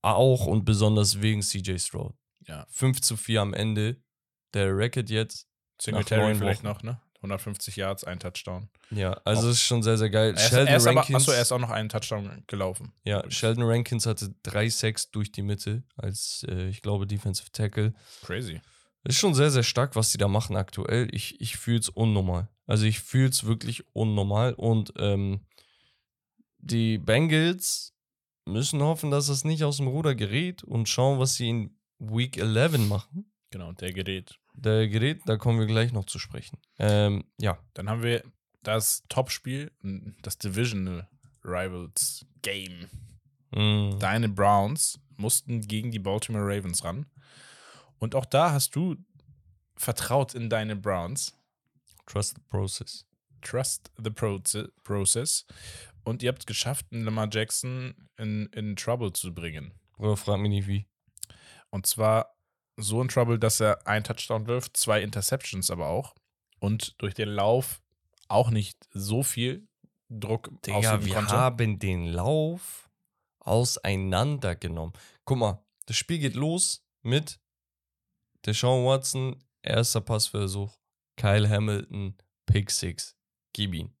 Auch 0.01 0.45
und 0.45 0.65
besonders 0.65 1.21
wegen 1.21 1.41
CJ 1.41 1.77
Stroud. 1.79 2.13
Ja. 2.47 2.65
5 2.69 3.01
zu 3.01 3.17
4 3.17 3.41
am 3.41 3.53
Ende. 3.53 3.97
Der 4.53 4.75
Record 4.75 5.09
jetzt. 5.09 5.47
Singletary 5.81 6.35
vielleicht 6.35 6.63
Wochen. 6.63 6.67
noch, 6.67 6.83
ne? 6.83 7.01
150 7.17 7.75
Yards, 7.75 8.03
ein 8.03 8.19
Touchdown. 8.19 8.69
Ja, 8.91 9.13
also 9.25 9.49
ist 9.49 9.61
schon 9.61 9.81
sehr, 9.81 9.97
sehr 9.97 10.11
geil. 10.11 10.29
Er 10.29 10.33
ist, 10.35 10.49
Sheldon 10.49 10.67
er 10.67 10.77
ist 10.77 10.85
aber, 10.87 10.99
Rankins- 11.01 11.15
achso, 11.17 11.31
er 11.31 11.41
ist 11.41 11.51
auch 11.51 11.59
noch 11.59 11.71
einen 11.71 11.89
Touchdown 11.89 12.43
gelaufen. 12.45 12.93
Ja, 13.03 13.29
Sheldon 13.31 13.63
Rankins 13.63 14.05
hatte 14.05 14.33
drei 14.43 14.69
Sacks 14.69 15.09
durch 15.09 15.31
die 15.31 15.41
Mitte 15.41 15.83
als, 15.97 16.45
äh, 16.47 16.67
ich 16.67 16.83
glaube, 16.83 17.07
Defensive 17.07 17.51
Tackle. 17.51 17.93
Crazy. 18.23 18.61
Ist 19.07 19.17
schon 19.19 19.35
sehr, 19.35 19.51
sehr 19.51 19.63
stark, 19.63 19.95
was 19.95 20.11
die 20.11 20.17
da 20.17 20.27
machen 20.27 20.55
aktuell. 20.55 21.07
Ich, 21.11 21.39
ich 21.39 21.57
fühle 21.57 21.79
es 21.79 21.89
unnormal. 21.89 22.49
Also 22.65 22.85
ich 22.85 22.99
fühle 22.99 23.29
es 23.29 23.45
wirklich 23.45 23.83
unnormal. 23.93 24.53
Und 24.53 24.93
ähm, 24.97 25.41
die 26.57 26.97
Bengals 26.97 27.93
müssen 28.45 28.81
hoffen, 28.81 29.11
dass 29.11 29.29
es 29.29 29.43
nicht 29.43 29.63
aus 29.63 29.77
dem 29.77 29.87
Ruder 29.87 30.15
gerät 30.15 30.63
und 30.63 30.89
schauen, 30.89 31.19
was 31.19 31.35
sie 31.35 31.49
in 31.49 31.77
Week 31.99 32.37
11 32.37 32.77
machen. 32.89 33.31
Genau, 33.51 33.71
der 33.73 33.93
gerät. 33.93 34.39
Der 34.55 34.87
Gerät, 34.87 35.21
da 35.25 35.37
kommen 35.37 35.59
wir 35.59 35.65
gleich 35.67 35.91
noch 35.91 36.05
zu 36.05 36.17
sprechen. 36.17 36.57
Ähm, 36.79 37.25
ja, 37.39 37.57
Dann 37.73 37.89
haben 37.89 38.03
wir 38.03 38.23
das 38.63 39.03
Topspiel, 39.09 39.71
das 40.21 40.37
Divisional 40.37 41.07
Rivals 41.43 42.25
Game. 42.41 42.87
mm, 43.51 43.99
Deine 43.99 44.29
Browns 44.29 44.99
mussten 45.17 45.61
gegen 45.61 45.91
die 45.91 45.99
Baltimore 45.99 46.43
Ravens 46.45 46.83
ran. 46.83 47.05
Und 47.99 48.15
auch 48.15 48.25
da 48.25 48.51
hast 48.51 48.75
du 48.75 48.95
vertraut 49.77 50.33
in 50.35 50.49
deine 50.49 50.75
Browns. 50.75 51.33
trust 52.05 52.35
the 52.35 52.41
process. 52.49 53.05
Trust 53.41 53.91
the 53.97 54.09
proce- 54.09 54.69
process. 54.83 55.45
Und 56.03 56.21
ihr 56.23 56.29
habt 56.29 56.39
es 56.39 56.45
geschafft, 56.45 56.85
einen 56.91 57.03
Lamar 57.03 57.27
Jackson 57.31 57.95
in, 58.17 58.45
in 58.47 58.75
Trouble 58.75 59.11
zu 59.13 59.33
bringen. 59.33 59.73
Oder 59.97 60.15
frag 60.17 60.39
mich 60.39 60.49
nicht 60.49 60.67
wie. 60.67 60.85
Und 61.71 61.85
zwar 61.87 62.35
so 62.77 63.01
in 63.01 63.07
Trouble, 63.07 63.39
dass 63.39 63.59
er 63.59 63.87
einen 63.87 64.03
Touchdown 64.03 64.47
wirft, 64.47 64.77
zwei 64.77 65.01
Interceptions 65.01 65.71
aber 65.71 65.87
auch. 65.87 66.13
Und 66.59 66.95
durch 67.01 67.13
den 67.13 67.29
Lauf 67.29 67.81
auch 68.27 68.49
nicht 68.49 68.77
so 68.91 69.23
viel 69.23 69.67
Druck 70.09 70.51
Digga, 70.63 71.03
wir 71.03 71.13
konnte. 71.15 71.31
haben 71.31 71.79
den 71.79 72.05
Lauf 72.07 72.89
auseinandergenommen. 73.39 74.93
Guck 75.25 75.37
mal, 75.37 75.63
das 75.85 75.97
Spiel 75.97 76.19
geht 76.19 76.35
los 76.35 76.83
mit 77.01 77.39
Deshaun 78.45 78.85
Watson, 78.85 79.43
erster 79.61 80.01
Passversuch, 80.01 80.77
Kyle 81.17 81.49
Hamilton, 81.49 82.15
Pick 82.45 82.71
6, 82.71 83.15
gib 83.53 83.73
ihn. 83.73 83.95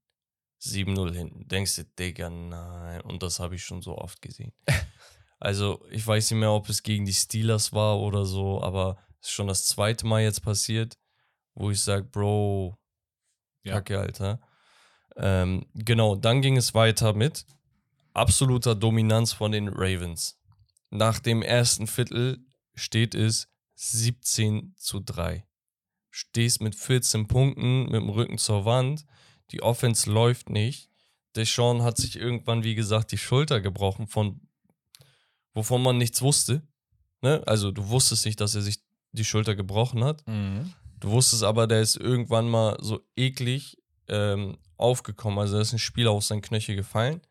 7-0 0.61 1.13
hinten. 1.13 1.47
Denkst 1.47 1.75
du, 1.75 1.83
Digga, 1.99 2.29
nein. 2.29 3.01
Und 3.01 3.21
das 3.21 3.39
habe 3.39 3.55
ich 3.55 3.63
schon 3.63 3.81
so 3.81 3.97
oft 3.97 4.21
gesehen. 4.21 4.51
also, 5.39 5.85
ich 5.91 6.05
weiß 6.05 6.31
nicht 6.31 6.39
mehr, 6.39 6.51
ob 6.51 6.69
es 6.69 6.81
gegen 6.81 7.05
die 7.05 7.13
Steelers 7.13 7.71
war 7.73 7.99
oder 7.99 8.25
so, 8.25 8.61
aber 8.61 8.97
es 9.21 9.27
ist 9.27 9.33
schon 9.33 9.47
das 9.47 9.65
zweite 9.65 10.05
Mal 10.07 10.23
jetzt 10.23 10.41
passiert, 10.43 10.97
wo 11.53 11.71
ich 11.71 11.81
sage, 11.81 12.05
Bro, 12.05 12.77
Ja. 13.63 13.75
Kacke, 13.75 13.99
Alter. 13.99 14.39
Ähm, 15.17 15.65
genau, 15.75 16.15
dann 16.15 16.41
ging 16.41 16.57
es 16.57 16.73
weiter 16.73 17.13
mit 17.13 17.45
absoluter 18.13 18.75
Dominanz 18.75 19.33
von 19.33 19.51
den 19.51 19.67
Ravens. 19.67 20.39
Nach 20.89 21.19
dem 21.19 21.41
ersten 21.41 21.87
Viertel 21.87 22.39
steht 22.73 23.15
es 23.15 23.47
17 23.75 24.73
zu 24.77 24.99
3. 24.99 25.45
Stehst 26.09 26.61
mit 26.61 26.75
14 26.75 27.27
Punkten 27.27 27.83
mit 27.83 27.95
dem 27.95 28.09
Rücken 28.09 28.37
zur 28.37 28.65
Wand. 28.65 29.05
Die 29.51 29.61
Offense 29.61 30.09
läuft 30.09 30.49
nicht. 30.49 30.89
Deshaun 31.35 31.83
hat 31.83 31.97
sich 31.97 32.15
irgendwann, 32.15 32.63
wie 32.63 32.75
gesagt, 32.75 33.11
die 33.11 33.17
Schulter 33.17 33.59
gebrochen, 33.59 34.07
von 34.07 34.39
wovon 35.53 35.83
man 35.83 35.97
nichts 35.97 36.21
wusste. 36.21 36.61
Ne? 37.21 37.43
Also 37.45 37.71
du 37.71 37.87
wusstest 37.89 38.25
nicht, 38.25 38.39
dass 38.39 38.55
er 38.55 38.61
sich 38.61 38.79
die 39.11 39.25
Schulter 39.25 39.55
gebrochen 39.55 40.03
hat. 40.03 40.25
Mhm. 40.27 40.73
Du 40.99 41.11
wusstest 41.11 41.43
aber, 41.43 41.67
der 41.67 41.81
ist 41.81 41.97
irgendwann 41.97 42.49
mal 42.49 42.77
so 42.81 43.01
eklig 43.15 43.77
ähm, 44.07 44.57
aufgekommen. 44.77 45.39
Also 45.39 45.55
da 45.55 45.61
ist 45.61 45.73
ein 45.73 45.79
Spieler 45.79 46.11
auf 46.11 46.23
seinen 46.23 46.41
Knöchel 46.41 46.75
gefallen. 46.75 47.21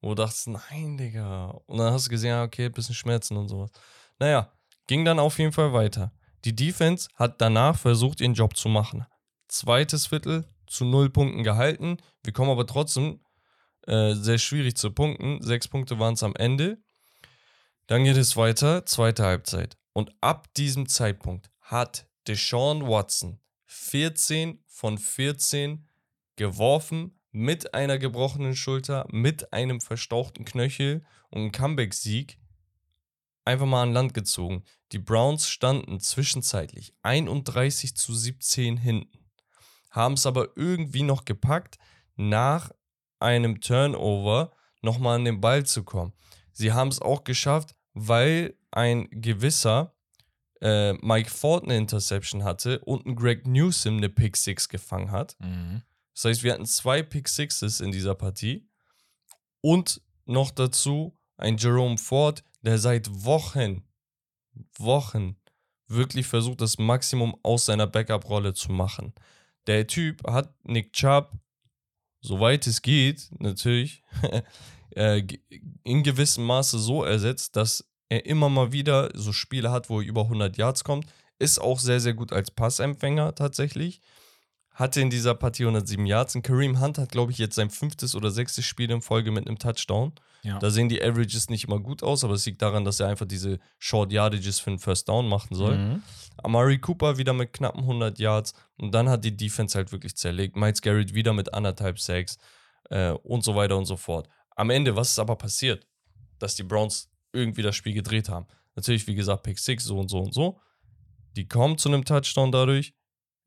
Wo 0.00 0.10
du 0.10 0.22
dachtest, 0.22 0.48
nein, 0.48 0.96
Digga. 0.96 1.50
Und 1.66 1.78
dann 1.78 1.92
hast 1.92 2.06
du 2.06 2.10
gesehen, 2.10 2.40
okay, 2.40 2.70
bisschen 2.70 2.94
Schmerzen 2.94 3.36
und 3.36 3.48
sowas. 3.48 3.70
Naja, 4.18 4.50
ging 4.90 5.04
dann 5.04 5.20
auf 5.20 5.38
jeden 5.38 5.52
Fall 5.52 5.72
weiter. 5.72 6.10
Die 6.44 6.56
Defense 6.56 7.08
hat 7.14 7.40
danach 7.40 7.78
versucht, 7.78 8.20
ihren 8.20 8.34
Job 8.34 8.56
zu 8.56 8.68
machen. 8.68 9.06
Zweites 9.46 10.08
Viertel 10.08 10.48
zu 10.66 10.84
null 10.84 11.10
Punkten 11.10 11.44
gehalten. 11.44 11.98
Wir 12.24 12.32
kommen 12.32 12.50
aber 12.50 12.66
trotzdem 12.66 13.20
äh, 13.86 14.14
sehr 14.14 14.38
schwierig 14.38 14.76
zu 14.76 14.90
Punkten. 14.90 15.40
Sechs 15.42 15.68
Punkte 15.68 16.00
waren 16.00 16.14
es 16.14 16.24
am 16.24 16.34
Ende. 16.34 16.82
Dann 17.86 18.02
geht 18.02 18.16
es 18.16 18.36
weiter, 18.36 18.84
zweite 18.84 19.22
Halbzeit. 19.22 19.78
Und 19.92 20.12
ab 20.20 20.52
diesem 20.54 20.88
Zeitpunkt 20.88 21.52
hat 21.60 22.08
Deshaun 22.26 22.88
Watson 22.88 23.38
14 23.66 24.60
von 24.66 24.98
14 24.98 25.86
geworfen 26.34 27.16
mit 27.30 27.74
einer 27.74 27.98
gebrochenen 27.98 28.56
Schulter, 28.56 29.06
mit 29.12 29.52
einem 29.52 29.80
verstauchten 29.80 30.44
Knöchel 30.44 31.04
und 31.28 31.42
einem 31.42 31.52
Comeback-Sieg 31.52 32.40
einfach 33.44 33.66
mal 33.66 33.84
an 33.84 33.92
Land 33.92 34.14
gezogen. 34.14 34.64
Die 34.92 34.98
Browns 34.98 35.48
standen 35.48 36.00
zwischenzeitlich 36.00 36.94
31 37.02 37.96
zu 37.96 38.14
17 38.14 38.76
hinten, 38.76 39.30
haben 39.90 40.14
es 40.14 40.26
aber 40.26 40.48
irgendwie 40.56 41.02
noch 41.02 41.24
gepackt, 41.24 41.78
nach 42.16 42.70
einem 43.18 43.60
Turnover 43.60 44.52
nochmal 44.82 45.16
an 45.16 45.24
den 45.24 45.40
Ball 45.40 45.64
zu 45.64 45.84
kommen. 45.84 46.12
Sie 46.52 46.72
haben 46.72 46.88
es 46.88 47.00
auch 47.00 47.24
geschafft, 47.24 47.74
weil 47.92 48.56
ein 48.70 49.08
gewisser 49.10 49.94
äh, 50.60 50.94
Mike 50.94 51.30
Ford 51.30 51.64
eine 51.64 51.76
Interception 51.76 52.44
hatte 52.44 52.80
und 52.80 53.06
ein 53.06 53.16
Greg 53.16 53.46
Newsom 53.46 53.96
eine 53.96 54.08
Pick 54.08 54.36
Six 54.36 54.68
gefangen 54.68 55.10
hat. 55.10 55.36
Mhm. 55.40 55.82
Das 56.14 56.24
heißt, 56.24 56.42
wir 56.42 56.52
hatten 56.52 56.66
zwei 56.66 57.02
Pick 57.02 57.28
Sixes 57.28 57.80
in 57.80 57.92
dieser 57.92 58.14
Partie 58.14 58.68
und 59.60 60.02
noch 60.26 60.50
dazu 60.50 61.18
ein 61.36 61.56
Jerome 61.56 61.98
Ford, 61.98 62.44
der 62.62 62.78
seit 62.78 63.08
Wochen, 63.24 63.82
Wochen 64.78 65.36
wirklich 65.88 66.26
versucht, 66.26 66.60
das 66.60 66.78
Maximum 66.78 67.36
aus 67.42 67.66
seiner 67.66 67.86
Backup-Rolle 67.86 68.54
zu 68.54 68.72
machen. 68.72 69.12
Der 69.66 69.86
Typ 69.86 70.26
hat 70.26 70.54
Nick 70.64 70.92
Chubb, 70.92 71.32
soweit 72.20 72.66
es 72.66 72.82
geht, 72.82 73.28
natürlich, 73.38 74.02
äh, 74.90 75.22
in 75.84 76.02
gewissem 76.02 76.44
Maße 76.44 76.78
so 76.78 77.04
ersetzt, 77.04 77.56
dass 77.56 77.90
er 78.08 78.26
immer 78.26 78.48
mal 78.48 78.72
wieder 78.72 79.10
so 79.14 79.32
Spiele 79.32 79.70
hat, 79.70 79.88
wo 79.88 80.00
er 80.00 80.06
über 80.06 80.22
100 80.22 80.56
Yards 80.56 80.84
kommt. 80.84 81.06
Ist 81.38 81.60
auch 81.60 81.78
sehr, 81.78 82.00
sehr 82.00 82.14
gut 82.14 82.32
als 82.32 82.50
Passempfänger 82.50 83.34
tatsächlich. 83.34 84.00
Hatte 84.72 85.00
in 85.00 85.10
dieser 85.10 85.34
Partie 85.34 85.62
107 85.62 86.04
Yards. 86.06 86.34
Und 86.34 86.42
Kareem 86.42 86.80
Hunt 86.80 86.98
hat, 86.98 87.12
glaube 87.12 87.32
ich, 87.32 87.38
jetzt 87.38 87.54
sein 87.54 87.70
fünftes 87.70 88.14
oder 88.14 88.30
sechstes 88.30 88.66
Spiel 88.66 88.90
in 88.90 89.00
Folge 89.00 89.30
mit 89.30 89.46
einem 89.46 89.58
Touchdown. 89.58 90.12
Ja. 90.42 90.58
Da 90.58 90.70
sehen 90.70 90.88
die 90.88 91.02
Averages 91.02 91.50
nicht 91.50 91.64
immer 91.64 91.78
gut 91.78 92.02
aus, 92.02 92.24
aber 92.24 92.34
es 92.34 92.46
liegt 92.46 92.62
daran, 92.62 92.84
dass 92.84 93.00
er 93.00 93.08
einfach 93.08 93.26
diese 93.26 93.58
Short 93.78 94.12
Yardages 94.12 94.58
für 94.60 94.70
einen 94.70 94.78
First 94.78 95.08
Down 95.08 95.28
machen 95.28 95.54
soll. 95.54 95.76
Mhm. 95.76 96.02
Amari 96.42 96.78
Cooper 96.78 97.18
wieder 97.18 97.32
mit 97.32 97.52
knappen 97.52 97.80
100 97.80 98.18
Yards 98.18 98.54
und 98.76 98.92
dann 98.92 99.08
hat 99.08 99.24
die 99.24 99.36
Defense 99.36 99.76
halt 99.76 99.92
wirklich 99.92 100.16
zerlegt. 100.16 100.56
Miles 100.56 100.80
Garrett 100.80 101.14
wieder 101.14 101.32
mit 101.32 101.52
anderthalb 101.52 101.98
Sacks 101.98 102.38
äh, 102.88 103.10
und 103.10 103.44
so 103.44 103.54
weiter 103.54 103.76
und 103.76 103.84
so 103.84 103.96
fort. 103.96 104.28
Am 104.56 104.70
Ende, 104.70 104.96
was 104.96 105.10
ist 105.10 105.18
aber 105.18 105.36
passiert? 105.36 105.86
Dass 106.38 106.54
die 106.54 106.62
Browns 106.62 107.10
irgendwie 107.32 107.62
das 107.62 107.76
Spiel 107.76 107.92
gedreht 107.92 108.28
haben. 108.28 108.46
Natürlich, 108.74 109.06
wie 109.06 109.14
gesagt, 109.14 109.42
Pick 109.42 109.58
6, 109.58 109.84
so 109.84 109.98
und 109.98 110.08
so 110.08 110.20
und 110.20 110.32
so. 110.32 110.60
Die 111.36 111.46
kommen 111.46 111.78
zu 111.78 111.88
einem 111.88 112.04
Touchdown 112.04 112.50
dadurch. 112.50 112.94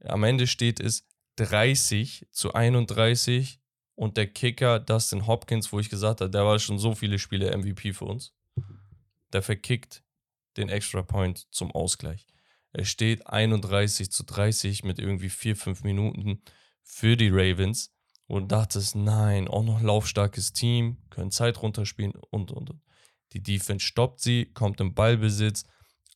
Am 0.05 0.23
Ende 0.23 0.47
steht 0.47 0.79
es 0.79 1.07
30 1.37 2.27
zu 2.31 2.53
31 2.53 3.62
und 3.95 4.17
der 4.17 4.27
Kicker 4.27 4.79
Dustin 4.79 5.27
Hopkins, 5.27 5.71
wo 5.71 5.79
ich 5.79 5.89
gesagt 5.89 6.21
habe, 6.21 6.31
der 6.31 6.45
war 6.45 6.59
schon 6.59 6.79
so 6.79 6.95
viele 6.95 7.19
Spiele 7.19 7.55
MVP 7.55 7.93
für 7.93 8.05
uns, 8.05 8.33
der 9.31 9.41
verkickt 9.41 10.03
den 10.57 10.69
Extra 10.69 11.01
Point 11.01 11.47
zum 11.51 11.71
Ausgleich. 11.71 12.25
Es 12.71 12.89
steht 12.89 13.27
31 13.27 14.11
zu 14.11 14.23
30 14.23 14.83
mit 14.83 14.99
irgendwie 14.99 15.29
4, 15.29 15.55
5 15.55 15.83
Minuten 15.83 16.41
für 16.81 17.15
die 17.15 17.29
Ravens 17.29 17.93
und 18.25 18.51
dachtest, 18.51 18.95
nein, 18.95 19.47
auch 19.47 19.63
noch 19.63 19.81
laufstarkes 19.81 20.53
Team, 20.53 20.97
können 21.09 21.31
Zeit 21.31 21.61
runterspielen 21.61 22.13
und, 22.31 22.51
und, 22.51 22.69
und. 22.71 22.81
Die 23.33 23.43
Defense 23.43 23.85
stoppt 23.85 24.21
sie, 24.21 24.45
kommt 24.53 24.79
im 24.79 24.93
Ballbesitz, 24.93 25.65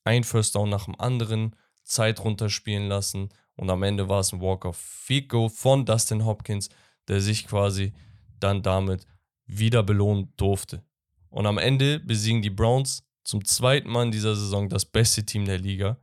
ein 0.03 0.23
First 0.23 0.55
Down 0.55 0.69
nach 0.69 0.85
dem 0.85 0.99
anderen, 0.99 1.55
Zeit 1.83 2.23
runterspielen 2.23 2.87
lassen 2.87 3.29
und 3.55 3.69
am 3.69 3.83
Ende 3.83 4.09
war 4.09 4.19
es 4.19 4.33
ein 4.33 4.41
Walk-off-Field 4.41 5.29
Goal 5.29 5.49
von 5.49 5.85
Dustin 5.85 6.25
Hopkins, 6.25 6.69
der 7.07 7.21
sich 7.21 7.47
quasi 7.47 7.93
dann 8.39 8.61
damit 8.61 9.05
wieder 9.45 9.83
belohnen 9.83 10.33
durfte. 10.37 10.83
Und 11.29 11.45
am 11.45 11.57
Ende 11.57 11.99
besiegen 11.99 12.41
die 12.41 12.49
Browns 12.49 13.03
zum 13.23 13.43
zweiten 13.43 13.89
Mal 13.89 14.05
in 14.05 14.11
dieser 14.11 14.35
Saison 14.35 14.69
das 14.69 14.85
beste 14.85 15.25
Team 15.25 15.45
der 15.45 15.57
Liga. 15.57 15.97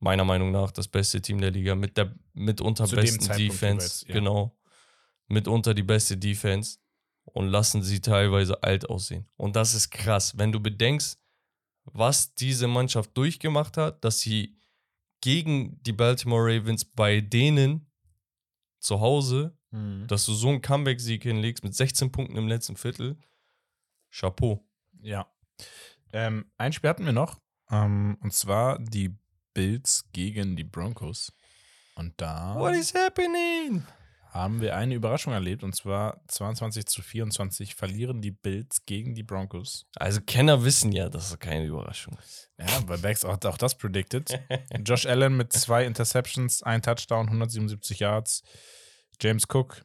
Meiner 0.00 0.24
Meinung 0.24 0.50
nach 0.52 0.70
das 0.70 0.88
beste 0.88 1.20
Team 1.20 1.40
der 1.40 1.50
Liga 1.50 1.74
mit 1.74 1.96
der 1.96 2.14
mitunter 2.32 2.86
Zu 2.86 2.96
besten 2.96 3.36
Defense. 3.36 4.06
ja. 4.06 4.14
Genau. 4.14 4.56
Mitunter 5.26 5.74
die 5.74 5.82
beste 5.82 6.16
Defense 6.16 6.78
und 7.24 7.48
lassen 7.48 7.82
sie 7.82 8.00
teilweise 8.00 8.62
alt 8.62 8.88
aussehen. 8.88 9.28
Und 9.36 9.56
das 9.56 9.74
ist 9.74 9.90
krass, 9.90 10.38
wenn 10.38 10.52
du 10.52 10.60
bedenkst, 10.60 11.18
was 11.84 12.34
diese 12.34 12.66
Mannschaft 12.66 13.16
durchgemacht 13.16 13.76
hat, 13.76 14.04
dass 14.04 14.20
sie 14.20 14.56
gegen 15.20 15.82
die 15.82 15.92
Baltimore 15.92 16.44
Ravens 16.44 16.84
bei 16.84 17.20
denen 17.20 17.90
zu 18.78 19.00
Hause, 19.00 19.57
Mhm. 19.70 20.06
dass 20.06 20.24
du 20.24 20.32
so 20.32 20.48
einen 20.48 20.62
Comeback-Sieg 20.62 21.22
hinlegst 21.22 21.62
mit 21.62 21.74
16 21.74 22.10
Punkten 22.10 22.36
im 22.36 22.48
letzten 22.48 22.76
Viertel. 22.76 23.18
Chapeau. 24.10 24.64
Ja. 25.02 25.30
Ähm, 26.12 26.50
ein 26.56 26.72
Spiel 26.72 26.88
hatten 26.88 27.04
wir 27.04 27.12
noch. 27.12 27.38
Ähm, 27.70 28.16
und 28.20 28.32
zwar 28.32 28.78
die 28.78 29.14
Bills 29.52 30.06
gegen 30.12 30.56
die 30.56 30.64
Broncos. 30.64 31.32
Und 31.96 32.14
da 32.16 32.54
What 32.56 32.74
is 32.74 32.94
happening? 32.94 33.84
haben 34.30 34.60
wir 34.60 34.76
eine 34.76 34.94
Überraschung 34.94 35.32
erlebt. 35.32 35.62
Und 35.62 35.74
zwar 35.74 36.22
22 36.28 36.86
zu 36.86 37.02
24 37.02 37.74
verlieren 37.74 38.20
die 38.20 38.30
Bills 38.30 38.84
gegen 38.86 39.14
die 39.14 39.22
Broncos. 39.22 39.86
Also 39.96 40.20
Kenner 40.20 40.64
wissen 40.64 40.92
ja, 40.92 41.08
dass 41.08 41.30
es 41.30 41.38
keine 41.38 41.66
Überraschung 41.66 42.16
ist. 42.18 42.50
Ja, 42.58 42.66
weil 42.86 42.98
Bags 42.98 43.24
auch, 43.24 43.42
auch 43.44 43.58
das 43.58 43.76
predicted. 43.76 44.38
Josh 44.84 45.06
Allen 45.06 45.36
mit 45.36 45.52
zwei 45.52 45.84
Interceptions, 45.84 46.62
ein 46.62 46.82
Touchdown, 46.82 47.26
177 47.26 48.00
Yards. 48.00 48.42
James 49.20 49.44
Cook, 49.48 49.84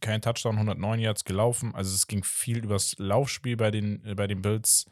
kein 0.00 0.22
Touchdown, 0.22 0.56
109 0.56 1.00
Yards 1.00 1.24
gelaufen. 1.24 1.74
Also 1.74 1.94
es 1.94 2.06
ging 2.06 2.22
viel 2.24 2.64
übers 2.64 2.94
Laufspiel 2.98 3.56
bei 3.56 3.70
den, 3.70 4.04
äh, 4.04 4.14
bei 4.14 4.26
den 4.26 4.42
Bills. 4.42 4.86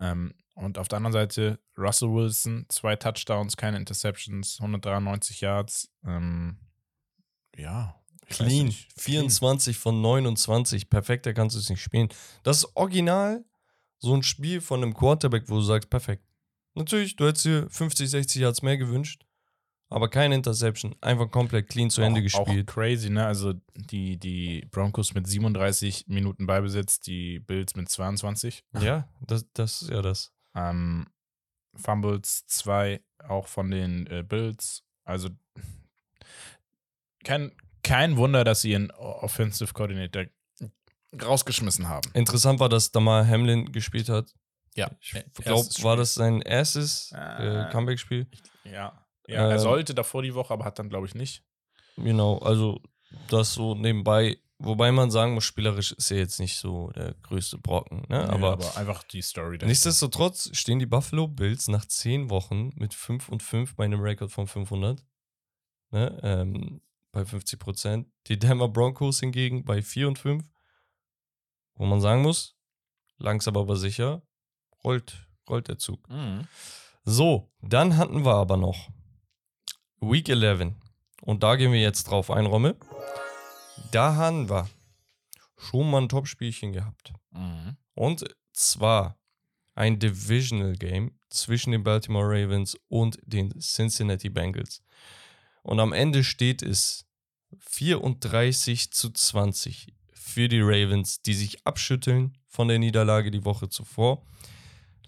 Ähm, 0.00 0.34
und 0.54 0.78
auf 0.78 0.88
der 0.88 0.98
anderen 0.98 1.12
Seite 1.12 1.60
Russell 1.76 2.12
Wilson, 2.12 2.66
zwei 2.68 2.96
Touchdowns, 2.96 3.56
keine 3.56 3.76
Interceptions, 3.76 4.58
193 4.60 5.40
Yards. 5.40 5.90
Ähm, 6.04 6.58
ja. 7.56 7.94
Clean. 8.28 8.66
nicht. 8.66 8.92
24 9.00 9.78
von 9.78 10.00
29. 10.00 10.90
Perfekter 10.90 11.32
kannst 11.32 11.56
du 11.56 11.60
es 11.60 11.70
nicht 11.70 11.82
spielen. 11.82 12.08
Das 12.42 12.58
ist 12.58 12.76
original 12.76 13.44
so 13.98 14.14
ein 14.14 14.22
Spiel 14.22 14.60
von 14.60 14.82
einem 14.82 14.94
Quarterback, 14.94 15.44
wo 15.48 15.56
du 15.56 15.62
sagst, 15.62 15.90
perfekt. 15.90 16.24
Natürlich, 16.74 17.16
du 17.16 17.26
hättest 17.26 17.46
dir 17.46 17.68
50, 17.70 18.10
60 18.10 18.42
Yards 18.42 18.62
mehr 18.62 18.76
gewünscht, 18.76 19.24
aber 19.88 20.08
keine 20.08 20.34
Interception. 20.34 20.94
Einfach 21.00 21.30
komplett 21.30 21.68
clean 21.68 21.90
zu 21.90 22.02
Ende 22.02 22.20
auch, 22.20 22.24
gespielt. 22.24 22.68
Auch 22.68 22.74
crazy, 22.74 23.10
ne? 23.10 23.26
Also 23.26 23.54
die, 23.74 24.18
die 24.18 24.66
Broncos 24.70 25.14
mit 25.14 25.26
37 25.26 26.06
Minuten 26.08 26.46
Beibesitz, 26.46 27.00
die 27.00 27.38
Bills 27.40 27.74
mit 27.74 27.88
22. 27.88 28.64
Ja, 28.80 29.08
das, 29.26 29.46
das 29.54 29.82
ist 29.82 29.90
ja 29.90 30.02
das. 30.02 30.32
Ähm, 30.54 31.06
Fumbles 31.74 32.46
2 32.46 33.00
auch 33.28 33.46
von 33.48 33.70
den 33.70 34.06
äh, 34.08 34.22
Bills. 34.22 34.84
Also 35.04 35.30
kein, 37.24 37.52
kein 37.82 38.16
Wunder, 38.16 38.44
dass 38.44 38.62
sie 38.62 38.72
ihren 38.72 38.90
Offensive 38.90 39.72
Coordinator 39.72 40.24
rausgeschmissen 41.22 41.88
haben. 41.88 42.10
Interessant 42.12 42.60
war, 42.60 42.68
dass 42.68 42.92
Damar 42.92 43.26
Hamlin 43.26 43.72
gespielt 43.72 44.08
hat. 44.08 44.34
Ja, 44.74 44.90
Ich 45.00 45.12
glaube, 45.34 45.66
war 45.82 45.96
das 45.96 46.14
sein 46.14 46.42
erstes 46.42 47.10
äh, 47.12 47.62
Äh, 47.66 47.70
Comeback-Spiel? 47.70 48.28
Ja. 48.64 49.07
Ja, 49.28 49.48
er 49.48 49.52
Ähm, 49.52 49.58
sollte 49.58 49.94
davor 49.94 50.22
die 50.22 50.34
Woche, 50.34 50.52
aber 50.52 50.64
hat 50.64 50.78
dann, 50.78 50.88
glaube 50.88 51.06
ich, 51.06 51.14
nicht. 51.14 51.44
Genau, 51.96 52.38
also 52.38 52.80
das 53.28 53.54
so 53.54 53.74
nebenbei. 53.74 54.38
Wobei 54.60 54.90
man 54.90 55.10
sagen 55.10 55.34
muss, 55.34 55.44
spielerisch 55.44 55.92
ist 55.92 56.10
er 56.10 56.18
jetzt 56.18 56.40
nicht 56.40 56.56
so 56.56 56.90
der 56.90 57.14
größte 57.22 57.58
Brocken. 57.58 57.98
Ne? 58.08 58.18
Nee, 58.26 58.32
aber 58.32 58.54
aber 58.54 58.76
einfach 58.76 59.04
die 59.04 59.22
Story. 59.22 59.50
dahinter. 59.50 59.66
nichtsdestotrotz 59.66 60.50
stehen 60.56 60.80
die 60.80 60.86
Buffalo 60.86 61.28
Bills 61.28 61.68
nach 61.68 61.84
10 61.84 62.28
Wochen 62.30 62.72
mit 62.74 62.92
5 62.92 63.28
und 63.28 63.42
5 63.42 63.76
bei 63.76 63.84
einem 63.84 64.00
Rekord 64.00 64.32
von 64.32 64.48
500. 64.48 65.04
Ne? 65.90 66.18
Ähm, 66.22 66.80
bei 67.12 67.24
50 67.24 67.58
Prozent. 67.60 68.08
Die 68.26 68.38
Denver 68.38 68.68
Broncos 68.68 69.20
hingegen 69.20 69.64
bei 69.64 69.80
4 69.80 70.08
und 70.08 70.18
5. 70.18 70.44
Wo 71.76 71.86
man 71.86 72.00
sagen 72.00 72.22
muss, 72.22 72.56
langsam 73.18 73.56
aber 73.56 73.76
sicher, 73.76 74.22
rollt, 74.82 75.28
rollt 75.48 75.68
der 75.68 75.78
Zug. 75.78 76.08
Mhm. 76.08 76.48
So, 77.04 77.52
dann 77.60 77.96
hatten 77.96 78.24
wir 78.24 78.34
aber 78.34 78.56
noch 78.56 78.90
Week 80.00 80.28
11. 80.28 80.72
Und 81.22 81.42
da 81.42 81.56
gehen 81.56 81.72
wir 81.72 81.80
jetzt 81.80 82.04
drauf 82.04 82.30
ein, 82.30 82.46
Rommel. 82.46 82.76
Da 83.90 84.14
haben 84.14 84.48
wir 84.48 84.68
schon 85.56 85.90
mal 85.90 86.02
ein 86.02 86.08
Top-Spielchen 86.08 86.72
gehabt. 86.72 87.12
Mhm. 87.32 87.76
Und 87.94 88.24
zwar 88.52 89.18
ein 89.74 89.98
Divisional 89.98 90.74
Game 90.74 91.18
zwischen 91.30 91.72
den 91.72 91.84
Baltimore 91.84 92.26
Ravens 92.26 92.76
und 92.88 93.18
den 93.22 93.58
Cincinnati 93.60 94.28
Bengals. 94.28 94.82
Und 95.62 95.80
am 95.80 95.92
Ende 95.92 96.24
steht 96.24 96.62
es 96.62 97.06
34 97.60 98.92
zu 98.92 99.10
20 99.10 99.94
für 100.12 100.48
die 100.48 100.60
Ravens, 100.60 101.22
die 101.22 101.34
sich 101.34 101.66
abschütteln 101.66 102.38
von 102.46 102.68
der 102.68 102.78
Niederlage 102.78 103.30
die 103.30 103.44
Woche 103.44 103.68
zuvor. 103.68 104.22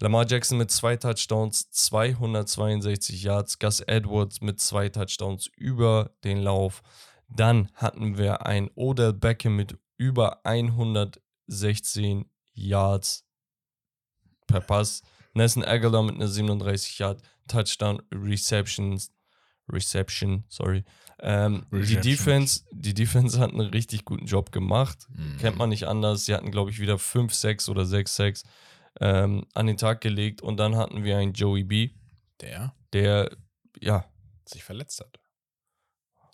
Lamar 0.01 0.25
Jackson 0.27 0.57
mit 0.57 0.71
zwei 0.71 0.97
Touchdowns, 0.97 1.69
262 1.69 3.21
Yards, 3.21 3.59
Gus 3.59 3.81
Edwards 3.81 4.41
mit 4.41 4.59
zwei 4.59 4.89
Touchdowns 4.89 5.45
über 5.55 6.09
den 6.23 6.39
Lauf. 6.39 6.81
Dann 7.29 7.69
hatten 7.75 8.17
wir 8.17 8.47
ein 8.47 8.71
Odell 8.73 9.13
Beckham 9.13 9.55
mit 9.55 9.77
über 9.97 10.43
116 10.43 12.25
Yards 12.53 13.27
per 14.47 14.61
Pass. 14.61 15.03
Nelson 15.35 15.63
Aguilar 15.63 16.01
mit 16.01 16.15
einer 16.15 16.27
37 16.27 16.97
Yard 16.97 17.21
Touchdown 17.47 18.01
Receptions. 18.11 19.11
Reception, 19.71 20.45
sorry. 20.49 20.83
Ähm, 21.19 21.67
die. 21.71 21.97
Defense, 21.97 22.63
die 22.71 22.95
Defense 22.95 23.39
hat 23.39 23.51
einen 23.51 23.69
richtig 23.69 24.03
guten 24.05 24.25
Job 24.25 24.51
gemacht. 24.51 25.07
Mhm. 25.09 25.37
Kennt 25.37 25.57
man 25.57 25.69
nicht 25.69 25.87
anders. 25.87 26.25
Sie 26.25 26.33
hatten, 26.33 26.49
glaube 26.49 26.71
ich, 26.71 26.79
wieder 26.79 26.97
5, 26.97 27.31
6 27.31 27.69
oder 27.69 27.85
6, 27.85 28.15
6 28.15 28.43
ähm, 29.01 29.45
an 29.53 29.67
den 29.67 29.77
Tag 29.77 29.99
gelegt. 29.99 30.41
Und 30.41 30.57
dann 30.57 30.77
hatten 30.77 31.03
wir 31.03 31.17
einen 31.17 31.33
Joey 31.33 31.63
B, 31.63 31.89
Der 32.39 32.73
der, 32.93 33.35
ja, 33.79 34.05
sich 34.45 34.63
verletzt 34.63 34.99
hat. 34.99 35.19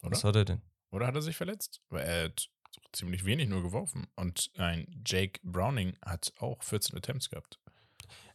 Oder? 0.03 0.11
was 0.11 0.23
hat 0.23 0.35
er 0.35 0.45
denn? 0.45 0.61
Oder 0.91 1.07
hat 1.07 1.15
er 1.15 1.22
sich 1.22 1.35
verletzt? 1.35 1.81
Weil 1.89 2.06
er 2.06 2.23
hat 2.26 2.49
ziemlich 2.94 3.26
wenig 3.26 3.48
nur 3.49 3.61
geworfen. 3.61 4.07
Und 4.15 4.52
ein 4.57 5.02
Jake 5.06 5.39
Browning 5.44 5.98
hat 6.03 6.34
auch 6.39 6.61
14 6.64 6.98
Attempts 6.98 7.30
gehabt. 7.30 7.60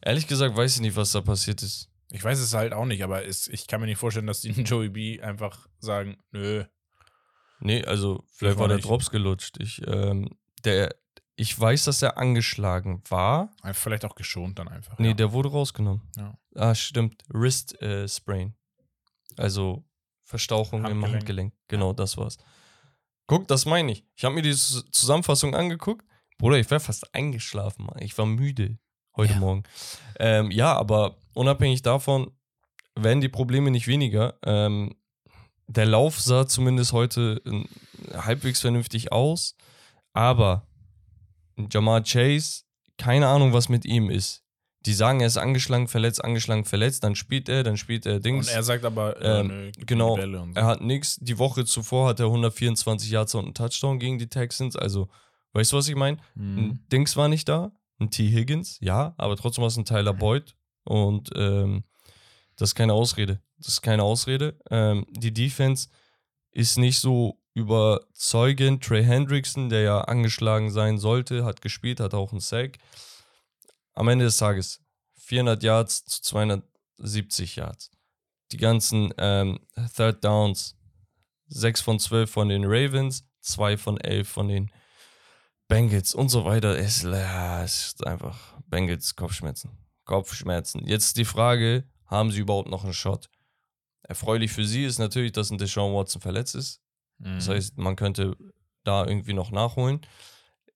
Ehrlich 0.01 0.27
gesagt 0.27 0.55
weiß 0.55 0.75
ich 0.75 0.81
nicht, 0.81 0.95
was 0.95 1.11
da 1.11 1.21
passiert 1.21 1.63
ist. 1.63 1.89
Ich 2.11 2.23
weiß 2.23 2.39
es 2.39 2.53
halt 2.53 2.73
auch 2.73 2.85
nicht, 2.85 3.03
aber 3.03 3.25
es, 3.25 3.47
ich 3.47 3.67
kann 3.67 3.81
mir 3.81 3.87
nicht 3.87 3.97
vorstellen, 3.97 4.27
dass 4.27 4.41
die 4.41 4.49
Joey 4.51 4.89
B 4.89 5.21
einfach 5.21 5.67
sagen, 5.79 6.17
nö. 6.31 6.63
Nee, 7.59 7.83
also 7.85 8.23
vielleicht 8.27 8.59
war 8.59 8.67
der. 8.67 8.79
Drops 8.79 9.09
gelutscht. 9.09 9.57
Ich, 9.59 9.81
ähm, 9.87 10.29
der, 10.63 10.95
ich 11.35 11.59
weiß, 11.59 11.85
dass 11.85 12.01
er 12.01 12.17
angeschlagen 12.17 13.01
war. 13.09 13.49
Vielleicht 13.73 14.05
auch 14.05 14.15
geschont 14.15 14.59
dann 14.59 14.67
einfach. 14.67 14.97
Nee, 14.99 15.09
ja. 15.09 15.13
der 15.13 15.31
wurde 15.31 15.49
rausgenommen. 15.49 16.01
Ja. 16.15 16.37
Ah, 16.55 16.75
stimmt. 16.75 17.23
Wrist 17.29 17.81
äh, 17.81 18.07
Sprain. 18.07 18.53
Also 19.37 19.83
Verstauchung 20.23 20.79
im 20.81 20.85
Handgelenk. 21.01 21.13
Handgelenk. 21.15 21.53
Genau, 21.67 21.93
das 21.93 22.17
war's. 22.17 22.37
Guck, 23.27 23.47
das 23.47 23.65
meine 23.65 23.91
ich. 23.91 24.05
Ich 24.15 24.23
habe 24.25 24.35
mir 24.35 24.41
die 24.41 24.51
Zus- 24.53 24.85
Zusammenfassung 24.91 25.55
angeguckt. 25.55 26.05
Bruder, 26.37 26.57
ich 26.57 26.69
wäre 26.69 26.79
fast 26.79 27.13
eingeschlafen. 27.15 27.85
Mann. 27.85 27.99
Ich 28.01 28.17
war 28.17 28.25
müde 28.25 28.77
heute 29.15 29.33
Ja. 29.33 29.39
Morgen. 29.39 29.63
Ähm, 30.19 30.51
ja, 30.51 30.73
aber 30.75 31.17
unabhängig 31.33 31.81
davon 31.81 32.31
werden 32.95 33.21
die 33.21 33.29
Probleme 33.29 33.71
nicht 33.71 33.87
weniger. 33.87 34.35
Ähm, 34.43 34.95
der 35.67 35.85
Lauf 35.85 36.19
sah 36.19 36.45
zumindest 36.47 36.91
heute 36.93 37.41
äh, 37.45 37.63
halbwegs 38.17 38.59
vernünftig 38.61 39.11
aus. 39.11 39.55
Aber 40.13 40.67
Jamar 41.71 42.03
Chase, 42.03 42.63
keine 42.97 43.27
Ahnung, 43.27 43.53
was 43.53 43.69
mit 43.69 43.85
ihm 43.85 44.09
ist. 44.09 44.43
Die 44.85 44.93
sagen, 44.93 45.21
er 45.21 45.27
ist 45.27 45.37
angeschlagen, 45.37 45.87
verletzt, 45.87 46.23
angeschlagen, 46.23 46.65
verletzt. 46.65 47.03
Dann 47.05 47.15
spielt 47.15 47.47
er, 47.47 47.63
dann 47.63 47.77
spielt 47.77 48.05
er 48.05 48.19
Dings. 48.19 48.49
Und 48.49 48.53
er 48.53 48.63
sagt 48.63 48.83
aber, 48.83 49.19
äh, 49.21 49.39
Ähm, 49.39 49.47
nö, 49.47 49.71
genau, 49.85 50.17
so. 50.17 50.47
Er 50.55 50.65
hat 50.65 50.81
nichts. 50.81 51.17
Die 51.21 51.37
Woche 51.37 51.63
zuvor 51.63 52.09
hat 52.09 52.19
er 52.19 52.25
124 52.25 53.09
Yards 53.09 53.33
und 53.35 53.45
einen 53.45 53.53
Touchdown 53.53 53.97
gegen 53.97 54.19
die 54.19 54.27
Texans. 54.27 54.75
Also, 54.75 55.07
weißt 55.53 55.71
du, 55.71 55.77
was 55.77 55.87
ich 55.87 55.95
meine? 55.95 56.17
Mhm. 56.35 56.79
Dings 56.91 57.15
war 57.15 57.29
nicht 57.29 57.47
da. 57.47 57.71
Ein 57.99 58.09
T. 58.09 58.29
Higgins, 58.29 58.77
ja, 58.81 59.13
aber 59.17 59.37
trotzdem 59.37 59.61
war 59.61 59.69
es 59.69 59.77
ein 59.77 59.85
Tyler 59.85 60.13
Boyd. 60.13 60.55
Und 60.83 61.29
ähm, 61.35 61.83
das 62.57 62.71
ist 62.71 62.75
keine 62.75 62.93
Ausrede. 62.93 63.41
Das 63.57 63.69
ist 63.69 63.81
keine 63.81 64.03
Ausrede. 64.03 64.57
Ähm, 64.69 65.05
die 65.11 65.33
Defense 65.33 65.87
ist 66.51 66.77
nicht 66.77 66.99
so 66.99 67.39
überzeugend. 67.53 68.83
Trey 68.83 69.03
Hendrickson, 69.03 69.69
der 69.69 69.81
ja 69.81 70.01
angeschlagen 70.01 70.71
sein 70.71 70.97
sollte, 70.97 71.45
hat 71.45 71.61
gespielt, 71.61 71.99
hat 71.99 72.13
auch 72.13 72.31
einen 72.31 72.41
Sack. 72.41 72.77
Am 73.93 74.07
Ende 74.07 74.25
des 74.25 74.37
Tages 74.37 74.81
400 75.17 75.63
Yards 75.63 76.05
zu 76.05 76.21
270 76.21 77.55
Yards. 77.55 77.91
Die 78.51 78.57
ganzen 78.57 79.13
ähm, 79.17 79.59
Third 79.95 80.23
Downs, 80.23 80.75
6 81.47 81.81
von 81.81 81.99
12 81.99 82.29
von 82.29 82.49
den 82.49 82.65
Ravens, 82.65 83.25
2 83.41 83.77
von 83.77 83.99
11 83.99 84.29
von 84.29 84.47
den 84.47 84.71
Bengals 85.67 86.13
und 86.13 86.29
so 86.29 86.45
weiter. 86.45 86.77
Ja, 86.79 87.63
es 87.63 87.87
ist 87.87 88.05
einfach 88.05 88.53
Bengals 88.67 89.15
Kopfschmerzen. 89.15 89.71
Kopfschmerzen. 90.05 90.85
Jetzt 90.85 91.17
die 91.17 91.25
Frage, 91.25 91.85
haben 92.05 92.31
sie 92.31 92.41
überhaupt 92.41 92.69
noch 92.69 92.83
einen 92.83 92.93
Shot? 92.93 93.29
Erfreulich 94.03 94.51
für 94.51 94.65
sie 94.65 94.83
ist 94.83 94.99
natürlich, 94.99 95.31
dass 95.31 95.49
ein 95.49 95.57
Deshaun 95.57 95.93
Watson 95.93 96.21
verletzt 96.21 96.55
ist. 96.55 96.82
Das 97.19 97.47
Mhm. 97.47 97.51
heißt, 97.51 97.77
man 97.77 97.95
könnte 97.95 98.35
da 98.83 99.05
irgendwie 99.05 99.33
noch 99.33 99.51
nachholen. 99.51 100.01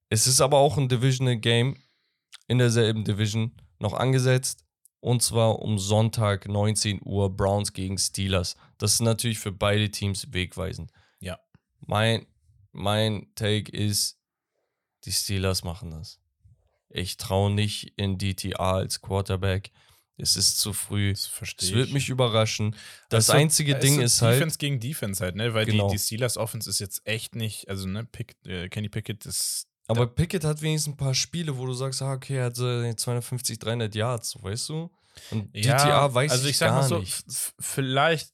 Es 0.09 0.27
ist 0.27 0.39
aber 0.41 0.57
auch 0.57 0.77
ein 0.77 0.88
Divisional 0.89 1.38
Game 1.38 1.77
in 2.47 2.57
derselben 2.59 3.03
Division 3.03 3.51
noch 3.80 3.93
angesetzt. 3.93 4.64
Und 4.99 5.22
zwar 5.22 5.59
um 5.59 5.77
Sonntag 5.77 6.47
19 6.47 7.01
Uhr 7.03 7.30
Browns 7.35 7.73
gegen 7.73 7.97
Steelers. 7.97 8.55
Das 8.77 8.93
ist 8.93 9.01
natürlich 9.01 9.39
für 9.39 9.51
beide 9.51 9.91
Teams 9.91 10.34
wegweisend. 10.34 10.91
Ja. 11.19 11.38
Mein, 11.85 12.26
mein 12.72 13.27
Take 13.35 13.72
ist, 13.72 14.18
die 15.05 15.11
Steelers 15.11 15.64
machen 15.64 15.91
das. 15.91 16.19
Ich 16.89 17.18
traue 17.18 17.51
nicht 17.51 17.93
in 17.97 18.18
DTA 18.18 18.73
als 18.77 19.01
Quarterback. 19.01 19.72
Es 20.19 20.35
ist 20.35 20.60
zu 20.60 20.73
früh. 20.73 21.11
das 21.14 21.26
verstehe 21.27 21.69
Es 21.69 21.76
wird 21.76 21.88
ich. 21.89 21.94
mich 21.94 22.10
überraschen. 22.10 22.76
Das 23.10 23.30
Also, 23.30 23.39
einzige 23.39 23.76
es 23.76 23.81
Ding 23.81 24.02
ist 24.02 24.22
halt. 24.22 24.35
Defense 24.38 24.57
gegen 24.57 24.80
Defense 24.80 25.23
halt, 25.23 25.35
ne? 25.35 25.53
Weil 25.53 25.65
Genau. 25.65 25.88
die, 25.89 25.95
die 25.95 25.99
Steelers 25.99 26.38
Offense 26.38 26.69
ist 26.69 26.80
jetzt 26.80 27.02
echt 27.06 27.35
nicht, 27.35 27.69
also 27.69 27.88
ne, 27.88 28.03
Pick, 28.06 28.35
äh, 28.45 28.68
Kenny 28.69 28.89
Pickett 28.89 29.26
ist. 29.26 29.68
Aber 29.88 30.07
Pickett 30.07 30.44
hat 30.44 30.61
wenigstens 30.61 30.94
ein 30.94 30.98
paar 30.98 31.14
Spiele, 31.14 31.57
wo 31.57 31.65
du 31.65 31.73
sagst, 31.73 32.02
ah, 32.02 32.14
okay, 32.14 32.38
er 32.38 32.45
hat 32.45 32.56
so 32.56 32.65
250, 32.94 33.60
300 33.60 33.94
Yards, 33.95 34.31
so, 34.31 34.44
weißt 34.44 34.69
du? 34.69 34.89
Und 35.31 35.56
DTA 35.56 36.14
weiß 36.14 36.31
also 36.31 36.44
ich, 36.45 36.52
ich 36.52 36.57
sag 36.57 36.69
gar 36.69 36.81
mal 36.81 36.88
so, 36.88 36.99
nicht. 36.99 37.23
vielleicht 37.60 38.31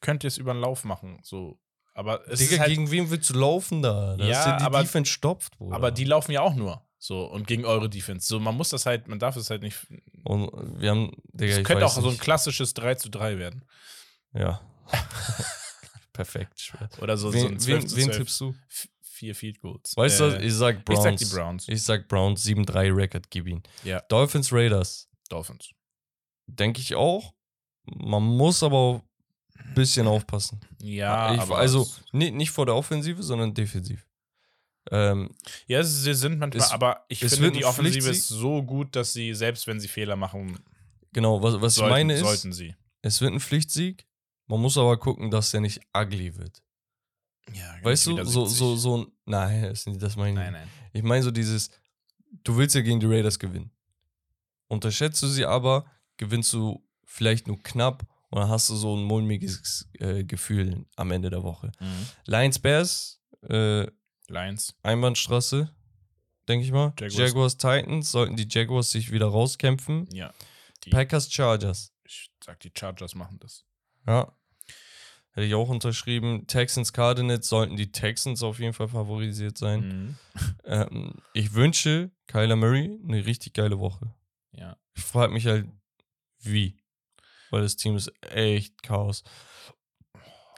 könnt 0.00 0.24
ihr 0.24 0.28
es 0.28 0.36
über 0.38 0.52
den 0.52 0.60
Lauf 0.60 0.84
machen, 0.84 1.18
so. 1.22 1.58
Aber 1.94 2.18
Digga, 2.18 2.58
halt, 2.58 2.68
gegen 2.70 2.90
wen 2.90 3.10
willst 3.10 3.30
du 3.30 3.34
laufen 3.34 3.82
da? 3.82 4.16
Da 4.16 4.24
Ja, 4.24 4.30
ja 4.58 4.60
aber- 4.60 4.82
Defense 4.82 5.10
stopft, 5.10 5.56
Bruder. 5.58 5.76
aber 5.76 5.90
die 5.90 6.04
laufen 6.04 6.32
ja 6.32 6.40
auch 6.40 6.54
nur. 6.54 6.84
So, 7.02 7.24
und 7.24 7.46
gegen 7.46 7.64
eure 7.64 7.88
Defense. 7.88 8.26
So, 8.28 8.38
man 8.38 8.54
muss 8.54 8.68
das 8.68 8.84
halt, 8.84 9.08
man 9.08 9.18
darf 9.18 9.34
es 9.36 9.48
halt 9.48 9.62
nicht. 9.62 9.86
Und 10.22 10.50
wir 10.80 10.90
haben, 10.90 11.10
Digga, 11.32 11.52
Es 11.52 11.58
ich 11.58 11.64
könnte 11.64 11.86
auch 11.86 11.96
weiß 11.96 12.02
so 12.02 12.08
ein 12.08 12.12
nicht. 12.12 12.20
klassisches 12.20 12.74
3 12.74 12.94
zu 12.96 13.08
3 13.08 13.38
werden. 13.38 13.64
Ja. 14.34 14.60
Perfekt. 16.12 16.60
schwer. 16.60 16.88
Oder 17.00 17.16
so, 17.16 17.30
so 17.30 17.38
ein 17.46 17.52
wen 17.52 17.58
12 17.58 17.82
wen, 17.82 17.88
zu 17.88 17.96
wen 17.96 18.04
12. 18.04 18.16
tippst 18.18 18.40
du? 18.40 18.54
Vier 19.00 19.34
Field 19.34 19.60
Goals. 19.60 19.96
Weißt 19.96 20.20
du, 20.20 20.24
Äh, 20.24 20.44
ich 20.46 20.54
sag 20.54 20.78
ich 20.78 20.84
Browns. 20.84 21.02
sag 21.02 21.16
die 21.16 21.24
Browns. 21.26 21.68
Ich 21.68 21.82
sag 21.82 22.08
Browns 22.08 22.44
7-3 22.44 22.94
Record, 22.94 23.30
gib 23.30 23.46
ihn. 23.46 23.62
Ja. 23.84 24.00
Dolphins 24.08 24.52
Raiders, 24.52 25.08
Dolphins. 25.28 25.70
denke 26.46 26.80
ich 26.80 26.94
auch. 26.94 27.34
Man 27.84 28.22
muss 28.22 28.62
aber 28.62 29.02
ein 29.58 29.74
bisschen 29.74 30.06
aufpassen. 30.06 30.60
Ja, 30.82 31.34
ich, 31.34 31.40
also 31.50 31.82
es- 31.82 32.02
ni- 32.12 32.30
nicht 32.30 32.50
vor 32.50 32.66
der 32.66 32.74
Offensive, 32.76 33.22
sondern 33.22 33.52
defensiv. 33.54 34.06
Ähm, 34.90 35.30
Ja, 35.66 35.82
sie 35.82 36.14
sind 36.14 36.38
manchmal, 36.38 36.64
Es- 36.66 36.72
aber 36.72 37.04
ich 37.08 37.20
finde, 37.20 37.52
die 37.52 37.64
Offensive 37.64 38.10
ist 38.10 38.28
so 38.28 38.62
gut, 38.62 38.96
dass 38.96 39.12
sie, 39.12 39.34
selbst 39.34 39.66
wenn 39.66 39.78
sie 39.80 39.88
Fehler 39.88 40.16
machen, 40.16 40.58
genau, 41.12 41.42
was, 41.42 41.60
was 41.60 41.74
sollten, 41.74 41.88
ich 41.88 41.92
meine 41.92 42.14
ist, 42.14 42.20
sollten 42.20 42.52
sie. 42.52 42.74
es 43.02 43.20
wird 43.20 43.32
ein 43.32 43.40
Pflichtsieg. 43.40 44.06
Man 44.46 44.60
muss 44.60 44.76
aber 44.78 44.98
gucken, 44.98 45.30
dass 45.30 45.50
der 45.52 45.60
nicht 45.60 45.80
ugly 45.96 46.36
wird. 46.36 46.62
Ja, 47.52 47.76
Weißt 47.82 48.06
du, 48.06 48.16
so, 48.24 48.44
70. 48.46 48.58
so, 48.58 48.76
so 48.76 48.98
ein. 48.98 49.06
Nein, 49.26 49.62
das, 49.70 49.84
das 49.84 50.16
meine 50.16 50.30
ich 50.30 50.34
Nein, 50.36 50.52
nein. 50.52 50.68
Ich 50.92 51.02
meine 51.02 51.22
so 51.22 51.30
dieses, 51.30 51.70
du 52.44 52.56
willst 52.56 52.74
ja 52.74 52.80
gegen 52.80 52.98
die 53.00 53.06
Raiders 53.06 53.38
gewinnen. 53.38 53.70
Unterschätzt 54.68 55.22
du 55.22 55.26
sie 55.28 55.44
aber, 55.44 55.84
gewinnst 56.16 56.52
du 56.52 56.84
vielleicht 57.04 57.46
nur 57.48 57.60
knapp 57.62 58.06
und 58.30 58.38
dann 58.40 58.48
hast 58.48 58.68
du 58.68 58.76
so 58.76 58.96
ein 58.96 59.02
mulmiges 59.02 59.88
äh, 59.98 60.22
Gefühl 60.24 60.84
am 60.96 61.10
Ende 61.10 61.30
der 61.30 61.42
Woche. 61.42 61.72
Mhm. 61.80 62.06
Lions 62.26 62.58
Bears, 62.58 63.20
äh, 63.48 63.86
Lions. 64.30 64.74
Einbahnstraße, 64.82 65.70
denke 66.48 66.64
ich 66.64 66.72
mal. 66.72 66.92
Jaguars. 66.98 67.16
Jaguars. 67.16 67.56
Titans, 67.56 68.10
sollten 68.10 68.36
die 68.36 68.46
Jaguars 68.48 68.90
sich 68.90 69.10
wieder 69.12 69.26
rauskämpfen. 69.26 70.08
Ja. 70.12 70.32
Die, 70.84 70.90
Packers 70.90 71.30
Chargers. 71.32 71.92
ich 72.04 72.30
sag, 72.42 72.60
die 72.60 72.72
Chargers 72.76 73.14
machen 73.14 73.38
das. 73.40 73.64
Ja. 74.06 74.32
Hätte 75.32 75.46
ich 75.46 75.54
auch 75.54 75.68
unterschrieben. 75.68 76.46
Texans 76.46 76.92
Cardinals 76.92 77.48
sollten 77.48 77.76
die 77.76 77.92
Texans 77.92 78.42
auf 78.42 78.58
jeden 78.58 78.72
Fall 78.72 78.88
favorisiert 78.88 79.58
sein. 79.58 79.80
Mhm. 79.80 80.16
Ähm, 80.64 81.14
ich 81.32 81.54
wünsche 81.54 82.12
Kyler 82.28 82.54
Murray 82.54 83.00
eine 83.02 83.26
richtig 83.26 83.54
geile 83.54 83.80
Woche. 83.80 84.14
Ja. 84.52 84.76
Ich 84.94 85.02
frage 85.02 85.32
mich 85.32 85.46
halt, 85.46 85.66
wie. 86.38 86.76
Weil 87.50 87.62
das 87.62 87.74
Team 87.76 87.96
ist 87.96 88.12
echt 88.22 88.80
Chaos. 88.82 89.24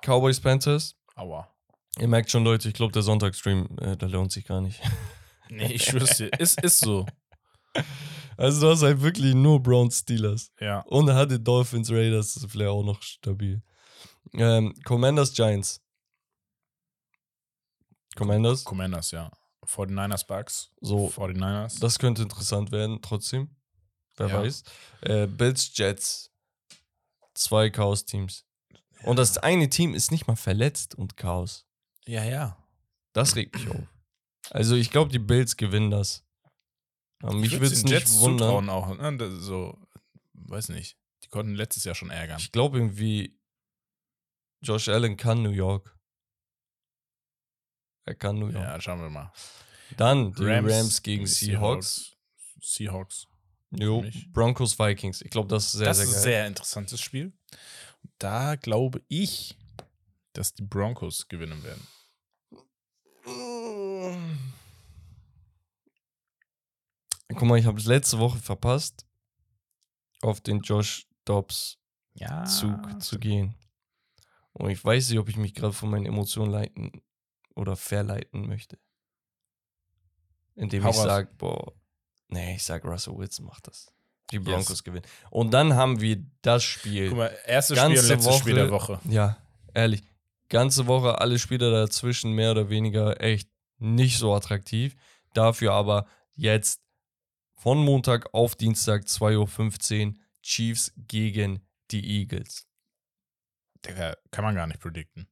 Cowboys 0.03 0.41
Panthers. 0.41 0.97
Aua. 1.15 1.52
Ihr 1.99 2.09
merkt 2.09 2.31
schon, 2.31 2.45
Leute, 2.45 2.69
ich 2.69 2.75
glaube, 2.75 2.93
der 2.93 3.03
Sonntagsstream, 3.03 3.69
äh, 3.81 3.97
der 3.97 4.09
lohnt 4.09 4.33
sich 4.33 4.45
gar 4.47 4.61
nicht. 4.61 4.81
Nee, 5.51 5.71
ich 5.75 5.85
schwör's 5.85 6.17
dir. 6.17 6.31
Ist, 6.39 6.59
ist 6.63 6.79
so. 6.79 7.05
Also, 8.39 8.61
du 8.63 8.73
hast 8.73 8.83
halt 8.83 9.03
wirklich 9.03 9.35
nur 9.35 9.63
Browns 9.63 9.99
Steelers. 9.99 10.51
Ja. 10.59 10.79
Und 10.87 11.09
er 11.09 11.15
hatte 11.17 11.39
Dolphins 11.39 11.91
Raiders, 11.91 12.33
das 12.33 12.45
ist 12.45 12.51
vielleicht 12.53 12.71
auch 12.71 12.83
noch 12.83 13.03
stabil. 13.03 13.63
Ähm, 14.33 14.73
Commanders 14.87 15.35
Giants. 15.35 15.83
Commanders. 18.17 18.65
Commanders, 18.65 19.11
ja. 19.11 19.31
49ers 19.67 20.27
Bucks. 20.27 20.71
So, 20.81 21.09
49ers. 21.09 21.81
das 21.81 21.99
könnte 21.99 22.23
interessant 22.23 22.73
werden, 22.73 23.01
trotzdem. 23.03 23.55
Wer 24.17 24.29
Ja. 24.29 24.39
weiß. 24.43 24.63
Äh, 25.03 25.27
Bills 25.27 25.71
Jets. 25.77 26.31
Zwei 27.35 27.69
Chaos-Teams. 27.69 28.47
Und 29.05 29.17
das 29.17 29.37
eine 29.39 29.69
Team 29.69 29.95
ist 29.95 30.11
nicht 30.11 30.27
mal 30.27 30.37
verletzt 30.37 30.95
und 30.95 31.17
Chaos. 31.17 31.67
Ja, 32.07 32.25
ja. 32.25 32.57
Das 33.13 33.37
regt 33.37 33.55
mich 33.55 33.69
auf. 33.69 33.87
Also 34.51 34.75
ich 34.77 34.91
glaube, 34.91 35.11
die 35.13 35.19
Bills 35.19 35.57
gewinnen 35.57 35.91
das. 35.91 36.25
Aber 37.23 37.35
mich 37.35 37.53
Ich 37.53 37.61
würde 37.61 37.67
es 37.75 37.83
nicht 37.85 37.93
Jets 37.93 38.19
wundern. 38.19 38.69
auch. 38.69 38.97
Ne? 38.97 39.17
Das- 39.17 39.35
So, 39.45 39.79
weiß 40.35 40.71
nicht. 40.71 40.97
Die 41.23 41.29
konnten 41.29 41.55
letztes 41.55 41.85
Jahr 41.85 41.95
schon 41.95 42.11
ärgern. 42.11 42.39
Ich 42.41 42.51
glaube 42.53 42.79
irgendwie, 42.79 43.39
Josh 44.63 44.89
Allen 44.89 45.17
kann 45.17 45.43
New 45.43 45.51
York. 45.51 45.97
Er 48.05 48.15
kann 48.17 48.39
New 48.39 48.49
York. 48.49 48.65
Ja, 48.65 48.81
schauen 48.81 49.01
wir 49.01 49.11
mal. 49.11 49.33
Dann 49.97 50.33
die 50.33 50.45
Rams, 50.45 51.03
gegen 51.03 51.25
die 51.25 51.31
Seahawks. 51.31 52.17
Seahawks. 52.61 53.27
Jo. 53.71 54.05
Broncos 54.33 54.79
Vikings. 54.79 55.23
Ich 55.23 55.31
glaube, 55.31 55.49
das 55.49 55.67
ist 55.67 55.73
sehr, 55.73 55.87
das 55.87 55.99
sehr 55.99 56.07
ist 56.07 56.11
ein 56.11 56.15
geil. 56.15 56.23
sehr 56.23 56.47
interessantes 56.47 57.01
Spiel. 57.01 57.33
Da 58.19 58.57
glaube 58.57 59.03
ich, 59.09 59.57
dass 60.33 60.55
die 60.55 60.63
Broncos 60.63 61.29
gewinnen 61.29 61.63
werden. 61.63 61.87
Guck 67.29 67.43
mal, 67.49 67.59
ich 67.59 67.67
habe 67.67 67.79
es 67.79 67.87
letzte 67.87 68.19
Woche 68.19 68.39
verpasst, 68.39 69.07
auf 70.21 70.41
den 70.41 70.61
Josh 70.61 71.07
Dobbs 71.25 71.79
Ja. 72.15 72.45
Zug 72.45 73.03
zu 73.03 73.19
gehen. 73.19 73.55
Und 74.53 74.71
ich 74.71 74.85
weiß 74.85 75.09
nicht, 75.09 75.19
ob 75.19 75.29
ich 75.29 75.37
mich 75.37 75.55
gerade 75.55 75.73
von 75.73 75.89
meinen 75.91 76.05
Emotionen 76.07 76.51
leiten 76.53 76.93
oder 77.55 77.75
verleiten 77.77 78.47
möchte. 78.47 78.79
indem 80.55 80.85
Hau 80.85 80.91
ich 80.91 80.97
sage, 80.97 81.31
boah, 81.39 81.73
nee, 82.29 82.57
ich 82.57 82.63
sag 82.63 82.85
Russell 82.85 83.17
Wilson 83.17 83.47
macht 83.47 83.67
das. 83.67 83.91
Die 84.31 84.39
Broncos 84.39 84.85
gewinnen. 84.85 85.07
Und 85.31 85.53
dann 85.53 85.75
haben 85.75 86.01
wir 86.01 86.23
das 86.43 86.63
Spiel. 86.63 87.09
Guck 87.09 87.19
mal, 87.19 87.39
erstes 87.47 87.79
Spiel 87.79 87.99
und 87.99 88.09
letztes 88.09 88.37
Spiel 88.37 88.55
der 88.55 88.71
Woche. 88.71 89.01
Ja, 89.05 89.39
ehrlich. 89.73 90.03
Ganze 90.53 90.87
Woche 90.87 91.19
alle 91.19 91.39
Spiele 91.39 91.71
dazwischen 91.71 92.35
mehr 92.35 92.51
oder 92.51 92.69
weniger 92.69 93.23
echt 93.23 93.49
nicht 93.79 94.19
so 94.19 94.35
attraktiv. 94.35 94.95
Dafür 95.33 95.73
aber 95.73 96.07
jetzt 96.35 96.83
von 97.55 97.79
Montag 97.83 98.35
auf 98.35 98.55
Dienstag 98.55 99.05
2.15 99.05 100.09
Uhr 100.09 100.15
Chiefs 100.43 100.93
gegen 101.09 101.67
die 101.91 102.21
Eagles. 102.21 102.67
Digga, 103.87 104.15
kann 104.31 104.45
man 104.45 104.55
gar 104.55 104.67
nicht 104.67 104.81
predikten. 104.81 105.27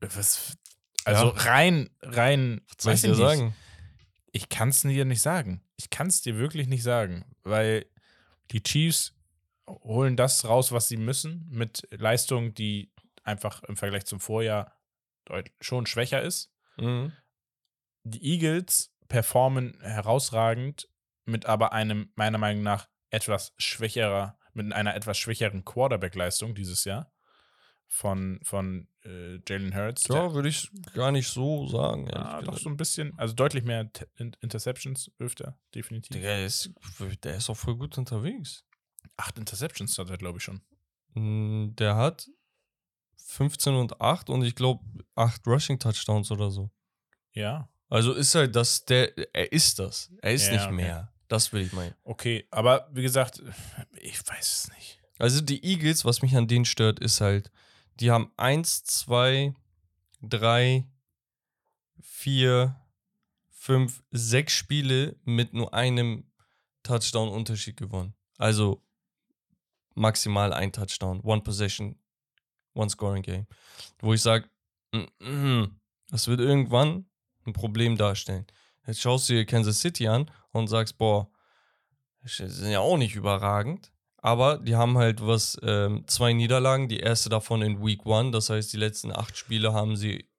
Was, 0.00 0.56
also 1.04 1.34
Ja. 1.34 1.42
rein, 1.50 1.90
rein, 2.02 2.60
Was 2.68 2.82
soll 2.84 2.94
ich 2.94 3.00
dir 3.00 3.14
sagen? 3.16 3.56
Ich 4.30 4.48
kann 4.48 4.68
es 4.68 4.82
dir 4.82 5.04
nicht 5.04 5.22
sagen. 5.22 5.60
Ich 5.76 5.90
kann 5.90 6.06
es 6.06 6.22
dir 6.22 6.36
wirklich 6.38 6.68
nicht 6.68 6.84
sagen, 6.84 7.24
weil 7.42 7.86
die 8.52 8.62
Chiefs 8.62 9.12
holen 9.68 10.16
das 10.16 10.44
raus, 10.44 10.72
was 10.72 10.88
sie 10.88 10.96
müssen, 10.96 11.46
mit 11.48 11.86
Leistung, 11.90 12.54
die 12.54 12.92
einfach 13.22 13.62
im 13.64 13.76
Vergleich 13.76 14.04
zum 14.04 14.20
Vorjahr 14.20 14.78
schon 15.60 15.86
schwächer 15.86 16.22
ist. 16.22 16.52
Mhm. 16.76 17.12
Die 18.02 18.22
Eagles 18.22 18.92
performen 19.08 19.80
herausragend 19.80 20.88
mit 21.24 21.46
aber 21.46 21.72
einem, 21.72 22.12
meiner 22.16 22.38
Meinung 22.38 22.62
nach, 22.62 22.88
etwas 23.10 23.54
schwächerer, 23.58 24.38
mit 24.52 24.72
einer 24.72 24.94
etwas 24.94 25.16
schwächeren 25.18 25.64
Quarterback-Leistung 25.64 26.54
dieses 26.54 26.84
Jahr 26.84 27.10
von, 27.86 28.40
von 28.42 28.88
äh, 29.04 29.38
Jalen 29.48 29.74
Hurts. 29.74 30.06
Ja, 30.08 30.34
würde 30.34 30.48
ich 30.48 30.68
gar 30.94 31.12
nicht 31.12 31.28
so 31.28 31.66
sagen. 31.68 32.08
Ja, 32.08 32.42
doch 32.42 32.58
so 32.58 32.68
ein 32.68 32.76
bisschen, 32.76 33.16
also 33.18 33.34
deutlich 33.34 33.64
mehr 33.64 33.90
T- 33.92 34.06
In- 34.16 34.36
Interceptions 34.40 35.12
wirft 35.18 35.40
er, 35.40 35.58
definitiv. 35.74 36.20
Der 36.20 36.44
ist, 36.44 36.70
der 37.22 37.36
ist 37.36 37.48
auch 37.48 37.56
voll 37.56 37.76
gut 37.76 37.96
unterwegs. 37.96 38.64
Acht 39.16 39.38
Interceptions 39.38 39.96
hat 39.98 40.10
er, 40.10 40.18
glaube 40.18 40.38
ich, 40.38 40.44
schon. 40.44 40.60
Mm, 41.14 41.74
Der 41.76 41.96
hat 41.96 42.28
15 43.16 43.74
und 43.74 44.00
8 44.00 44.28
und 44.30 44.42
ich 44.42 44.54
glaube 44.54 44.84
8 45.14 45.46
Rushing 45.46 45.78
Touchdowns 45.78 46.30
oder 46.30 46.50
so. 46.50 46.70
Ja, 47.32 47.68
Also 47.88 48.12
ist 48.12 48.34
halt 48.34 48.54
das, 48.56 48.84
der, 48.84 49.16
er 49.34 49.50
ist 49.52 49.78
das. 49.78 50.10
Er 50.22 50.32
ist 50.34 50.46
Ja, 50.46 50.52
nicht 50.54 50.64
okay. 50.66 50.74
mehr. 50.74 51.12
Das 51.28 51.52
will 51.52 51.62
ich 51.62 51.72
meinen. 51.72 51.94
okay, 52.04 52.46
aber 52.50 52.88
wie 52.92 53.02
gesagt, 53.02 53.42
ich 54.00 54.18
weiß 54.28 54.52
es 54.66 54.72
nicht. 54.74 55.00
Also 55.18 55.40
die 55.40 55.64
Eagles, 55.64 56.04
was 56.04 56.22
mich 56.22 56.36
an 56.36 56.46
denen 56.48 56.64
stört, 56.64 56.98
ist 57.00 57.20
halt, 57.20 57.50
die 58.00 58.10
haben 58.10 58.30
1, 58.36 58.84
2, 58.84 59.54
3, 60.22 60.86
4, 62.00 62.76
5, 63.50 64.02
6 64.10 64.52
Spiele 64.52 65.16
mit 65.24 65.54
nur 65.54 65.72
einem 65.72 66.30
Touchdown-Unterschied 66.82 67.76
gewonnen. 67.76 68.14
Also 68.36 68.83
maximal 69.94 70.52
ein 70.52 70.72
Touchdown, 70.72 71.20
One 71.20 71.42
Possession, 71.42 71.96
One 72.74 72.90
Scoring 72.90 73.22
Game. 73.22 73.46
Wo 74.00 74.14
ich 74.14 74.22
sage, 74.22 74.48
das 76.10 76.28
wird 76.28 76.40
irgendwann 76.40 77.06
ein 77.46 77.52
Problem 77.52 77.96
darstellen. 77.96 78.46
Jetzt 78.86 79.00
schaust 79.00 79.28
du 79.28 79.34
dir 79.34 79.46
Kansas 79.46 79.80
City 79.80 80.08
an 80.08 80.30
und 80.52 80.68
sagst, 80.68 80.98
boah, 80.98 81.30
die 82.22 82.28
sind 82.28 82.70
ja 82.70 82.80
auch 82.80 82.96
nicht 82.96 83.14
überragend. 83.14 83.92
Aber 84.18 84.56
die 84.56 84.74
haben 84.74 84.96
halt 84.96 85.26
was, 85.26 85.58
ähm, 85.62 86.04
zwei 86.06 86.32
Niederlagen, 86.32 86.88
die 86.88 87.00
erste 87.00 87.28
davon 87.28 87.60
in 87.60 87.84
Week 87.84 88.06
One. 88.06 88.30
Das 88.30 88.48
heißt, 88.48 88.72
die 88.72 88.78
letzten 88.78 89.12
acht 89.12 89.36
Spiele 89.36 89.74
haben 89.74 89.96
sie 89.96 90.30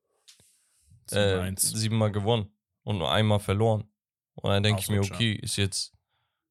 äh, 1.11 1.38
7-1. 1.38 1.77
siebenmal 1.77 2.11
gewonnen 2.11 2.52
und 2.84 2.98
nur 2.98 3.11
einmal 3.11 3.40
verloren. 3.40 3.88
Und 4.34 4.49
dann 4.49 4.64
denke 4.64 4.82
ich 4.82 4.90
mir, 4.90 5.02
okay, 5.02 5.34
ist 5.34 5.57
jetzt, 5.57 5.94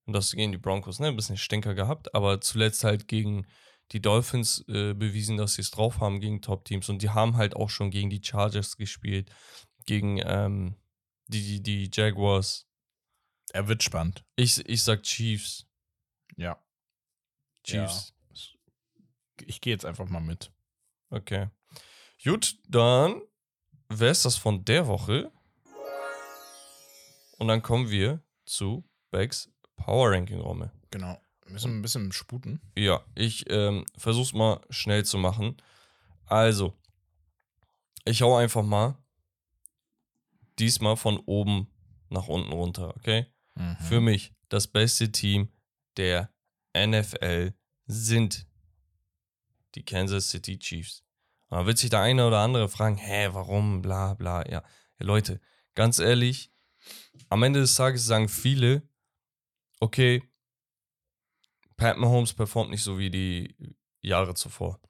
und 0.06 0.12
das 0.12 0.32
gegen 0.32 0.52
die 0.52 0.58
Broncos, 0.58 0.98
ne, 1.00 1.08
ein 1.08 1.16
bisschen 1.16 1.36
Stinker 1.36 1.74
gehabt, 1.74 2.14
aber 2.14 2.40
zuletzt 2.40 2.84
halt 2.84 3.08
gegen 3.08 3.46
die 3.92 4.00
Dolphins 4.00 4.64
äh, 4.68 4.94
bewiesen, 4.94 5.36
dass 5.36 5.54
sie 5.54 5.62
es 5.62 5.70
drauf 5.70 6.00
haben 6.00 6.20
gegen 6.20 6.40
Top-Teams. 6.40 6.88
Und 6.88 7.02
die 7.02 7.10
haben 7.10 7.36
halt 7.36 7.54
auch 7.54 7.70
schon 7.70 7.90
gegen 7.90 8.10
die 8.10 8.22
Chargers 8.22 8.76
gespielt, 8.76 9.30
gegen 9.86 10.18
ähm, 10.24 10.76
die, 11.28 11.60
die, 11.60 11.62
die 11.62 11.90
Jaguars. 11.92 12.66
Er 13.52 13.68
wird 13.68 13.82
spannend. 13.82 14.24
Ich, 14.36 14.66
ich 14.68 14.82
sag 14.82 15.02
Chiefs. 15.02 15.66
Ja. 16.36 16.62
Chiefs. 17.62 18.14
Ich 19.46 19.60
gehe 19.60 19.72
jetzt 19.72 19.84
einfach 19.84 20.08
mal 20.08 20.20
mit. 20.20 20.50
Okay. 21.10 21.48
Gut, 22.22 22.58
dann 22.68 23.22
wäre 23.88 24.12
es 24.12 24.22
das 24.22 24.36
von 24.36 24.64
der 24.64 24.86
Woche. 24.86 25.30
Und 27.38 27.48
dann 27.48 27.62
kommen 27.62 27.90
wir 27.90 28.22
zu 28.44 28.88
Becks 29.10 29.53
Power 29.76 30.12
Ranking 30.12 30.40
Romme. 30.40 30.72
Genau. 30.90 31.20
Wir 31.44 31.52
müssen 31.52 31.78
ein 31.78 31.82
bisschen 31.82 32.12
sputen. 32.12 32.60
Ja, 32.76 33.04
ich 33.14 33.48
ähm, 33.50 33.84
versuch's 33.98 34.32
mal 34.32 34.60
schnell 34.70 35.04
zu 35.04 35.18
machen. 35.18 35.56
Also, 36.26 36.74
ich 38.04 38.22
hau 38.22 38.36
einfach 38.36 38.62
mal 38.62 38.96
diesmal 40.58 40.96
von 40.96 41.18
oben 41.18 41.68
nach 42.08 42.28
unten 42.28 42.52
runter, 42.52 42.94
okay? 42.96 43.26
Mhm. 43.54 43.76
Für 43.76 44.00
mich 44.00 44.32
das 44.48 44.66
beste 44.66 45.12
Team 45.12 45.48
der 45.96 46.30
NFL 46.76 47.54
sind 47.86 48.46
die 49.74 49.84
Kansas 49.84 50.30
City 50.30 50.58
Chiefs. 50.58 51.02
Und 51.48 51.58
dann 51.58 51.66
wird 51.66 51.78
sich 51.78 51.90
der 51.90 52.00
eine 52.00 52.26
oder 52.26 52.38
andere 52.38 52.68
fragen, 52.68 52.96
hä, 52.96 53.28
warum, 53.32 53.82
bla 53.82 54.14
bla, 54.14 54.48
ja. 54.48 54.62
Leute, 54.98 55.40
ganz 55.74 55.98
ehrlich, 55.98 56.52
am 57.28 57.42
Ende 57.42 57.60
des 57.60 57.74
Tages 57.74 58.06
sagen 58.06 58.28
viele, 58.28 58.88
okay, 59.84 60.22
Pat 61.76 61.98
Mahomes 61.98 62.32
performt 62.32 62.70
nicht 62.70 62.82
so 62.82 62.98
wie 62.98 63.10
die 63.10 63.54
Jahre 64.00 64.34
zuvor. 64.34 64.80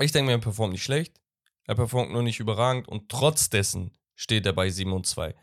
Ich 0.00 0.12
denke 0.12 0.26
mir, 0.26 0.38
er 0.38 0.40
performt 0.40 0.72
nicht 0.72 0.82
schlecht, 0.82 1.20
er 1.64 1.76
performt 1.76 2.10
nur 2.10 2.22
nicht 2.22 2.40
überragend 2.40 2.88
und 2.88 3.08
trotz 3.08 3.50
dessen 3.50 3.92
steht 4.16 4.46
er 4.46 4.52
bei 4.52 4.68
7 4.68 4.92
und 4.92 5.06
2. 5.06 5.34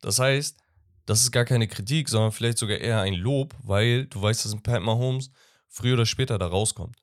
Das 0.00 0.18
heißt, 0.18 0.58
das 1.06 1.20
ist 1.20 1.32
gar 1.32 1.44
keine 1.44 1.68
Kritik, 1.68 2.08
sondern 2.08 2.32
vielleicht 2.32 2.58
sogar 2.58 2.78
eher 2.78 3.00
ein 3.00 3.14
Lob, 3.14 3.54
weil 3.62 4.06
du 4.06 4.22
weißt, 4.22 4.44
dass 4.44 4.52
ein 4.52 4.62
Pat 4.62 4.82
Mahomes 4.82 5.30
früher 5.68 5.94
oder 5.94 6.06
später 6.06 6.38
da 6.38 6.46
rauskommt. 6.46 6.96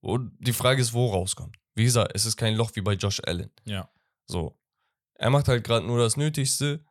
Und 0.00 0.36
die 0.38 0.52
Frage 0.52 0.80
ist, 0.80 0.92
wo 0.92 1.10
rauskommt. 1.10 1.56
Wie 1.74 1.84
gesagt, 1.84 2.12
es 2.14 2.26
ist 2.26 2.36
kein 2.36 2.54
Loch 2.54 2.70
wie 2.74 2.82
bei 2.82 2.94
Josh 2.94 3.20
Allen. 3.24 3.50
Ja. 3.64 3.90
So. 4.26 4.58
Er 5.14 5.30
macht 5.30 5.48
halt 5.48 5.64
gerade 5.64 5.86
nur 5.86 5.98
das 5.98 6.16
Nötigste 6.16 6.84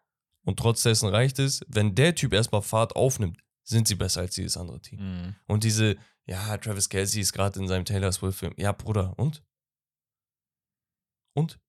und 0.43 0.57
trotz 0.57 0.83
dessen 0.83 1.09
reicht 1.09 1.39
es. 1.39 1.61
Wenn 1.67 1.95
der 1.95 2.15
Typ 2.15 2.33
erstmal 2.33 2.61
Fahrt 2.61 2.95
aufnimmt, 2.95 3.39
sind 3.63 3.87
sie 3.87 3.95
besser 3.95 4.21
als 4.21 4.35
dieses 4.35 4.57
andere 4.57 4.81
Team. 4.81 4.99
Mhm. 4.99 5.35
Und 5.47 5.63
diese, 5.63 5.95
ja, 6.25 6.57
Travis 6.57 6.89
Kelsey 6.89 7.21
ist 7.21 7.33
gerade 7.33 7.59
in 7.59 7.67
seinem 7.67 7.85
Taylor 7.85 8.11
Swift-Film. 8.11 8.53
Ja, 8.57 8.71
Bruder, 8.71 9.17
und? 9.17 9.43
Und? 11.33 11.59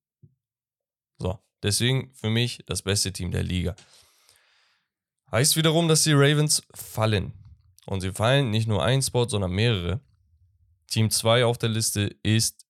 So, 1.19 1.39
deswegen 1.62 2.12
für 2.15 2.31
mich 2.31 2.65
das 2.66 2.82
beste 2.82 3.12
Team 3.12 3.31
der 3.31 3.43
Liga. 3.43 3.77
Heißt 5.31 5.57
wiederum, 5.57 5.89
dass 5.89 6.03
die 6.03 6.12
Ravens 6.12 6.62
fallen. 6.74 7.32
Und 7.86 8.01
sie 8.01 8.12
fallen 8.12 8.51
nicht 8.51 8.69
nur 8.69 8.85
ein 8.85 9.03
Spot, 9.03 9.28
sondern 9.28 9.53
mehrere. 9.53 10.01
Team 10.89 11.11
2 11.11 11.44
auf 11.44 11.59
der 11.59 11.70
Liste 11.70 12.15
ist 12.23 12.66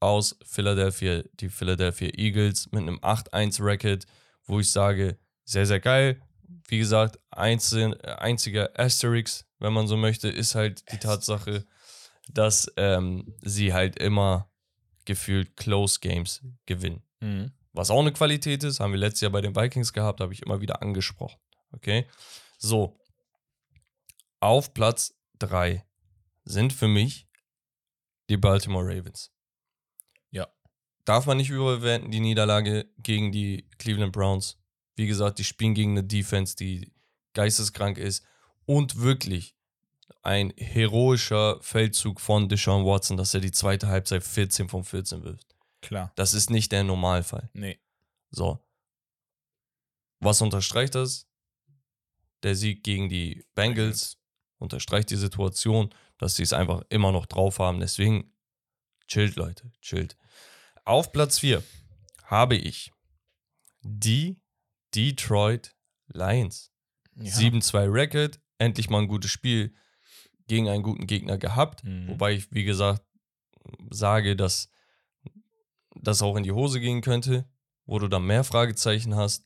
aus 0.00 0.36
Philadelphia, 0.44 1.22
die 1.34 1.48
Philadelphia 1.48 2.10
Eagles 2.14 2.70
mit 2.72 2.82
einem 2.82 2.98
8-1-Record, 2.98 4.04
wo 4.44 4.58
ich 4.58 4.70
sage, 4.70 5.16
sehr, 5.44 5.66
sehr 5.66 5.80
geil. 5.80 6.20
Wie 6.68 6.78
gesagt, 6.78 7.18
einzel, 7.30 8.00
einziger 8.02 8.78
Asterix, 8.78 9.46
wenn 9.58 9.72
man 9.72 9.86
so 9.86 9.96
möchte, 9.96 10.28
ist 10.28 10.54
halt 10.54 10.90
die 10.92 10.98
Tatsache, 10.98 11.66
dass 12.28 12.70
ähm, 12.76 13.34
sie 13.42 13.72
halt 13.72 13.98
immer 13.98 14.50
gefühlt 15.04 15.56
Close 15.56 16.00
Games 16.00 16.42
gewinnen. 16.66 17.02
Mhm. 17.20 17.52
Was 17.72 17.90
auch 17.90 18.00
eine 18.00 18.12
Qualität 18.12 18.64
ist, 18.64 18.80
haben 18.80 18.92
wir 18.92 18.98
letztes 18.98 19.22
Jahr 19.22 19.32
bei 19.32 19.40
den 19.40 19.56
Vikings 19.56 19.92
gehabt, 19.92 20.20
habe 20.20 20.32
ich 20.32 20.42
immer 20.42 20.60
wieder 20.60 20.82
angesprochen. 20.82 21.40
Okay? 21.72 22.06
So. 22.58 22.98
Auf 24.40 24.74
Platz 24.74 25.14
3 25.38 25.84
sind 26.44 26.72
für 26.72 26.88
mich 26.88 27.28
die 28.28 28.36
Baltimore 28.36 28.84
Ravens. 28.84 29.32
Ja. 30.30 30.48
Darf 31.04 31.26
man 31.26 31.36
nicht 31.36 31.50
überbewerten, 31.50 32.10
die 32.10 32.20
Niederlage 32.20 32.90
gegen 32.98 33.32
die 33.32 33.68
Cleveland 33.78 34.12
Browns. 34.12 34.58
Wie 34.96 35.06
gesagt, 35.06 35.38
die 35.38 35.44
spielen 35.44 35.74
gegen 35.74 35.92
eine 35.92 36.04
Defense, 36.04 36.56
die 36.56 36.92
geisteskrank 37.34 37.98
ist 37.98 38.24
und 38.66 39.00
wirklich 39.00 39.54
ein 40.22 40.52
heroischer 40.56 41.58
Feldzug 41.62 42.20
von 42.20 42.48
Deshaun 42.48 42.84
Watson, 42.84 43.16
dass 43.16 43.34
er 43.34 43.40
die 43.40 43.50
zweite 43.50 43.88
Halbzeit 43.88 44.22
14 44.22 44.68
von 44.68 44.84
14 44.84 45.24
wirft. 45.24 45.56
Klar. 45.80 46.12
Das 46.14 46.34
ist 46.34 46.50
nicht 46.50 46.70
der 46.72 46.84
Normalfall. 46.84 47.50
Nee. 47.54 47.80
So. 48.30 48.64
Was 50.20 50.40
unterstreicht 50.40 50.94
das? 50.94 51.26
Der 52.44 52.54
Sieg 52.54 52.84
gegen 52.84 53.08
die 53.08 53.44
Bengals 53.54 54.18
unterstreicht 54.58 55.10
die 55.10 55.16
Situation, 55.16 55.92
dass 56.18 56.36
sie 56.36 56.44
es 56.44 56.52
einfach 56.52 56.82
immer 56.88 57.10
noch 57.10 57.26
drauf 57.26 57.58
haben. 57.58 57.80
Deswegen 57.80 58.32
chillt, 59.08 59.34
Leute, 59.34 59.72
chillt. 59.80 60.16
Auf 60.84 61.12
Platz 61.12 61.40
4 61.40 61.62
habe 62.24 62.56
ich 62.56 62.92
Die 63.82 64.41
Detroit 64.94 65.74
Lions. 66.08 66.70
Ja. 67.16 67.32
7-2 67.32 67.92
Record, 67.92 68.40
endlich 68.58 68.90
mal 68.90 69.02
ein 69.02 69.08
gutes 69.08 69.30
Spiel 69.30 69.74
gegen 70.46 70.68
einen 70.68 70.82
guten 70.82 71.06
Gegner 71.06 71.38
gehabt. 71.38 71.84
Mhm. 71.84 72.08
Wobei 72.08 72.32
ich, 72.32 72.52
wie 72.52 72.64
gesagt, 72.64 73.02
sage, 73.90 74.36
dass 74.36 74.68
das 75.94 76.22
auch 76.22 76.36
in 76.36 76.42
die 76.42 76.52
Hose 76.52 76.80
gehen 76.80 77.00
könnte, 77.00 77.48
wo 77.86 77.98
du 77.98 78.08
dann 78.08 78.26
mehr 78.26 78.44
Fragezeichen 78.44 79.14
hast. 79.14 79.44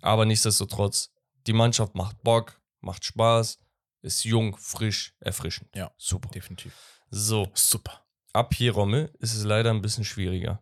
Aber 0.00 0.24
nichtsdestotrotz, 0.24 1.10
die 1.46 1.52
Mannschaft 1.52 1.94
macht 1.94 2.22
Bock, 2.22 2.60
macht 2.80 3.04
Spaß, 3.04 3.58
ist 4.02 4.24
jung, 4.24 4.56
frisch, 4.56 5.14
erfrischend. 5.20 5.74
Ja. 5.74 5.90
super. 5.96 6.28
Definitiv. 6.30 6.74
So, 7.10 7.50
Super. 7.54 8.04
ab 8.32 8.54
hier, 8.54 8.72
Rommel, 8.72 9.12
ist 9.18 9.34
es 9.34 9.44
leider 9.44 9.70
ein 9.70 9.82
bisschen 9.82 10.04
schwieriger. 10.04 10.60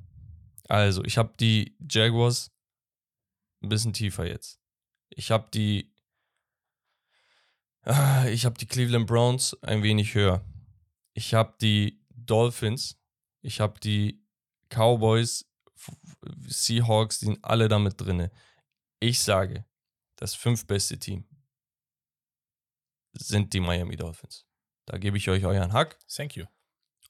Also, 0.68 1.02
ich 1.04 1.18
habe 1.18 1.32
die 1.40 1.76
Jaguars 1.90 2.50
ein 3.62 3.68
bisschen 3.68 3.92
tiefer 3.92 4.26
jetzt. 4.26 4.60
Ich 5.10 5.30
habe 5.30 5.48
die. 5.52 5.92
Ich 8.30 8.44
habe 8.44 8.56
die 8.58 8.66
Cleveland 8.66 9.06
Browns 9.06 9.56
ein 9.62 9.82
wenig 9.82 10.14
höher. 10.14 10.44
Ich 11.14 11.34
habe 11.34 11.54
die 11.60 12.00
Dolphins. 12.10 12.96
Ich 13.40 13.60
habe 13.60 13.80
die 13.80 14.24
Cowboys, 14.68 15.44
Seahawks, 16.46 17.18
die 17.18 17.26
sind 17.26 17.44
alle 17.44 17.68
damit 17.68 18.00
drinne. 18.00 18.30
Ich 19.00 19.20
sage, 19.20 19.64
das 20.16 20.34
fünftbeste 20.34 20.96
Team 20.98 21.26
sind 23.14 23.52
die 23.52 23.60
Miami 23.60 23.96
Dolphins. 23.96 24.46
Da 24.86 24.96
gebe 24.98 25.16
ich 25.16 25.28
euch 25.28 25.44
euren 25.44 25.72
Hack. 25.72 25.98
Thank 26.08 26.36
you. 26.36 26.46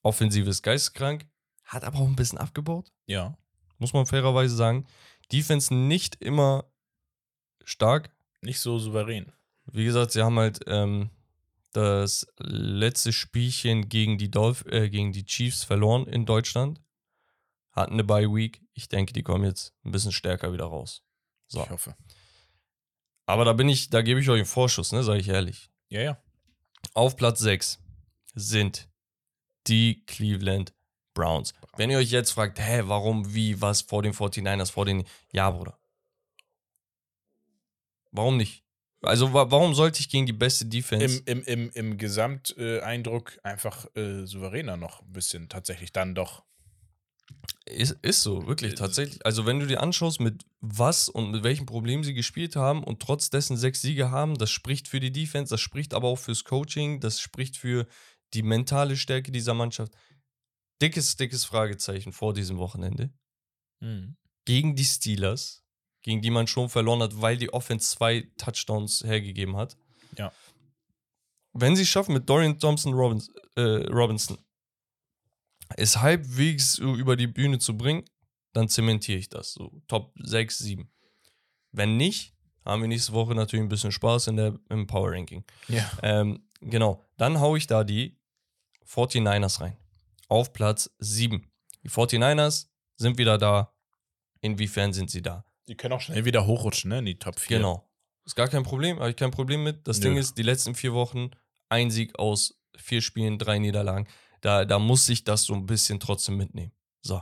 Offensives 0.03 0.63
geisteskrank, 0.63 1.27
hat 1.65 1.85
aber 1.85 1.99
auch 1.99 2.07
ein 2.09 2.17
bisschen 2.17 2.39
abgebaut, 2.39 2.91
Ja. 3.07 3.37
muss 3.79 3.93
man 3.93 4.07
fairerweise 4.07 4.57
sagen. 4.57 4.87
Defense 5.33 5.75
nicht 5.75 6.17
immer 6.23 6.65
stark. 7.65 8.11
Nicht 8.41 8.61
so 8.61 8.79
souverän. 8.79 9.33
Wie 9.67 9.85
gesagt, 9.85 10.13
sie 10.13 10.23
haben 10.23 10.39
halt 10.39 10.61
ähm, 10.67 11.11
das 11.73 12.27
letzte 12.39 13.13
Spielchen 13.13 13.89
gegen 13.89 14.19
die, 14.19 14.31
Dolph 14.31 14.65
äh, 14.67 14.91
gegen 14.91 15.13
die 15.13 15.25
Chiefs 15.25 15.65
verloren 15.65 16.07
in 16.07 16.27
Deutschland. 16.27 16.81
Hatten 17.73 17.95
eine 17.95 18.05
Bye 18.05 18.29
Week. 18.29 18.61
Ich 18.75 18.89
denke, 18.89 19.13
die 19.13 19.23
kommen 19.23 19.45
jetzt 19.45 19.75
ein 19.85 19.93
bisschen 19.93 20.13
stärker 20.13 20.53
wieder 20.53 20.67
raus. 20.67 21.03
So. 21.47 21.63
Ich 21.63 21.71
hoffe. 21.71 21.97
Aber 23.27 23.45
da 23.45 23.53
bin 23.53 23.69
ich, 23.69 23.89
da 23.89 24.03
gebe 24.03 24.21
ich 24.21 24.29
euch 24.29 24.41
einen 24.41 24.47
Vorschuss, 24.47 24.93
ne, 24.93 25.03
sage 25.03 25.21
ich 25.21 25.29
ehrlich. 25.29 25.71
Ja, 25.89 26.03
ja. 26.03 26.23
Auf 26.95 27.17
Platz 27.17 27.41
6 27.41 27.79
sind 28.35 28.89
die 29.67 30.05
Cleveland 30.07 30.75
Browns. 31.15 31.55
Wenn 31.77 31.91
ihr 31.91 31.99
euch 31.99 32.11
jetzt 32.11 32.33
fragt, 32.33 32.59
hä, 32.59 32.83
warum, 32.85 33.35
wie, 33.35 33.61
was 33.61 33.83
vor 33.83 34.03
den 34.03 34.13
49ers, 34.13 34.71
vor 34.71 34.85
den. 34.85 35.05
Ja, 35.33 35.51
Bruder. 35.51 35.79
Warum 38.11 38.37
nicht? 38.37 38.63
Also, 39.03 39.35
wa 39.35 39.51
warum 39.51 39.75
sollte 39.75 40.01
ich 40.01 40.09
gegen 40.09 40.27
die 40.27 40.33
beste 40.33 40.67
Defense. 40.67 41.23
Im, 41.27 41.43
im, 41.43 41.45
im, 41.45 41.71
im 41.71 41.99
Gesamteindruck 41.99 43.39
einfach 43.43 43.87
äh, 43.97 44.27
souveräner 44.27 44.77
noch 44.77 45.03
ein 45.03 45.13
bisschen 45.13 45.49
tatsächlich 45.49 45.93
dann 45.93 46.15
doch. 46.15 46.45
Ist, 47.65 47.97
ist 48.03 48.23
so, 48.23 48.47
wirklich, 48.47 48.73
Äh, 48.73 48.77
tatsächlich. 48.77 49.25
Also, 49.27 49.45
wenn 49.47 49.59
du 49.59 49.67
dir 49.67 49.83
anschaust, 49.83 50.21
mit 50.21 50.45
was 50.61 51.09
und 51.09 51.33
mit 51.33 51.43
welchen 51.43 51.67
Problemen 51.67 52.05
sie 52.05 52.15
gespielt 52.15 52.55
haben 52.55 52.85
und 52.85 53.01
trotz 53.01 53.31
dessen 53.31 53.57
sechs 53.57 53.83
Siege 53.83 54.11
haben, 54.11 54.39
das 54.39 54.51
spricht 54.51 54.87
für 54.87 55.01
die 55.01 55.13
Defense, 55.13 55.51
das 55.51 55.61
spricht 55.61 55.95
aber 55.95 56.09
auch 56.09 56.19
fürs 56.19 56.45
Coaching, 56.45 57.01
das 57.01 57.21
spricht 57.21 57.57
für 57.57 57.87
die 58.35 58.43
mentale 58.43 58.97
Stärke 58.97 59.33
dieser 59.33 59.55
Mannschaft. 59.55 59.93
Dickes, 60.81 61.17
dickes 61.17 61.45
Fragezeichen 61.45 62.13
vor 62.13 62.35
diesem 62.35 62.59
Wochenende. 62.59 63.13
Gegen 64.45 64.75
die 64.75 64.85
Steelers, 64.85 65.65
gegen 66.03 66.23
die 66.23 66.31
man 66.31 66.47
schon 66.47 66.69
verloren 66.69 67.03
hat, 67.03 67.21
weil 67.21 67.37
die 67.37 67.53
Offense 67.53 67.91
zwei 67.91 68.29
Touchdowns 68.37 69.05
hergegeben 69.05 69.57
hat. 69.57 69.77
Ja. 70.17 70.33
Wenn 71.53 71.77
sie 71.77 71.83
es 71.83 71.89
schaffen, 71.89 72.15
mit 72.15 72.29
Dorian 72.29 72.59
Thompson 72.59 72.95
Robbins, 72.95 73.31
äh, 73.57 73.87
Robinson 73.91 74.39
es 75.77 75.99
halbwegs 75.99 76.79
über 76.79 77.17
die 77.17 77.27
Bühne 77.27 77.59
zu 77.59 77.77
bringen, 77.77 78.05
dann 78.53 78.69
zementiere 78.69 79.19
ich 79.19 79.29
das. 79.29 79.53
So 79.53 79.83
Top 79.89 80.13
6, 80.19 80.59
7. 80.59 80.91
Wenn 81.73 81.97
nicht, 81.97 82.35
haben 82.65 82.83
wir 82.83 82.89
nächste 82.89 83.13
Woche 83.13 83.35
natürlich 83.35 83.65
ein 83.65 83.69
bisschen 83.69 83.93
Spaß 83.93 84.29
in 84.29 84.37
der, 84.37 84.59
im 84.69 84.87
Power 84.87 85.13
Ranking. 85.13 85.45
Ja. 85.69 85.91
Ähm, 86.03 86.47
genau, 86.61 87.05
dann 87.17 87.41
haue 87.41 87.59
ich 87.59 87.67
da 87.67 87.85
die 87.85 88.19
49ers 88.87 89.61
rein. 89.61 89.77
Auf 90.33 90.55
Platz 90.55 90.89
7. 90.99 91.47
Die 91.83 91.91
49ers 91.91 92.69
sind 92.97 93.19
wieder 93.19 93.37
da. 93.37 93.77
Inwiefern 94.41 94.95
sind 94.95 95.11
sie 95.11 95.21
da? 95.21 95.45
Die 95.69 95.77
können 95.77 95.93
auch 95.93 96.01
schnell 96.01 96.25
wieder 96.25 96.47
hochrutschen, 96.47 96.89
ne? 96.89 97.01
In 97.01 97.05
die 97.05 97.19
Top 97.19 97.39
4. 97.39 97.59
Genau. 97.59 97.87
Ist 98.25 98.35
gar 98.35 98.49
kein 98.49 98.63
Problem, 98.63 98.99
habe 98.99 99.11
ich 99.11 99.17
kein 99.17 99.31
Problem 99.31 99.63
mit. 99.63 99.87
Das 99.87 99.99
Nö. 99.99 100.05
Ding 100.05 100.17
ist, 100.17 100.39
die 100.39 100.43
letzten 100.43 100.75
vier 100.75 100.95
Wochen, 100.95 101.33
ein 101.69 101.91
Sieg 101.91 102.19
aus 102.19 102.59
vier 102.75 103.03
Spielen, 103.03 103.39
drei 103.39 103.59
Niederlagen. 103.59 104.09
Da, 104.41 104.65
da 104.65 104.79
muss 104.79 105.07
ich 105.11 105.23
das 105.23 105.43
so 105.43 105.53
ein 105.53 105.67
bisschen 105.67 106.01
trotzdem 106.01 106.39
mitnehmen. 106.39 106.73
So, 107.03 107.21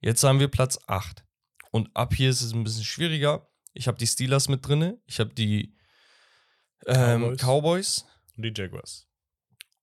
jetzt 0.00 0.22
haben 0.22 0.38
wir 0.38 0.48
Platz 0.48 0.78
8. 0.88 1.24
Und 1.70 1.88
ab 1.96 2.12
hier 2.12 2.28
ist 2.28 2.42
es 2.42 2.52
ein 2.52 2.64
bisschen 2.64 2.84
schwieriger. 2.84 3.48
Ich 3.72 3.88
habe 3.88 3.96
die 3.96 4.06
Steelers 4.06 4.50
mit 4.50 4.68
drinne. 4.68 5.00
Ich 5.06 5.20
habe 5.20 5.32
die 5.32 5.74
ähm, 6.84 7.22
Cowboys. 7.22 7.40
Cowboys. 7.40 8.04
Und 8.36 8.42
die 8.42 8.52
Jaguars. 8.54 9.08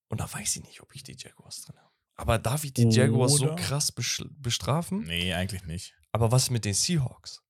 Und 0.10 0.22
da 0.22 0.32
weiß 0.32 0.58
ich 0.58 0.64
nicht, 0.64 0.82
ob 0.84 0.94
ich 0.94 1.02
die 1.02 1.18
Jaguars 1.18 1.64
drin 1.64 1.76
habe. 1.80 1.89
Aber 2.20 2.38
darf 2.38 2.66
ich 2.66 2.74
die 2.74 2.90
Jaguars 2.90 3.38
so 3.38 3.56
krass 3.56 3.94
bestrafen? 3.94 5.04
Nee, 5.06 5.34
eigentlich 5.34 5.64
nicht. 5.64 5.96
Aber 6.12 6.32
was 6.34 6.50
mit 6.50 6.66
den 6.66 6.74
Seahawks? 6.74 7.42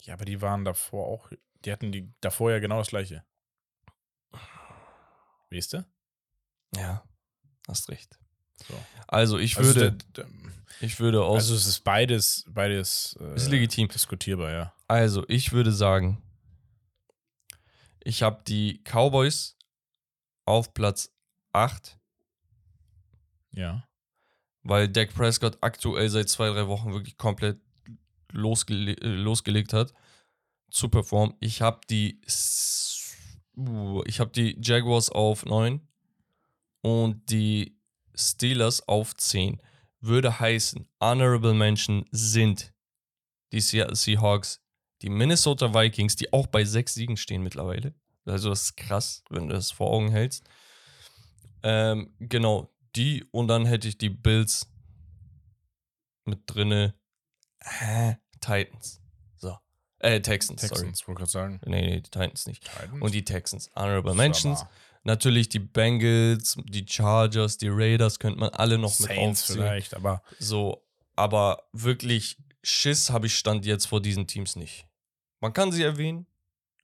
Ja, 0.00 0.14
aber 0.14 0.24
die 0.24 0.40
waren 0.40 0.64
davor 0.64 1.06
auch. 1.06 1.30
Die 1.64 1.70
hatten 1.70 1.92
die 1.92 2.10
davor 2.22 2.50
ja 2.50 2.60
genau 2.60 2.78
das 2.78 2.88
gleiche. 2.88 3.24
Weißt 5.50 5.74
du? 5.74 5.86
Ja, 6.74 7.04
hast 7.68 7.90
recht. 7.90 8.18
So. 8.66 8.74
Also 9.06 9.38
ich 9.38 9.58
Also, 9.58 9.74
würde, 9.74 9.92
der- 9.92 10.24
der- 10.24 10.32
ich 10.80 10.98
würde 10.98 11.22
aus. 11.22 11.42
also 11.42 11.54
es 11.54 11.66
ist 11.66 11.80
beides, 11.80 12.44
beides 12.48 13.16
äh, 13.20 13.34
Ist 13.34 13.50
legitim. 13.50 13.88
diskutierbar, 13.88 14.50
ja. 14.50 14.74
Also, 14.88 15.24
ich 15.28 15.52
würde 15.52 15.72
sagen, 15.72 16.22
ich 18.02 18.22
habe 18.22 18.42
die 18.46 18.82
Cowboys 18.84 19.56
auf 20.46 20.72
Platz 20.72 21.12
8, 21.52 21.98
Ja. 23.52 23.86
weil 24.62 24.88
Dak 24.88 25.14
Prescott 25.14 25.58
aktuell 25.60 26.08
seit 26.08 26.28
zwei, 26.28 26.48
drei 26.50 26.66
Wochen 26.66 26.92
wirklich 26.92 27.16
komplett 27.16 27.60
losgele 28.30 28.92
äh, 28.92 29.08
losgelegt 29.08 29.72
hat 29.72 29.92
zu 30.70 30.88
performen. 30.88 31.36
Ich 31.40 31.60
habe 31.60 31.80
die 31.88 32.20
uh, 33.56 34.02
ich 34.06 34.18
die 34.34 34.58
Jaguars 34.60 35.10
auf 35.10 35.44
9 35.44 35.86
und 36.80 37.30
die 37.30 37.78
Steelers 38.14 38.86
auf 38.88 39.16
10. 39.16 39.60
Würde 40.00 40.40
heißen, 40.40 40.88
Honorable 41.00 41.54
Mention 41.54 42.04
sind 42.10 42.72
die 43.52 43.60
Se 43.60 43.86
Seahawks, 43.92 44.60
die 45.02 45.10
Minnesota 45.10 45.72
Vikings, 45.74 46.16
die 46.16 46.32
auch 46.32 46.46
bei 46.46 46.64
sechs 46.64 46.94
Siegen 46.94 47.16
stehen 47.16 47.42
mittlerweile. 47.42 47.94
Also 48.24 48.50
das 48.50 48.62
ist 48.62 48.76
krass, 48.76 49.22
wenn 49.30 49.48
du 49.48 49.54
das 49.54 49.70
vor 49.70 49.90
Augen 49.90 50.10
hältst. 50.10 50.48
Ähm, 51.62 52.14
genau, 52.18 52.72
die 52.96 53.24
und 53.30 53.48
dann 53.48 53.66
hätte 53.66 53.88
ich 53.88 53.98
die 53.98 54.10
Bills 54.10 54.68
mit 56.24 56.42
drinne. 56.46 56.94
Hä? 57.60 58.16
Titans. 58.40 59.00
So. 59.36 59.56
Äh, 59.98 60.20
Texans, 60.20 60.62
sorry. 60.62 60.74
Texans, 60.74 61.06
wollte 61.06 61.18
gerade 61.20 61.30
sagen. 61.30 61.60
Nee, 61.64 61.80
nee, 61.82 62.00
die 62.00 62.10
Titans 62.10 62.46
nicht. 62.46 62.64
Titans. 62.64 63.00
Und 63.02 63.14
die 63.14 63.24
Texans. 63.24 63.70
Honorable 63.74 64.14
Mentions. 64.14 64.64
Natürlich 65.04 65.48
die 65.48 65.58
Bengals, 65.58 66.56
die 66.64 66.86
Chargers, 66.88 67.58
die 67.58 67.68
Raiders 67.68 68.20
könnte 68.20 68.38
man 68.38 68.50
alle 68.50 68.78
noch 68.78 68.98
mit 69.00 69.08
Saints 69.08 69.42
aufziehen. 69.42 69.56
vielleicht, 69.56 69.94
aber 69.94 70.22
So, 70.38 70.86
aber 71.16 71.68
wirklich 71.72 72.38
Schiss 72.62 73.10
habe 73.10 73.26
ich 73.26 73.36
Stand 73.36 73.66
jetzt 73.66 73.86
vor 73.86 74.00
diesen 74.00 74.28
Teams 74.28 74.54
nicht. 74.54 74.86
Man 75.40 75.52
kann 75.52 75.72
sie 75.72 75.82
erwähnen, 75.82 76.26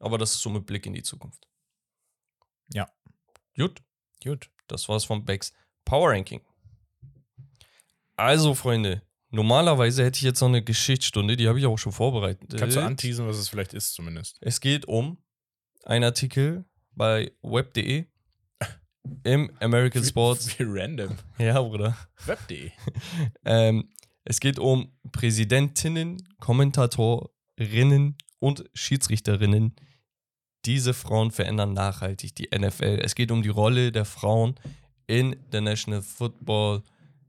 aber 0.00 0.18
das 0.18 0.32
ist 0.32 0.40
so 0.40 0.50
mit 0.50 0.66
Blick 0.66 0.84
in 0.86 0.94
die 0.94 1.04
Zukunft. 1.04 1.46
Ja. 2.72 2.90
Gut, 3.56 3.82
gut. 4.22 4.50
das 4.66 4.88
war's 4.88 5.04
vom 5.04 5.24
Becks 5.24 5.52
Power 5.88 6.10
Ranking. 6.10 6.42
Also, 8.14 8.54
Freunde, 8.54 9.00
normalerweise 9.30 10.04
hätte 10.04 10.18
ich 10.18 10.22
jetzt 10.22 10.40
noch 10.42 10.48
eine 10.48 10.62
Geschichtsstunde, 10.62 11.34
die 11.34 11.48
habe 11.48 11.58
ich 11.58 11.64
auch 11.64 11.78
schon 11.78 11.92
vorbereitet. 11.92 12.54
Kannst 12.58 12.76
du 12.76 12.80
anteasen, 12.80 13.26
was 13.26 13.38
es 13.38 13.48
vielleicht 13.48 13.72
ist, 13.72 13.94
zumindest? 13.94 14.36
Es 14.42 14.60
geht 14.60 14.86
um 14.86 15.16
einen 15.84 16.04
Artikel 16.04 16.66
bei 16.94 17.32
web.de 17.40 18.04
im 19.24 19.50
American 19.60 20.04
Sports. 20.04 20.58
Wie 20.58 20.64
random. 20.66 21.16
Ja, 21.38 21.62
Bruder. 21.62 21.96
Web.de. 22.26 22.70
Ähm, 23.46 23.88
es 24.24 24.40
geht 24.40 24.58
um 24.58 24.92
Präsidentinnen, 25.10 26.18
Kommentatorinnen 26.38 28.18
und 28.40 28.64
Schiedsrichterinnen. 28.74 29.74
Diese 30.66 30.92
Frauen 30.92 31.30
verändern 31.30 31.72
nachhaltig 31.72 32.34
die 32.34 32.50
NFL. 32.54 33.00
Es 33.02 33.14
geht 33.14 33.30
um 33.30 33.42
die 33.42 33.48
Rolle 33.48 33.90
der 33.90 34.04
Frauen 34.04 34.56
in 35.08 35.36
der 35.50 35.62
National 35.62 36.02
Football 36.02 36.84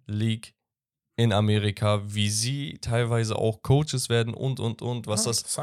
League 0.06 0.54
in 1.16 1.34
Amerika, 1.34 2.02
wie 2.06 2.30
sie 2.30 2.78
teilweise 2.80 3.36
auch 3.36 3.62
Coaches 3.64 4.10
werden 4.10 4.34
und, 4.34 4.60
und, 4.60 4.82
und, 4.82 5.08
was, 5.08 5.26
Ah, 5.26 5.30
das, 5.32 5.60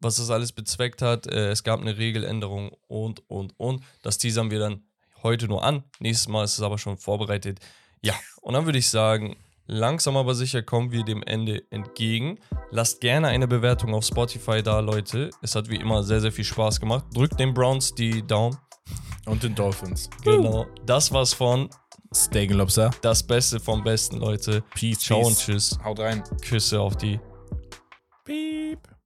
was 0.00 0.16
das 0.16 0.30
alles 0.30 0.52
bezweckt 0.52 1.02
hat. 1.02 1.26
Äh, 1.26 1.50
es 1.50 1.64
gab 1.64 1.80
eine 1.80 1.98
Regeländerung 1.98 2.70
und, 2.86 3.28
und, 3.28 3.58
und. 3.58 3.82
Das 4.02 4.18
teasern 4.18 4.50
wir 4.50 4.58
dann 4.58 4.84
heute 5.22 5.48
nur 5.48 5.64
an. 5.64 5.84
Nächstes 5.98 6.28
Mal 6.28 6.44
ist 6.44 6.54
es 6.54 6.62
aber 6.62 6.78
schon 6.78 6.96
vorbereitet. 6.96 7.58
Ja, 8.00 8.14
und 8.40 8.54
dann 8.54 8.64
würde 8.64 8.78
ich 8.78 8.88
sagen, 8.88 9.36
langsam 9.66 10.16
aber 10.16 10.34
sicher 10.34 10.62
kommen 10.62 10.92
wir 10.92 11.04
dem 11.04 11.22
Ende 11.22 11.62
entgegen. 11.70 12.38
Lasst 12.70 13.00
gerne 13.00 13.28
eine 13.28 13.48
Bewertung 13.48 13.92
auf 13.92 14.04
Spotify 14.04 14.62
da, 14.62 14.80
Leute. 14.80 15.30
Es 15.42 15.54
hat 15.54 15.68
wie 15.68 15.76
immer 15.76 16.02
sehr, 16.02 16.20
sehr 16.20 16.32
viel 16.32 16.44
Spaß 16.44 16.80
gemacht. 16.80 17.04
Drückt 17.14 17.38
den 17.38 17.52
Browns 17.52 17.94
die 17.94 18.26
Daumen. 18.26 18.56
Und 19.26 19.42
den 19.42 19.54
Dolphins. 19.54 20.08
Genau. 20.24 20.66
Das 20.86 21.12
war's 21.12 21.32
von 21.32 21.68
Steak 22.14 22.50
Lobster. 22.50 22.90
Das 23.02 23.22
Beste 23.22 23.60
vom 23.60 23.84
Besten, 23.84 24.16
Leute. 24.16 24.62
Peace. 24.74 24.98
Ciao 25.00 25.18
und 25.20 25.28
peace. 25.28 25.38
tschüss. 25.38 25.78
Haut 25.84 26.00
rein. 26.00 26.24
Küsse 26.42 26.80
auf 26.80 26.96
die. 26.96 27.20
Peace. 28.24 28.78